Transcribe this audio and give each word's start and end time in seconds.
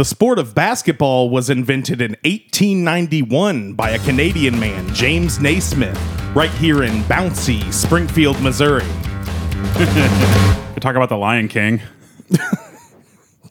The 0.00 0.04
sport 0.06 0.38
of 0.38 0.54
basketball 0.54 1.28
was 1.28 1.50
invented 1.50 2.00
in 2.00 2.12
1891 2.24 3.74
by 3.74 3.90
a 3.90 3.98
Canadian 3.98 4.58
man, 4.58 4.94
James 4.94 5.38
Naismith, 5.40 6.00
right 6.34 6.50
here 6.52 6.84
in 6.84 7.02
bouncy 7.02 7.70
Springfield, 7.70 8.40
Missouri. 8.40 8.80
Talk 10.80 10.96
about 10.96 11.10
the 11.10 11.18
Lion 11.18 11.48
King. 11.48 11.82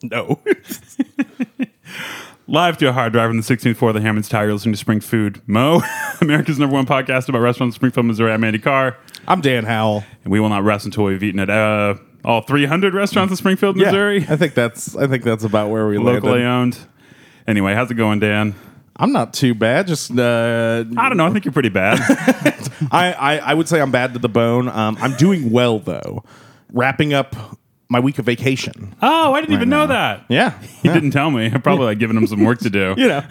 No. 0.02 0.40
Live 2.48 2.78
to 2.78 2.88
a 2.88 2.92
hard 2.92 3.12
drive 3.12 3.28
from 3.28 3.36
the 3.36 3.44
16th 3.44 3.76
floor 3.76 3.90
of 3.90 3.94
the 3.94 4.00
Hammons 4.00 4.28
Tower, 4.28 4.46
you're 4.46 4.54
listening 4.54 4.72
to 4.72 4.78
Spring 4.78 4.98
Food 4.98 5.40
Mo, 5.46 5.82
America's 6.20 6.58
number 6.58 6.74
one 6.74 6.86
podcast 6.86 7.28
about 7.28 7.42
restaurants 7.42 7.76
in 7.76 7.78
Springfield, 7.78 8.06
Missouri. 8.06 8.32
I'm 8.32 8.42
Andy 8.42 8.58
Carr, 8.58 8.96
I'm 9.28 9.40
Dan 9.40 9.66
Howell. 9.66 10.02
and 10.24 10.32
we 10.32 10.40
will 10.40 10.48
not 10.48 10.64
rest 10.64 10.86
until 10.86 11.04
we've 11.04 11.22
eaten 11.22 11.38
at 11.38 11.50
uh, 11.50 11.96
all 12.24 12.42
300 12.42 12.94
restaurants 12.94 13.30
in 13.30 13.36
Springfield, 13.36 13.76
Yeah, 13.76 13.86
Missouri. 13.86 14.26
I 14.28 14.36
think 14.36 14.54
that's 14.54 14.96
I 14.96 15.06
think 15.06 15.24
that's 15.24 15.44
about 15.44 15.70
where 15.70 15.86
we 15.86 15.98
Locally 15.98 16.42
landed. 16.44 16.46
owned. 16.46 16.78
Anyway, 17.46 17.74
how's 17.74 17.90
it 17.90 17.94
going, 17.94 18.18
Dan? 18.20 18.54
I'm 18.96 19.12
not 19.12 19.32
too 19.32 19.54
bad. 19.54 19.86
Just 19.86 20.10
uh, 20.10 20.84
I 20.96 21.08
don't 21.08 21.16
know. 21.16 21.26
I 21.26 21.30
think 21.30 21.44
you're 21.46 21.52
pretty 21.52 21.70
bad. 21.70 21.98
I, 22.92 23.12
I 23.12 23.36
I 23.38 23.54
would 23.54 23.66
say 23.68 23.80
I'm 23.80 23.90
bad 23.90 24.12
to 24.12 24.18
the 24.18 24.28
bone. 24.28 24.68
Um, 24.68 24.98
I'm 25.00 25.16
doing 25.16 25.50
well 25.50 25.78
though. 25.78 26.22
Wrapping 26.72 27.14
up 27.14 27.34
my 27.88 27.98
week 27.98 28.18
of 28.18 28.26
vacation. 28.26 28.94
oh, 29.02 29.32
I 29.32 29.40
didn't 29.40 29.54
even 29.54 29.68
know 29.70 29.86
that. 29.86 30.24
Yeah. 30.28 30.58
He 30.82 30.88
didn't 30.88 31.10
tell 31.10 31.30
me. 31.30 31.46
I'm 31.46 31.60
probably 31.62 31.86
like 31.86 31.98
giving 31.98 32.16
him 32.16 32.26
some 32.26 32.44
work 32.44 32.58
to 32.60 32.70
do. 32.70 32.94
You 32.98 33.08
know. 33.08 33.22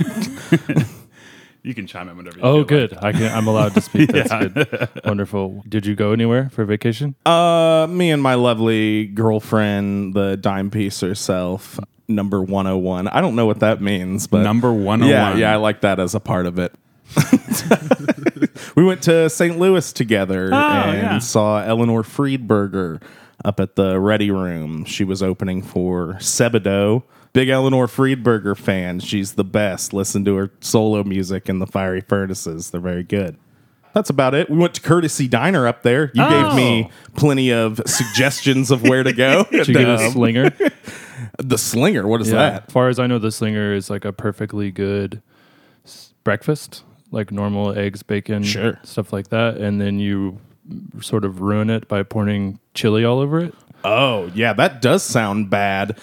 You 1.63 1.73
can 1.73 1.87
chime 1.87 2.07
in 2.09 2.15
whenever 2.17 2.37
you 2.37 2.43
Oh, 2.43 2.55
feel 2.57 2.63
good. 2.65 2.97
I 3.01 3.11
can. 3.11 3.23
I'm 3.35 3.47
allowed 3.47 3.73
to 3.75 3.81
speak. 3.81 4.11
That's 4.11 4.31
Yeah. 4.31 4.47
good. 4.47 4.89
Wonderful. 5.03 5.63
Did 5.67 5.85
you 5.85 5.95
go 5.95 6.13
anywhere 6.13 6.49
for 6.51 6.63
vacation? 6.65 7.15
Uh, 7.25 7.85
me 7.89 8.11
and 8.11 8.21
my 8.23 8.35
lovely 8.35 9.07
girlfriend, 9.07 10.13
the 10.13 10.37
dime 10.37 10.71
piece 10.71 11.01
herself, 11.01 11.77
number 12.07 12.41
101. 12.41 13.07
I 13.09 13.19
don't 13.21 13.35
know 13.35 13.45
what 13.45 13.59
that 13.59 13.81
means, 13.81 14.25
but 14.27 14.43
Number 14.43 14.71
101. 14.71 15.09
Yeah, 15.09 15.35
yeah, 15.35 15.53
I 15.53 15.57
like 15.57 15.81
that 15.81 15.99
as 15.99 16.15
a 16.15 16.19
part 16.21 16.45
of 16.45 16.59
it. 16.59 16.73
we 18.75 18.83
went 18.83 19.01
to 19.03 19.29
St. 19.29 19.57
Louis 19.59 19.91
together 19.93 20.45
and 20.53 20.53
yeah. 20.53 21.19
saw 21.19 21.61
Eleanor 21.63 22.03
Friedberger 22.03 23.01
up 23.43 23.59
at 23.59 23.75
the 23.75 23.99
Ready 23.99 24.31
Room. 24.31 24.85
She 24.85 25.03
was 25.03 25.21
opening 25.23 25.61
for 25.61 26.13
Sebadoh. 26.15 27.03
Big 27.33 27.49
Eleanor 27.49 27.87
Friedberger 27.87 28.57
fan. 28.57 28.99
She's 28.99 29.33
the 29.33 29.43
best. 29.43 29.93
Listen 29.93 30.25
to 30.25 30.35
her 30.35 30.51
solo 30.61 31.03
music 31.03 31.47
in 31.49 31.59
the 31.59 31.67
Fiery 31.67 32.01
Furnaces. 32.01 32.71
They're 32.71 32.81
very 32.81 33.03
good. 33.03 33.37
That's 33.93 34.09
about 34.09 34.35
it. 34.35 34.49
We 34.49 34.57
went 34.57 34.75
to 34.75 34.81
Courtesy 34.81 35.27
Diner 35.27 35.67
up 35.67 35.81
there. 35.83 36.11
You 36.13 36.23
gave 36.27 36.45
Oh. 36.47 36.55
me 36.55 36.89
plenty 37.15 37.51
of 37.51 37.81
suggestions 37.85 38.71
of 38.71 38.83
where 38.83 39.03
to 39.03 39.13
go. 39.13 39.45
Did 39.51 39.67
you 39.67 39.73
get 39.73 39.87
a 39.89 39.95
Um, 40.05 40.11
slinger? 40.11 40.51
the 41.39 41.57
Slinger. 41.57 42.07
What 42.07 42.21
is 42.21 42.29
that? 42.31 42.65
As 42.67 42.73
far 42.73 42.89
as 42.89 42.99
I 42.99 43.07
know, 43.07 43.17
the 43.19 43.31
slinger 43.31 43.73
is 43.73 43.89
like 43.89 44.05
a 44.05 44.13
perfectly 44.13 44.71
good 44.71 45.21
s- 45.85 46.13
breakfast, 46.23 46.83
like 47.11 47.31
normal 47.31 47.77
eggs, 47.77 48.03
bacon, 48.03 48.43
Sure. 48.43 48.79
stuff 48.83 49.11
like 49.11 49.29
that, 49.29 49.57
and 49.57 49.81
then 49.81 49.97
you 49.99 50.37
sort 51.01 51.25
of 51.25 51.41
ruin 51.41 51.69
it 51.71 51.87
by 51.87 52.03
pouring 52.03 52.59
chili 52.75 53.03
all 53.03 53.19
over 53.19 53.39
it. 53.39 53.55
Oh, 53.83 54.29
yeah, 54.35 54.53
that 54.53 54.81
does 54.83 55.01
sound 55.03 55.49
bad. 55.49 55.97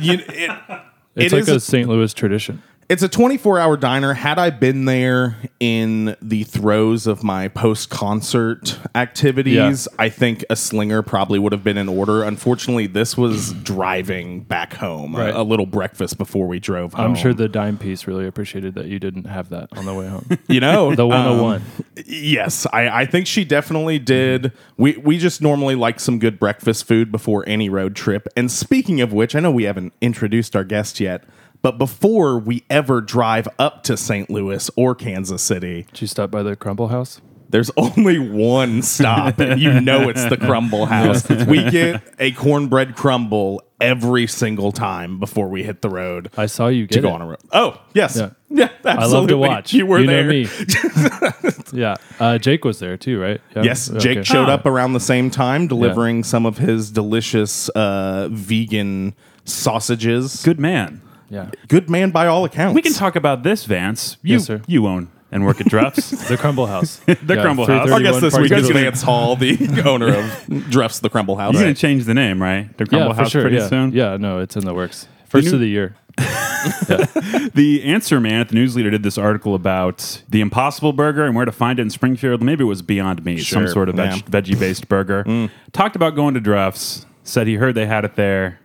You, 0.00 0.14
it, 0.14 0.50
It's 1.14 1.32
It 1.32 1.36
like 1.36 1.48
a- 1.48 1.60
St. 1.60 1.88
Louis 1.88 2.12
tradition. 2.14 2.62
It's 2.92 3.02
a 3.02 3.08
24 3.08 3.58
hour 3.58 3.74
diner. 3.78 4.12
Had 4.12 4.38
I 4.38 4.50
been 4.50 4.84
there 4.84 5.34
in 5.60 6.14
the 6.20 6.44
throes 6.44 7.06
of 7.06 7.24
my 7.24 7.48
post 7.48 7.88
concert 7.88 8.78
activities, 8.94 9.88
I 9.98 10.10
think 10.10 10.44
a 10.50 10.56
slinger 10.56 11.00
probably 11.00 11.38
would 11.38 11.52
have 11.52 11.64
been 11.64 11.78
in 11.78 11.88
order. 11.88 12.22
Unfortunately, 12.22 12.86
this 12.86 13.16
was 13.16 13.54
driving 13.54 14.40
back 14.42 14.74
home, 14.74 15.14
a- 15.14 15.18
Right. 15.18 15.34
a, 15.34 15.42
little 15.42 15.64
breakfast 15.64 16.18
before 16.18 16.46
we 16.46 16.60
drove 16.60 16.92
home. 16.92 17.06
I'm 17.12 17.14
sure 17.14 17.32
the 17.32 17.48
dime 17.48 17.78
piece 17.78 18.06
really 18.06 18.26
appreciated 18.26 18.74
that 18.74 18.86
you 18.86 18.98
didn't 18.98 19.24
have 19.24 19.48
that 19.48 19.70
on 19.74 19.86
the 19.86 19.94
way 19.94 20.08
home. 20.08 20.26
you 20.48 20.60
know 20.60 20.94
The 20.94 21.06
101. 21.06 21.56
um, 21.56 21.62
Yes, 22.06 22.66
I, 22.74 22.88
I 22.88 23.06
think 23.06 23.26
she 23.26 23.44
definitely 23.44 23.98
did. 24.00 24.52
We 24.76 24.98
we 24.98 25.16
just 25.16 25.40
normally 25.40 25.76
like 25.76 25.98
some 25.98 26.18
good 26.18 26.38
breakfast 26.38 26.84
food 26.86 27.10
before 27.10 27.42
any 27.48 27.70
road 27.70 27.96
trip. 27.96 28.28
And 28.36 28.50
speaking 28.50 29.00
of 29.00 29.14
which, 29.14 29.34
I 29.34 29.40
know 29.40 29.50
we 29.50 29.62
haven't 29.64 29.94
introduced 30.02 30.54
our 30.54 30.64
guest 30.64 31.00
yet, 31.00 31.24
but 31.62 31.78
before 31.78 32.38
we 32.38 32.64
ever 32.68 33.00
drive 33.00 33.48
up 33.58 33.82
to 33.84 33.96
St. 33.96 34.28
Louis 34.28 34.68
or 34.76 34.94
Kansas 34.94 35.42
City, 35.42 35.86
Did 35.92 36.00
you 36.02 36.06
stop 36.08 36.30
by 36.30 36.42
the 36.42 36.56
Crumble 36.56 36.88
House? 36.88 37.20
there's 37.48 37.70
only 37.76 38.18
one 38.18 38.80
stop, 38.82 39.38
and 39.38 39.60
you 39.60 39.78
know 39.80 40.08
it's 40.08 40.24
the 40.24 40.36
Crumble 40.38 40.86
House. 40.96 41.28
We 41.28 41.70
get 41.70 42.02
a 42.18 42.32
cornbread 42.32 42.96
crumble 42.96 43.62
every 43.78 44.26
single 44.26 44.72
time 44.72 45.18
before 45.20 45.48
we 45.48 45.62
hit 45.64 45.82
the 45.82 45.90
road 45.90 46.30
I 46.36 46.46
saw 46.46 46.68
you 46.68 46.86
to 46.86 47.00
go 47.00 47.08
it. 47.08 47.12
on 47.12 47.20
a 47.22 47.26
road. 47.26 47.38
Oh, 47.52 47.80
yes. 47.94 48.16
Yeah. 48.16 48.30
Yeah, 48.54 48.68
I 48.84 49.06
love 49.06 49.28
to 49.28 49.38
watch. 49.38 49.72
You 49.72 49.86
were 49.86 49.98
you 50.00 50.06
there. 50.06 50.24
Know 50.24 50.28
me. 50.28 50.46
yeah. 51.72 51.94
Uh, 52.20 52.36
Jake 52.36 52.66
was 52.66 52.80
there 52.80 52.98
too, 52.98 53.18
right? 53.18 53.40
Yeah. 53.56 53.62
Yes, 53.62 53.88
Jake 53.98 54.18
Okay. 54.18 54.22
showed 54.24 54.50
Ah. 54.50 54.54
up 54.56 54.66
around 54.66 54.92
the 54.92 55.00
same 55.00 55.30
time, 55.30 55.66
delivering 55.68 56.22
some 56.22 56.44
of 56.44 56.58
his 56.58 56.90
delicious 56.90 57.70
uh, 57.70 58.28
vegan 58.30 59.14
sausages. 59.46 60.42
Good, 60.42 60.56
Good 60.56 60.60
man. 60.60 61.00
Yeah. 61.32 61.50
good 61.68 61.88
man 61.88 62.10
by 62.10 62.26
all 62.26 62.44
accounts. 62.44 62.74
We 62.74 62.82
can 62.82 62.92
talk 62.92 63.16
about 63.16 63.42
this, 63.42 63.64
Vance. 63.64 64.18
You, 64.22 64.34
Yes, 64.34 64.44
sir. 64.44 64.60
you 64.66 64.86
own 64.86 65.08
and 65.30 65.46
work 65.46 65.60
at 65.62 65.66
Druff's. 65.68 66.10
The 66.28 66.36
Crumble 66.36 66.66
House. 66.66 66.98
The 67.06 67.14
Crumble 67.40 67.66
House. 67.66 67.90
I 67.90 68.02
guess 68.02 68.18
331 68.18 68.20
this 68.20 68.32
Park 68.34 68.42
week 68.42 68.52
is 68.52 68.64
Street. 68.66 68.82
Vance 68.82 69.02
Hall, 69.02 69.36
the 69.36 69.82
owner 69.86 70.14
of 70.14 70.70
Druff's 70.70 71.00
the 71.00 71.08
Crumble 71.08 71.36
House. 71.36 71.54
You're 71.54 71.62
going 71.62 71.74
to 71.74 71.80
change 71.80 72.04
the 72.04 72.12
name, 72.14 72.40
right? 72.42 72.68
The 72.76 72.84
Crumble 72.84 73.08
yeah, 73.08 73.14
for 73.14 73.20
House 73.22 73.30
sure. 73.30 73.40
pretty 73.42 73.56
yeah. 73.56 73.68
soon. 73.68 73.92
Yeah, 73.92 74.16
no, 74.18 74.40
it's 74.40 74.56
in 74.56 74.64
the 74.66 74.74
works. 74.74 75.08
First 75.28 75.46
new- 75.48 75.54
of 75.54 75.60
the 75.60 75.68
year. 75.68 75.96
The 77.54 77.82
Answer 77.84 78.20
Man 78.20 78.40
at 78.40 78.48
the 78.50 78.54
News 78.54 78.76
Leader 78.76 78.90
did 78.90 79.02
this 79.02 79.16
article 79.18 79.54
about 79.54 80.22
the 80.28 80.40
Impossible 80.40 80.92
Burger 80.92 81.24
and 81.24 81.34
where 81.34 81.44
to 81.46 81.50
find 81.52 81.78
it 81.78 81.82
in 81.82 81.90
Springfield. 81.90 82.42
Maybe 82.42 82.62
it 82.62 82.66
was 82.66 82.82
Beyond 82.82 83.24
Meat, 83.24 83.38
some 83.44 83.66
sort 83.68 83.88
of 83.88 83.96
veg- 83.96 84.26
veggie 84.26 84.58
based 84.58 84.88
burger. 84.88 85.24
Mm. 85.24 85.50
Talked 85.72 85.96
about 85.96 86.14
going 86.14 86.34
to 86.34 86.40
Druff's, 86.40 87.06
said 87.24 87.46
he 87.46 87.54
heard 87.56 87.74
they 87.74 87.86
had 87.86 88.04
it 88.04 88.14
there, 88.16 88.60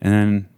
and 0.00 0.12
then 0.12 0.48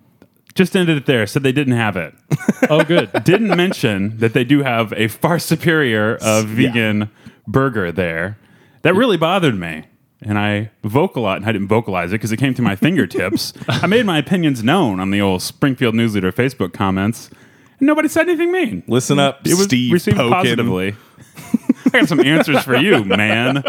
just 0.56 0.74
ended 0.76 0.96
it 0.96 1.06
there. 1.06 1.26
Said 1.26 1.42
they 1.44 1.52
didn't 1.52 1.74
have 1.76 1.96
it. 1.96 2.14
Oh, 2.70 2.82
good. 2.82 3.12
Didn't 3.22 3.54
mention 3.54 4.16
that 4.18 4.32
they 4.32 4.42
do 4.42 4.62
have 4.62 4.92
a 4.94 5.06
far 5.08 5.38
superior 5.38 6.16
of 6.22 6.46
vegan 6.48 7.10
burger 7.46 7.92
there. 7.92 8.38
That 8.82 8.94
really 8.94 9.16
bothered 9.18 9.54
me. 9.56 9.84
And 10.22 10.38
I 10.38 10.70
vocalized, 10.82 11.42
and 11.42 11.48
I 11.48 11.52
didn't 11.52 11.68
vocalize 11.68 12.10
it 12.10 12.14
because 12.14 12.32
it 12.32 12.38
came 12.38 12.54
to 12.54 12.62
my 12.62 12.74
fingertips. 12.74 13.52
I 13.68 13.86
made 13.86 14.06
my 14.06 14.18
opinions 14.18 14.64
known 14.64 14.98
on 15.00 15.10
the 15.10 15.20
old 15.20 15.42
Springfield 15.42 15.94
News 15.94 16.14
Leader 16.14 16.32
Facebook 16.32 16.72
comments, 16.72 17.28
and 17.78 17.86
nobody 17.86 18.08
said 18.08 18.26
anything 18.28 18.50
mean. 18.50 18.82
Listen 18.88 19.18
up, 19.18 19.46
It 19.46 19.50
was 19.54 19.64
Steve 19.64 19.92
received 19.92 20.16
Pokin. 20.16 20.32
positively. 20.32 20.96
I 21.86 21.90
got 22.00 22.08
some 22.08 22.20
answers 22.20 22.64
for 22.64 22.76
you, 22.76 23.04
man. 23.04 23.62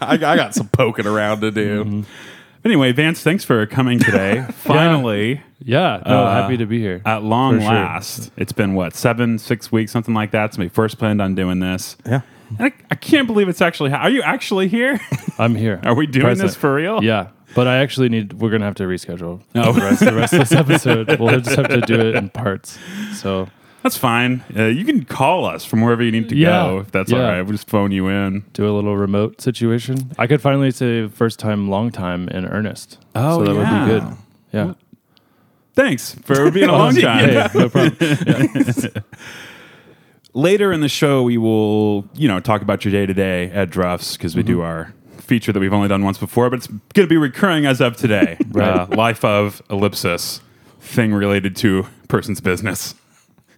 I, 0.00 0.14
I 0.14 0.16
got 0.18 0.54
some 0.54 0.68
poking 0.68 1.06
around 1.06 1.40
to 1.42 1.50
do. 1.52 1.84
Mm-hmm. 1.84 2.02
Anyway, 2.64 2.92
Vance, 2.92 3.22
thanks 3.22 3.44
for 3.44 3.66
coming 3.66 3.98
today. 3.98 4.46
Finally, 4.52 5.42
Yeah, 5.58 6.02
no, 6.06 6.24
uh, 6.24 6.42
happy 6.42 6.56
to 6.56 6.66
be 6.66 6.78
here. 6.80 7.02
at 7.04 7.22
long 7.22 7.60
sure. 7.60 7.68
last, 7.68 8.30
it's 8.36 8.52
been 8.52 8.74
what 8.74 8.94
seven, 8.94 9.38
six 9.38 9.70
weeks, 9.70 9.92
something 9.92 10.14
like 10.14 10.30
that. 10.30 10.54
Since 10.54 10.58
we 10.60 10.68
first 10.68 10.98
planned 10.98 11.20
on 11.20 11.34
doing 11.34 11.60
this. 11.60 11.96
Yeah. 12.06 12.22
And 12.58 12.68
I, 12.68 12.72
I 12.90 12.94
can't 12.94 13.26
believe 13.26 13.48
it's 13.48 13.60
actually. 13.60 13.90
Ha- 13.90 13.98
Are 13.98 14.10
you 14.10 14.22
actually 14.22 14.68
here? 14.68 14.98
I'm 15.38 15.54
here. 15.54 15.80
Are 15.84 15.94
we 15.94 16.06
doing 16.06 16.38
this 16.38 16.54
for 16.54 16.74
real? 16.74 17.02
Yeah, 17.04 17.28
but 17.54 17.66
I 17.66 17.78
actually 17.78 18.08
need. 18.08 18.34
We're 18.34 18.50
gonna 18.50 18.64
have 18.66 18.76
to 18.76 18.84
reschedule 18.84 19.40
Oh. 19.54 19.72
the, 19.72 19.80
rest, 19.80 20.00
the 20.04 20.14
rest 20.14 20.32
of 20.32 20.40
this 20.40 20.52
episode. 20.86 21.18
We'll 21.20 21.40
just 21.40 21.56
have 21.56 21.68
to 21.68 21.80
do 21.82 22.00
it 22.00 22.14
in 22.16 22.30
parts. 22.30 22.78
So 23.14 23.48
That's 23.84 23.96
fine. 23.98 24.42
Uh, 24.56 24.64
you 24.64 24.84
can 24.84 25.04
call 25.04 25.44
us 25.44 25.64
from 25.64 25.82
wherever 25.82 26.02
you 26.02 26.10
need 26.10 26.28
to 26.30 26.34
Yeah. 26.36 26.48
go 26.62 26.78
if 26.80 26.90
that's 26.90 27.12
Yeah. 27.12 27.18
all 27.18 27.24
right. 27.24 27.42
We'll 27.42 27.52
just 27.52 27.68
phone 27.68 27.92
you 27.92 28.08
in. 28.08 28.42
do 28.54 28.66
a 28.66 28.72
little 28.72 28.96
remote 28.96 29.40
situation. 29.42 30.10
I 30.18 30.26
could 30.26 30.40
finally 30.40 30.70
say 30.72 31.06
first 31.06 31.38
time, 31.38 31.68
long 31.68 31.90
time 31.92 32.26
in 32.30 32.46
earnest. 32.46 32.98
Oh, 33.14 33.44
so 33.44 33.52
that 33.52 33.60
yeah. 33.60 33.80
would 33.84 33.86
be 33.86 33.92
good. 34.00 34.16
Yeah. 34.52 34.72
Thanks 35.74 36.16
for 36.24 36.50
being 36.56 36.68
a 36.70 36.72
long 36.72 36.94
time. 36.96 37.28
Hey, 37.28 37.46
no 37.54 37.68
problem. 37.68 37.96
Later 40.32 40.72
in 40.72 40.80
the 40.80 40.88
show, 40.88 41.22
we 41.22 41.36
will, 41.38 42.08
you 42.14 42.26
know, 42.26 42.40
talk 42.40 42.60
about 42.62 42.84
your 42.84 42.90
day 42.92 43.06
to 43.06 43.14
day 43.14 43.50
at 43.50 43.70
Druff's 43.70 44.16
because 44.16 44.34
we 44.34 44.42
do 44.42 44.62
our 44.62 44.92
feature 45.18 45.52
that 45.52 45.60
we've 45.60 45.72
only 45.72 45.88
done 45.88 46.02
once 46.04 46.18
before, 46.18 46.50
but 46.50 46.56
it's 46.56 46.66
going 46.66 46.80
to 46.94 47.06
be 47.06 47.16
recurring 47.16 47.66
as 47.66 47.80
of 47.80 47.96
today. 47.96 48.36
Right. 48.50 48.68
Uh, 48.68 48.86
life 48.96 49.24
of 49.24 49.62
ellipsis, 49.70 50.40
thing 50.80 51.12
related 51.12 51.54
to 51.56 51.86
person's 52.08 52.40
business. 52.40 52.94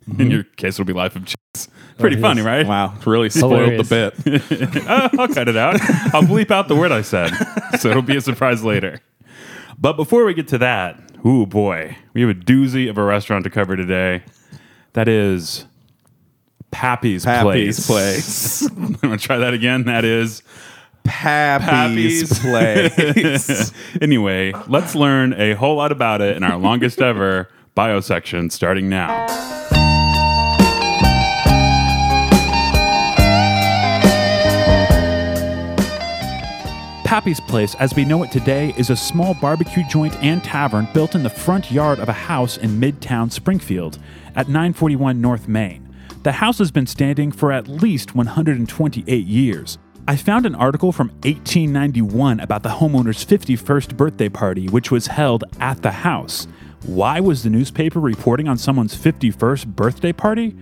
In 0.18 0.30
your 0.30 0.44
case, 0.44 0.74
it'll 0.74 0.84
be 0.84 0.92
life 0.92 1.16
of 1.16 1.24
cheese. 1.24 1.68
Pretty 1.98 2.16
yes. 2.16 2.22
funny, 2.22 2.42
right? 2.42 2.66
Wow, 2.66 2.94
really 3.04 3.30
spoiled 3.30 3.52
Hilarious. 3.52 3.88
the 3.88 4.12
bit. 4.24 4.86
Uh, 4.86 5.08
I'll 5.18 5.28
cut 5.28 5.48
it 5.48 5.56
out. 5.56 5.80
I'll 6.14 6.22
bleep 6.22 6.50
out 6.50 6.68
the 6.68 6.76
word 6.76 6.92
I 6.92 7.02
said, 7.02 7.30
so 7.78 7.88
it'll 7.88 8.02
be 8.02 8.16
a 8.16 8.20
surprise 8.20 8.62
later. 8.62 9.00
But 9.78 9.94
before 9.94 10.24
we 10.24 10.34
get 10.34 10.48
to 10.48 10.58
that, 10.58 11.00
ooh 11.24 11.46
boy, 11.46 11.96
we 12.12 12.20
have 12.20 12.30
a 12.30 12.34
doozy 12.34 12.88
of 12.88 12.98
a 12.98 13.02
restaurant 13.02 13.44
to 13.44 13.50
cover 13.50 13.76
today. 13.76 14.22
That 14.92 15.08
is 15.08 15.64
Pappy's, 16.70 17.24
Pappy's 17.24 17.86
Place. 17.86 18.62
Place. 18.62 18.70
I'm 18.76 18.92
gonna 18.94 19.18
try 19.18 19.38
that 19.38 19.54
again. 19.54 19.84
That 19.84 20.04
is 20.04 20.42
Pappy's 21.04 22.38
Place. 22.38 23.72
anyway. 24.00 24.52
Let's 24.68 24.94
learn 24.94 25.32
a 25.32 25.54
whole 25.54 25.76
lot 25.76 25.92
about 25.92 26.20
it 26.20 26.36
in 26.36 26.42
our 26.42 26.58
longest 26.58 27.00
ever 27.00 27.48
bio 27.74 28.00
section 28.00 28.50
starting 28.50 28.88
now. 28.88 29.65
Pappy's 37.16 37.40
Place, 37.40 37.74
as 37.76 37.94
we 37.94 38.04
know 38.04 38.22
it 38.24 38.30
today, 38.30 38.74
is 38.76 38.90
a 38.90 38.94
small 38.94 39.32
barbecue 39.32 39.82
joint 39.88 40.14
and 40.22 40.44
tavern 40.44 40.86
built 40.92 41.14
in 41.14 41.22
the 41.22 41.30
front 41.30 41.70
yard 41.72 41.98
of 41.98 42.10
a 42.10 42.12
house 42.12 42.58
in 42.58 42.78
Midtown 42.78 43.32
Springfield 43.32 43.98
at 44.34 44.48
941 44.48 45.18
North 45.18 45.48
Main. 45.48 45.96
The 46.24 46.32
house 46.32 46.58
has 46.58 46.70
been 46.70 46.86
standing 46.86 47.32
for 47.32 47.52
at 47.52 47.68
least 47.68 48.14
128 48.14 49.26
years. 49.26 49.78
I 50.06 50.16
found 50.16 50.44
an 50.44 50.54
article 50.54 50.92
from 50.92 51.08
1891 51.22 52.38
about 52.40 52.62
the 52.62 52.68
homeowner's 52.68 53.24
51st 53.24 53.96
birthday 53.96 54.28
party, 54.28 54.68
which 54.68 54.90
was 54.90 55.06
held 55.06 55.42
at 55.58 55.80
the 55.80 55.92
house. 55.92 56.46
Why 56.84 57.20
was 57.20 57.42
the 57.42 57.48
newspaper 57.48 57.98
reporting 57.98 58.46
on 58.46 58.58
someone's 58.58 58.94
51st 58.94 59.74
birthday 59.74 60.12
party? 60.12 60.54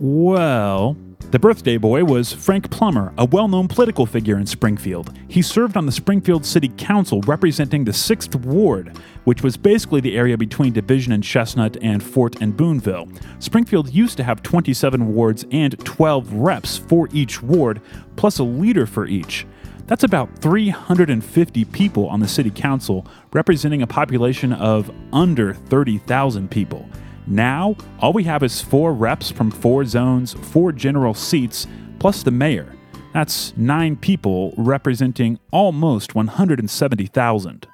Well, 0.00 0.96
the 1.32 1.40
birthday 1.40 1.76
boy 1.76 2.04
was 2.04 2.32
Frank 2.32 2.70
Plummer, 2.70 3.12
a 3.18 3.24
well 3.24 3.48
known 3.48 3.66
political 3.66 4.06
figure 4.06 4.38
in 4.38 4.46
Springfield. 4.46 5.12
He 5.26 5.42
served 5.42 5.76
on 5.76 5.86
the 5.86 5.92
Springfield 5.92 6.46
City 6.46 6.68
Council 6.76 7.20
representing 7.22 7.82
the 7.82 7.90
6th 7.90 8.36
Ward, 8.46 8.96
which 9.24 9.42
was 9.42 9.56
basically 9.56 10.00
the 10.00 10.16
area 10.16 10.38
between 10.38 10.72
Division 10.72 11.12
and 11.12 11.24
Chestnut 11.24 11.76
and 11.82 12.00
Fort 12.00 12.40
and 12.40 12.56
Boonville. 12.56 13.08
Springfield 13.40 13.92
used 13.92 14.16
to 14.18 14.22
have 14.22 14.40
27 14.44 15.12
wards 15.12 15.44
and 15.50 15.76
12 15.84 16.32
reps 16.32 16.78
for 16.78 17.08
each 17.12 17.42
ward, 17.42 17.80
plus 18.14 18.38
a 18.38 18.44
leader 18.44 18.86
for 18.86 19.04
each. 19.04 19.48
That's 19.88 20.04
about 20.04 20.38
350 20.38 21.64
people 21.64 22.06
on 22.06 22.20
the 22.20 22.28
city 22.28 22.50
council, 22.50 23.04
representing 23.32 23.82
a 23.82 23.86
population 23.88 24.52
of 24.52 24.92
under 25.12 25.54
30,000 25.54 26.48
people. 26.48 26.88
Now, 27.28 27.76
all 28.00 28.14
we 28.14 28.24
have 28.24 28.42
is 28.42 28.62
four 28.62 28.94
reps 28.94 29.30
from 29.30 29.50
four 29.50 29.84
zones, 29.84 30.32
four 30.32 30.72
general 30.72 31.12
seats, 31.12 31.66
plus 31.98 32.22
the 32.22 32.30
mayor. 32.30 32.74
That's 33.12 33.54
nine 33.56 33.96
people 33.96 34.54
representing 34.56 35.38
almost 35.50 36.14
170,000. 36.14 37.66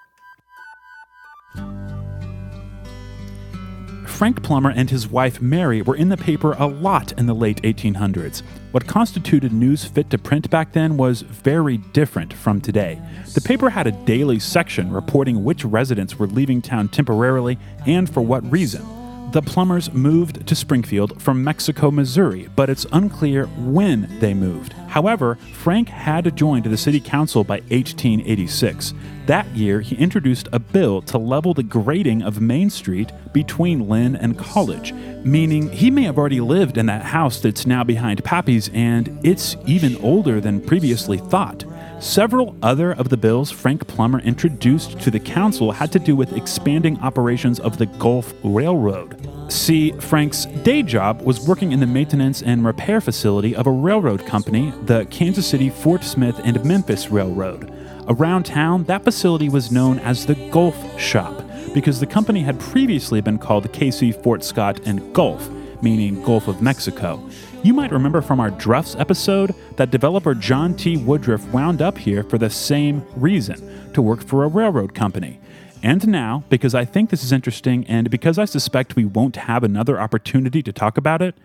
Frank 4.06 4.42
Plummer 4.42 4.70
and 4.70 4.90
his 4.90 5.08
wife 5.08 5.40
Mary 5.40 5.82
were 5.82 5.96
in 5.96 6.08
the 6.08 6.16
paper 6.16 6.52
a 6.58 6.66
lot 6.66 7.12
in 7.12 7.26
the 7.26 7.34
late 7.34 7.60
1800s. 7.62 8.42
What 8.72 8.86
constituted 8.86 9.52
news 9.52 9.84
fit 9.84 10.08
to 10.10 10.18
print 10.18 10.50
back 10.50 10.72
then 10.72 10.96
was 10.96 11.22
very 11.22 11.78
different 11.78 12.32
from 12.32 12.60
today. 12.60 13.00
The 13.34 13.40
paper 13.40 13.70
had 13.70 13.86
a 13.86 13.92
daily 13.92 14.38
section 14.38 14.92
reporting 14.92 15.44
which 15.44 15.64
residents 15.64 16.16
were 16.18 16.28
leaving 16.28 16.62
town 16.62 16.88
temporarily 16.88 17.58
and 17.86 18.08
for 18.08 18.20
what 18.20 18.50
reason. 18.50 19.03
The 19.32 19.43
Plummers 19.43 19.93
moved 19.93 20.47
to 20.47 20.55
Springfield 20.55 21.21
from 21.21 21.43
Mexico, 21.43 21.91
Missouri, 21.91 22.49
but 22.55 22.71
it's 22.71 22.87
unclear 22.93 23.47
when 23.47 24.09
they 24.21 24.32
moved. 24.32 24.75
However, 24.88 25.37
Frank 25.53 25.88
had 25.88 26.37
joined 26.37 26.67
the 26.67 26.76
city 26.76 27.00
council 27.00 27.43
by 27.43 27.56
1886. 27.69 28.94
That 29.26 29.47
year, 29.49 29.81
he 29.81 29.97
introduced 29.97 30.49
a 30.53 30.61
bill 30.61 31.03
to 31.03 31.19
level 31.19 31.53
the 31.53 31.65
grading 31.65 32.23
of 32.23 32.41
Main 32.41 32.71
Street 32.71 33.11
between 33.32 33.88
Lynn 33.88 34.15
and 34.15 34.38
College, 34.38 34.93
meaning 35.25 35.69
he 35.73 35.91
may 35.91 36.03
have 36.03 36.19
already 36.19 36.41
lived 36.41 36.79
in 36.79 36.87
that 36.87 37.06
house 37.06 37.41
that's 37.41 37.67
now 37.67 37.82
behind 37.82 38.23
Pappy's, 38.23 38.71
and 38.73 39.19
it's 39.25 39.56
even 39.67 39.97
older 39.97 40.41
than 40.41 40.61
previously 40.61 41.19
thought. 41.19 41.65
Several 42.04 42.54
other 42.60 42.92
of 42.92 43.08
the 43.08 43.16
bills 43.16 43.50
Frank 43.50 43.86
Plummer 43.86 44.20
introduced 44.20 45.00
to 45.00 45.10
the 45.10 45.18
council 45.18 45.72
had 45.72 45.90
to 45.92 45.98
do 45.98 46.14
with 46.14 46.36
expanding 46.36 47.00
operations 47.00 47.58
of 47.58 47.78
the 47.78 47.86
Gulf 47.86 48.34
Railroad. 48.44 49.26
See, 49.50 49.92
Frank's 49.92 50.44
day 50.44 50.82
job 50.82 51.22
was 51.22 51.48
working 51.48 51.72
in 51.72 51.80
the 51.80 51.86
maintenance 51.86 52.42
and 52.42 52.62
repair 52.62 53.00
facility 53.00 53.56
of 53.56 53.66
a 53.66 53.70
railroad 53.70 54.26
company, 54.26 54.70
the 54.82 55.06
Kansas 55.06 55.46
City, 55.46 55.70
Fort 55.70 56.04
Smith, 56.04 56.38
and 56.44 56.62
Memphis 56.62 57.10
Railroad. 57.10 57.72
Around 58.06 58.44
town, 58.44 58.84
that 58.84 59.02
facility 59.02 59.48
was 59.48 59.72
known 59.72 59.98
as 60.00 60.26
the 60.26 60.34
Gulf 60.50 61.00
Shop 61.00 61.42
because 61.72 62.00
the 62.00 62.06
company 62.06 62.42
had 62.42 62.60
previously 62.60 63.22
been 63.22 63.38
called 63.38 63.72
KC 63.72 64.22
Fort 64.22 64.44
Scott 64.44 64.78
and 64.84 65.14
Gulf, 65.14 65.48
meaning 65.80 66.22
Gulf 66.22 66.48
of 66.48 66.60
Mexico. 66.60 67.26
You 67.64 67.72
might 67.72 67.93
remember 67.93 68.20
from 68.20 68.40
our 68.40 68.50
Druffs 68.50 68.94
episode 69.00 69.55
that 69.76 69.90
developer 69.90 70.34
John 70.34 70.75
T. 70.75 70.99
Woodruff 70.99 71.50
wound 71.50 71.81
up 71.81 71.96
here 71.96 72.22
for 72.22 72.37
the 72.37 72.50
same 72.50 73.02
reason 73.16 73.90
to 73.94 74.02
work 74.02 74.22
for 74.22 74.44
a 74.44 74.49
railroad 74.49 74.94
company. 74.94 75.40
And 75.82 76.06
now, 76.06 76.44
because 76.50 76.75
I 76.75 76.84
think 76.84 77.08
this 77.08 77.25
is 77.25 77.32
interesting 77.32 77.87
and 77.87 78.11
because 78.11 78.38
I 78.38 78.44
suspect 78.44 78.96
we 78.96 79.06
won't 79.06 79.37
have 79.37 79.64
another 79.64 79.99
opportunity 79.99 80.62
to 80.62 80.75
talk 80.75 80.99
about 80.99 81.22
it, 81.22 81.38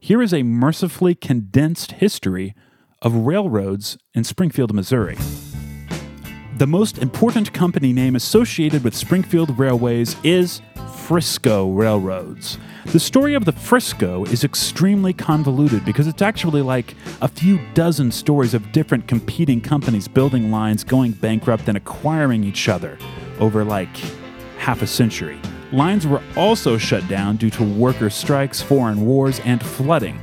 here 0.00 0.20
is 0.20 0.34
a 0.34 0.42
mercifully 0.42 1.14
condensed 1.14 1.92
history 1.92 2.56
of 3.00 3.14
railroads 3.14 3.96
in 4.12 4.24
Springfield, 4.24 4.74
Missouri. 4.74 5.18
The 6.58 6.66
most 6.66 6.98
important 6.98 7.52
company 7.52 7.92
name 7.92 8.16
associated 8.16 8.82
with 8.82 8.96
Springfield 8.96 9.56
Railways 9.56 10.16
is 10.24 10.62
Frisco 11.10 11.72
Railroads. 11.72 12.56
The 12.86 13.00
story 13.00 13.34
of 13.34 13.44
the 13.44 13.50
Frisco 13.50 14.22
is 14.26 14.44
extremely 14.44 15.12
convoluted 15.12 15.84
because 15.84 16.06
it's 16.06 16.22
actually 16.22 16.62
like 16.62 16.94
a 17.20 17.26
few 17.26 17.58
dozen 17.74 18.12
stories 18.12 18.54
of 18.54 18.70
different 18.70 19.08
competing 19.08 19.60
companies 19.60 20.06
building 20.06 20.52
lines, 20.52 20.84
going 20.84 21.10
bankrupt, 21.10 21.66
and 21.66 21.76
acquiring 21.76 22.44
each 22.44 22.68
other 22.68 22.96
over 23.40 23.64
like 23.64 23.96
half 24.58 24.82
a 24.82 24.86
century. 24.86 25.40
Lines 25.72 26.06
were 26.06 26.22
also 26.36 26.78
shut 26.78 27.08
down 27.08 27.38
due 27.38 27.50
to 27.50 27.64
worker 27.64 28.08
strikes, 28.08 28.62
foreign 28.62 29.04
wars, 29.04 29.40
and 29.40 29.60
flooding. 29.60 30.16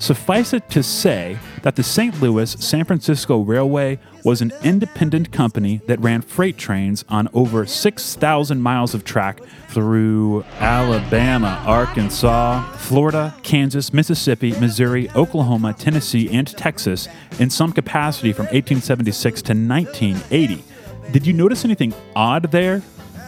Suffice 0.00 0.52
it 0.52 0.68
to 0.70 0.82
say 0.82 1.38
that 1.62 1.76
the 1.76 1.84
St. 1.84 2.20
Louis 2.20 2.50
San 2.58 2.84
Francisco 2.84 3.42
Railway 3.42 4.00
was 4.24 4.40
an 4.40 4.52
independent 4.62 5.32
company 5.32 5.80
that 5.86 6.00
ran 6.00 6.22
freight 6.22 6.56
trains 6.56 7.04
on 7.08 7.28
over 7.32 7.66
6,000 7.66 8.62
miles 8.62 8.94
of 8.94 9.04
track 9.04 9.40
through 9.68 10.44
Alabama, 10.58 11.62
Arkansas, 11.66 12.62
Florida, 12.76 13.34
Kansas, 13.42 13.92
Mississippi, 13.92 14.52
Missouri, 14.60 15.10
Oklahoma, 15.16 15.72
Tennessee, 15.72 16.30
and 16.30 16.46
Texas 16.46 17.08
in 17.38 17.50
some 17.50 17.72
capacity 17.72 18.32
from 18.32 18.44
1876 18.46 19.42
to 19.42 19.52
1980. 19.52 20.62
Did 21.10 21.26
you 21.26 21.32
notice 21.32 21.64
anything 21.64 21.94
odd 22.14 22.50
there? 22.52 22.82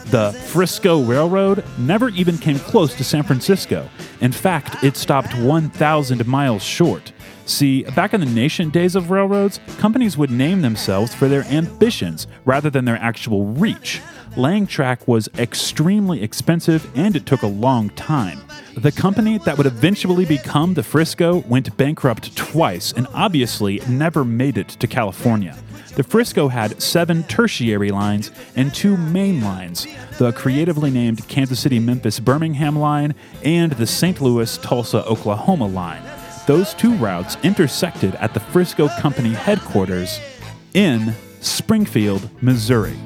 The 0.06 0.32
Frisco 0.32 1.02
Railroad 1.02 1.64
never 1.78 2.10
even 2.10 2.36
came 2.36 2.58
close 2.58 2.94
to 2.96 3.04
San 3.04 3.22
Francisco. 3.22 3.88
In 4.20 4.32
fact, 4.32 4.84
it 4.84 4.96
stopped 4.98 5.34
1,000 5.34 6.26
miles 6.26 6.62
short. 6.62 7.13
See, 7.46 7.82
back 7.82 8.14
in 8.14 8.20
the 8.20 8.26
nation 8.26 8.70
days 8.70 8.96
of 8.96 9.10
railroads, 9.10 9.60
companies 9.78 10.16
would 10.16 10.30
name 10.30 10.62
themselves 10.62 11.14
for 11.14 11.28
their 11.28 11.44
ambitions 11.44 12.26
rather 12.44 12.70
than 12.70 12.84
their 12.84 12.96
actual 12.96 13.44
reach. 13.44 14.00
Laying 14.36 14.66
track 14.66 15.06
was 15.06 15.28
extremely 15.38 16.22
expensive 16.22 16.90
and 16.96 17.14
it 17.14 17.26
took 17.26 17.42
a 17.42 17.46
long 17.46 17.90
time. 17.90 18.40
The 18.76 18.90
company 18.90 19.38
that 19.38 19.56
would 19.56 19.66
eventually 19.66 20.24
become 20.24 20.74
the 20.74 20.82
Frisco 20.82 21.44
went 21.46 21.76
bankrupt 21.76 22.36
twice 22.36 22.92
and 22.92 23.06
obviously 23.14 23.80
never 23.88 24.24
made 24.24 24.58
it 24.58 24.68
to 24.70 24.86
California. 24.88 25.56
The 25.94 26.02
Frisco 26.02 26.48
had 26.48 26.82
seven 26.82 27.22
tertiary 27.24 27.92
lines 27.92 28.32
and 28.56 28.74
two 28.74 28.96
main 28.96 29.40
lines 29.40 29.86
the 30.18 30.32
creatively 30.32 30.90
named 30.90 31.28
Kansas 31.28 31.60
City 31.60 31.78
Memphis 31.78 32.18
Birmingham 32.18 32.76
line 32.76 33.14
and 33.44 33.72
the 33.72 33.86
St. 33.86 34.20
Louis 34.20 34.58
Tulsa 34.58 35.04
Oklahoma 35.06 35.66
line. 35.66 36.02
Those 36.46 36.74
two 36.74 36.94
routes 36.96 37.38
intersected 37.42 38.14
at 38.16 38.34
the 38.34 38.40
Frisco 38.40 38.88
Company 39.00 39.32
headquarters 39.32 40.20
in 40.74 41.14
Springfield, 41.40 42.28
Missouri. 42.42 42.98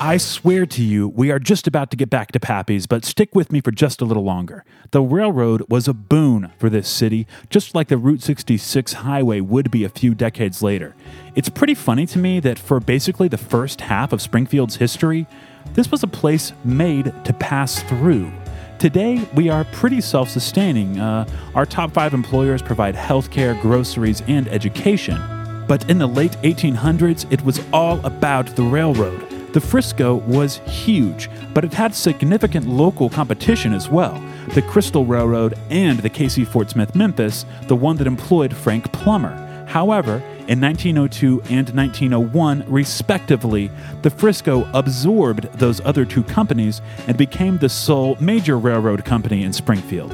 I 0.00 0.16
swear 0.20 0.64
to 0.66 0.82
you, 0.82 1.08
we 1.08 1.32
are 1.32 1.40
just 1.40 1.66
about 1.66 1.90
to 1.90 1.96
get 1.96 2.08
back 2.08 2.30
to 2.32 2.38
Pappy's, 2.38 2.86
but 2.86 3.04
stick 3.04 3.34
with 3.34 3.50
me 3.50 3.60
for 3.60 3.72
just 3.72 4.00
a 4.00 4.04
little 4.04 4.22
longer. 4.22 4.64
The 4.92 5.02
railroad 5.02 5.64
was 5.68 5.88
a 5.88 5.94
boon 5.94 6.52
for 6.58 6.70
this 6.70 6.88
city, 6.88 7.26
just 7.50 7.74
like 7.74 7.88
the 7.88 7.96
Route 7.96 8.22
66 8.22 8.92
highway 8.92 9.40
would 9.40 9.72
be 9.72 9.82
a 9.82 9.88
few 9.88 10.14
decades 10.14 10.62
later. 10.62 10.94
It's 11.34 11.48
pretty 11.48 11.74
funny 11.74 12.06
to 12.06 12.18
me 12.18 12.38
that 12.40 12.60
for 12.60 12.78
basically 12.78 13.26
the 13.26 13.38
first 13.38 13.80
half 13.80 14.12
of 14.12 14.22
Springfield's 14.22 14.76
history, 14.76 15.26
this 15.72 15.90
was 15.90 16.04
a 16.04 16.08
place 16.08 16.52
made 16.64 17.12
to 17.24 17.32
pass 17.32 17.82
through. 17.82 18.30
Today, 18.84 19.26
we 19.34 19.48
are 19.48 19.64
pretty 19.72 20.02
self 20.02 20.28
sustaining. 20.28 21.00
Uh, 21.00 21.26
our 21.54 21.64
top 21.64 21.92
five 21.92 22.12
employers 22.12 22.60
provide 22.60 22.94
healthcare, 22.94 23.58
groceries, 23.62 24.20
and 24.26 24.46
education. 24.48 25.18
But 25.66 25.88
in 25.88 25.96
the 25.96 26.06
late 26.06 26.32
1800s, 26.42 27.24
it 27.32 27.42
was 27.46 27.62
all 27.72 28.04
about 28.04 28.44
the 28.56 28.62
railroad. 28.62 29.26
The 29.54 29.60
Frisco 29.62 30.16
was 30.16 30.58
huge, 30.66 31.30
but 31.54 31.64
it 31.64 31.72
had 31.72 31.94
significant 31.94 32.68
local 32.68 33.08
competition 33.08 33.72
as 33.72 33.88
well. 33.88 34.22
The 34.48 34.60
Crystal 34.60 35.06
Railroad 35.06 35.58
and 35.70 36.00
the 36.00 36.10
KC 36.10 36.46
Fort 36.46 36.68
Smith 36.68 36.94
Memphis, 36.94 37.46
the 37.68 37.76
one 37.76 37.96
that 37.96 38.06
employed 38.06 38.54
Frank 38.54 38.92
Plummer. 38.92 39.53
However, 39.74 40.22
In 40.46 40.60
1902 40.60 41.40
and 41.50 41.68
1901, 41.70 42.64
respectively, 42.68 43.70
the 44.02 44.10
Frisco 44.10 44.68
absorbed 44.72 45.44
those 45.54 45.80
other 45.80 46.04
two 46.04 46.22
companies 46.22 46.80
and 47.08 47.16
became 47.16 47.58
the 47.58 47.68
sole 47.68 48.16
major 48.20 48.56
railroad 48.56 49.04
company 49.04 49.42
in 49.42 49.52
Springfield. 49.52 50.12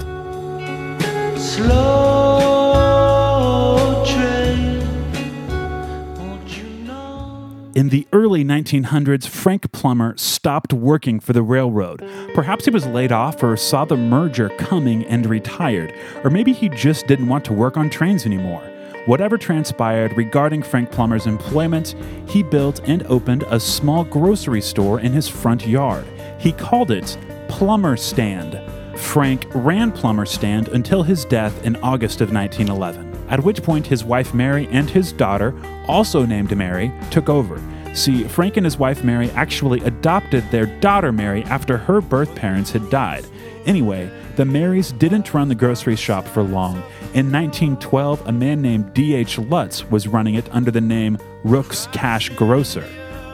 In 7.75 7.89
the 7.89 8.07
early 8.13 8.45
1900s, 8.45 9.27
Frank 9.27 9.73
Plummer 9.73 10.17
stopped 10.17 10.73
working 10.73 11.19
for 11.21 11.33
the 11.33 11.43
railroad. 11.43 12.03
Perhaps 12.35 12.65
he 12.65 12.71
was 12.71 12.87
laid 12.87 13.13
off 13.13 13.43
or 13.43 13.57
saw 13.59 13.85
the 13.85 13.97
merger 13.97 14.49
coming 14.51 15.05
and 15.05 15.27
retired, 15.27 15.93
or 16.25 16.31
maybe 16.31 16.53
he 16.53 16.71
just 16.71 17.07
didn't 17.09 17.29
want 17.29 17.45
to 17.45 17.53
work 17.53 17.77
on 17.77 17.91
trains 17.91 18.25
anymore. 18.25 18.70
Whatever 19.11 19.37
transpired 19.37 20.17
regarding 20.17 20.63
Frank 20.63 20.93
Plummer's 20.93 21.27
employment, 21.27 21.97
he 22.29 22.45
built 22.45 22.81
and 22.85 23.03
opened 23.09 23.43
a 23.49 23.59
small 23.59 24.05
grocery 24.05 24.61
store 24.61 25.01
in 25.01 25.13
his 25.13 25.27
front 25.27 25.67
yard. 25.67 26.07
He 26.39 26.53
called 26.53 26.93
it 26.93 27.19
Plummer 27.49 27.97
Stand. 27.97 28.61
Frank 28.97 29.47
ran 29.53 29.91
Plummer 29.91 30.27
Stand 30.27 30.69
until 30.69 31.03
his 31.03 31.25
death 31.25 31.65
in 31.65 31.75
August 31.83 32.21
of 32.21 32.33
1911, 32.33 33.27
at 33.29 33.43
which 33.43 33.65
point 33.65 33.85
his 33.85 34.05
wife 34.05 34.33
Mary 34.33 34.69
and 34.71 34.89
his 34.89 35.11
daughter, 35.11 35.57
also 35.89 36.25
named 36.25 36.57
Mary, 36.57 36.93
took 37.11 37.29
over. 37.29 37.61
See, 37.95 38.23
Frank 38.23 38.59
and 38.59 38.65
his 38.65 38.79
wife 38.79 39.03
Mary 39.03 39.29
actually 39.33 39.81
adopted 39.81 40.49
their 40.53 40.67
daughter 40.67 41.11
Mary 41.11 41.43
after 41.47 41.77
her 41.77 42.01
birth 42.01 42.33
parents 42.37 42.71
had 42.71 42.89
died. 42.91 43.27
Anyway, 43.67 44.09
the 44.37 44.45
Marys 44.45 44.93
didn't 44.93 45.35
run 45.35 45.49
the 45.49 45.55
grocery 45.57 45.97
shop 45.97 46.29
for 46.29 46.45
long. 46.45 46.81
In 47.13 47.33
1912, 47.33 48.29
a 48.29 48.33
man 48.33 48.63
named 48.63 48.95
D.H. 48.95 49.37
Lutz 49.37 49.85
was 49.91 50.07
running 50.07 50.37
it 50.37 50.49
under 50.55 50.71
the 50.71 50.81
name 50.81 51.19
Rook's 51.43 51.89
Cash 51.89 52.29
Grocer. 52.31 52.87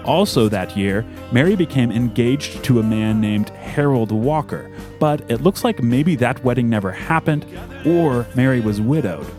Also 0.06 0.48
that 0.48 0.74
year, 0.78 1.04
Mary 1.30 1.56
became 1.56 1.92
engaged 1.92 2.64
to 2.64 2.80
a 2.80 2.82
man 2.82 3.20
named 3.20 3.50
Harold 3.50 4.12
Walker, 4.12 4.70
but 4.98 5.30
it 5.30 5.42
looks 5.42 5.62
like 5.62 5.82
maybe 5.82 6.16
that 6.16 6.42
wedding 6.42 6.70
never 6.70 6.90
happened 6.90 7.44
or 7.84 8.26
Mary 8.34 8.60
was 8.60 8.80
widowed. 8.80 9.30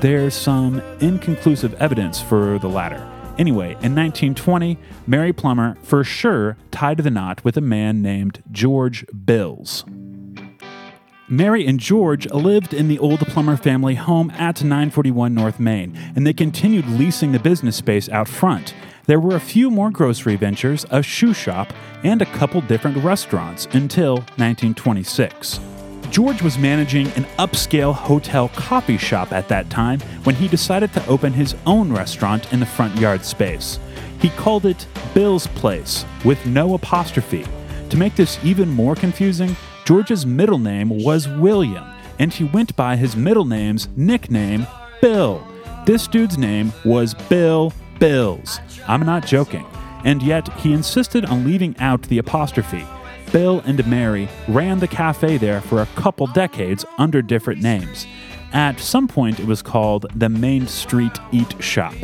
There's 0.00 0.36
some 0.36 0.80
inconclusive 1.00 1.74
evidence 1.74 2.20
for 2.20 2.60
the 2.60 2.68
latter. 2.68 3.04
Anyway, 3.38 3.70
in 3.82 3.96
1920, 3.96 4.78
Mary 5.08 5.32
Plummer 5.32 5.76
for 5.82 6.04
sure 6.04 6.56
tied 6.70 6.98
the 6.98 7.10
knot 7.10 7.42
with 7.44 7.56
a 7.56 7.60
man 7.60 8.02
named 8.02 8.40
George 8.52 9.04
Bills. 9.24 9.84
Mary 11.32 11.64
and 11.64 11.78
George 11.78 12.28
lived 12.32 12.74
in 12.74 12.88
the 12.88 12.98
old 12.98 13.20
Plummer 13.20 13.56
family 13.56 13.94
home 13.94 14.32
at 14.32 14.64
941 14.64 15.32
North 15.32 15.60
Main, 15.60 15.96
and 16.16 16.26
they 16.26 16.32
continued 16.32 16.88
leasing 16.88 17.30
the 17.30 17.38
business 17.38 17.76
space 17.76 18.08
out 18.08 18.26
front. 18.26 18.74
There 19.06 19.20
were 19.20 19.36
a 19.36 19.40
few 19.40 19.70
more 19.70 19.90
grocery 19.92 20.34
ventures, 20.34 20.84
a 20.90 21.04
shoe 21.04 21.32
shop, 21.32 21.72
and 22.02 22.20
a 22.20 22.26
couple 22.26 22.60
different 22.62 22.96
restaurants 22.96 23.66
until 23.66 24.16
1926. 24.38 25.60
George 26.10 26.42
was 26.42 26.58
managing 26.58 27.06
an 27.12 27.22
upscale 27.38 27.94
hotel 27.94 28.48
coffee 28.48 28.98
shop 28.98 29.30
at 29.30 29.46
that 29.46 29.70
time 29.70 30.00
when 30.24 30.34
he 30.34 30.48
decided 30.48 30.92
to 30.94 31.06
open 31.06 31.32
his 31.32 31.54
own 31.64 31.92
restaurant 31.92 32.52
in 32.52 32.58
the 32.58 32.66
front 32.66 32.96
yard 32.96 33.24
space. 33.24 33.78
He 34.18 34.30
called 34.30 34.66
it 34.66 34.84
Bill's 35.14 35.46
Place, 35.46 36.04
with 36.24 36.44
no 36.44 36.74
apostrophe. 36.74 37.46
To 37.90 37.96
make 37.96 38.16
this 38.16 38.36
even 38.44 38.68
more 38.68 38.96
confusing, 38.96 39.54
George's 39.90 40.24
middle 40.24 40.60
name 40.60 41.02
was 41.02 41.26
William, 41.26 41.84
and 42.20 42.32
he 42.32 42.44
went 42.44 42.76
by 42.76 42.94
his 42.94 43.16
middle 43.16 43.44
name's 43.44 43.88
nickname, 43.96 44.64
Bill. 45.00 45.44
This 45.84 46.06
dude's 46.06 46.38
name 46.38 46.72
was 46.84 47.12
Bill 47.28 47.72
Bills. 47.98 48.60
I'm 48.86 49.04
not 49.04 49.26
joking. 49.26 49.66
And 50.04 50.22
yet, 50.22 50.48
he 50.60 50.72
insisted 50.72 51.24
on 51.24 51.44
leaving 51.44 51.76
out 51.78 52.02
the 52.02 52.18
apostrophe. 52.18 52.86
Bill 53.32 53.64
and 53.66 53.84
Mary 53.88 54.28
ran 54.46 54.78
the 54.78 54.86
cafe 54.86 55.38
there 55.38 55.60
for 55.60 55.82
a 55.82 55.86
couple 55.96 56.28
decades 56.28 56.84
under 56.98 57.20
different 57.20 57.60
names. 57.60 58.06
At 58.52 58.78
some 58.78 59.08
point, 59.08 59.40
it 59.40 59.46
was 59.46 59.60
called 59.60 60.06
the 60.14 60.28
Main 60.28 60.68
Street 60.68 61.18
Eat 61.32 61.60
Shop. 61.60 61.94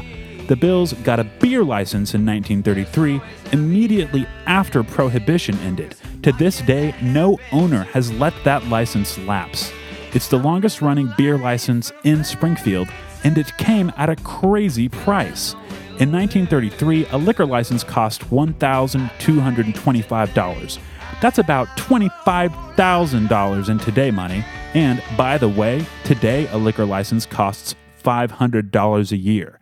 The 0.48 0.56
Bills 0.56 0.92
got 1.04 1.20
a 1.20 1.24
beer 1.24 1.62
license 1.62 2.14
in 2.14 2.26
1933, 2.26 3.20
immediately 3.52 4.26
after 4.46 4.82
Prohibition 4.82 5.56
ended. 5.58 5.94
To 6.26 6.32
this 6.32 6.60
day, 6.62 6.92
no 7.00 7.38
owner 7.52 7.84
has 7.84 8.12
let 8.14 8.34
that 8.42 8.66
license 8.66 9.16
lapse. 9.16 9.70
It's 10.12 10.26
the 10.26 10.40
longest 10.40 10.82
running 10.82 11.14
beer 11.16 11.38
license 11.38 11.92
in 12.02 12.24
Springfield, 12.24 12.88
and 13.22 13.38
it 13.38 13.56
came 13.58 13.92
at 13.96 14.10
a 14.10 14.16
crazy 14.16 14.88
price. 14.88 15.52
In 16.00 16.10
1933, 16.10 17.06
a 17.12 17.16
liquor 17.16 17.46
license 17.46 17.84
cost 17.84 18.22
$1,225. 18.22 20.78
That's 21.22 21.38
about 21.38 21.68
$25,000 21.76 23.68
in 23.68 23.78
today 23.78 24.10
money. 24.10 24.44
And 24.74 25.00
by 25.16 25.38
the 25.38 25.48
way, 25.48 25.86
today 26.02 26.48
a 26.48 26.56
liquor 26.56 26.86
license 26.86 27.24
costs 27.24 27.76
$500 28.02 29.12
a 29.12 29.16
year. 29.16 29.60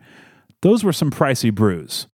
Those 0.63 0.83
were 0.83 0.93
some 0.93 1.11
pricey 1.11 1.53
brews. 1.53 2.07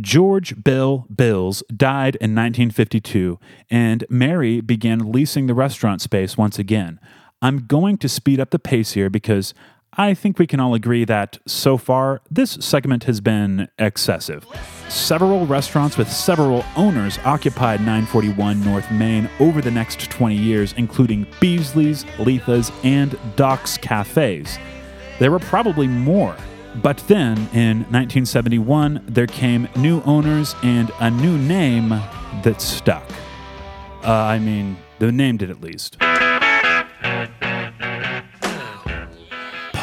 George 0.00 0.62
Bill 0.62 1.06
Bills 1.14 1.62
died 1.74 2.16
in 2.16 2.34
1952, 2.34 3.38
and 3.70 4.04
Mary 4.08 4.60
began 4.60 5.12
leasing 5.12 5.46
the 5.46 5.54
restaurant 5.54 6.00
space 6.00 6.36
once 6.36 6.58
again. 6.58 6.98
I'm 7.40 7.66
going 7.66 7.98
to 7.98 8.08
speed 8.08 8.40
up 8.40 8.50
the 8.50 8.58
pace 8.58 8.92
here 8.92 9.08
because 9.08 9.54
I 9.96 10.14
think 10.14 10.38
we 10.40 10.48
can 10.48 10.58
all 10.58 10.74
agree 10.74 11.04
that 11.04 11.38
so 11.46 11.76
far 11.76 12.20
this 12.28 12.52
segment 12.52 13.04
has 13.04 13.20
been 13.20 13.68
excessive. 13.78 14.44
Several 14.88 15.46
restaurants 15.46 15.96
with 15.96 16.10
several 16.10 16.64
owners 16.74 17.18
occupied 17.24 17.80
941 17.80 18.64
North 18.64 18.90
Main 18.90 19.30
over 19.38 19.60
the 19.60 19.70
next 19.70 20.10
20 20.10 20.34
years, 20.34 20.72
including 20.76 21.26
Beasley's, 21.38 22.04
Letha's, 22.18 22.72
and 22.82 23.16
Doc's 23.36 23.78
Cafes. 23.78 24.58
There 25.20 25.30
were 25.30 25.38
probably 25.38 25.86
more. 25.86 26.36
But 26.82 26.98
then, 27.06 27.36
in 27.52 27.78
1971, 27.90 29.04
there 29.06 29.26
came 29.26 29.68
new 29.76 30.02
owners 30.02 30.54
and 30.62 30.90
a 31.00 31.10
new 31.10 31.38
name 31.38 31.90
that 31.90 32.60
stuck. 32.60 33.08
Uh, 34.02 34.12
I 34.12 34.38
mean, 34.38 34.76
the 34.98 35.12
name 35.12 35.36
did 35.36 35.50
at 35.50 35.60
least. 35.60 35.98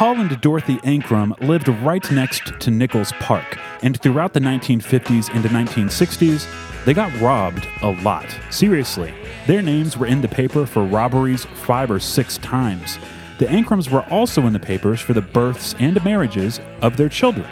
Paul 0.02 0.20
and 0.20 0.42
Dorothy 0.42 0.78
Ankrum 0.78 1.40
lived 1.48 1.68
right 1.68 2.12
next 2.12 2.60
to 2.60 2.72
Nichols 2.72 3.12
Park, 3.20 3.58
and 3.84 4.02
throughout 4.02 4.34
the 4.34 4.40
1950s 4.40 5.34
into 5.36 5.48
1960s, 5.48 6.48
they 6.86 6.94
got 6.94 7.16
robbed 7.22 7.68
a 7.84 7.92
lot. 8.02 8.26
Seriously, 8.50 9.14
their 9.46 9.62
names 9.62 9.98
were 9.98 10.08
in 10.08 10.22
the 10.22 10.28
paper 10.28 10.66
for 10.66 10.84
robberies 10.84 11.46
five 11.46 11.92
or 11.92 12.00
six 12.00 12.40
times. 12.40 12.98
The 13.42 13.48
Ankrams 13.48 13.90
were 13.90 14.04
also 14.12 14.46
in 14.46 14.54
the 14.54 14.60
papers 14.60 15.02
for 15.02 15.14
the 15.14 15.22
births 15.24 15.74
and 15.80 16.06
marriages 16.06 16.60
of 16.84 16.96
their 16.96 17.10
children. 17.10 17.48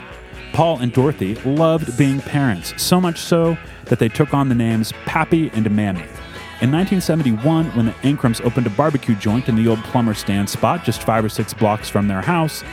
Paul 0.54 0.78
and 0.78 0.94
Dorothy 0.94 1.34
loved 1.38 1.98
being 1.98 2.22
parents, 2.22 2.80
so 2.80 3.02
much 3.02 3.18
so 3.18 3.58
that 3.86 3.98
they 3.98 4.08
took 4.08 4.32
on 4.32 4.50
the 4.50 4.54
names 4.54 4.92
Pappy 5.08 5.50
and 5.56 5.64
Mammy. 5.76 6.04
In 6.62 6.72
1971, 6.72 7.76
when 7.76 7.88
the 7.88 7.92
Ankrams 8.04 8.46
opened 8.46 8.68
a 8.68 8.70
barbecue 8.70 9.16
joint 9.16 9.50
in 9.50 9.56
the 9.56 9.68
old 9.68 9.80
Plummer 9.86 10.14
stand 10.14 10.48
spot 10.48 10.84
just 10.84 11.02
five 11.02 11.26
or 11.26 11.30
six 11.30 11.56
blocks 11.56 11.90
from 11.90 12.08
their 12.08 12.22
house, 12.22 12.64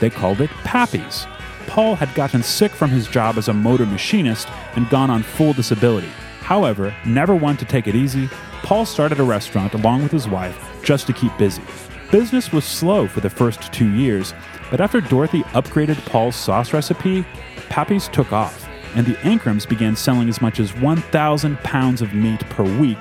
they 0.00 0.10
called 0.10 0.40
it 0.40 0.50
Pappy's. 0.64 1.28
Paul 1.68 1.94
had 1.94 2.12
gotten 2.16 2.42
sick 2.42 2.72
from 2.72 2.90
his 2.90 3.06
job 3.06 3.38
as 3.38 3.46
a 3.46 3.54
motor 3.54 3.86
machinist 3.86 4.48
and 4.74 4.90
gone 4.90 5.10
on 5.10 5.22
full 5.22 5.52
disability. 5.52 6.10
However, 6.40 6.92
never 7.06 7.36
one 7.36 7.56
to 7.58 7.64
take 7.64 7.86
it 7.86 7.94
easy, 7.94 8.28
Paul 8.64 8.84
started 8.84 9.20
a 9.20 9.22
restaurant 9.22 9.74
along 9.74 10.02
with 10.02 10.10
his 10.10 10.26
wife 10.26 10.58
just 10.82 11.06
to 11.06 11.12
keep 11.12 11.38
busy. 11.38 11.62
Business 12.10 12.52
was 12.52 12.64
slow 12.64 13.08
for 13.08 13.20
the 13.20 13.30
first 13.30 13.72
two 13.72 13.90
years, 13.90 14.34
but 14.70 14.80
after 14.80 15.00
Dorothy 15.00 15.42
upgraded 15.54 16.04
Paul's 16.06 16.36
sauce 16.36 16.72
recipe, 16.72 17.24
Pappy's 17.68 18.08
took 18.08 18.32
off, 18.32 18.68
and 18.94 19.06
the 19.06 19.14
Ankrams 19.16 19.68
began 19.68 19.96
selling 19.96 20.28
as 20.28 20.40
much 20.40 20.60
as 20.60 20.74
1,000 20.76 21.58
pounds 21.60 22.02
of 22.02 22.14
meat 22.14 22.40
per 22.50 22.62
week 22.78 22.98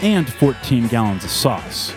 and 0.00 0.32
14 0.32 0.86
gallons 0.88 1.24
of 1.24 1.30
sauce. 1.30 1.94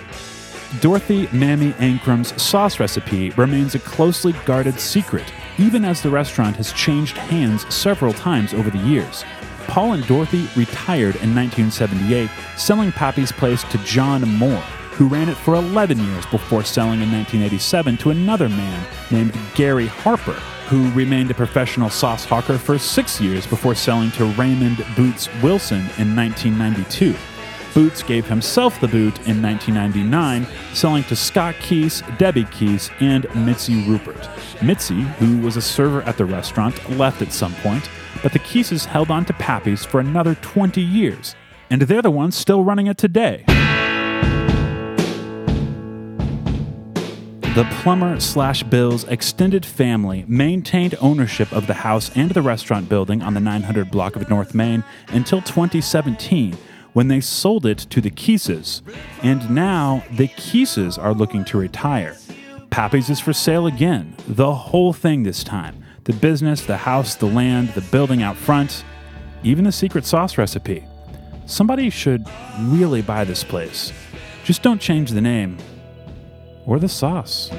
Dorothy 0.80 1.30
Mammy 1.32 1.72
Ankram's 1.74 2.40
sauce 2.42 2.80
recipe 2.80 3.30
remains 3.32 3.76
a 3.76 3.80
closely 3.80 4.34
guarded 4.46 4.80
secret, 4.80 5.32
even 5.58 5.86
as 5.86 6.02
the 6.02 6.10
restaurant 6.10 6.56
has 6.56 6.74
changed 6.74 7.18
hands 7.18 7.72
several 7.74 8.14
times 8.14 8.54
over 8.54 8.70
the 8.70 8.80
years. 8.80 9.24
Paul 9.68 9.94
and 9.94 10.06
Dorothy 10.08 10.48
retired 10.56 11.16
in 11.18 11.34
1978, 11.36 12.30
selling 12.58 12.92
Pappy's 12.92 13.32
Place 13.32 13.64
to 13.66 13.78
John 13.80 14.22
Moore, 14.28 14.64
who 14.96 15.10
ran 15.10 15.28
it 15.28 15.36
for 15.36 15.56
11 15.56 16.00
years 16.00 16.26
before 16.28 16.64
selling 16.64 17.02
in 17.02 17.12
1987 17.12 17.98
to 17.98 18.12
another 18.12 18.48
man 18.48 18.88
named 19.12 19.38
Gary 19.54 19.88
Harper, 19.88 20.40
who 20.70 20.90
remained 20.92 21.30
a 21.30 21.34
professional 21.34 21.90
sauce 21.90 22.24
hawker 22.24 22.58
for 22.58 22.78
six 22.78 23.20
years 23.20 23.46
before 23.46 23.76
selling 23.76 24.10
to 24.12 24.26
Raymond 24.34 24.86
Boots 24.96 25.28
Wilson 25.44 25.82
in 25.98 26.16
1992. 26.16 27.14
Boots 27.74 28.04
gave 28.04 28.26
himself 28.26 28.80
the 28.80 28.88
boot 28.88 29.18
in 29.28 29.42
1999, 29.42 30.48
selling 30.74 31.04
to 31.04 31.16
Scott 31.16 31.56
Keese, 31.56 32.02
Debbie 32.18 32.46
Keese, 32.46 32.90
and 33.02 33.28
Mitzi 33.46 33.86
Rupert. 33.86 34.30
Mitzi, 34.64 35.02
who 35.02 35.42
was 35.42 35.58
a 35.58 35.62
server 35.62 36.04
at 36.04 36.18
the 36.18 36.24
restaurant, 36.24 36.90
left 36.92 37.22
at 37.22 37.34
some 37.34 37.54
point, 37.56 37.90
but 38.24 38.32
the 38.32 38.40
Keeses 38.40 38.86
held 38.86 39.12
on 39.12 39.26
to 39.26 39.34
Pappy's 39.34 39.84
for 39.84 40.00
another 40.00 40.36
20 40.36 40.82
years, 40.82 41.36
and 41.70 41.82
they're 41.82 42.02
the 42.02 42.10
ones 42.10 42.38
still 42.38 42.64
running 42.64 42.88
it 42.88 42.98
today. 42.98 43.44
The 47.56 47.64
Plummer 47.82 48.20
slash 48.20 48.64
Bill's 48.64 49.06
extended 49.06 49.66
family 49.66 50.26
maintained 50.28 50.94
ownership 51.00 51.50
of 51.54 51.68
the 51.68 51.74
house 51.74 52.12
and 52.14 52.30
the 52.32 52.42
restaurant 52.42 52.90
building 52.90 53.22
on 53.22 53.34
the 53.34 53.40
900 53.40 53.90
block 53.90 54.18
of 54.18 54.30
North 54.30 54.54
Main 54.54 54.84
until 55.08 55.40
2017 55.40 56.58
when 56.92 57.08
they 57.08 57.22
sold 57.22 57.66
it 57.66 57.78
to 57.78 58.02
the 58.02 58.10
Keeses. 58.10 58.82
And 59.24 59.50
now 59.50 60.04
the 60.12 60.28
Keeses 60.28 60.98
are 60.98 61.14
looking 61.14 61.46
to 61.46 61.58
retire. 61.58 62.18
Pappy's 62.72 63.10
is 63.10 63.22
for 63.22 63.32
sale 63.32 63.68
again, 63.68 64.18
the 64.28 64.54
whole 64.54 64.92
thing 64.92 65.24
this 65.24 65.42
time 65.42 65.82
the 66.04 66.12
business, 66.12 66.66
the 66.66 66.76
house, 66.76 67.16
the 67.16 67.26
land, 67.26 67.70
the 67.70 67.80
building 67.90 68.22
out 68.22 68.36
front, 68.36 68.84
even 69.44 69.64
the 69.64 69.72
secret 69.72 70.04
sauce 70.04 70.38
recipe. 70.38 70.84
Somebody 71.46 71.90
should 71.90 72.26
really 72.64 73.02
buy 73.02 73.24
this 73.24 73.46
place. 73.46 73.94
Just 74.44 74.62
don't 74.62 74.82
change 74.82 75.12
the 75.12 75.22
name 75.22 75.58
or 76.66 76.80
the 76.80 76.90
sauce. 76.90 77.50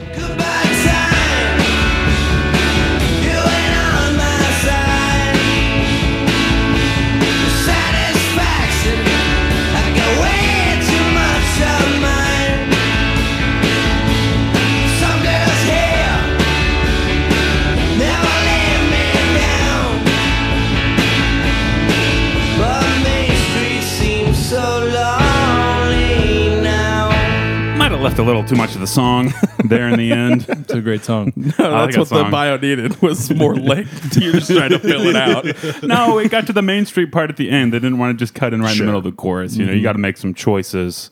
Left 28.07 28.21
a 28.21 28.23
little 28.23 28.45
too 28.45 28.55
much 28.55 28.77
of 28.77 28.81
the 28.81 28.87
song 28.87 29.35
there 29.65 29.89
in 29.89 29.99
the 29.99 30.13
end. 30.13 30.47
It's 30.49 30.73
a 30.73 30.81
great 30.81 31.05
song. 31.05 31.33
I 31.37 31.41
like 31.41 31.91
That's 31.91 32.09
that 32.09 32.17
what 32.17 32.25
the 32.25 32.31
bio 32.31 32.57
needed 32.57 33.03
was 33.03 33.35
more 33.35 33.57
length. 33.57 34.17
You're 34.17 34.35
just 34.35 34.49
trying 34.49 34.71
to 34.71 34.79
fill 34.79 35.09
it 35.09 35.17
out. 35.17 35.45
no, 35.83 36.19
it 36.19 36.31
got 36.31 36.47
to 36.47 36.53
the 36.53 36.63
Main 36.63 36.87
Street 36.87 37.11
part 37.11 37.31
at 37.31 37.37
the 37.37 37.51
end. 37.51 37.73
They 37.73 37.81
didn't 37.81 37.99
want 37.99 38.17
to 38.17 38.23
just 38.23 38.33
cut 38.33 38.55
in 38.55 38.63
right 38.63 38.71
in 38.71 38.79
the 38.79 38.85
middle 38.85 38.99
of 38.99 39.05
the 39.05 39.11
chorus. 39.11 39.57
You 39.57 39.67
know, 39.67 39.73
you 39.73 39.79
mm-hmm. 39.79 39.85
got 39.85 39.93
to 39.95 39.99
make 39.99 40.19
some 40.19 40.35
choices, 40.35 41.11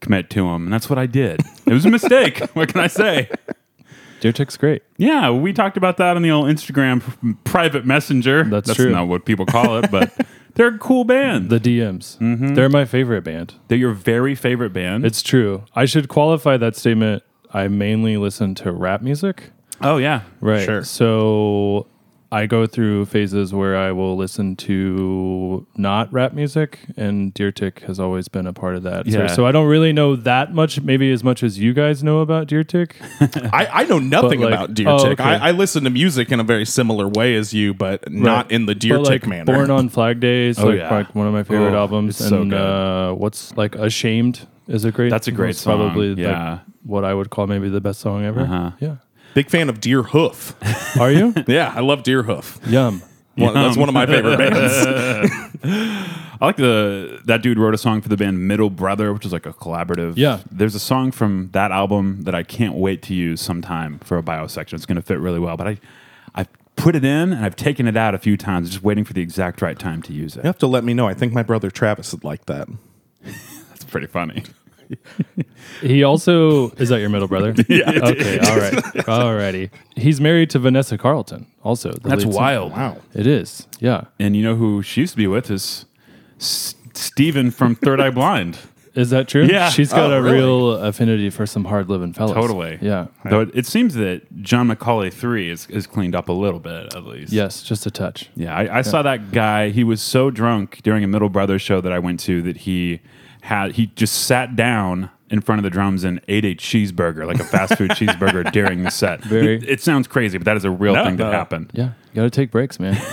commit 0.00 0.30
to 0.30 0.44
them, 0.44 0.64
and 0.64 0.72
that's 0.72 0.88
what 0.88 0.98
I 0.98 1.04
did. 1.04 1.42
It 1.66 1.74
was 1.74 1.84
a 1.84 1.90
mistake. 1.90 2.38
what 2.54 2.70
can 2.70 2.80
I 2.80 2.86
say? 2.86 3.28
Deer 4.20 4.32
Tick's 4.32 4.56
great. 4.56 4.82
Yeah, 4.96 5.30
we 5.30 5.52
talked 5.52 5.76
about 5.76 5.98
that 5.98 6.16
on 6.16 6.22
the 6.22 6.30
old 6.30 6.46
Instagram 6.46 7.36
private 7.44 7.84
messenger. 7.84 8.44
That's 8.44 8.74
true. 8.74 8.90
not 8.90 9.08
what 9.08 9.26
people 9.26 9.44
call 9.44 9.76
it, 9.76 9.90
but 9.90 10.10
they're 10.54 10.74
a 10.74 10.78
cool 10.78 11.04
band. 11.04 11.50
The 11.50 11.60
DMs. 11.60 12.18
Mm-hmm. 12.18 12.54
They're 12.54 12.68
my 12.68 12.84
favorite 12.84 13.22
band. 13.22 13.54
they're 13.68 13.78
your 13.78 13.92
very 13.92 14.34
favorite 14.34 14.72
band. 14.72 15.04
It's 15.04 15.22
true. 15.22 15.64
I 15.74 15.84
should 15.86 16.08
qualify 16.08 16.56
that 16.56 16.76
statement. 16.76 17.22
I 17.52 17.68
mainly 17.68 18.16
listen 18.16 18.54
to 18.56 18.72
rap 18.72 19.02
music. 19.02 19.50
oh 19.80 19.96
yeah, 19.96 20.22
Right. 20.40 20.64
Sure. 20.64 20.84
So 20.84 21.86
I 22.32 22.46
go 22.46 22.64
through 22.66 23.06
phases 23.06 23.52
where 23.52 23.76
I 23.76 23.90
will 23.90 24.16
listen 24.16 24.54
to 24.56 25.66
not 25.76 26.12
rap 26.12 26.32
music, 26.32 26.78
and 26.96 27.34
Deer 27.34 27.50
Tick 27.50 27.80
has 27.80 27.98
always 27.98 28.28
been 28.28 28.46
a 28.46 28.52
part 28.52 28.76
of 28.76 28.84
that. 28.84 29.06
So- 29.10 29.18
Yeah. 29.18 29.26
So, 29.26 29.46
I 29.46 29.52
don't 29.52 29.66
really 29.66 29.92
know 29.92 30.14
that 30.14 30.54
much, 30.54 30.80
maybe 30.80 31.10
as 31.10 31.24
much 31.24 31.42
as 31.42 31.58
you 31.58 31.72
guys 31.74 32.04
know 32.04 32.20
about 32.20 32.46
Deer 32.46 32.62
Tick. 32.62 32.96
I, 33.52 33.68
I 33.72 33.84
know 33.84 33.98
nothing 33.98 34.40
like- 34.40 34.52
about 34.54 34.74
Deer 34.74 34.88
oh, 34.88 34.98
Tick. 34.98 35.18
okay. 35.18 35.24
I, 35.28 35.48
I 35.48 35.50
listen 35.50 35.82
to 35.84 35.90
music 35.90 36.30
in 36.30 36.38
a 36.38 36.44
very 36.44 36.64
similar 36.64 37.08
way 37.08 37.34
as 37.34 37.52
you, 37.52 37.74
but 37.74 38.10
not 38.12 38.44
Right. 38.46 38.52
in 38.52 38.66
the 38.66 38.74
Deer 38.76 38.98
But, 38.98 39.06
Tick 39.08 39.22
like, 39.22 39.28
manner. 39.28 39.44
Born 39.52 39.70
on 39.70 39.88
Flag 39.88 40.20
Days, 40.20 40.58
Oh, 40.58 40.66
like, 40.68 40.78
yeah. 40.78 40.94
like 40.94 41.14
one 41.14 41.26
of 41.26 41.32
my 41.32 41.42
favorite 41.42 41.74
Oh, 41.74 41.78
albums. 41.78 42.20
it's 42.20 42.28
so 42.28 42.42
and 42.42 42.50
good. 42.52 42.60
uh, 42.60 43.12
what's 43.14 43.56
like 43.56 43.74
Ashamed 43.74 44.46
is 44.68 44.84
a 44.84 44.92
great. 44.92 45.10
That's 45.10 45.26
a 45.26 45.32
great 45.32 45.56
song. 45.56 45.78
Probably 45.78 46.12
yeah. 46.14 46.50
like, 46.52 46.60
what 46.84 47.04
I 47.04 47.12
would 47.12 47.30
call 47.30 47.48
maybe 47.48 47.68
the 47.68 47.80
best 47.80 48.00
song 48.00 48.24
ever. 48.24 48.42
Uh-huh. 48.42 48.70
Yeah. 48.78 48.96
Big 49.34 49.48
fan 49.48 49.68
of 49.68 49.80
Deer 49.80 50.02
Hoof. 50.02 50.54
Are 51.00 51.10
you? 51.10 51.32
yeah, 51.46 51.72
I 51.74 51.80
love 51.80 52.02
Deerhoof. 52.02 52.58
Yum. 52.70 53.02
One- 53.36 53.54
that's 53.54 53.76
one 53.76 53.88
of 53.88 53.94
my 53.94 54.06
favorite 54.06 54.36
bands. 54.38 54.74
I 55.64 56.46
like 56.46 56.56
the 56.56 57.20
that 57.26 57.42
dude 57.42 57.58
wrote 57.58 57.74
a 57.74 57.78
song 57.78 58.00
for 58.00 58.08
the 58.08 58.16
band 58.16 58.46
Middle 58.48 58.70
Brother, 58.70 59.12
which 59.12 59.24
is 59.26 59.32
like 59.32 59.46
a 59.46 59.52
collaborative. 59.52 60.14
Yeah. 60.16 60.40
there's 60.50 60.74
a 60.74 60.80
song 60.80 61.10
from 61.12 61.50
that 61.52 61.70
album 61.70 62.22
that 62.22 62.34
I 62.34 62.42
can't 62.42 62.74
wait 62.74 63.02
to 63.02 63.14
use 63.14 63.40
sometime 63.40 63.98
for 64.00 64.16
a 64.18 64.22
bio 64.22 64.46
section. 64.46 64.76
It's 64.76 64.86
going 64.86 64.96
to 64.96 65.02
fit 65.02 65.18
really 65.20 65.38
well, 65.38 65.56
but 65.56 65.68
I 65.68 65.78
I 66.34 66.46
put 66.76 66.96
it 66.96 67.04
in 67.04 67.32
and 67.32 67.44
I've 67.44 67.56
taken 67.56 67.86
it 67.86 67.96
out 67.96 68.14
a 68.14 68.18
few 68.18 68.36
times, 68.36 68.70
just 68.70 68.82
waiting 68.82 69.04
for 69.04 69.12
the 69.12 69.20
exact 69.22 69.60
right 69.62 69.78
time 69.78 70.02
to 70.02 70.12
use 70.12 70.34
it. 70.36 70.44
You 70.44 70.48
have 70.48 70.58
to 70.58 70.66
let 70.66 70.82
me 70.84 70.94
know. 70.94 71.06
I 71.06 71.14
think 71.14 71.32
my 71.32 71.42
brother 71.42 71.70
Travis 71.70 72.12
would 72.12 72.24
like 72.24 72.46
that. 72.46 72.68
that's 73.22 73.84
pretty 73.84 74.06
funny. 74.06 74.44
He 75.80 76.02
also 76.02 76.70
is 76.72 76.88
that 76.90 77.00
your 77.00 77.08
middle 77.10 77.28
brother? 77.28 77.54
yeah. 77.68 77.90
Okay. 77.90 78.38
All 78.38 78.56
right. 78.58 78.72
Alrighty. 79.06 79.70
He's 79.96 80.20
married 80.20 80.50
to 80.50 80.58
Vanessa 80.58 80.98
Carlton. 80.98 81.46
Also, 81.62 81.92
the 81.92 82.00
That's 82.08 82.24
lead 82.24 82.32
singer. 82.32 82.36
wild. 82.36 82.72
Wow. 82.72 82.96
It 83.14 83.26
is. 83.26 83.66
Yeah. 83.78 84.04
And 84.18 84.36
you 84.36 84.42
know 84.42 84.56
who 84.56 84.82
she 84.82 85.02
used 85.02 85.12
to 85.12 85.16
be 85.16 85.26
with 85.26 85.50
is 85.50 85.86
S- 86.38 86.74
Steven 86.94 87.50
from 87.50 87.74
Third 87.74 88.00
Eye 88.00 88.10
Blind. 88.10 88.58
Is 88.94 89.10
that 89.10 89.28
true? 89.28 89.44
Yeah. 89.44 89.68
She's 89.70 89.92
got 89.92 90.10
Oh, 90.10 90.16
a 90.18 90.22
really? 90.22 90.36
real 90.38 90.72
affinity 90.72 91.30
for 91.30 91.46
some 91.46 91.64
hard 91.64 91.88
living 91.88 92.12
fellas. 92.12 92.32
Totally. 92.32 92.78
Yeah. 92.82 93.06
Though 93.24 93.42
it, 93.42 93.50
it 93.54 93.66
seems 93.66 93.94
that 93.94 94.42
John 94.42 94.68
McCauley 94.68 95.12
three 95.12 95.48
is, 95.48 95.66
is 95.68 95.86
cleaned 95.86 96.16
up 96.16 96.28
a 96.28 96.32
little 96.32 96.58
bit 96.58 96.92
at 96.94 97.04
least. 97.04 97.32
Yes. 97.32 97.62
Just 97.62 97.86
a 97.86 97.90
touch. 97.90 98.28
Yeah, 98.34 98.54
I, 98.54 98.78
I 98.78 98.82
saw 98.82 99.02
that 99.02 99.30
guy. 99.30 99.70
He 99.70 99.84
was 99.84 100.02
so 100.02 100.30
drunk 100.30 100.80
during 100.82 101.04
a 101.04 101.06
Middle 101.06 101.28
Brother 101.28 101.58
show 101.60 101.80
that 101.80 101.92
I 101.92 102.00
went 102.00 102.18
to 102.20 102.42
that 102.42 102.58
he 102.58 103.00
had 103.42 103.72
he 103.72 103.86
just 103.96 104.24
sat 104.26 104.56
down 104.56 105.10
in 105.30 105.40
front 105.40 105.58
of 105.60 105.62
the 105.62 105.70
drums 105.70 106.02
and 106.04 106.20
ate 106.28 106.44
a 106.44 106.54
cheeseburger, 106.54 107.26
like 107.26 107.38
a 107.40 107.44
fast 107.44 107.76
food 107.78 107.90
cheeseburger, 107.92 108.50
during 108.52 108.82
the 108.82 108.90
set. 108.90 109.22
Very- 109.22 109.56
It, 109.56 109.68
it 109.68 109.80
sounds 109.80 110.08
crazy, 110.08 110.38
but 110.38 110.44
that 110.46 110.56
is 110.56 110.64
a 110.64 110.70
real 110.70 110.94
No, 110.94 111.04
thing 111.04 111.16
that 111.18 111.24
no. 111.24 111.30
happened. 111.30 111.70
Yeah. 111.72 111.90
You 112.12 112.16
got 112.16 112.22
to 112.24 112.30
take 112.30 112.50
breaks, 112.50 112.78
man. 112.80 113.00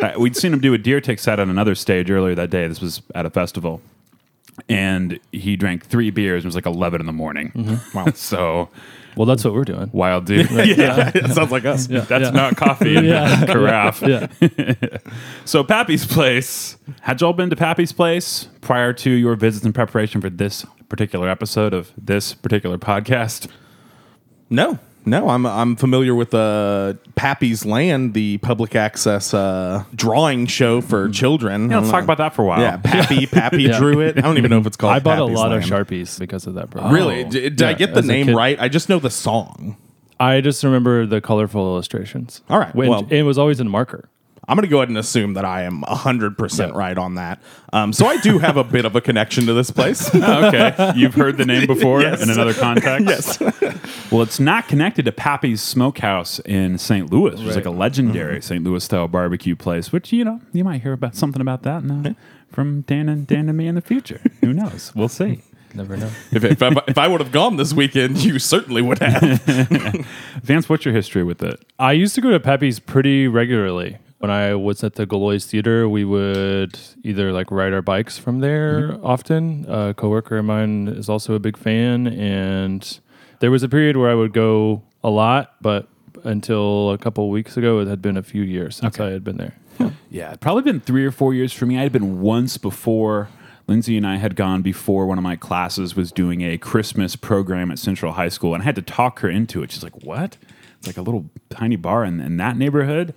Uh, 0.00 0.12
we'd 0.18 0.34
seen 0.34 0.50
him 0.50 0.60
do 0.60 0.72
a 0.72 0.78
deer 0.78 0.98
tick 0.98 1.18
set 1.18 1.38
on 1.38 1.50
another 1.50 1.74
stage 1.74 2.10
earlier 2.10 2.34
that 2.34 2.48
day. 2.48 2.66
This 2.66 2.80
was 2.80 3.02
at 3.14 3.26
a 3.26 3.30
festival. 3.30 3.82
And 4.66 5.20
he 5.30 5.56
drank 5.56 5.84
three 5.84 6.08
beers. 6.10 6.42
It 6.42 6.48
was 6.48 6.54
like 6.54 6.64
11 6.64 7.00
in 7.00 7.06
the 7.06 7.12
morning. 7.12 7.52
Mm-hmm. 7.54 7.76
Wow. 7.98 8.06
so, 8.14 8.70
well, 9.20 9.26
that's 9.26 9.44
what 9.44 9.52
we're 9.52 9.64
doing. 9.64 9.90
wild 9.92 10.24
dude. 10.24 10.50
yeah. 10.78 11.10
It 11.14 11.30
sounds 11.34 11.50
like 11.50 11.66
us. 11.66 11.86
That's 11.86 12.10
Yeah. 12.10 12.30
not 12.30 12.56
coffee 12.56 12.96
in 12.96 13.04
Yeah. 13.12 13.44
carafe. 13.44 14.00
Yeah. 14.02 14.28
So 15.44 15.62
Pappy's 15.62 16.06
Place. 16.06 16.78
Had 17.02 17.20
y'all 17.20 17.34
been 17.34 17.50
to 17.50 17.56
Pappy's 17.56 17.92
Place 17.92 18.48
prior 18.62 18.94
to 18.94 19.10
your 19.10 19.34
visits 19.36 19.66
in 19.66 19.74
preparation 19.74 20.22
for 20.22 20.30
this 20.30 20.64
particular 20.88 21.28
episode 21.28 21.74
of 21.74 21.92
this 21.98 22.32
particular 22.32 22.78
podcast? 22.78 23.46
No, 24.48 24.78
no, 25.06 25.28
I'm 25.28 25.46
I'm 25.46 25.76
familiar 25.76 26.14
with 26.14 26.34
uh, 26.34 26.94
Pappy's 27.14 27.64
Land, 27.64 28.14
the 28.14 28.38
public 28.38 28.74
access 28.76 29.32
uh, 29.34 29.84
drawing 29.94 30.46
show 30.46 30.80
for 30.80 31.08
children. 31.08 31.70
Yeah, 31.70 31.78
let's 31.78 31.90
talk 31.90 32.04
about 32.04 32.18
that 32.18 32.34
for 32.34 32.42
a 32.42 32.46
while. 32.46 32.60
Yeah, 32.60 32.76
Pappy, 32.76 33.26
Pappy 33.30 33.62
Yeah. 33.64 33.78
drew 33.78 34.00
it. 34.00 34.18
I 34.18 34.20
don't 34.20 34.38
even 34.38 34.50
know 34.50 34.58
if 34.58 34.66
it's 34.66 34.76
called. 34.76 34.92
I 34.92 34.98
bought 34.98 35.18
Pappy's 35.18 35.30
a 35.30 35.38
lot 35.40 35.50
Land. 35.50 35.64
of 35.64 35.68
Sharpies 35.70 36.18
because 36.18 36.46
of 36.46 36.54
that 36.54 36.70
program. 36.70 36.92
Really? 36.92 37.24
D- 37.24 37.48
Did, 37.50 37.62
I 37.62 37.70
Yeah, 37.70 37.76
get 37.76 37.92
the 37.94 38.00
as 38.00 38.04
a 38.04 38.08
name 38.08 38.26
kid. 38.26 38.36
right? 38.36 38.60
I 38.60 38.68
just 38.68 38.88
know 38.88 38.98
the 38.98 39.10
song. 39.10 39.76
I 40.18 40.40
just 40.42 40.62
remember 40.64 41.06
the 41.06 41.20
colorful 41.20 41.62
illustrations. 41.66 42.42
All 42.50 42.58
right, 42.58 42.74
When- 42.74 42.90
well- 42.90 43.06
it 43.10 43.22
was 43.22 43.38
always 43.38 43.58
in 43.60 43.68
marker. 43.68 44.08
I'm 44.50 44.56
going 44.56 44.62
to 44.66 44.68
go 44.68 44.78
ahead 44.78 44.88
and 44.88 44.98
assume 44.98 45.34
that 45.34 45.44
I 45.44 45.62
am 45.62 45.82
100% 45.82 46.74
right 46.74 46.98
on 46.98 47.14
that. 47.14 47.40
Um, 47.72 47.92
so 47.92 48.06
I 48.06 48.16
do 48.18 48.38
have 48.40 48.56
a 48.56 48.64
bit 48.64 48.84
of 48.84 48.96
a 48.96 49.00
connection 49.00 49.46
to 49.46 49.52
this 49.54 49.70
place. 49.70 50.12
okay. 50.14 50.92
You've 50.96 51.14
heard 51.14 51.36
the 51.38 51.46
name 51.46 51.66
before 51.68 52.02
Yes. 52.02 52.20
in 52.22 52.30
another 52.30 52.52
context? 52.52 53.40
yes. 53.40 54.10
Well, 54.10 54.22
it's 54.22 54.40
not 54.40 54.66
connected 54.66 55.04
to 55.04 55.12
Pappy's 55.12 55.62
Smokehouse 55.62 56.40
in 56.40 56.78
St. 56.78 57.12
Louis, 57.12 57.36
which 57.38 57.48
is 57.48 57.56
like 57.56 57.64
a 57.64 57.70
legendary 57.70 58.38
Mm-hmm. 58.38 58.42
St. 58.42 58.64
Louis 58.64 58.82
style 58.82 59.06
barbecue 59.08 59.54
place, 59.54 59.92
which, 59.92 60.12
you 60.12 60.24
know, 60.24 60.40
you 60.52 60.64
might 60.64 60.82
hear 60.82 60.92
about 60.92 61.14
something 61.14 61.40
about 61.40 61.62
that 61.62 61.84
now 61.84 62.16
from 62.50 62.80
Dan 62.82 63.08
and 63.08 63.26
Dan 63.28 63.48
and 63.48 63.56
me 63.56 63.68
in 63.68 63.76
the 63.76 63.80
future. 63.80 64.20
Who 64.40 64.52
knows? 64.52 64.92
We'll 64.96 65.08
see. 65.08 65.42
Never 65.72 65.96
know. 65.96 66.10
If, 66.32 66.42
if, 66.42 66.60
I, 66.60 66.72
if 66.88 66.98
I 66.98 67.06
would 67.06 67.20
have 67.20 67.30
gone 67.30 67.56
this 67.56 67.72
weekend, 67.72 68.18
you 68.24 68.40
certainly 68.40 68.82
would 68.82 68.98
have. 68.98 69.40
Vance, 70.42 70.68
what's 70.68 70.84
your 70.84 70.92
history 70.92 71.22
with 71.22 71.44
it? 71.44 71.64
I 71.78 71.92
used 71.92 72.16
to 72.16 72.20
go 72.20 72.30
to 72.30 72.40
Pappy's 72.40 72.80
pretty 72.80 73.28
regularly. 73.28 73.98
When 74.20 74.30
I 74.30 74.54
was 74.54 74.84
at 74.84 74.96
the 74.96 75.06
Gillioz 75.06 75.46
Theater, 75.46 75.88
we 75.88 76.04
would 76.04 76.78
either 77.02 77.32
like 77.32 77.50
ride 77.50 77.72
our 77.72 77.80
bikes 77.80 78.18
from 78.18 78.40
there 78.40 78.90
mm-hmm. 78.90 79.06
often. 79.06 79.64
A 79.66 79.94
coworker 79.94 80.36
of 80.36 80.44
mine 80.44 80.88
is 80.88 81.08
also 81.08 81.32
a 81.32 81.38
big 81.38 81.56
fan, 81.56 82.06
and 82.06 83.00
there 83.38 83.50
was 83.50 83.62
a 83.62 83.68
period 83.68 83.96
where 83.96 84.10
I 84.10 84.14
would 84.14 84.34
go 84.34 84.82
a 85.02 85.08
lot, 85.08 85.54
but 85.62 85.88
until 86.22 86.90
a 86.90 86.98
couple 86.98 87.24
of 87.24 87.30
weeks 87.30 87.56
ago, 87.56 87.80
it 87.80 87.88
had 87.88 88.02
been 88.02 88.18
a 88.18 88.22
few 88.22 88.42
years 88.42 88.76
since 88.76 89.00
Okay. 89.00 89.08
I 89.08 89.12
had 89.12 89.24
been 89.24 89.38
there. 89.38 89.56
Yeah, 90.10 90.28
it'd 90.28 90.42
probably 90.42 90.64
been 90.64 90.80
three 90.80 91.06
or 91.06 91.10
four 91.10 91.32
years 91.32 91.54
for 91.54 91.64
me. 91.64 91.78
I 91.78 91.82
had 91.82 91.92
been 91.92 92.20
once 92.20 92.58
before, 92.58 93.30
Lindsay 93.68 93.96
and 93.96 94.06
I 94.06 94.16
had 94.16 94.36
gone 94.36 94.60
before 94.60 95.06
one 95.06 95.16
of 95.16 95.24
my 95.24 95.36
classes 95.36 95.96
was 95.96 96.12
doing 96.12 96.42
a 96.42 96.58
Christmas 96.58 97.16
program 97.16 97.70
at 97.70 97.78
Central 97.78 98.12
High 98.12 98.28
School, 98.28 98.52
and 98.52 98.62
I 98.62 98.66
had 98.66 98.74
to 98.76 98.82
talk 98.82 99.20
her 99.20 99.30
into 99.30 99.62
it. 99.62 99.72
She's 99.72 99.82
like, 99.82 100.04
"What? 100.04 100.36
It's 100.80 100.86
like 100.86 100.96
a 100.96 101.02
little 101.02 101.26
tiny 101.50 101.76
bar 101.76 102.04
in, 102.04 102.20
in 102.20 102.38
that 102.38 102.56
neighborhood, 102.56 103.14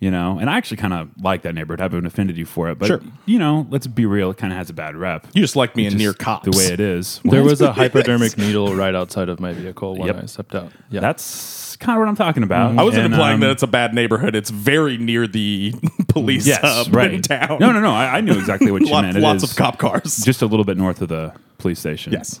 you 0.00 0.10
know." 0.10 0.38
And 0.38 0.50
I 0.50 0.56
actually 0.58 0.76
kind 0.76 0.92
of 0.92 1.08
like 1.20 1.42
that 1.42 1.54
neighborhood. 1.54 1.80
I 1.80 1.84
have 1.84 1.94
an 1.94 2.04
affinity 2.06 2.44
for 2.44 2.68
it, 2.70 2.78
but 2.78 2.86
Sure. 2.88 3.00
you 3.24 3.38
know, 3.38 3.66
let's 3.70 3.86
be 3.86 4.04
real, 4.04 4.30
it 4.30 4.36
kind 4.36 4.52
of 4.52 4.58
has 4.58 4.68
a 4.68 4.74
bad 4.74 4.96
rep. 4.96 5.26
You 5.32 5.40
just 5.40 5.56
like 5.56 5.72
being 5.72 5.88
Just 5.90 5.98
near 5.98 6.12
cops. 6.12 6.44
the 6.48 6.56
way 6.56 6.66
it 6.66 6.78
is. 6.80 7.20
There 7.36 7.42
was 7.42 7.60
a 7.62 7.72
hypodermic 7.80 8.36
needle 8.36 8.74
right 8.76 8.94
outside 8.94 9.28
of 9.30 9.40
my 9.40 9.52
vehicle 9.54 9.96
when 9.96 10.08
Yep. 10.08 10.22
I 10.22 10.26
stepped 10.26 10.54
out. 10.54 10.72
Yeah. 10.90 11.00
That's 11.00 11.76
kind 11.76 11.96
of 11.96 12.00
what 12.00 12.08
I'm 12.08 12.16
talking 12.16 12.42
about. 12.42 12.78
I 12.78 12.82
wasn't 12.82 13.04
And, 13.06 13.14
implying 13.14 13.34
um, 13.36 13.40
that 13.40 13.50
it's 13.50 13.62
a 13.62 13.66
bad 13.66 13.94
neighborhood. 13.94 14.34
It's 14.36 14.50
very 14.50 14.96
near 14.98 15.26
the 15.26 15.72
police 16.08 16.46
yes, 16.46 16.60
hub 16.62 16.94
right. 16.94 17.12
in 17.14 17.22
town. 17.22 17.58
No, 17.60 17.72
no, 17.72 17.80
no. 17.80 17.90
I, 17.92 18.16
I 18.18 18.20
knew 18.20 18.32
exactly 18.38 18.70
what 18.70 18.82
you 18.82 18.88
Lot- 18.92 19.04
meant. 19.04 19.16
It 19.16 19.20
lots 19.20 19.42
is 19.42 19.50
of 19.52 19.56
cop 19.56 19.78
cars. 19.78 20.18
just 20.24 20.42
a 20.42 20.46
little 20.46 20.64
bit 20.64 20.76
north 20.76 21.00
of 21.00 21.08
the 21.08 21.32
police 21.58 21.78
station. 21.80 22.12
yes. 22.12 22.40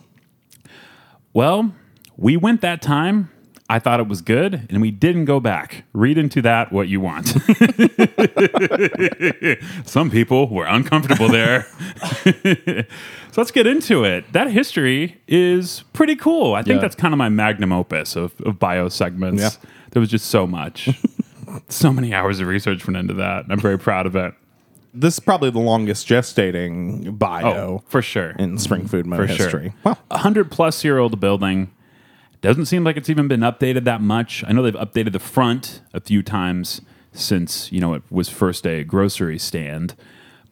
Well, 1.32 1.74
we 2.16 2.36
went 2.36 2.60
that 2.62 2.80
time. 2.82 3.30
I 3.68 3.78
thought 3.80 3.98
it 3.98 4.06
was 4.06 4.20
good, 4.22 4.66
and 4.70 4.80
we 4.80 4.92
didn't 4.92 5.24
go 5.24 5.40
back. 5.40 5.84
Read 5.92 6.18
into 6.18 6.40
that 6.42 6.70
what 6.72 6.86
you 6.88 7.00
want. 7.00 7.26
Some 9.84 10.10
people 10.10 10.48
were 10.48 10.66
uncomfortable 10.66 11.28
there. 11.28 11.66
so 12.04 12.84
let's 13.36 13.50
get 13.50 13.66
into 13.66 14.04
it. 14.04 14.32
That 14.32 14.50
history 14.50 15.20
is 15.26 15.82
pretty 15.92 16.16
cool. 16.16 16.54
I 16.54 16.62
think 16.62 16.76
Yeah. 16.76 16.82
that's 16.82 16.94
kind 16.94 17.12
of 17.12 17.18
my 17.18 17.28
magnum 17.28 17.72
opus 17.72 18.14
of, 18.16 18.34
of 18.42 18.58
bio 18.58 18.88
segments. 18.88 19.42
Yeah. 19.42 19.50
There 19.90 20.00
was 20.00 20.10
just 20.10 20.26
so 20.26 20.46
much. 20.46 20.88
so 21.68 21.92
many 21.92 22.14
hours 22.14 22.38
of 22.40 22.46
research 22.46 22.86
went 22.86 22.96
into 22.96 23.14
that. 23.14 23.44
and 23.44 23.52
I'm 23.52 23.60
very 23.60 23.78
proud 23.78 24.06
of 24.06 24.14
it. 24.14 24.34
This 24.94 25.14
is 25.14 25.20
probably 25.20 25.50
the 25.50 25.58
longest 25.58 26.08
gestating 26.08 27.18
bio 27.18 27.46
Oh, 27.46 27.82
for 27.86 28.00
sure. 28.00 28.30
in 28.38 28.56
Spring 28.58 28.86
Food 28.86 29.06
Mo 29.06 29.16
for 29.16 29.26
history. 29.26 29.70
sure. 29.70 29.74
Well, 29.84 29.98
a 30.10 30.18
hundred 30.18 30.50
plus 30.50 30.84
year 30.84 30.98
old 30.98 31.18
building 31.20 31.70
doesn't 32.46 32.66
seem 32.66 32.84
like 32.84 32.96
it's 32.96 33.10
even 33.10 33.28
been 33.28 33.40
updated 33.40 33.84
that 33.84 34.00
much. 34.00 34.44
I 34.46 34.52
know 34.52 34.62
they've 34.62 34.74
updated 34.74 35.12
the 35.12 35.18
front 35.18 35.80
a 35.94 36.00
few 36.00 36.22
times 36.22 36.80
since 37.12 37.70
you 37.72 37.80
know 37.80 37.94
it 37.94 38.02
was 38.10 38.28
first 38.28 38.66
a 38.66 38.84
grocery 38.84 39.38
stand, 39.38 39.94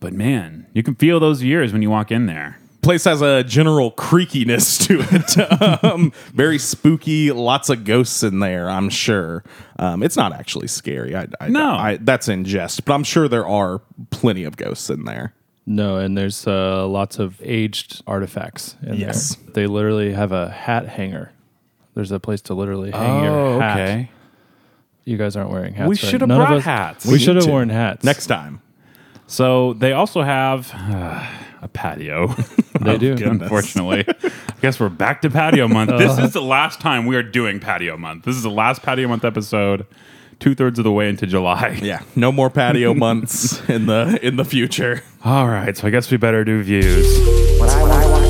but 0.00 0.12
man, 0.12 0.66
you 0.72 0.82
can 0.82 0.94
feel 0.94 1.20
those 1.20 1.42
years 1.42 1.72
when 1.72 1.82
you 1.82 1.90
walk 1.90 2.10
in 2.10 2.26
there. 2.26 2.58
place 2.82 3.04
has 3.04 3.22
a 3.22 3.42
general 3.44 3.90
creakiness 3.92 4.86
to 4.86 5.00
it. 5.14 5.84
um, 5.84 6.12
very 6.34 6.58
spooky. 6.58 7.30
Lots 7.32 7.68
of 7.70 7.84
ghosts 7.84 8.22
in 8.22 8.40
there. 8.40 8.68
I'm 8.68 8.88
sure. 8.90 9.42
Um, 9.78 10.02
it's 10.02 10.16
not 10.16 10.32
actually 10.32 10.66
scary. 10.68 11.16
I, 11.16 11.26
I, 11.40 11.48
No. 11.48 11.70
I, 11.74 11.96
that's 11.98 12.28
in 12.28 12.44
jest, 12.44 12.84
but 12.84 12.92
I'm 12.94 13.04
sure 13.04 13.26
there 13.28 13.46
are 13.46 13.80
plenty 14.10 14.44
of 14.44 14.56
ghosts 14.56 14.90
in 14.90 15.04
there. 15.04 15.32
no, 15.66 15.96
and 15.96 16.16
there's 16.16 16.46
uh, 16.46 16.86
lots 16.86 17.18
of 17.18 17.40
aged 17.42 18.02
artifacts 18.06 18.76
in 18.86 18.94
Yes. 18.96 19.34
there. 19.36 19.52
They 19.54 19.66
literally 19.66 20.12
have 20.12 20.32
a 20.32 20.50
hat 20.50 20.86
hanger. 20.88 21.32
There's 21.94 22.10
a 22.12 22.18
place 22.20 22.40
to 22.42 22.54
literally 22.54 22.90
hang 22.90 23.24
your 23.24 23.60
hat. 23.60 23.78
Okay. 23.78 24.10
You 25.04 25.16
guys 25.18 25.36
aren't 25.36 25.50
wearing 25.50 25.74
hats. 25.74 25.88
We 25.88 25.94
right? 25.94 25.98
should 25.98 26.20
have 26.22 26.28
None 26.28 26.40
of 26.40 26.46
brought 26.48 26.58
us- 26.58 26.64
hats. 26.64 27.06
We, 27.06 27.12
We 27.14 27.18
should 27.18 27.34
need 27.34 27.42
have 27.42 27.44
to. 27.44 27.50
worn 27.52 27.68
hats 27.68 28.04
Next 28.04 28.26
time. 28.26 28.60
So 29.26 29.72
they 29.74 29.92
also 29.92 30.22
have 30.22 30.70
uh, 30.74 31.26
a 31.62 31.68
patio. 31.68 32.28
They 32.80 32.98
do. 32.98 33.16
Unfortunately, 33.20 34.04
I 34.24 34.30
guess 34.60 34.80
we're 34.80 34.88
back 34.88 35.22
to 35.22 35.30
patio 35.30 35.68
month. 35.68 35.90
This 35.98 36.18
is 36.18 36.32
the 36.32 36.42
last 36.42 36.80
time 36.80 37.06
we 37.06 37.16
are 37.16 37.22
doing 37.22 37.60
patio 37.60 37.96
month. 37.96 38.24
This 38.24 38.36
is 38.36 38.42
the 38.42 38.50
last 38.50 38.82
patio 38.82 39.08
month 39.08 39.24
episode. 39.24 39.86
Two 40.40 40.54
thirds 40.54 40.78
of 40.80 40.84
the 40.84 40.92
way 40.92 41.08
into 41.08 41.26
July. 41.26 41.78
Yeah, 41.82 42.02
no 42.16 42.32
more 42.32 42.50
patio 42.50 42.92
months 42.92 43.66
in 43.68 43.86
the 43.86 44.18
in 44.20 44.36
the 44.36 44.44
future. 44.44 45.02
All 45.24 45.48
right, 45.48 45.76
so 45.76 45.86
I 45.86 45.90
guess 45.90 46.10
we 46.10 46.16
better 46.16 46.44
do 46.44 46.62
views. 46.62 47.06
What 47.60 47.70
I 47.70 47.82
want, 47.82 48.23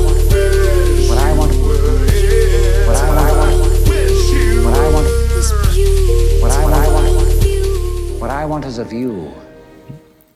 want, 8.55 8.65
what 8.65 8.77
I 8.77 8.79
want 8.79 8.79
is 8.79 8.79
a 8.79 8.83
view. 8.85 9.33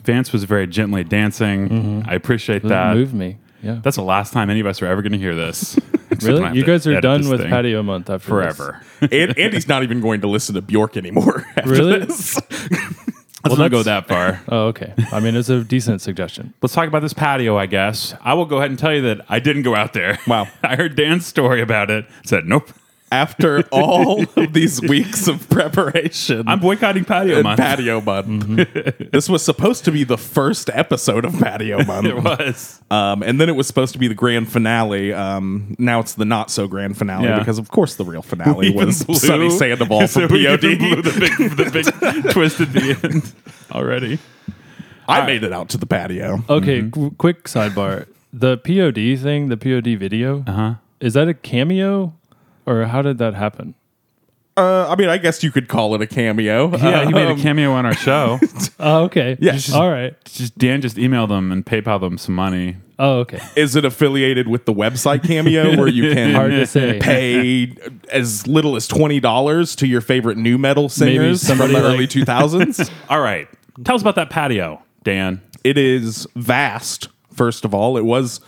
Vance 0.03 0.31
was 0.33 0.43
very 0.45 0.67
gently 0.67 1.03
dancing. 1.03 1.69
Mm-hmm. 1.69 2.09
I 2.09 2.13
appreciate 2.13 2.63
Doesn't 2.63 2.69
that. 2.69 2.95
move 2.95 3.13
me. 3.13 3.37
Yeah. 3.61 3.79
That's 3.83 3.97
the 3.97 4.03
last 4.03 4.31
time 4.31 4.49
any 4.49 4.61
of 4.61 4.65
us 4.65 4.81
are 4.81 4.87
ever 4.87 5.01
going 5.01 5.11
to 5.11 5.17
hear 5.17 5.35
this. 5.35 5.77
Except 6.11 6.23
when 6.33 6.43
I 6.43 6.47
really? 6.47 6.59
You 6.59 6.65
guys 6.65 6.87
are 6.87 7.01
done 7.01 7.27
with 7.29 7.41
thing 7.41 7.49
patio 7.49 7.83
month 7.83 8.09
after 8.09 8.27
forever. 8.27 8.81
and 9.01 9.37
Andy's 9.37 9.67
not 9.67 9.83
even 9.83 9.99
going 9.99 10.21
to 10.21 10.27
listen 10.27 10.55
to 10.55 10.61
Bjork 10.61 10.95
anymore. 10.97 11.45
after 11.57 11.69
Really? 11.69 11.99
this. 11.99 12.39
Let's 13.45 13.57
not 13.57 13.71
go 13.71 13.83
that 13.83 14.07
far. 14.07 14.41
Oh, 14.49 14.67
okay. 14.67 14.93
I 15.13 15.19
mean, 15.21 15.35
it's 15.35 15.47
a 15.49 15.63
decent 15.63 16.01
suggestion. 16.01 16.53
Let's 16.61 16.73
talk 16.73 16.87
about 16.89 17.01
this 17.01 17.13
patio, 17.13 17.57
I 17.57 17.67
guess. 17.67 18.13
I 18.21 18.33
will 18.33 18.45
go 18.45 18.57
ahead 18.57 18.69
and 18.69 18.77
tell 18.77 18.93
you 18.93 19.01
that 19.03 19.21
I 19.29 19.39
didn't 19.39 19.63
go 19.63 19.75
out 19.75 19.93
there. 19.93 20.19
Wow. 20.27 20.47
I 20.61 20.75
heard 20.75 20.95
Dan's 20.95 21.25
story 21.25 21.61
about 21.61 21.89
it. 21.89 22.05
Said, 22.25 22.45
nope. 22.45 22.69
After 23.11 23.61
all 23.71 24.21
of 24.35 24.53
these 24.53 24.81
weeks 24.81 25.27
of 25.27 25.49
preparation, 25.49 26.47
I'm 26.47 26.59
boycotting 26.59 27.05
patio 27.05 27.41
month. 27.41 27.59
patio 27.59 28.01
month. 28.01 28.55
this 29.11 29.27
was 29.27 29.43
supposed 29.43 29.85
to 29.85 29.91
be 29.91 30.03
the 30.03 30.17
first 30.17 30.69
episode 30.71 31.25
of 31.25 31.33
patio 31.39 31.83
month. 31.85 32.05
it 32.07 32.15
was. 32.15 32.81
Um, 32.91 33.23
and 33.23 33.41
then 33.41 33.49
it 33.49 33.55
was 33.55 33.65
supposed 33.67 33.93
to 33.93 33.99
be 33.99 34.07
the 34.07 34.13
grand 34.13 34.51
finale. 34.51 35.11
Um, 35.13 35.75
now 35.79 35.99
it's 35.99 36.13
the 36.13 36.25
not 36.25 36.51
so 36.51 36.67
grand 36.67 36.97
finale 36.97 37.25
Yeah. 37.27 37.39
because, 37.39 37.57
of 37.57 37.69
course, 37.71 37.95
the 37.95 38.05
real 38.05 38.21
finale 38.21 38.67
Even 38.67 38.85
was 38.87 39.03
blew- 39.03 39.15
Sonny 39.15 39.49
Sandoval 39.49 40.07
So 40.07 40.27
from 40.27 40.33
we 40.37 40.45
POD. 40.45 40.59
blew 40.77 41.01
the 41.01 41.19
big, 41.19 41.57
the 41.57 41.69
big 42.23 42.31
twist 42.31 42.61
at 42.61 42.71
the 42.73 42.99
end 43.03 43.33
already. 43.71 44.19
I 45.07 45.25
made 45.25 45.43
it 45.43 45.51
out 45.51 45.69
to 45.69 45.77
the 45.77 45.87
patio. 45.87 46.43
Okay, 46.47 46.87
qu- 46.89 47.11
quick 47.17 47.45
sidebar. 47.45 48.05
The 48.31 48.57
POD 48.59 49.19
thing, 49.19 49.47
the 49.49 49.57
POD 49.57 49.95
video, 49.97 50.43
Uh-huh. 50.45 50.75
is 50.99 51.15
that 51.15 51.27
a 51.27 51.33
cameo 51.33 52.13
or 52.69 52.85
how 52.85 53.01
did 53.01 53.17
that 53.17 53.33
happen? 53.33 53.75
Uh, 54.57 54.87
I 54.89 54.95
mean, 54.97 55.07
I 55.07 55.17
guess 55.17 55.41
you 55.41 55.51
could 55.51 55.69
call 55.69 55.95
it 55.95 56.01
a 56.01 56.07
cameo. 56.07 56.69
Yeah, 56.75 57.05
he 57.05 57.13
made 57.13 57.27
a 57.29 57.31
Um, 57.31 57.39
cameo 57.41 57.71
on 57.71 57.85
our 57.85 57.93
show. 57.95 58.39
Oh, 58.81 59.03
okay. 59.05 59.37
Yes. 59.41 59.73
All 59.73 59.89
right. 59.89 60.13
just 60.25 60.57
Dan 60.57 60.81
just 60.81 60.95
emailed 60.97 61.27
them 61.29 61.51
and 61.51 61.65
PayPal 61.65 61.99
them 61.99 62.17
some 62.17 62.33
money. 62.35 62.77
Oh, 62.97 63.19
okay. 63.19 63.39
Is 63.57 63.75
it 63.75 63.83
affiliated 63.85 64.47
with 64.47 64.65
the 64.65 64.73
website 64.73 65.23
Cameo 65.25 65.75
where 65.77 65.87
you 65.89 66.13
can 66.13 66.33
Hard 66.33 66.51
to 66.51 66.65
say. 66.65 66.99
pay 66.99 67.73
as 68.11 68.47
little 68.47 68.75
as 68.77 68.87
twenty 68.87 69.19
dollars 69.19 69.75
to 69.77 69.87
your 69.87 69.99
favorite 70.01 70.37
nu 70.37 70.57
metal 70.57 70.87
singers 70.89 71.39
from 71.45 71.57
somebody 71.57 71.73
the 71.73 71.79
like- 71.81 71.93
early 71.93 72.07
two 72.07 72.23
thousands? 72.25 72.89
All 73.09 73.19
right. 73.21 73.47
Tell 73.83 73.95
us 73.95 74.01
about 74.01 74.15
that 74.15 74.29
patio, 74.29 74.81
Dan. 75.03 75.41
it 75.65 75.77
is 75.77 76.25
vast. 76.35 77.09
First 77.33 77.63
of 77.65 77.73
all, 77.73 77.97
it 77.97 78.05
was 78.05 78.39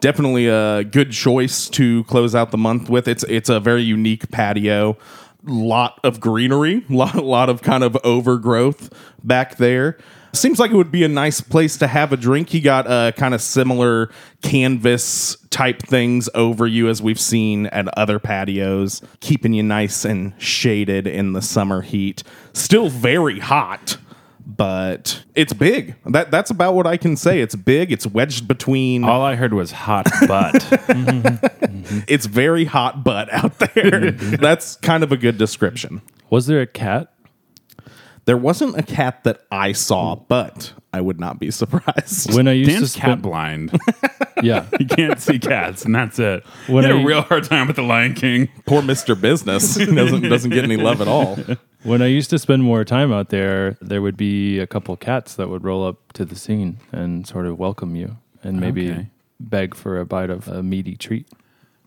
definitely 0.00 0.46
a 0.48 0.84
good 0.84 1.12
choice 1.12 1.68
to 1.70 2.04
close 2.04 2.34
out 2.34 2.50
the 2.50 2.58
month 2.58 2.88
with. 2.88 3.08
It's 3.08 3.24
it's 3.24 3.48
a 3.48 3.60
very 3.60 3.82
unique 3.82 4.30
patio. 4.30 4.96
Lot 5.44 6.00
of 6.02 6.20
greenery, 6.20 6.84
lot 6.90 7.16
lot 7.16 7.48
of 7.48 7.62
kind 7.62 7.84
of 7.84 7.96
overgrowth 8.04 8.92
back 9.22 9.56
there. 9.56 9.98
Seems 10.32 10.58
like 10.58 10.70
it 10.70 10.76
would 10.76 10.92
be 10.92 11.02
a 11.02 11.08
nice 11.08 11.40
place 11.40 11.78
to 11.78 11.86
have 11.86 12.12
a 12.12 12.16
drink. 12.16 12.52
You 12.52 12.60
got 12.60 12.86
uh, 12.86 13.12
kind 13.12 13.32
of 13.32 13.40
similar 13.40 14.10
canvas 14.42 15.38
type 15.48 15.80
things 15.80 16.28
over 16.34 16.66
you 16.66 16.88
as 16.90 17.00
we've 17.00 17.20
seen 17.20 17.66
at 17.68 17.88
other 17.96 18.18
patios, 18.18 19.00
keeping 19.20 19.54
you 19.54 19.62
nice 19.62 20.04
and 20.04 20.34
shaded 20.36 21.06
in 21.06 21.32
the 21.32 21.40
summer 21.40 21.80
heat. 21.80 22.22
Still 22.52 22.90
very 22.90 23.38
hot 23.38 23.96
but 24.56 25.22
it's 25.34 25.52
big. 25.52 25.94
That 26.06 26.30
that's 26.30 26.50
about 26.50 26.74
what 26.74 26.86
I 26.86 26.96
can 26.96 27.16
say. 27.16 27.40
It's 27.40 27.54
big. 27.54 27.92
It's 27.92 28.06
wedged 28.06 28.48
between. 28.48 29.04
All 29.04 29.22
I 29.22 29.34
heard 29.34 29.52
was 29.54 29.72
hot 29.72 30.06
butt. 30.26 30.64
It's 32.08 32.26
very 32.26 32.64
hot 32.64 33.04
butt 33.04 33.32
out 33.32 33.58
there. 33.60 34.10
that's 34.10 34.74
kind 34.76 35.04
of 35.04 35.12
a 35.12 35.16
good 35.16 35.38
description. 35.38 36.02
Was 36.30 36.46
there 36.48 36.60
a 36.60 36.66
cat? 36.66 37.12
There 38.24 38.36
wasn't 38.36 38.76
a 38.76 38.82
cat 38.82 39.22
that 39.22 39.42
I 39.52 39.70
saw, 39.70 40.16
but 40.16 40.72
I 40.92 41.00
would 41.00 41.20
not 41.20 41.38
be 41.38 41.52
surprised. 41.52 42.34
When 42.34 42.48
I 42.48 42.52
used 42.52 42.70
Dan's 42.72 42.94
to 42.94 42.98
cat 42.98 43.06
spend, 43.10 43.22
blind. 43.22 43.78
yeah, 44.42 44.66
he 44.78 44.84
can't 44.84 45.20
see 45.20 45.38
cats, 45.38 45.84
and 45.84 45.94
that's 45.94 46.18
it. 46.18 46.44
When 46.66 46.82
he 46.82 46.90
had 46.90 46.98
I- 46.98 47.02
a 47.02 47.06
real 47.06 47.22
hard 47.22 47.44
time 47.44 47.68
with 47.68 47.76
the 47.76 47.82
Lion 47.82 48.14
King. 48.14 48.48
Poor 48.66 48.82
Mister 48.82 49.14
Business 49.14 49.76
doesn't 49.76 50.22
doesn't 50.28 50.50
get 50.50 50.64
any 50.64 50.76
love 50.76 51.00
at 51.00 51.06
all. 51.06 51.38
When 51.86 52.02
I 52.02 52.06
used 52.06 52.30
to 52.30 52.38
spend 52.38 52.62
more 52.62 52.84
time 52.84 53.12
out 53.12 53.28
there, 53.30 53.76
there 53.80 54.02
would 54.02 54.16
be 54.16 54.58
a 54.58 54.66
couple 54.66 54.96
cats 54.96 55.34
that 55.36 55.48
would 55.48 55.64
roll 55.64 55.86
up 55.86 56.12
to 56.14 56.24
the 56.24 56.34
scene 56.34 56.78
and 56.92 57.26
sort 57.26 57.46
of 57.46 57.58
welcome 57.58 57.94
you 57.96 58.16
and 58.42 58.60
maybe 58.60 58.90
Okay. 58.90 59.06
beg 59.40 59.74
for 59.74 59.98
a 60.00 60.04
bite 60.04 60.30
of 60.30 60.48
a 60.48 60.62
meaty 60.62 60.96
treat. 60.96 61.26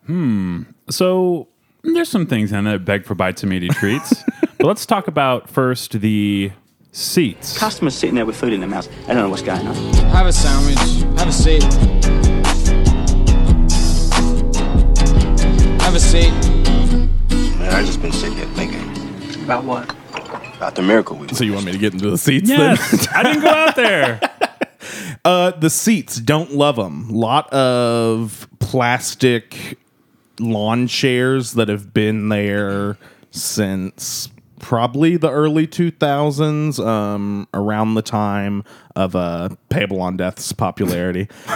Hmm. 0.05 0.63
So 0.89 1.47
there's 1.83 2.09
some 2.09 2.25
things 2.25 2.51
in 2.51 2.63
there 2.63 2.77
that 2.77 2.85
beg 2.85 3.05
for 3.05 3.15
bites 3.15 3.43
and 3.43 3.49
meaty 3.49 3.67
treats. 3.69 4.23
but 4.57 4.67
let's 4.67 4.85
talk 4.85 5.07
about 5.07 5.49
first 5.49 5.99
the 5.99 6.51
seats. 6.91 7.57
Customers 7.57 7.95
sitting 7.95 8.15
there 8.15 8.25
with 8.25 8.35
food 8.37 8.53
in 8.53 8.59
their 8.61 8.69
mouths. 8.69 8.87
They 8.87 9.13
don't 9.13 9.17
know 9.17 9.29
what's 9.29 9.41
going 9.41 9.67
on. 9.67 9.75
Have 10.11 10.27
a 10.27 10.33
sandwich. 10.33 10.79
Have 11.19 11.27
a 11.27 11.31
seat. 11.31 11.63
Have 15.81 15.95
a 15.95 15.99
seat. 15.99 16.31
Man, 17.59 17.73
I 17.73 17.83
just 17.85 18.01
been 18.01 18.11
sitting 18.11 18.37
here 18.37 18.45
thinking 18.55 18.68
About 19.49 19.63
what? 19.63 19.95
about 20.57 20.75
the 20.75 20.83
miracle 20.83 21.17
we 21.17 21.27
So 21.29 21.43
you 21.43 21.53
want 21.53 21.65
me 21.65 21.71
to 21.71 21.77
get 21.79 21.91
into 21.91 22.11
the 22.11 22.19
seats? 22.19 22.47
Yes, 22.47 23.07
I 23.15 23.23
didn't 23.23 23.41
go 23.41 23.49
out 23.49 23.75
there. 23.75 24.21
Uh, 25.25 25.51
the 25.51 25.69
seats 25.69 26.15
don't 26.17 26.53
love 26.53 26.77
them. 26.77 27.09
Lot 27.09 27.51
of 27.51 28.47
plastic 28.59 29.77
lawn 30.39 30.87
chairs 30.87 31.53
that 31.53 31.67
have 31.67 31.93
been 31.93 32.29
there 32.29 32.97
since 33.29 34.29
probably 34.59 35.17
the 35.17 35.29
early 35.29 35.67
2000s, 35.67 36.79
um, 36.85 37.47
around 37.53 37.95
the 37.95 38.01
time 38.01 38.63
of 38.95 39.15
uh, 39.15 39.49
Payable 39.67 39.99
on 40.01 40.15
Death's 40.15 40.53
popularity. 40.53 41.27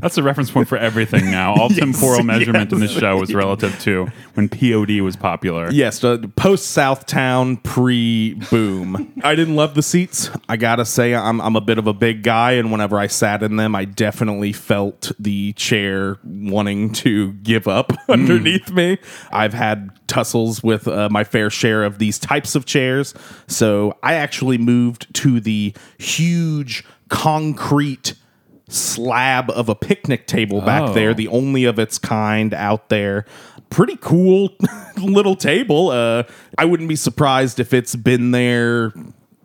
That's 0.00 0.18
a 0.18 0.22
reference 0.22 0.50
point 0.50 0.68
for 0.68 0.78
everything 0.78 1.30
now. 1.30 1.54
All 1.54 1.68
temporal 1.70 2.22
measurement 2.22 2.72
in 2.72 2.80
this 2.80 2.92
show 2.92 3.18
was 3.18 3.34
relative 3.34 3.78
to 3.80 4.06
when 4.34 4.48
POD 4.48 5.00
was 5.00 5.16
popular. 5.16 5.70
Yes, 5.70 6.02
uh, 6.02 6.18
post 6.36 6.76
Southtown, 6.76 7.62
pre 7.62 8.34
boom. 8.50 9.12
I 9.22 9.34
didn't 9.34 9.56
love 9.56 9.74
the 9.74 9.82
seats. 9.82 10.30
I 10.48 10.56
gotta 10.56 10.84
say, 10.84 11.14
I'm 11.14 11.40
I'm 11.40 11.56
a 11.56 11.60
bit 11.60 11.78
of 11.78 11.86
a 11.86 11.92
big 11.92 12.22
guy, 12.22 12.52
and 12.52 12.72
whenever 12.72 12.98
I 12.98 13.06
sat 13.06 13.42
in 13.42 13.56
them, 13.56 13.74
I 13.74 13.84
definitely 13.84 14.52
felt 14.52 15.12
the 15.18 15.52
chair 15.54 16.18
wanting 16.24 16.92
to 16.94 17.32
give 17.34 17.68
up 17.68 17.92
underneath 18.08 18.70
me. 18.70 18.98
I've 19.30 19.54
had 19.54 19.90
tussles 20.06 20.62
with 20.62 20.88
uh, 20.88 21.08
my 21.10 21.24
fair 21.24 21.50
share 21.50 21.84
of 21.84 21.98
these 21.98 22.18
types 22.18 22.54
of 22.54 22.64
chairs, 22.64 23.14
so 23.46 23.96
I 24.02 24.14
actually 24.14 24.58
moved 24.58 25.12
to 25.16 25.40
the 25.40 25.74
huge 25.98 26.84
concrete 27.08 28.14
slab 28.72 29.50
of 29.50 29.68
a 29.68 29.74
picnic 29.74 30.26
table 30.26 30.60
back 30.60 30.82
Oh. 30.82 30.92
there, 30.92 31.14
the 31.14 31.28
only 31.28 31.64
of 31.64 31.78
its 31.78 31.98
kind 31.98 32.52
out 32.54 32.88
there. 32.88 33.24
Pretty 33.70 33.96
cool 34.00 34.50
little 34.98 35.36
table. 35.36 35.90
Uh, 35.90 36.24
I 36.58 36.64
wouldn't 36.64 36.88
be 36.88 36.96
surprised 36.96 37.58
if 37.60 37.72
it's 37.72 37.94
been 37.96 38.30
there 38.32 38.92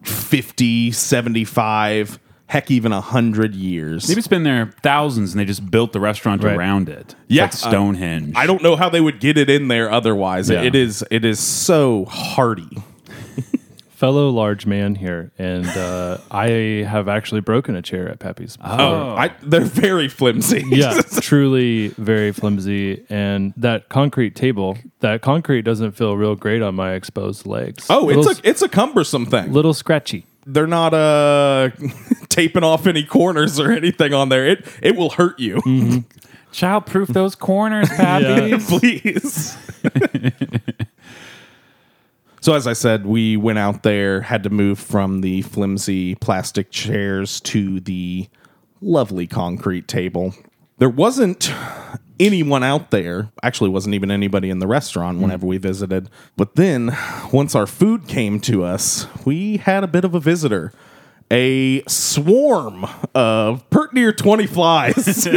50, 0.04 0.92
75, 0.92 2.20
heck, 2.48 2.72
even 2.72 2.92
100 2.92 3.56
years. 3.56 4.08
Maybe 4.08 4.20
it's 4.20 4.28
been 4.28 4.44
there 4.44 4.72
thousands 4.84 5.32
and 5.34 5.40
they 5.40 5.46
just 5.46 5.70
built 5.70 5.94
the 5.94 6.00
restaurant 6.00 6.44
Right. 6.44 6.56
around 6.56 6.90
it. 6.90 7.00
It's 7.12 7.16
Yeah, 7.28 7.44
like 7.44 7.54
Stonehenge. 7.54 8.34
I 8.36 8.46
don't 8.48 8.62
know 8.64 8.76
how 8.76 8.90
they 8.90 9.02
would 9.02 9.20
get 9.20 9.38
it 9.38 9.50
in 9.50 9.68
there 9.68 9.92
otherwise. 9.92 10.50
Yeah. 10.50 10.62
It 10.62 10.76
is 10.76 11.04
it 11.12 11.26
is 11.26 11.40
so 11.40 12.06
hardy. 12.06 12.70
Fellow 13.98 14.30
large 14.30 14.68
man 14.68 14.94
here, 14.94 15.32
and 15.40 15.66
uh, 15.66 16.20
I 16.32 16.86
have 16.88 17.08
actually 17.08 17.42
broken 17.42 17.76
a 17.76 17.82
chair 17.82 18.08
at 18.08 18.20
Pappy's. 18.20 18.56
before. 18.56 18.80
Oh. 18.80 19.16
I, 19.18 19.32
they're 19.42 19.62
very 19.62 20.08
flimsy. 20.08 20.64
yeah, 20.68 21.02
truly 21.20 21.88
very 21.98 22.32
flimsy. 22.32 23.04
And 23.10 23.56
that 23.58 23.90
concrete 23.90 24.36
table, 24.36 24.78
that 25.00 25.24
concrete 25.24 25.64
doesn't 25.64 25.94
feel 25.94 26.16
real 26.16 26.36
great 26.36 26.62
on 26.62 26.76
my 26.76 26.94
exposed 26.94 27.48
legs. 27.48 27.88
oh, 27.90 28.08
it's 28.10 28.40
a 28.40 28.48
it's 28.48 28.62
a 28.62 28.70
cumbersome 28.70 29.26
thing. 29.26 29.52
little 29.52 29.74
scratchy. 29.74 30.28
they're 30.46 30.68
not 30.68 30.94
uh 30.94 31.72
taping 32.30 32.64
off 32.64 32.86
any 32.86 33.04
corners 33.04 33.60
or 33.60 33.72
anything 33.72 34.14
on 34.14 34.30
there. 34.30 34.46
It 34.46 34.68
it 34.84 34.96
will 34.96 35.10
hurt 35.10 35.40
you. 35.40 36.06
Child-proof 36.52 37.10
those 37.10 37.34
corners, 37.34 37.90
Pappy. 37.90 38.58
Please. 38.60 39.58
So 42.48 42.54
as 42.54 42.66
I 42.66 42.72
said, 42.72 43.06
we 43.06 43.36
went 43.36 43.60
out 43.60 43.84
there, 43.84 44.22
had 44.22 44.44
to 44.44 44.50
move 44.50 44.80
from 44.80 45.20
the 45.20 45.42
flimsy 45.42 46.16
plastic 46.16 46.72
chairs 46.72 47.42
to 47.42 47.82
the 47.82 48.30
lovely 48.80 49.28
concrete 49.28 49.86
table. 49.90 50.34
There 50.78 50.88
wasn't 50.88 51.52
anyone 52.22 52.64
out 52.64 52.90
there. 52.90 53.34
Actually, 53.44 53.72
wasn't 53.72 53.96
even 53.96 54.10
anybody 54.10 54.50
in 54.50 54.60
the 54.60 54.66
restaurant 54.66 55.18
hmm. 55.18 55.24
whenever 55.24 55.46
we 55.46 55.58
visited. 55.58 56.10
But 56.38 56.56
then, 56.56 56.96
once 57.34 57.54
our 57.54 57.68
food 57.68 58.08
came 58.08 58.40
to 58.40 58.64
us, 58.64 59.08
we 59.26 59.58
had 59.58 59.84
a 59.84 59.88
bit 59.88 60.06
of 60.06 60.16
a 60.16 60.20
visitor. 60.22 60.72
A 61.30 61.84
swarm 61.86 62.86
of 63.14 63.70
near 63.94 64.12
20 64.12 64.48
flies 64.48 65.28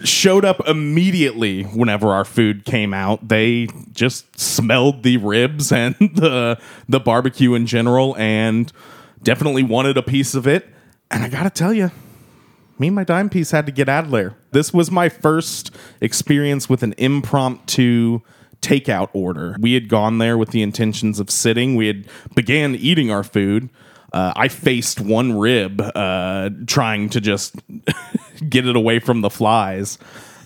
showed 0.04 0.44
up 0.44 0.66
immediately 0.68 1.62
whenever 1.64 2.12
our 2.12 2.24
food 2.24 2.64
came 2.64 2.92
out. 2.94 3.28
They 3.28 3.68
just 3.92 4.38
smelled 4.38 5.02
the 5.02 5.16
ribs 5.18 5.72
and 5.72 5.94
the 6.00 6.60
the 6.88 7.00
barbecue 7.00 7.54
in 7.54 7.66
general 7.66 8.16
and 8.16 8.72
definitely 9.22 9.62
wanted 9.62 9.96
a 9.96 10.02
piece 10.02 10.34
of 10.34 10.46
it. 10.46 10.68
And 11.10 11.22
I 11.22 11.28
got 11.28 11.44
to 11.44 11.50
tell 11.50 11.72
you, 11.72 11.90
me 12.78 12.88
and 12.88 12.96
my 12.96 13.04
dime 13.04 13.30
piece 13.30 13.50
had 13.50 13.66
to 13.66 13.72
get 13.72 13.88
out 13.88 14.04
of 14.04 14.10
there. 14.10 14.36
This 14.52 14.72
was 14.72 14.90
my 14.90 15.08
first 15.08 15.74
experience 16.00 16.68
with 16.68 16.82
an 16.82 16.94
impromptu 16.98 18.20
takeout 18.60 19.08
order. 19.12 19.56
We 19.60 19.74
had 19.74 19.88
gone 19.88 20.18
there 20.18 20.36
with 20.36 20.50
the 20.50 20.62
intentions 20.62 21.20
of 21.20 21.30
sitting. 21.30 21.76
We 21.76 21.86
had 21.86 22.08
began 22.34 22.74
eating 22.74 23.10
our 23.10 23.22
food. 23.22 23.70
Uh, 24.16 24.32
I 24.34 24.48
faced 24.48 24.98
one 24.98 25.36
rib, 25.36 25.78
uh, 25.78 26.48
trying 26.66 27.10
to 27.10 27.20
just 27.20 27.54
get 28.48 28.66
it 28.66 28.74
away 28.74 28.98
from 28.98 29.20
the 29.20 29.28
flies. 29.28 29.98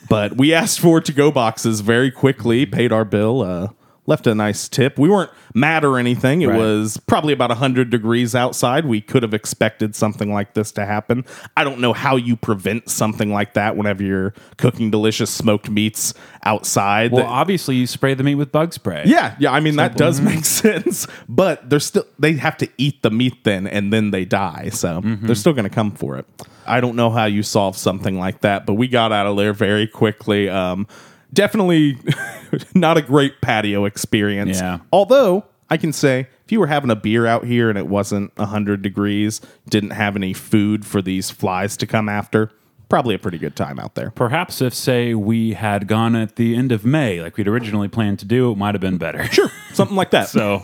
But 0.08 0.36
we 0.36 0.52
asked 0.52 0.80
for 0.80 1.00
to 1.00 1.12
go 1.12 1.30
boxes 1.30 1.78
very 1.78 2.10
quickly, 2.10 2.66
paid 2.66 2.90
our 2.90 3.04
bill, 3.04 3.42
uh, 3.42 3.68
left 4.10 4.26
a 4.26 4.34
nice 4.34 4.68
tip. 4.68 4.98
We 4.98 5.08
weren't 5.08 5.30
mad 5.54 5.84
or 5.84 5.96
anything. 5.98 6.42
It 6.42 6.48
Right. 6.48 6.58
was 6.58 6.98
probably 7.06 7.32
about 7.32 7.50
100 7.50 7.88
degrees 7.88 8.34
outside. 8.34 8.84
We 8.84 9.00
could 9.00 9.22
have 9.22 9.32
expected 9.32 9.94
something 9.96 10.32
like 10.32 10.52
this 10.54 10.70
to 10.72 10.84
happen. 10.84 11.24
I 11.56 11.64
don't 11.64 11.78
know 11.80 11.92
how 11.94 12.16
you 12.16 12.36
prevent 12.36 12.90
something 12.90 13.32
like 13.32 13.54
that 13.54 13.76
whenever 13.76 14.02
you're 14.02 14.34
cooking 14.58 14.90
delicious 14.90 15.30
smoked 15.30 15.70
meats 15.70 16.12
outside. 16.44 17.12
Well, 17.12 17.22
That- 17.24 17.30
obviously 17.30 17.76
you 17.76 17.86
spray 17.86 18.14
the 18.14 18.22
meat 18.24 18.34
with 18.34 18.52
bug 18.52 18.72
spray. 18.74 19.04
yeah, 19.06 19.36
yeah. 19.38 19.52
I 19.52 19.60
mean 19.60 19.76
that 19.76 19.96
does 19.96 20.20
make 20.20 20.44
sense, 20.44 21.06
but 21.28 21.70
they're 21.70 21.78
still 21.80 22.04
they 22.18 22.32
have 22.34 22.56
to 22.58 22.68
eat 22.78 23.02
the 23.02 23.10
meat 23.10 23.44
then, 23.44 23.66
and 23.66 23.92
then 23.92 24.10
they 24.10 24.24
die. 24.24 24.70
So 24.72 25.00
they're 25.04 25.34
still 25.36 25.52
going 25.52 25.68
to 25.68 25.74
come 25.74 25.92
for 25.92 26.16
it. 26.18 26.26
I 26.66 26.80
don't 26.80 26.96
know 26.96 27.10
how 27.10 27.24
you 27.26 27.42
solve 27.42 27.76
something 27.76 28.18
like 28.18 28.40
that, 28.42 28.66
but 28.66 28.74
we 28.74 28.88
got 28.88 29.12
out 29.12 29.26
of 29.26 29.36
there 29.36 29.52
very 29.52 29.86
quickly. 29.86 30.48
Um, 30.48 30.86
definitely 31.32 31.98
not 32.74 32.96
a 32.96 33.02
great 33.02 33.40
patio 33.40 33.84
experience. 33.84 34.60
Yeah. 34.60 34.78
Although 34.92 35.44
I 35.68 35.76
can 35.76 35.92
say, 35.92 36.26
if 36.44 36.52
you 36.52 36.58
were 36.60 36.66
having 36.66 36.90
a 36.90 36.96
beer 36.96 37.26
out 37.26 37.44
here 37.44 37.68
and 37.68 37.78
it 37.78 37.86
wasn't 37.86 38.36
hundred 38.38 38.82
degrees, 38.82 39.40
didn't 39.68 39.90
have 39.90 40.16
any 40.16 40.32
food 40.32 40.84
for 40.84 41.00
these 41.00 41.30
flies 41.30 41.76
to 41.78 41.86
come 41.86 42.08
after, 42.08 42.50
probably 42.88 43.14
a 43.14 43.18
pretty 43.18 43.38
good 43.38 43.56
time 43.56 43.78
out 43.78 43.94
there. 43.94 44.10
Perhaps 44.10 44.60
if, 44.60 44.74
say, 44.74 45.14
we 45.14 45.52
had 45.52 45.86
gone 45.86 46.16
at 46.16 46.36
the 46.36 46.56
end 46.56 46.72
of 46.72 46.84
May, 46.84 47.22
like 47.22 47.36
we'd 47.36 47.48
originally 47.48 47.88
planned 47.88 48.18
to 48.18 48.24
do, 48.26 48.50
it 48.50 48.58
might 48.58 48.74
have 48.74 48.80
been 48.80 48.98
better. 48.98 49.24
Sure, 49.26 49.50
something 49.72 49.96
like 49.96 50.10
that. 50.10 50.28
So, 50.40 50.62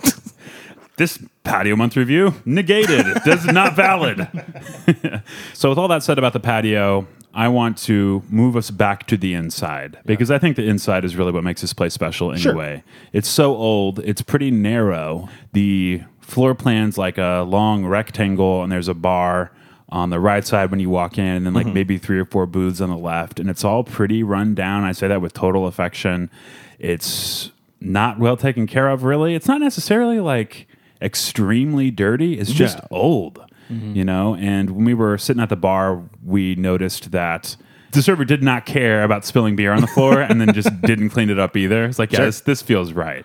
this 0.97 1.19
patio 1.45 1.77
month 1.77 1.97
review 1.97 2.35
negated. 2.45 3.07
This 3.25 3.45
is 3.45 3.53
not 3.53 3.77
valid. 3.77 4.27
so, 5.55 5.69
with 5.69 5.79
all 5.79 5.89
that 5.89 6.03
said 6.03 6.19
about 6.19 6.33
the 6.33 6.41
patio, 6.41 7.07
I 7.37 7.49
want 7.49 7.77
to 7.85 8.23
move 8.31 8.57
us 8.57 8.71
back 8.71 9.07
to 9.09 9.19
the 9.19 9.35
inside 9.35 9.99
because 10.07 10.31
I 10.31 10.39
think 10.39 10.57
the 10.57 10.67
inside 10.67 11.05
is 11.05 11.17
really 11.17 11.33
what 11.33 11.45
makes 11.45 11.61
this 11.61 11.75
place 11.75 11.93
special 11.93 12.33
anyway. 12.33 12.83
It's 13.13 13.29
so 13.29 13.55
old, 13.55 13.99
it's 13.99 14.23
pretty 14.23 14.51
narrow. 14.51 15.29
The 15.53 16.03
floor 16.23 16.55
plan's 16.55 16.97
like 16.97 17.19
a 17.19 17.45
long 17.47 17.85
rectangle, 17.85 18.63
and 18.63 18.73
there's 18.73 18.89
a 18.89 18.95
bar 18.95 19.53
on 19.91 20.09
the 20.09 20.19
right 20.19 20.47
side 20.47 20.71
when 20.71 20.81
you 20.81 20.89
walk 20.89 21.19
in, 21.19 21.25
and 21.25 21.45
then 21.45 21.53
like 21.53 21.67
mm-hmm. 21.67 21.75
maybe 21.75 21.99
three 21.99 22.19
or 22.19 22.25
four 22.25 22.47
booths 22.47 22.81
on 22.81 22.89
the 22.89 22.97
left, 22.97 23.39
and 23.39 23.51
it's 23.51 23.65
all 23.65 23.85
pretty 23.85 24.23
run 24.23 24.55
down. 24.55 24.85
I 24.85 24.93
say 24.93 25.07
that 25.07 25.21
with 25.21 25.35
total 25.35 25.67
affection. 25.67 26.31
It's 26.79 27.53
not 27.83 28.19
well 28.19 28.39
taken 28.39 28.67
care 28.67 28.89
of, 28.89 29.05
really. 29.05 29.35
It's 29.35 29.47
not 29.47 29.61
necessarily 29.61 30.21
like 30.21 30.67
extremely 31.03 31.91
dirty. 31.91 32.39
It's 32.39 32.51
just 32.51 32.79
Yeah. 32.79 32.87
Old, 33.71 33.97
you 33.97 34.05
know. 34.05 34.35
And 34.37 34.71
when 34.71 34.85
we 34.85 34.95
were 34.95 35.19
sitting 35.19 35.43
at 35.43 35.49
the 35.49 35.57
bar, 35.57 36.03
we 36.25 36.55
noticed 36.57 37.11
that 37.13 37.57
the 37.93 38.03
server 38.03 38.25
did 38.25 38.43
not 38.43 38.67
care 38.67 39.03
about 39.05 39.25
spilling 39.25 39.57
beer 39.57 39.73
on 39.73 39.81
the 39.81 39.87
floor, 39.87 40.21
and 40.21 40.41
then 40.41 40.53
just 40.53 40.81
didn't 40.83 41.11
clean 41.11 41.31
it 41.31 41.39
up 41.39 41.57
either. 41.57 41.85
It's 41.85 41.99
like, 41.99 42.13
yeah, 42.13 42.19
Sure. 42.19 42.27
this, 42.27 42.41
this 42.43 42.63
feels 42.63 42.93
right. 42.93 43.25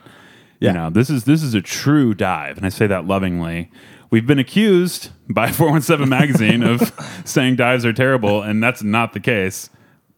Yeah. 0.60 0.70
You 0.72 0.78
know, 0.78 0.90
this 0.92 1.10
is 1.10 1.24
this 1.26 1.42
is 1.44 1.54
a 1.54 1.62
true 1.62 2.14
dive, 2.14 2.58
and 2.58 2.66
I 2.66 2.70
say 2.70 2.88
that 2.88 3.06
lovingly. 3.06 3.72
We've 4.12 4.28
been 4.28 4.40
accused 4.40 5.10
by 5.30 5.48
417 5.52 6.08
Magazine 6.10 6.64
of 6.64 6.92
saying 7.26 7.56
dives 7.56 7.86
are 7.86 7.94
terrible, 7.94 8.42
and 8.42 8.62
that's 8.62 8.84
not 8.84 9.14
the 9.14 9.20
case. 9.20 9.70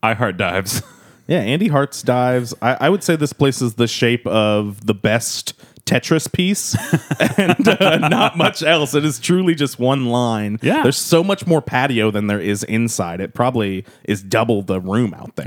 I 0.01 0.13
heart 0.15 0.35
dives. 0.37 0.81
Yeah, 1.27 1.39
Andy 1.39 1.69
Hart's 1.69 2.01
dives. 2.01 2.53
I, 2.61 2.75
I 2.81 2.89
would 2.89 3.01
say 3.01 3.15
this 3.15 3.31
place 3.31 3.61
is 3.61 3.75
the 3.75 3.87
shape 3.87 4.27
of 4.27 4.85
the 4.85 4.93
best 4.93 5.53
Tetris 5.85 6.31
piece, 6.31 6.75
and 7.37 7.67
uh, 7.67 7.97
not 7.97 8.37
much 8.37 8.63
else. 8.63 8.93
It 8.93 9.03
is 9.03 9.19
truly 9.19 9.53
just 9.53 9.79
one 9.79 10.05
line. 10.05 10.57
Yeah. 10.61 10.81
there's 10.81 10.97
so 10.97 11.23
much 11.23 11.45
more 11.45 11.61
patio 11.61 12.09
than 12.09 12.27
there 12.27 12.39
is 12.39 12.63
inside. 12.63 13.19
It 13.19 13.33
probably 13.33 13.83
is 14.05 14.23
double 14.23 14.61
the 14.61 14.79
room 14.79 15.13
out 15.13 15.35
there. 15.35 15.45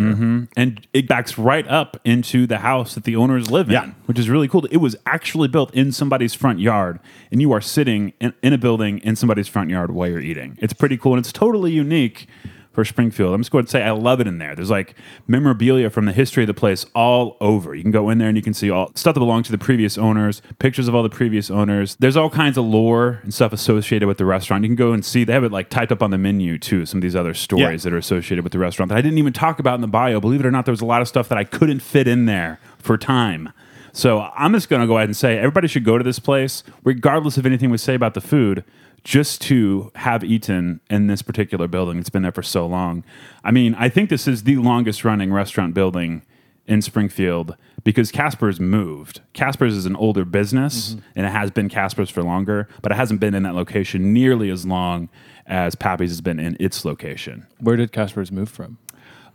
and 0.57 0.87
it 0.93 1.09
backs 1.09 1.39
right 1.39 1.67
up 1.69 1.99
into 2.05 2.47
the 2.47 2.59
house 2.59 2.95
that 2.95 3.05
the 3.05 3.17
owners 3.17 3.51
live 3.51 3.69
in, 3.69 3.73
Yeah. 3.73 3.91
which 4.05 4.19
is 4.19 4.29
really 4.29 4.47
cool. 4.47 4.67
It 4.67 4.77
was 4.77 4.95
actually 5.07 5.49
built 5.49 5.73
in 5.75 5.91
somebody's 5.91 6.35
front 6.35 6.61
yard, 6.61 7.01
and 7.31 7.41
you 7.41 7.53
are 7.53 7.61
sitting 7.63 8.13
in, 8.21 8.35
in 8.43 8.53
a 8.53 8.59
building 8.59 8.99
in 8.99 9.17
somebody's 9.17 9.49
front 9.49 9.71
yard 9.71 9.91
while 9.93 10.09
you're 10.09 10.21
eating. 10.21 10.59
It's 10.61 10.75
pretty 10.75 10.99
cool, 10.99 11.15
and 11.15 11.21
it's 11.21 11.33
totally 11.33 11.73
unique 11.73 12.27
for 12.77 12.85
Springfield. 12.85 13.35
I'm 13.35 13.41
just 13.41 13.51
going 13.51 13.65
to 13.65 13.71
say 13.71 13.83
I 13.83 13.91
love 13.91 14.21
it 14.21 14.27
in 14.29 14.39
there. 14.39 14.55
There's 14.55 14.71
like 14.71 14.95
memorabilia 15.27 15.91
from 15.91 16.05
the 16.05 16.13
history 16.13 16.45
of 16.45 16.47
the 16.47 16.55
place 16.55 16.87
all 16.95 17.37
over. 17.41 17.75
You 17.75 17.83
can 17.83 17.91
go 17.91 18.09
in 18.11 18.19
there 18.19 18.29
and 18.29 18.37
you 18.37 18.43
can 18.43 18.55
see 18.55 18.71
all 18.71 18.93
stuff 18.95 19.15
that 19.15 19.21
belonged 19.21 19.47
to 19.47 19.51
the 19.51 19.59
previous 19.59 19.99
owners, 19.99 20.43
pictures 20.59 20.87
of 20.87 20.95
all 20.95 21.03
the 21.03 21.09
previous 21.09 21.51
owners. 21.51 21.97
There's 21.99 22.17
all 22.17 22.31
kinds 22.31 22.57
of 22.57 22.65
lore 22.65 23.21
and 23.25 23.35
stuff 23.35 23.53
associated 23.53 24.07
with 24.07 24.19
the 24.19 24.25
restaurant. 24.25 24.63
You 24.63 24.69
can 24.69 24.77
go 24.77 24.93
and 24.93 25.05
see. 25.05 25.25
They 25.25 25.33
have 25.33 25.43
it 25.43 25.51
like 25.53 25.71
typed 25.71 25.91
up 25.91 26.03
on 26.03 26.11
the 26.11 26.19
menu 26.19 26.59
too. 26.59 26.87
Some 26.87 26.99
of 26.99 27.03
these 27.03 27.17
other 27.17 27.35
stories 27.35 27.63
Yeah. 27.85 27.91
that 27.91 27.95
are 27.95 27.99
associated 27.99 28.45
with 28.45 28.53
the 28.53 28.59
restaurant 28.61 28.91
that 28.91 28.99
I 28.99 29.01
didn't 29.01 29.19
even 29.19 29.33
talk 29.33 29.59
about 29.59 29.75
in 29.77 29.81
the 29.81 29.89
bio. 29.89 30.21
Believe 30.21 30.41
it 30.41 30.47
or 30.47 30.51
not, 30.53 30.67
there 30.67 30.73
was 30.73 30.83
a 30.83 30.87
lot 30.87 31.03
of 31.03 31.09
stuff 31.09 31.29
that 31.31 31.39
I 31.39 31.45
couldn't 31.45 31.81
fit 31.81 32.07
in 32.07 32.27
there 32.27 32.61
for 32.79 32.97
time. 32.97 33.53
So 33.93 34.31
I'm 34.37 34.53
just 34.53 34.69
going 34.69 34.83
to 34.83 34.87
go 34.87 34.99
ahead 34.99 35.09
and 35.09 35.17
say 35.17 35.39
everybody 35.39 35.67
should 35.69 35.85
go 35.85 35.97
to 35.97 36.05
this 36.05 36.19
place, 36.19 36.63
regardless 36.85 37.39
of 37.39 37.47
anything 37.47 37.71
we 37.71 37.79
say 37.79 37.95
about 37.95 38.13
the 38.13 38.21
food, 38.21 38.63
just 39.05 39.41
to 39.43 39.91
have 39.97 40.25
eaten 40.25 40.81
in 40.91 41.07
this 41.07 41.23
particular 41.23 41.69
building. 41.69 41.99
It's 41.99 42.11
been 42.11 42.23
there 42.23 42.33
for 42.33 42.43
so 42.43 42.67
long. 42.67 43.05
I 43.45 43.51
mean, 43.51 43.75
I 43.77 43.89
think 43.89 44.11
this 44.11 44.27
is 44.27 44.45
the 44.45 44.57
longest 44.57 45.05
running 45.05 45.33
restaurant 45.33 45.75
building 45.75 46.23
in 46.67 46.83
Springfield 46.83 47.57
because 47.85 48.11
Casper's 48.11 48.59
moved. 48.59 49.21
Casper's 49.33 49.77
is 49.77 49.87
an 49.87 49.95
older 49.95 50.25
business 50.25 50.97
and 51.15 51.25
it 51.25 51.31
has 51.31 51.53
been 51.53 51.69
Casper's 51.69 52.11
for 52.11 52.23
longer, 52.25 52.69
but 52.83 52.91
it 52.91 52.97
hasn't 52.97 53.21
been 53.21 53.35
in 53.35 53.45
that 53.45 53.55
location 53.55 54.13
nearly 54.13 54.51
as 54.51 54.67
long 54.67 55.09
as 55.47 55.77
Pappy's 55.77 56.11
has 56.11 56.21
been 56.21 56.41
in 56.41 56.57
its 56.59 56.85
location. 56.85 57.47
Where 57.61 57.77
did 57.77 57.93
Casper's 57.93 58.33
move 58.33 58.49
from? 58.49 58.79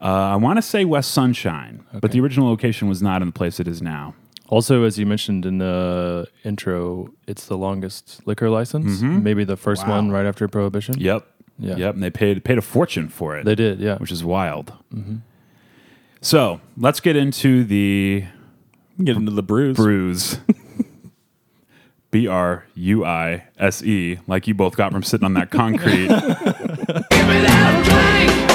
Uh, 0.01 0.33
I 0.33 0.35
want 0.35 0.57
to 0.57 0.61
say 0.61 0.83
West 0.83 1.11
Sunshine, 1.11 1.85
but 1.93 2.11
the 2.11 2.19
original 2.19 2.49
location 2.49 2.89
was 2.89 3.01
not 3.01 3.21
in 3.21 3.29
the 3.29 3.33
place 3.33 3.59
it 3.59 3.67
is 3.67 3.81
now. 3.81 4.15
Also, 4.51 4.83
as 4.83 4.99
you 4.99 5.05
mentioned 5.05 5.45
in 5.45 5.59
the 5.59 6.27
intro, 6.43 7.07
it's 7.25 7.45
the 7.45 7.57
longest 7.57 8.19
liquor 8.27 8.49
license. 8.49 8.97
Mm-hmm. 8.97 9.23
Maybe 9.23 9.45
the 9.45 9.55
first 9.55 9.87
one 9.87 10.11
right 10.11 10.25
after 10.25 10.45
Prohibition. 10.49 10.99
Yep. 10.99 11.25
Yeah. 11.57 11.77
Yep. 11.77 11.93
And 11.93 12.03
they 12.03 12.09
paid 12.09 12.43
paid 12.43 12.57
a 12.57 12.61
fortune 12.61 13.07
for 13.07 13.37
it. 13.37 13.45
They 13.45 13.55
did, 13.55 13.79
yeah. 13.79 13.97
Which 13.97 14.11
is 14.11 14.25
wild. 14.25 14.73
Mm-hmm. 14.93 15.17
So 16.19 16.59
let's 16.75 16.99
get 16.99 17.15
into 17.15 17.63
the 17.63 18.25
Get 19.01 19.15
into 19.15 19.31
the 19.31 19.41
brews. 19.41 19.77
brews. 19.77 20.37
B 22.11 22.27
R 22.27 22.65
U 22.75 23.05
I 23.05 23.45
S 23.57 23.81
E, 23.83 24.19
like 24.27 24.47
you 24.47 24.53
both 24.53 24.75
got 24.75 24.91
from 24.91 25.01
sitting 25.01 25.23
on 25.23 25.33
that 25.35 25.49
concrete. 25.49 26.09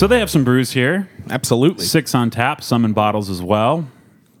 so 0.00 0.06
they 0.06 0.18
have 0.18 0.30
some 0.30 0.44
brews 0.44 0.72
here. 0.72 1.10
Absolutely. 1.28 1.84
Six 1.84 2.14
on 2.14 2.30
tap, 2.30 2.62
some 2.62 2.86
in 2.86 2.94
bottles 2.94 3.28
as 3.28 3.42
well. 3.42 3.86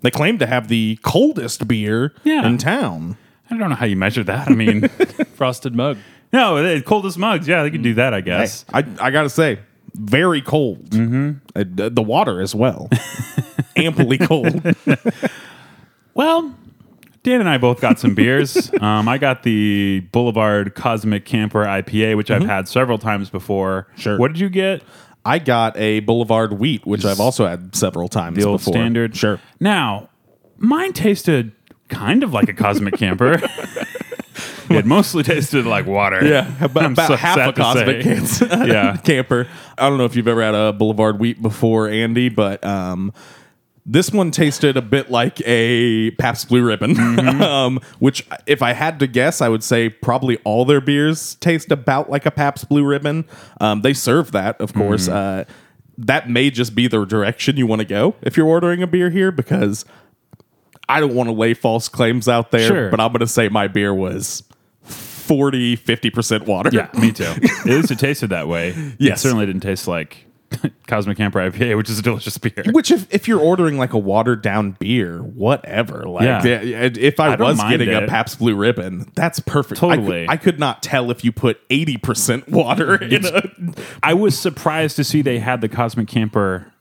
They 0.00 0.10
claim 0.10 0.38
to 0.38 0.46
have 0.46 0.68
the 0.68 0.98
coldest 1.02 1.68
beer 1.68 2.14
Yeah. 2.24 2.46
in 2.46 2.56
town. 2.56 3.18
I 3.50 3.58
don't 3.58 3.68
know 3.68 3.74
how 3.76 3.84
you 3.84 3.94
measure 3.96 4.24
that. 4.24 4.48
I 4.50 4.54
mean, 4.54 4.88
Frosted 5.34 5.74
mug. 5.74 5.98
no, 6.32 6.62
they- 6.62 6.80
coldest 6.80 7.18
mugs. 7.18 7.46
Yeah, 7.46 7.62
they 7.62 7.70
could 7.70 7.82
do 7.82 7.92
that, 7.94 8.14
I 8.14 8.22
guess. 8.22 8.64
I 8.72 8.78
I 8.98 9.10
gotta 9.10 9.28
say, 9.28 9.58
very 9.92 10.40
cold. 10.40 10.88
Mm-hmm. 10.92 11.94
the 11.94 12.02
water 12.02 12.40
as 12.40 12.54
well, 12.54 12.88
amply 13.76 14.16
cold. 14.18 14.62
Well, 16.12 16.54
Dan 17.22 17.40
and 17.40 17.48
I 17.48 17.56
both 17.58 17.80
got 17.80 17.98
some 18.00 18.14
beers. 18.14 18.70
Um, 18.80 19.08
I 19.08 19.16
got 19.16 19.42
the 19.44 20.00
Boulevard 20.12 20.74
Cosmic 20.74 21.24
Camper 21.24 21.64
IPA, 21.64 22.16
which 22.16 22.30
I've 22.32 22.42
had 22.44 22.66
several 22.66 22.98
times 22.98 23.30
before. 23.30 23.86
Mm-hmm. 23.92 24.00
Sure. 24.00 24.18
What 24.18 24.32
did 24.32 24.40
you 24.40 24.48
get? 24.48 24.82
I 25.24 25.38
got 25.38 25.76
a 25.76 26.00
Boulevard 26.00 26.54
Wheat, 26.54 26.86
which 26.86 27.04
I've 27.04 27.20
also 27.20 27.46
had 27.46 27.74
several 27.76 28.08
times. 28.08 28.38
The 28.38 28.44
old 28.44 28.60
before. 28.60 28.74
standard. 28.74 29.16
Sure. 29.16 29.40
Now, 29.58 30.08
mine 30.56 30.92
tasted 30.92 31.52
kind 31.88 32.22
of 32.22 32.32
like 32.32 32.48
a 32.48 32.54
Cosmic 32.54 32.94
Camper. 32.94 33.40
it 34.70 34.86
mostly 34.86 35.22
tasted 35.22 35.66
like 35.66 35.86
water. 35.86 36.20
about, 36.60 36.84
I'm 36.84 36.92
about 36.92 37.08
so 37.08 37.16
half 37.16 37.36
a 37.36 37.52
Cosmic 37.52 38.02
say. 38.26 38.46
Yeah. 38.66 38.96
camper. 39.04 39.48
I 39.76 39.88
don't 39.88 39.98
know 39.98 40.04
if 40.04 40.16
you've 40.16 40.28
ever 40.28 40.42
had 40.42 40.54
a 40.54 40.72
Boulevard 40.72 41.18
Wheat 41.18 41.42
before, 41.42 41.88
Andy, 41.88 42.28
but 42.28 42.64
um, 42.64 43.12
this 43.90 44.12
one 44.12 44.30
tasted 44.30 44.76
a 44.76 44.82
bit 44.82 45.10
like 45.10 45.42
a 45.44 46.12
Pabst 46.12 46.48
Blue 46.48 46.62
Ribbon. 46.62 46.94
Mm-hmm. 46.94 47.42
um, 47.42 47.80
which, 47.98 48.24
if 48.46 48.62
I 48.62 48.72
had 48.72 49.00
to 49.00 49.08
guess, 49.08 49.40
I 49.40 49.48
would 49.48 49.64
say 49.64 49.88
probably 49.88 50.38
all 50.44 50.64
their 50.64 50.80
beers 50.80 51.34
taste 51.36 51.72
about 51.72 52.08
like 52.08 52.24
a 52.24 52.30
Pabst 52.30 52.68
Blue 52.68 52.84
Ribbon. 52.84 53.24
Um, 53.60 53.82
they 53.82 53.92
serve 53.92 54.30
that, 54.30 54.60
of 54.60 54.72
course. 54.74 55.08
Mm-hmm. 55.08 55.50
Uh, 55.50 55.54
that 55.98 56.30
may 56.30 56.50
just 56.50 56.76
be 56.76 56.86
the 56.86 57.04
direction 57.04 57.56
you 57.56 57.66
want 57.66 57.80
to 57.80 57.84
go 57.84 58.14
if 58.22 58.36
you're 58.36 58.46
ordering 58.46 58.80
a 58.80 58.86
beer 58.86 59.10
here, 59.10 59.32
because 59.32 59.84
I 60.88 61.00
don't 61.00 61.14
want 61.14 61.28
to 61.28 61.34
lay 61.34 61.52
false 61.52 61.88
claims 61.88 62.28
out 62.28 62.52
there, 62.52 62.68
Sure. 62.68 62.90
but 62.90 63.00
I'm 63.00 63.08
going 63.08 63.20
to 63.20 63.26
say 63.26 63.48
my 63.48 63.66
beer 63.66 63.92
was 63.92 64.44
40, 64.82 65.76
50% 65.76 66.46
water. 66.46 66.70
Yeah, 66.72 66.88
me 66.94 67.10
too. 67.10 67.24
At 67.24 67.64
least 67.66 67.90
it 67.90 67.98
tasted 67.98 68.30
that 68.30 68.46
way. 68.46 68.72
It 69.00 69.18
certainly 69.18 69.46
didn't 69.46 69.62
taste 69.62 69.88
like 69.88 70.26
Cosmic 70.88 71.16
Camper 71.16 71.38
IPA, 71.38 71.76
which 71.76 71.88
is 71.88 71.98
a 71.98 72.02
delicious 72.02 72.36
beer. 72.38 72.64
Which, 72.72 72.90
if, 72.90 73.06
if 73.14 73.28
you're 73.28 73.38
ordering 73.40 73.78
like 73.78 73.92
a 73.92 73.98
watered 73.98 74.42
down 74.42 74.72
beer, 74.72 75.18
whatever, 75.18 76.02
like 76.04 76.24
Yeah. 76.24 76.42
if 76.44 77.20
I, 77.20 77.32
I 77.32 77.36
don't 77.36 77.46
was 77.48 77.58
mind 77.58 77.78
getting 77.78 77.94
a 77.94 78.00
it. 78.02 78.08
Pabst 78.08 78.38
Blue 78.38 78.54
Ribbon, 78.56 79.10
that's 79.14 79.38
perfect. 79.40 79.82
I 79.82 79.96
could- 79.96 79.96
Totally. 80.02 80.26
I 80.28 80.36
could, 80.36 80.58
not 80.58 80.82
tell 80.82 81.10
if 81.10 81.24
you 81.24 81.30
put 81.32 81.66
80% 81.68 82.48
water 82.48 82.96
in 83.02 83.24
a. 83.24 83.48
I 84.02 84.14
was 84.14 84.36
surprised 84.38 84.96
to 84.96 85.04
see 85.04 85.22
they 85.22 85.38
had 85.38 85.60
the 85.60 85.68
Cosmic 85.68 86.08
Camper 86.08 86.72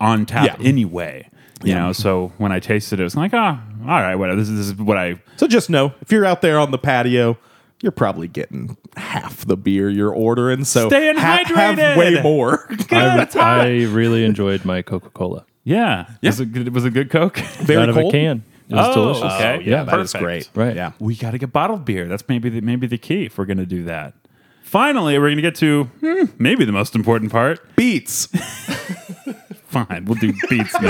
on 0.00 0.26
tap 0.26 0.58
Yeah. 0.60 0.66
anyway. 0.66 1.28
You 1.64 1.74
know, 1.74 1.92
so 1.92 2.32
when 2.36 2.52
I 2.52 2.60
tasted 2.60 2.98
it, 3.00 3.02
it 3.02 3.04
was 3.04 3.16
like, 3.16 3.32
ah, 3.32 3.62
all 3.82 3.86
right, 3.88 4.14
whatever. 4.14 4.38
This 4.38 4.48
is, 4.50 4.56
this 4.58 4.66
is 4.68 4.74
what 4.74 4.98
I. 4.98 5.20
So 5.36 5.46
just 5.46 5.70
know 5.70 5.94
if 6.02 6.12
you're 6.12 6.26
out 6.26 6.42
there 6.42 6.58
on 6.58 6.70
the 6.70 6.76
patio, 6.78 7.38
you're 7.82 7.92
probably 7.92 8.28
getting 8.28 8.76
half 8.96 9.44
the 9.46 9.56
beer 9.56 9.88
you're 9.90 10.12
ordering. 10.14 10.64
So 10.64 10.88
Staying 10.88 11.16
have 11.16 11.46
hydrated. 11.46 11.96
way 11.96 12.22
more. 12.22 12.66
I, 12.90 13.28
I 13.34 13.66
really 13.84 14.24
enjoyed 14.24 14.64
my 14.64 14.82
Coca 14.82 15.10
Cola. 15.10 15.44
Yeah, 15.64 16.06
Was, 16.22 16.38
it 16.40 16.52
good, 16.52 16.72
was 16.74 16.84
it 16.84 16.90
good 16.90 17.10
Coke? 17.10 17.36
Very 17.60 17.82
Out 17.82 17.88
of 17.88 17.96
cold. 17.96 18.14
a 18.14 18.16
can. 18.16 18.44
It 18.68 18.74
was 18.74 18.86
Oh, 18.88 18.94
delicious. 18.94 19.32
okay. 19.34 19.62
yeah, 19.64 19.82
that 19.84 19.98
is 20.00 20.12
great. 20.12 20.48
Right. 20.54 20.74
Yeah. 20.76 20.92
we 20.98 21.14
got 21.16 21.32
to 21.32 21.38
get 21.38 21.52
bottled 21.52 21.84
beer. 21.84 22.06
That's 22.06 22.28
maybe 22.28 22.48
the, 22.48 22.60
maybe 22.60 22.86
the 22.86 22.98
key 22.98 23.26
if 23.26 23.36
we're 23.38 23.46
going 23.46 23.58
to 23.58 23.66
do 23.66 23.84
that. 23.84 24.14
Finally, 24.62 25.18
we're 25.18 25.26
going 25.26 25.36
to 25.36 25.42
get 25.42 25.54
to 25.56 25.84
hmm, 26.00 26.24
maybe 26.38 26.64
the 26.64 26.72
most 26.72 26.94
important 26.96 27.30
part. 27.32 27.60
Beats. 27.76 28.26
Fine, 29.66 30.04
we'll 30.06 30.18
do 30.18 30.32
beats 30.48 30.72
We 30.80 30.88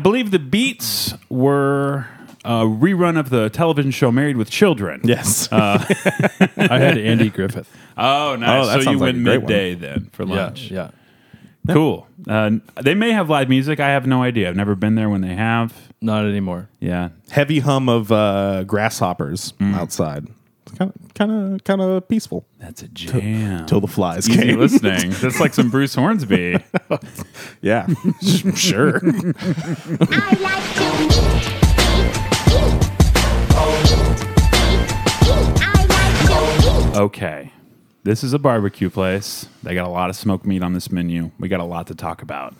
I 0.00 0.02
believe 0.02 0.30
the 0.30 0.38
beats 0.38 1.12
were 1.28 2.06
a 2.42 2.64
rerun 2.64 3.18
of 3.18 3.28
the 3.28 3.50
television 3.50 3.90
show 3.90 4.10
Married 4.10 4.38
with 4.38 4.48
Children. 4.48 5.02
Yes. 5.04 5.46
I 5.52 5.76
had 6.56 6.96
Andy 6.96 7.28
Griffith. 7.28 7.68
Oh, 7.98 8.34
nice. 8.34 8.64
Oh, 8.64 8.66
that 8.66 8.72
so 8.72 8.78
you 8.78 8.82
sounds 8.84 8.96
like 8.96 9.00
went 9.02 9.18
a 9.18 9.22
great 9.24 9.36
one. 9.36 9.40
midday 9.42 9.74
then 9.74 10.08
for 10.14 10.24
Yeah, 10.24 10.34
lunch. 10.36 10.70
yeah. 10.70 10.90
Cool. 11.68 12.06
Uh, 12.26 12.52
they 12.80 12.94
may 12.94 13.12
have 13.12 13.28
live 13.28 13.50
music. 13.50 13.78
I 13.78 13.88
have 13.90 14.06
no 14.06 14.22
idea. 14.22 14.48
I've 14.48 14.56
never 14.56 14.74
been 14.74 14.94
there 14.94 15.10
when 15.10 15.20
they 15.20 15.34
have. 15.34 15.74
Not 16.00 16.24
anymore. 16.24 16.70
Yeah. 16.80 17.10
Heavy 17.30 17.58
hum 17.58 17.90
of 17.90 18.10
uh, 18.10 18.64
grasshoppers 18.64 19.52
Mm. 19.60 19.74
outside. 19.74 20.28
Kind 20.76 20.92
of, 20.94 21.14
kind 21.14 21.30
of, 21.54 21.64
kind 21.64 21.80
of 21.80 22.08
peaceful. 22.08 22.46
That's 22.58 22.82
a 22.82 22.88
jam. 22.88 23.66
Till 23.66 23.80
the 23.80 23.86
flies 23.88 24.28
Easy 24.28 24.40
came. 24.40 24.58
listening. 24.58 25.10
That's 25.20 25.40
like 25.40 25.52
some 25.54 25.70
Bruce 25.70 25.94
Hornsby. 25.94 26.62
Yeah, 27.62 27.86
sure. 28.54 29.00
Okay. 36.94 37.52
This 38.02 38.24
is 38.24 38.32
a 38.32 38.38
barbecue 38.38 38.90
place. 38.90 39.46
They 39.62 39.74
got 39.74 39.86
a 39.86 39.90
lot 39.90 40.10
of 40.10 40.16
smoked 40.16 40.44
meat 40.46 40.62
on 40.62 40.72
this 40.72 40.90
menu. 40.90 41.30
We 41.38 41.48
got 41.48 41.60
a 41.60 41.64
lot 41.64 41.86
to 41.88 41.94
talk 41.94 42.22
about. 42.22 42.54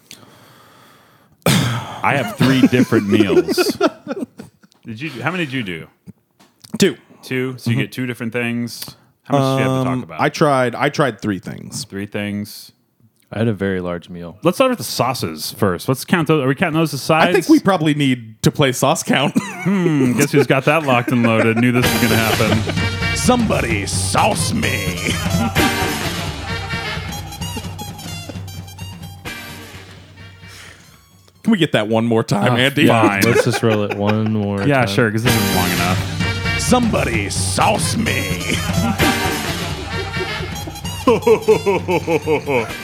I 1.47 2.15
have 2.17 2.37
three 2.37 2.61
different 2.69 3.09
meals. 3.09 3.57
Did 4.85 5.01
you? 5.01 5.11
How 5.23 5.31
many 5.31 5.45
did 5.47 5.53
you 5.55 5.63
do? 5.63 5.89
Two. 6.79 6.97
Two. 7.23 7.57
So 7.59 7.71
you 7.71 7.77
get 7.77 7.93
two 7.93 8.07
different 8.07 8.33
things. 8.33 8.97
How 9.25 9.39
much 9.39 9.59
do 9.59 9.65
you 9.65 9.71
have 9.71 9.85
to 9.85 9.91
talk 9.91 10.03
about? 10.05 10.21
Um, 10.21 10.25
I 10.25 10.29
tried. 10.29 10.75
I 10.75 10.89
tried 10.89 11.21
three 11.21 11.39
things. 11.39 11.85
three 11.85 12.07
things. 12.07 12.73
I 13.33 13.39
had 13.39 13.47
a 13.49 13.53
very 13.53 13.81
large 13.81 14.09
meal. 14.09 14.39
Let's 14.43 14.57
start 14.57 14.71
with 14.71 14.79
the 14.79 14.85
sauces 14.85 15.53
first. 15.53 15.89
Let's 15.89 16.05
count 16.05 16.27
those. 16.27 16.43
Are 16.43 16.49
we 16.49 16.57
counting 16.57 16.81
those 16.81 16.93
as 16.93 17.01
sides? 17.03 17.29
I 17.29 17.33
think 17.33 17.49
we 17.49 17.61
probably 17.61 17.95
need 17.95 18.43
to 18.43 18.51
play 18.51 18.73
sauce 18.73 19.03
count. 19.05 19.35
Hmm, 19.61 20.13
Guess 20.17 20.33
who's 20.33 20.47
got 20.47 20.65
that 20.65 20.85
locked 20.85 21.13
and 21.13 21.23
loaded? 21.23 21.59
Knew 21.59 21.71
this 21.71 21.85
was 21.85 22.01
going 22.01 22.09
to 22.09 22.17
happen. 22.17 23.15
Somebody 23.15 23.85
sauce 23.87 24.55
me. 24.55 25.13
Can 31.43 31.53
we 31.53 31.59
get 31.59 31.73
that 31.73 31.89
one 31.89 32.07
more 32.07 32.23
time, 32.23 32.57
Andy? 32.57 32.87
fine. 32.87 33.23
Let's 33.23 33.45
just 33.45 33.63
roll 33.63 33.83
it 33.85 33.97
one 33.97 34.33
more. 34.33 34.63
Yeah, 34.63 34.85
time. 34.85 34.89
sure, 34.89 35.09
because 35.09 35.25
this 35.25 35.35
is 35.35 35.57
long 35.57 35.71
enough. 35.71 36.20
Somebody 36.71 37.29
sauce 37.31 37.97
me. 37.97 38.55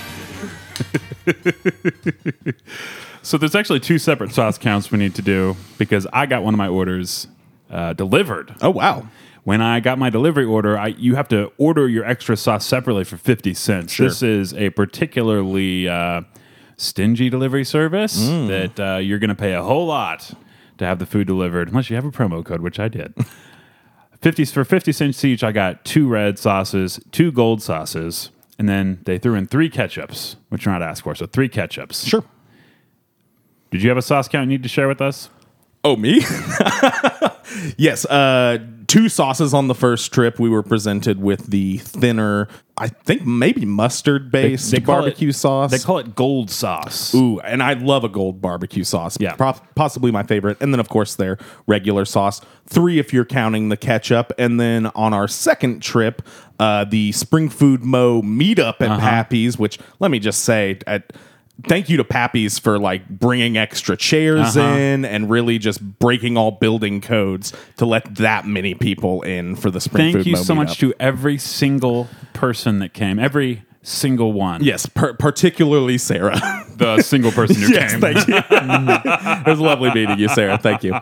So 3.22 3.36
there's 3.36 3.56
actually 3.56 3.80
two 3.80 3.98
separate 3.98 4.32
sauce 4.32 4.56
counts 4.56 4.92
we 4.92 4.98
need 4.98 5.16
to 5.16 5.22
do 5.22 5.56
because 5.78 6.06
I 6.12 6.26
got 6.26 6.44
one 6.44 6.54
of 6.54 6.58
my 6.58 6.68
orders 6.68 7.26
uh, 7.70 7.92
delivered. 7.92 8.54
Oh 8.62 8.70
wow. 8.70 9.08
When 9.42 9.60
I 9.60 9.80
got 9.80 9.98
my 9.98 10.10
delivery 10.10 10.44
order, 10.44 10.78
I, 10.78 10.88
you 10.88 11.16
have 11.16 11.26
to 11.28 11.50
order 11.58 11.88
your 11.88 12.04
extra 12.04 12.36
sauce 12.36 12.64
separately 12.64 13.02
for 13.02 13.16
50 13.16 13.52
cents. 13.54 13.92
Sure. 13.92 14.08
This 14.08 14.22
is 14.22 14.54
a 14.54 14.70
particularly 14.70 15.88
uh, 15.88 16.22
stingy 16.76 17.28
delivery 17.30 17.64
service 17.64 18.16
Mm. 18.20 18.48
that 18.48 18.80
uh, 18.94 18.98
you're 18.98 19.18
going 19.18 19.28
to 19.30 19.34
pay 19.36 19.54
a 19.54 19.62
whole 19.62 19.86
lot 19.86 20.32
to 20.78 20.84
have 20.84 21.00
the 21.00 21.06
food 21.06 21.26
delivered, 21.26 21.68
unless 21.68 21.90
you 21.90 21.96
have 21.96 22.04
a 22.04 22.10
promo 22.12 22.44
code, 22.44 22.60
which 22.60 22.78
I 22.78 22.86
did. 22.88 23.12
50 24.26 24.44
for 24.46 24.64
50 24.64 24.90
cents 24.90 25.24
each, 25.24 25.44
I 25.44 25.52
got 25.52 25.84
two 25.84 26.08
red 26.08 26.36
sauces, 26.36 26.98
two 27.12 27.30
gold 27.30 27.62
sauces, 27.62 28.30
and 28.58 28.68
then 28.68 28.98
they 29.04 29.18
threw 29.18 29.36
in 29.36 29.46
three 29.46 29.70
ketchups, 29.70 30.34
which 30.48 30.64
you're 30.64 30.72
not 30.72 30.82
asked 30.82 31.02
for. 31.02 31.14
So 31.14 31.26
three 31.26 31.48
ketchups. 31.48 32.08
Sure. 32.08 32.24
Did 33.70 33.84
you 33.84 33.88
have 33.88 33.96
a 33.96 34.02
sauce 34.02 34.26
count 34.26 34.50
you 34.50 34.58
need 34.58 34.64
to 34.64 34.68
share 34.68 34.88
with 34.88 35.00
us? 35.00 35.30
Oh, 35.84 35.94
me? 35.94 36.22
yes. 37.76 38.04
Uh, 38.04 38.58
two 38.86 39.08
sauces 39.08 39.52
on 39.54 39.68
the 39.68 39.74
first 39.74 40.12
trip. 40.12 40.38
We 40.38 40.48
were 40.48 40.62
presented 40.62 41.20
with 41.20 41.46
the 41.50 41.78
thinner, 41.78 42.48
I 42.78 42.88
think 42.88 43.24
maybe 43.26 43.64
mustard 43.64 44.30
based 44.30 44.70
They 44.70 44.80
call 44.80 44.96
barbecue 45.02 45.30
it- 45.30 45.34
sauce. 45.34 45.70
They 45.70 45.78
call 45.78 45.98
it 45.98 46.14
gold 46.14 46.50
sauce. 46.50 47.14
Ooh, 47.14 47.40
and 47.40 47.62
I 47.62 47.72
love 47.74 48.04
a 48.04 48.08
gold 48.08 48.40
barbecue 48.40 48.84
sauce. 48.84 49.16
Yeah. 49.20 49.34
Pro- 49.34 49.54
possibly 49.74 50.10
my 50.10 50.22
favorite. 50.22 50.58
And 50.60 50.72
then, 50.72 50.80
of 50.80 50.88
course, 50.88 51.14
their 51.14 51.38
regular 51.66 52.04
sauce. 52.04 52.40
Three 52.68 52.98
if 52.98 53.12
you're 53.12 53.24
counting 53.24 53.68
the 53.70 53.76
ketchup. 53.76 54.32
And 54.38 54.60
then 54.60 54.86
on 54.94 55.14
our 55.14 55.28
second 55.28 55.82
trip, 55.82 56.22
uh, 56.58 56.84
the 56.84 57.12
Spring 57.12 57.48
Food 57.48 57.82
Mo 57.84 58.22
meetup 58.22 58.80
at 58.80 59.00
Pappy's, 59.00 59.58
which 59.58 59.78
let 60.00 60.10
me 60.10 60.18
just 60.18 60.44
say, 60.44 60.78
at, 60.86 61.12
thank 61.64 61.88
you 61.88 61.96
to 61.96 62.04
Pappy's 62.04 62.58
for 62.58 62.78
like 62.78 63.08
bringing 63.08 63.56
extra 63.56 63.96
chairs 63.96 64.56
Uh-huh. 64.56 64.76
in 64.76 65.04
and 65.04 65.30
really 65.30 65.58
just 65.58 65.80
breaking 65.98 66.36
all 66.36 66.50
building 66.52 67.00
codes 67.00 67.52
to 67.78 67.86
let 67.86 68.16
that 68.16 68.46
many 68.46 68.74
people 68.74 69.22
in 69.22 69.56
for 69.56 69.70
the 69.70 69.80
Spring 69.80 70.12
Thank 70.12 70.26
you 70.26 70.36
so 70.36 70.54
much 70.54 70.78
to 70.78 70.92
every 71.00 71.38
single 71.38 72.08
person 72.34 72.78
that 72.80 72.92
came, 72.92 73.18
every 73.18 73.62
single 73.82 74.32
one. 74.32 74.62
Yes, 74.64 74.84
per- 74.86 75.14
particularly 75.14 75.98
Sarah. 75.98 76.40
The 76.76 77.00
single 77.00 77.32
person 77.32 77.56
who 77.56 77.68
yes, 77.72 77.92
came. 77.92 78.00
thank 78.02 78.28
you. 78.28 78.34
it 78.50 79.46
was 79.46 79.58
lovely 79.58 79.90
meeting 79.94 80.18
you, 80.18 80.28
Sarah. 80.28 80.58
Thank 80.58 80.84
you. 80.84 80.92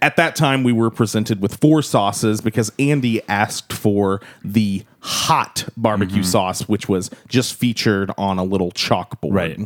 At 0.00 0.16
that 0.16 0.34
time, 0.36 0.62
we 0.64 0.72
were 0.72 0.88
presented 0.88 1.42
with 1.42 1.56
four 1.60 1.82
sauces 1.82 2.40
because 2.40 2.72
Andy 2.78 3.20
asked 3.28 3.70
for 3.70 4.22
the 4.42 4.84
hot 5.00 5.68
barbecue 5.76 6.22
Mm-hmm. 6.22 6.30
sauce, 6.30 6.62
which 6.66 6.88
was 6.88 7.10
just 7.28 7.54
featured 7.56 8.10
on 8.16 8.38
a 8.38 8.42
little 8.42 8.70
chalkboard. 8.72 9.34
Right. 9.34 9.58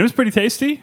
It 0.00 0.02
was 0.02 0.12
pretty 0.12 0.30
tasty. 0.30 0.82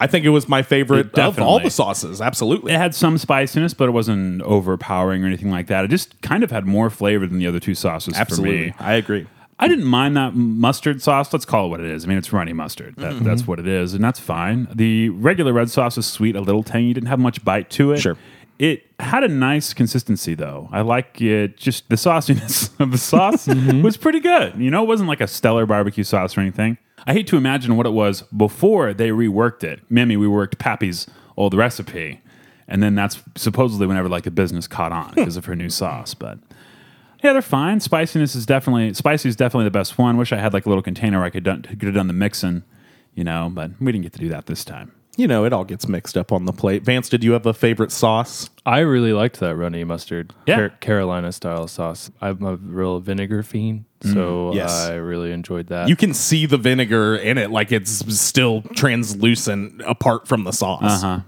I 0.00 0.06
think 0.06 0.24
it 0.24 0.28
was 0.28 0.48
my 0.48 0.62
favorite 0.62 1.06
It 1.06 1.18
of 1.18 1.18
all 1.18 1.30
definitely- 1.32 1.62
the 1.64 1.70
sauces. 1.70 2.20
Absolutely. 2.20 2.72
It 2.72 2.76
had 2.76 2.94
some 2.94 3.18
spiciness, 3.18 3.74
but 3.74 3.88
it 3.88 3.92
wasn't 3.92 4.42
overpowering 4.42 5.24
or 5.24 5.26
anything 5.26 5.50
like 5.50 5.66
that. 5.68 5.84
It 5.84 5.88
just 5.88 6.20
kind 6.22 6.44
of 6.44 6.50
had 6.50 6.66
more 6.66 6.88
flavor 6.90 7.26
than 7.26 7.38
the 7.38 7.46
other 7.46 7.58
two 7.60 7.74
sauces 7.74 8.14
Absolutely. 8.16 8.70
for 8.72 8.82
me. 8.82 8.86
I 8.86 8.94
agree. 8.94 9.26
I 9.58 9.66
didn't 9.66 9.86
mind 9.86 10.16
that 10.16 10.36
mustard 10.36 11.02
sauce. 11.02 11.32
Let's 11.32 11.44
call 11.44 11.66
it 11.66 11.68
what 11.70 11.80
it 11.80 11.86
is. 11.86 12.04
I 12.04 12.08
mean, 12.08 12.16
it's 12.18 12.32
runny 12.32 12.52
mustard. 12.52 12.94
That, 12.96 13.14
Mm-hmm. 13.14 13.24
That's 13.24 13.44
what 13.46 13.58
it 13.58 13.66
is, 13.66 13.92
and 13.92 14.04
that's 14.04 14.20
fine. 14.20 14.68
The 14.72 15.08
regular 15.08 15.52
red 15.52 15.68
sauce 15.68 15.98
is 15.98 16.06
sweet, 16.06 16.36
a 16.36 16.40
little 16.40 16.62
tangy. 16.62 16.92
Didn't 16.92 17.08
have 17.08 17.18
much 17.18 17.44
bite 17.44 17.68
to 17.70 17.90
it. 17.92 17.98
Sure. 17.98 18.16
It 18.60 18.84
had 19.00 19.24
a 19.24 19.28
nice 19.28 19.74
consistency, 19.74 20.34
though. 20.34 20.68
I 20.72 20.82
like 20.82 21.20
it. 21.20 21.56
Just 21.56 21.88
the 21.88 21.96
sauciness 21.96 22.70
of 22.80 22.92
the 22.92 22.98
sauce 22.98 23.46
Mm-hmm. 23.48 23.82
was 23.82 23.96
pretty 23.96 24.20
good. 24.20 24.54
You 24.58 24.70
know, 24.70 24.82
it 24.84 24.86
wasn't 24.86 25.08
like 25.08 25.20
a 25.20 25.26
stellar 25.26 25.66
barbecue 25.66 26.04
sauce 26.04 26.36
or 26.36 26.40
anything. 26.40 26.78
I 27.08 27.14
hate 27.14 27.26
to 27.28 27.38
imagine 27.38 27.78
what 27.78 27.86
it 27.86 27.92
was 27.94 28.20
before 28.36 28.92
they 28.92 29.08
reworked 29.08 29.64
it. 29.64 29.80
Mimi, 29.88 30.18
we 30.18 30.28
worked 30.28 30.58
Pappy's 30.58 31.06
old 31.38 31.54
recipe, 31.54 32.20
and 32.68 32.82
then 32.82 32.94
that's 32.94 33.22
supposedly 33.34 33.86
whenever 33.86 34.10
like 34.10 34.24
the 34.24 34.30
business 34.30 34.66
caught 34.66 34.92
on 34.92 35.14
because 35.14 35.38
of 35.38 35.46
her 35.46 35.56
new 35.56 35.70
sauce. 35.70 36.12
But 36.12 36.38
yeah, 37.24 37.32
they're 37.32 37.40
fine. 37.40 37.80
Spiciness 37.80 38.34
is 38.34 38.44
definitely 38.44 38.92
spicy 38.92 39.30
is 39.30 39.36
definitely 39.36 39.64
the 39.64 39.70
best 39.70 39.96
one. 39.96 40.18
Wish 40.18 40.34
I 40.34 40.36
had 40.36 40.52
like 40.52 40.66
a 40.66 40.68
little 40.68 40.82
container 40.82 41.16
where 41.16 41.26
I 41.26 41.30
could 41.30 41.44
done, 41.44 41.62
could 41.62 41.84
have 41.84 41.94
done 41.94 42.08
the 42.08 42.12
mixing, 42.12 42.62
you 43.14 43.24
know, 43.24 43.50
but 43.50 43.70
we 43.80 43.90
didn't 43.90 44.02
get 44.02 44.12
to 44.12 44.20
do 44.20 44.28
that 44.28 44.44
this 44.44 44.62
time. 44.62 44.92
You 45.18 45.26
know, 45.26 45.44
it 45.44 45.52
all 45.52 45.64
gets 45.64 45.88
mixed 45.88 46.16
up 46.16 46.30
on 46.30 46.44
the 46.44 46.52
plate. 46.52 46.84
Vance, 46.84 47.08
did 47.08 47.24
you 47.24 47.32
have 47.32 47.44
a 47.44 47.52
favorite 47.52 47.90
sauce? 47.90 48.48
I 48.64 48.78
really 48.78 49.12
liked 49.12 49.40
that 49.40 49.56
runny 49.56 49.82
mustard, 49.82 50.32
Yeah. 50.46 50.54
Car- 50.56 50.68
Carolina 50.78 51.32
style 51.32 51.66
sauce. 51.66 52.08
I'm 52.20 52.40
a 52.44 52.54
real 52.54 53.00
vinegar 53.00 53.42
fiend, 53.42 53.86
so 54.00 54.54
yes. 54.54 54.70
I 54.70 54.94
really 54.94 55.32
enjoyed 55.32 55.66
that. 55.66 55.88
You 55.88 55.96
can 55.96 56.14
see 56.14 56.46
the 56.46 56.56
vinegar 56.56 57.16
in 57.16 57.36
it 57.36 57.50
like 57.50 57.72
it's 57.72 57.90
still 58.16 58.62
translucent 58.76 59.82
apart 59.84 60.28
from 60.28 60.44
the 60.44 60.52
sauce. 60.52 61.02
Uh 61.02 61.06
huh. 61.16 61.20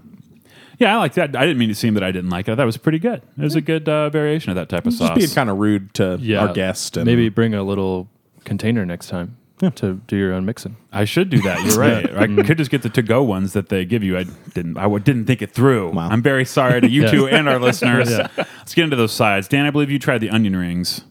Yeah, 0.79 0.95
I 0.95 0.97
like 0.97 1.15
that. 1.15 1.35
I 1.35 1.41
didn't 1.41 1.57
mean 1.57 1.67
to 1.69 1.75
seem 1.75 1.93
that 1.95 2.03
I 2.03 2.13
didn't 2.13 2.29
like 2.29 2.47
it. 2.47 2.55
That 2.55 2.63
was 2.63 2.77
pretty 2.77 2.97
good. 2.99 3.21
It 3.37 3.41
was 3.43 3.55
a 3.55 3.61
good 3.61 3.89
uh, 3.89 4.09
variation 4.09 4.51
of 4.51 4.55
that 4.55 4.69
type 4.69 4.87
of 4.87 4.93
sauce. 4.93 4.99
Just 4.99 5.09
sauce. 5.09 5.17
being 5.17 5.29
kind 5.35 5.49
of 5.49 5.57
rude 5.57 5.93
to 5.95 6.17
yeah, 6.21 6.47
our 6.47 6.53
guest. 6.53 6.95
And 6.95 7.05
maybe 7.05 7.27
bring 7.27 7.53
a 7.53 7.61
little 7.61 8.07
container 8.45 8.85
next 8.85 9.09
time 9.09 9.35
to 9.69 10.01
do 10.07 10.15
your 10.17 10.33
own 10.33 10.45
mixing. 10.45 10.75
I 10.91 11.05
should 11.05 11.29
do 11.29 11.41
that. 11.43 11.63
You're 11.65 11.77
right. 11.79 12.17
I 12.17 12.43
could 12.43 12.57
just 12.57 12.71
get 12.71 12.81
the 12.81 12.89
to-go 12.89 13.21
ones 13.23 13.53
that 13.53 13.69
they 13.69 13.85
give 13.85 14.03
you. 14.03 14.17
I 14.17 14.25
didn't. 14.53 14.77
I 14.77 14.83
w- 14.83 15.03
didn't 15.03 15.25
think 15.25 15.41
it 15.41 15.51
through. 15.51 15.91
Wow. 15.91 16.09
I'm 16.09 16.21
very 16.23 16.45
sorry 16.45 16.81
to 16.81 16.89
you 16.89 17.03
Yeah. 17.03 17.11
two 17.11 17.27
and 17.27 17.47
our 17.47 17.59
listeners. 17.67 18.09
Yeah. 18.09 18.27
Let's 18.37 18.73
get 18.73 18.83
into 18.85 18.95
those 18.95 19.13
sides. 19.13 19.47
Dan, 19.47 19.65
I 19.65 19.69
believe 19.69 19.91
you 19.91 19.99
tried 19.99 20.19
the 20.19 20.29
onion 20.29 20.55
rings. 20.55 21.01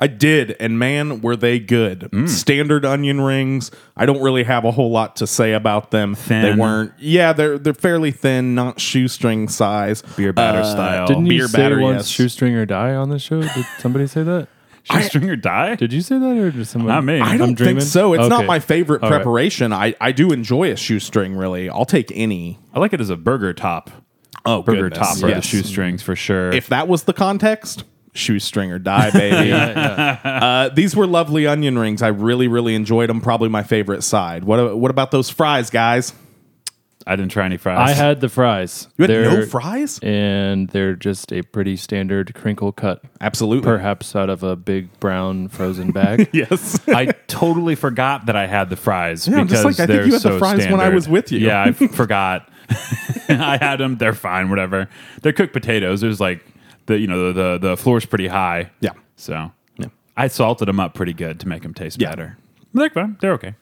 I 0.00 0.06
did, 0.06 0.56
and 0.60 0.78
man, 0.78 1.20
were 1.20 1.36
they 1.36 1.58
good. 1.58 2.08
Mm. 2.12 2.28
Standard 2.28 2.84
onion 2.84 3.20
rings. 3.20 3.70
I 3.96 4.06
don't 4.06 4.22
really 4.22 4.42
have 4.44 4.64
a 4.64 4.70
whole 4.70 4.90
lot 4.90 5.16
to 5.16 5.26
say 5.26 5.52
about 5.52 5.90
them. 5.90 6.14
Thin. 6.14 6.42
They 6.42 6.54
weren't. 6.54 6.92
Yeah, 6.98 7.32
they're 7.32 7.58
they're 7.58 7.74
fairly 7.74 8.10
thin, 8.10 8.54
not 8.54 8.80
shoestring 8.80 9.48
size. 9.48 10.02
Beer 10.16 10.32
batter 10.32 10.60
Uh, 10.60 10.64
style. 10.64 11.06
Didn't 11.06 11.24
beer 11.24 11.42
you 11.42 11.48
say 11.48 11.58
batter, 11.58 11.80
once 11.80 11.98
yes. 11.98 12.08
shoestring 12.08 12.54
or 12.54 12.66
die 12.66 12.94
on 12.94 13.10
the 13.10 13.18
show? 13.18 13.42
Did 13.42 13.66
somebody 13.78 14.06
say 14.06 14.22
that? 14.24 14.48
Shoestring 14.84 15.30
or 15.30 15.36
die? 15.36 15.76
Did 15.76 15.92
you 15.92 16.02
say 16.02 16.18
that 16.18 16.36
or 16.36 16.50
did 16.50 16.66
someone? 16.66 16.92
Not 16.92 17.04
me. 17.04 17.18
I 17.18 17.30
I'm 17.30 17.38
don't 17.38 17.54
dreaming? 17.54 17.76
think 17.76 17.88
so. 17.88 18.12
It's 18.12 18.28
not 18.28 18.44
my 18.44 18.60
favorite 18.60 19.02
All 19.02 19.10
right. 19.10 19.16
preparation. 19.16 19.72
I, 19.72 19.94
I 20.00 20.12
do 20.12 20.30
enjoy 20.30 20.70
a 20.70 20.76
shoestring. 20.76 21.34
Really, 21.34 21.70
I'll 21.70 21.86
take 21.86 22.12
any. 22.14 22.58
I 22.72 22.80
like 22.80 22.92
it 22.92 23.00
as 23.00 23.10
a 23.10 23.16
burger 23.16 23.54
top. 23.54 23.90
Oh, 24.46 24.62
Burger 24.62 24.90
goodness, 24.90 25.08
top 25.08 25.18
for 25.18 25.28
yes. 25.28 25.42
the 25.42 25.48
shoestrings 25.48 26.02
for 26.02 26.14
sure. 26.14 26.52
If 26.52 26.66
that 26.68 26.86
was 26.86 27.04
the 27.04 27.14
context, 27.14 27.84
shoestring 28.12 28.70
or 28.72 28.78
die, 28.78 29.10
baby. 29.10 29.52
uh, 30.24 30.68
these 30.68 30.94
were 30.94 31.06
lovely 31.06 31.46
onion 31.46 31.78
rings. 31.78 32.02
I 32.02 32.08
really, 32.08 32.46
really 32.46 32.74
enjoyed 32.74 33.08
them. 33.08 33.22
Probably 33.22 33.48
my 33.48 33.62
favorite 33.62 34.02
side. 34.02 34.44
What 34.44 34.78
what 34.78 34.90
about 34.90 35.10
those 35.10 35.30
fries, 35.30 35.70
guys? 35.70 36.12
I 37.06 37.16
didn't 37.16 37.32
try 37.32 37.44
any 37.44 37.56
fries. 37.58 37.90
I 37.90 37.92
had 37.92 38.20
the 38.22 38.28
fries. 38.30 38.88
You 38.96 39.02
had 39.02 39.10
no 39.10 39.30
They're- 39.30 39.46
fries? 39.46 39.98
and 40.02 40.68
they're 40.70 40.94
just 40.96 41.32
a 41.32 41.42
pretty 41.42 41.76
standard 41.76 42.34
crinkle 42.34 42.72
cut, 42.72 43.02
Absolutely. 43.20 43.64
perhaps 43.66 44.16
out 44.16 44.30
of 44.30 44.42
a 44.42 44.56
big 44.56 44.88
brown 45.00 45.48
frozen 45.48 45.92
bag. 45.92 46.30
yes. 46.32 46.80
I 46.88 47.06
totally 47.26 47.74
forgot 47.74 48.26
that 48.26 48.36
I 48.36 48.46
had 48.46 48.70
the 48.70 48.76
fries 48.76 49.28
Yeah, 49.28 49.38
I'm 49.40 49.46
because 49.46 49.62
just 49.62 49.64
like, 49.64 49.74
I 49.74 49.86
think 49.86 49.88
they're 49.88 50.06
you 50.06 50.12
had 50.12 50.22
the 50.22 50.28
so 50.30 50.38
fries 50.38 50.66
when 50.66 50.80
I 50.80 50.88
was 50.88 51.08
with 51.08 51.30
you. 51.30 51.40
Yeah, 51.40 51.62
I 51.64 51.72
forgot. 51.88 52.48
I 53.28 53.58
had 53.60 53.76
them. 53.76 53.96
They're 53.98 54.14
fine. 54.14 54.48
Whatever. 54.48 54.88
They're 55.20 55.32
cooked 55.34 55.52
potatoes. 55.52 56.00
There's 56.00 56.20
like 56.20 56.42
the 56.86 56.98
you 56.98 57.06
know 57.06 57.32
the 57.32 57.42
the, 57.58 57.68
the 57.70 57.76
floor's 57.76 58.06
pretty 58.06 58.28
high. 58.28 58.70
Yeah. 58.80 58.90
So 59.16 59.52
Yeah. 59.76 59.86
I 60.16 60.28
salted 60.28 60.68
them 60.68 60.80
up 60.80 60.94
pretty 60.94 61.12
good 61.12 61.40
to 61.40 61.48
make 61.48 61.62
them 61.62 61.74
taste 61.74 61.98
better. 61.98 62.38
They're 62.72 62.88
fine. 62.90 63.16
They're 63.20 63.32
okay. 63.34 63.54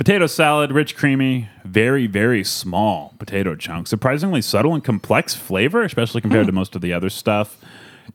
Potato 0.00 0.26
salad, 0.26 0.72
rich, 0.72 0.96
creamy, 0.96 1.50
very, 1.62 2.06
very 2.06 2.42
small 2.42 3.14
potato 3.18 3.54
chunks. 3.54 3.90
Surprisingly 3.90 4.40
subtle 4.40 4.72
and 4.72 4.82
complex 4.82 5.34
flavor, 5.34 5.82
especially 5.82 6.22
compared 6.22 6.46
to 6.46 6.52
most 6.52 6.74
of 6.74 6.80
the 6.80 6.90
other 6.90 7.10
stuff. 7.10 7.58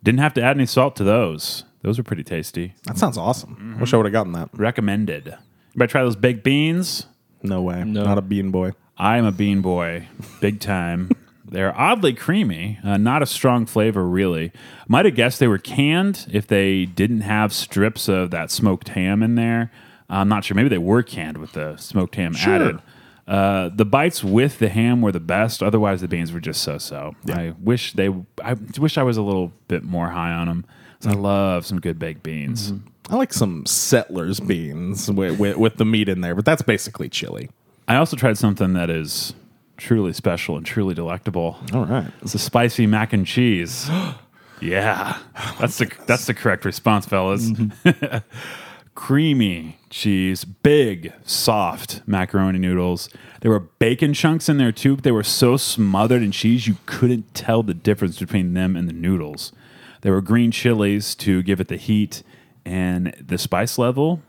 Didn't 0.02 0.20
have 0.20 0.34
to 0.34 0.42
add 0.42 0.58
any 0.58 0.66
salt 0.66 0.96
to 0.96 1.04
those. 1.04 1.64
Those 1.84 2.00
are 2.00 2.04
pretty 2.04 2.24
tasty. 2.24 2.74
That 2.86 2.98
sounds 2.98 3.20
awesome. 3.20 3.78
Wish 3.80 3.94
I 3.94 3.98
would 3.98 4.08
have 4.08 4.14
gotten 4.14 4.32
that. 4.32 4.50
Recommended. 4.54 5.28
You 5.28 5.78
better 5.78 5.92
try 5.92 6.02
those 6.02 6.16
baked 6.16 6.44
beans. 6.44 7.06
No 7.44 7.62
way. 7.62 7.84
No. 7.84 8.04
Not 8.04 8.18
a 8.18 8.24
bean 8.24 8.50
boy. 8.50 8.72
I 8.98 9.18
am 9.18 9.26
a 9.26 9.32
bean 9.32 9.62
boy, 9.62 10.08
big 10.42 10.60
time. 10.60 11.12
They're 11.48 11.78
oddly 11.80 12.14
creamy, 12.14 12.80
uh, 12.84 12.98
not 12.98 13.22
a 13.22 13.28
strong 13.28 13.68
flavor, 13.68 14.08
really. 14.08 14.52
Might 14.88 15.06
have 15.06 15.14
guessed 15.14 15.40
they 15.40 15.48
were 15.48 15.60
canned 15.60 16.26
if 16.32 16.48
they 16.48 16.86
didn't 16.86 17.22
have 17.22 17.54
strips 17.54 18.10
of 18.10 18.32
that 18.32 18.50
smoked 18.50 18.90
ham 18.90 19.22
in 19.22 19.36
there. 19.36 19.72
Uh, 20.10 20.16
I'm 20.16 20.30
not 20.30 20.44
sure. 20.44 20.56
Maybe 20.56 20.70
they 20.70 20.78
were 20.78 21.04
canned 21.04 21.38
with 21.38 21.54
the 21.54 21.78
smoked 21.78 22.16
ham 22.16 22.34
Sure. 22.34 22.56
added. 22.56 22.80
Uh, 23.28 23.70
the 23.74 23.86
bites 23.86 24.24
with 24.24 24.60
the 24.60 24.70
ham 24.70 25.02
were 25.02 25.12
the 25.12 25.20
best. 25.20 25.64
Otherwise, 25.64 26.02
the 26.02 26.08
beans 26.08 26.32
were 26.32 26.40
just 26.40 26.62
so-so. 26.62 27.16
I 27.28 27.54
wish 27.60 27.94
they. 27.94 28.10
I 28.44 28.54
wish 28.78 28.98
I 28.98 29.04
was 29.04 29.18
a 29.18 29.24
little 29.24 29.52
bit 29.68 29.84
more 29.84 30.10
high 30.10 30.32
on 30.32 30.48
them. 30.48 30.66
I 31.04 31.14
mm. 31.14 31.22
love 31.22 31.66
some 31.66 31.80
good 31.80 31.98
baked 31.98 32.24
beans. 32.24 32.72
Mm-hmm. 32.72 33.14
I 33.14 33.18
like 33.18 33.34
some 33.34 33.66
settlers 33.66 34.40
beans 34.40 35.12
with, 35.12 35.40
with, 35.40 35.58
with 35.58 35.78
the 35.78 35.86
meat 35.86 36.10
in 36.10 36.22
there, 36.22 36.34
but 36.34 36.44
that's 36.44 36.64
basically 36.64 37.08
chili. 37.08 37.50
I 37.88 37.98
also 37.98 38.18
tried 38.18 38.38
something 38.38 38.74
that 38.74 38.90
is 38.90 39.36
truly 39.78 40.14
special 40.14 40.58
and 40.58 40.66
truly 40.66 40.96
delectable. 40.96 41.58
All 41.74 41.86
right. 41.86 42.12
It's 42.22 42.34
a 42.34 42.40
spicy 42.40 42.88
mac 42.88 43.14
and 43.14 43.26
cheese. 43.26 43.90
yeah, 44.62 45.20
that's 45.60 45.78
the 45.78 45.92
that's 46.08 46.26
the 46.26 46.34
correct 46.34 46.66
response, 46.66 47.06
fellas. 47.06 47.50
Mm-hmm. 47.50 48.18
Creamy 48.96 49.78
cheese, 49.96 50.44
big, 50.44 51.14
soft 51.24 52.02
macaroni 52.06 52.60
noodles. 52.60 53.08
There 53.40 53.50
were 53.50 53.62
bacon 53.62 54.14
chunks 54.14 54.50
in 54.50 54.58
there 54.58 54.74
too. 54.74 54.98
They 54.98 55.12
were 55.12 55.24
so 55.24 55.56
smothered 55.56 56.22
in 56.22 56.32
cheese 56.32 56.68
you 56.68 56.76
couldn't 56.86 57.34
tell 57.34 57.64
the 57.64 57.74
difference 57.74 58.20
between 58.20 58.54
them 58.54 58.76
and 58.76 58.90
the 58.90 58.94
noodles. 58.94 59.54
There 60.02 60.12
were 60.12 60.22
green 60.22 60.52
chilies 60.52 61.16
to 61.16 61.42
give 61.44 61.62
it 61.62 61.70
the 61.70 61.78
heat, 61.78 62.24
and 62.66 63.16
the 63.26 63.38
spice 63.38 63.78
level 63.78 64.22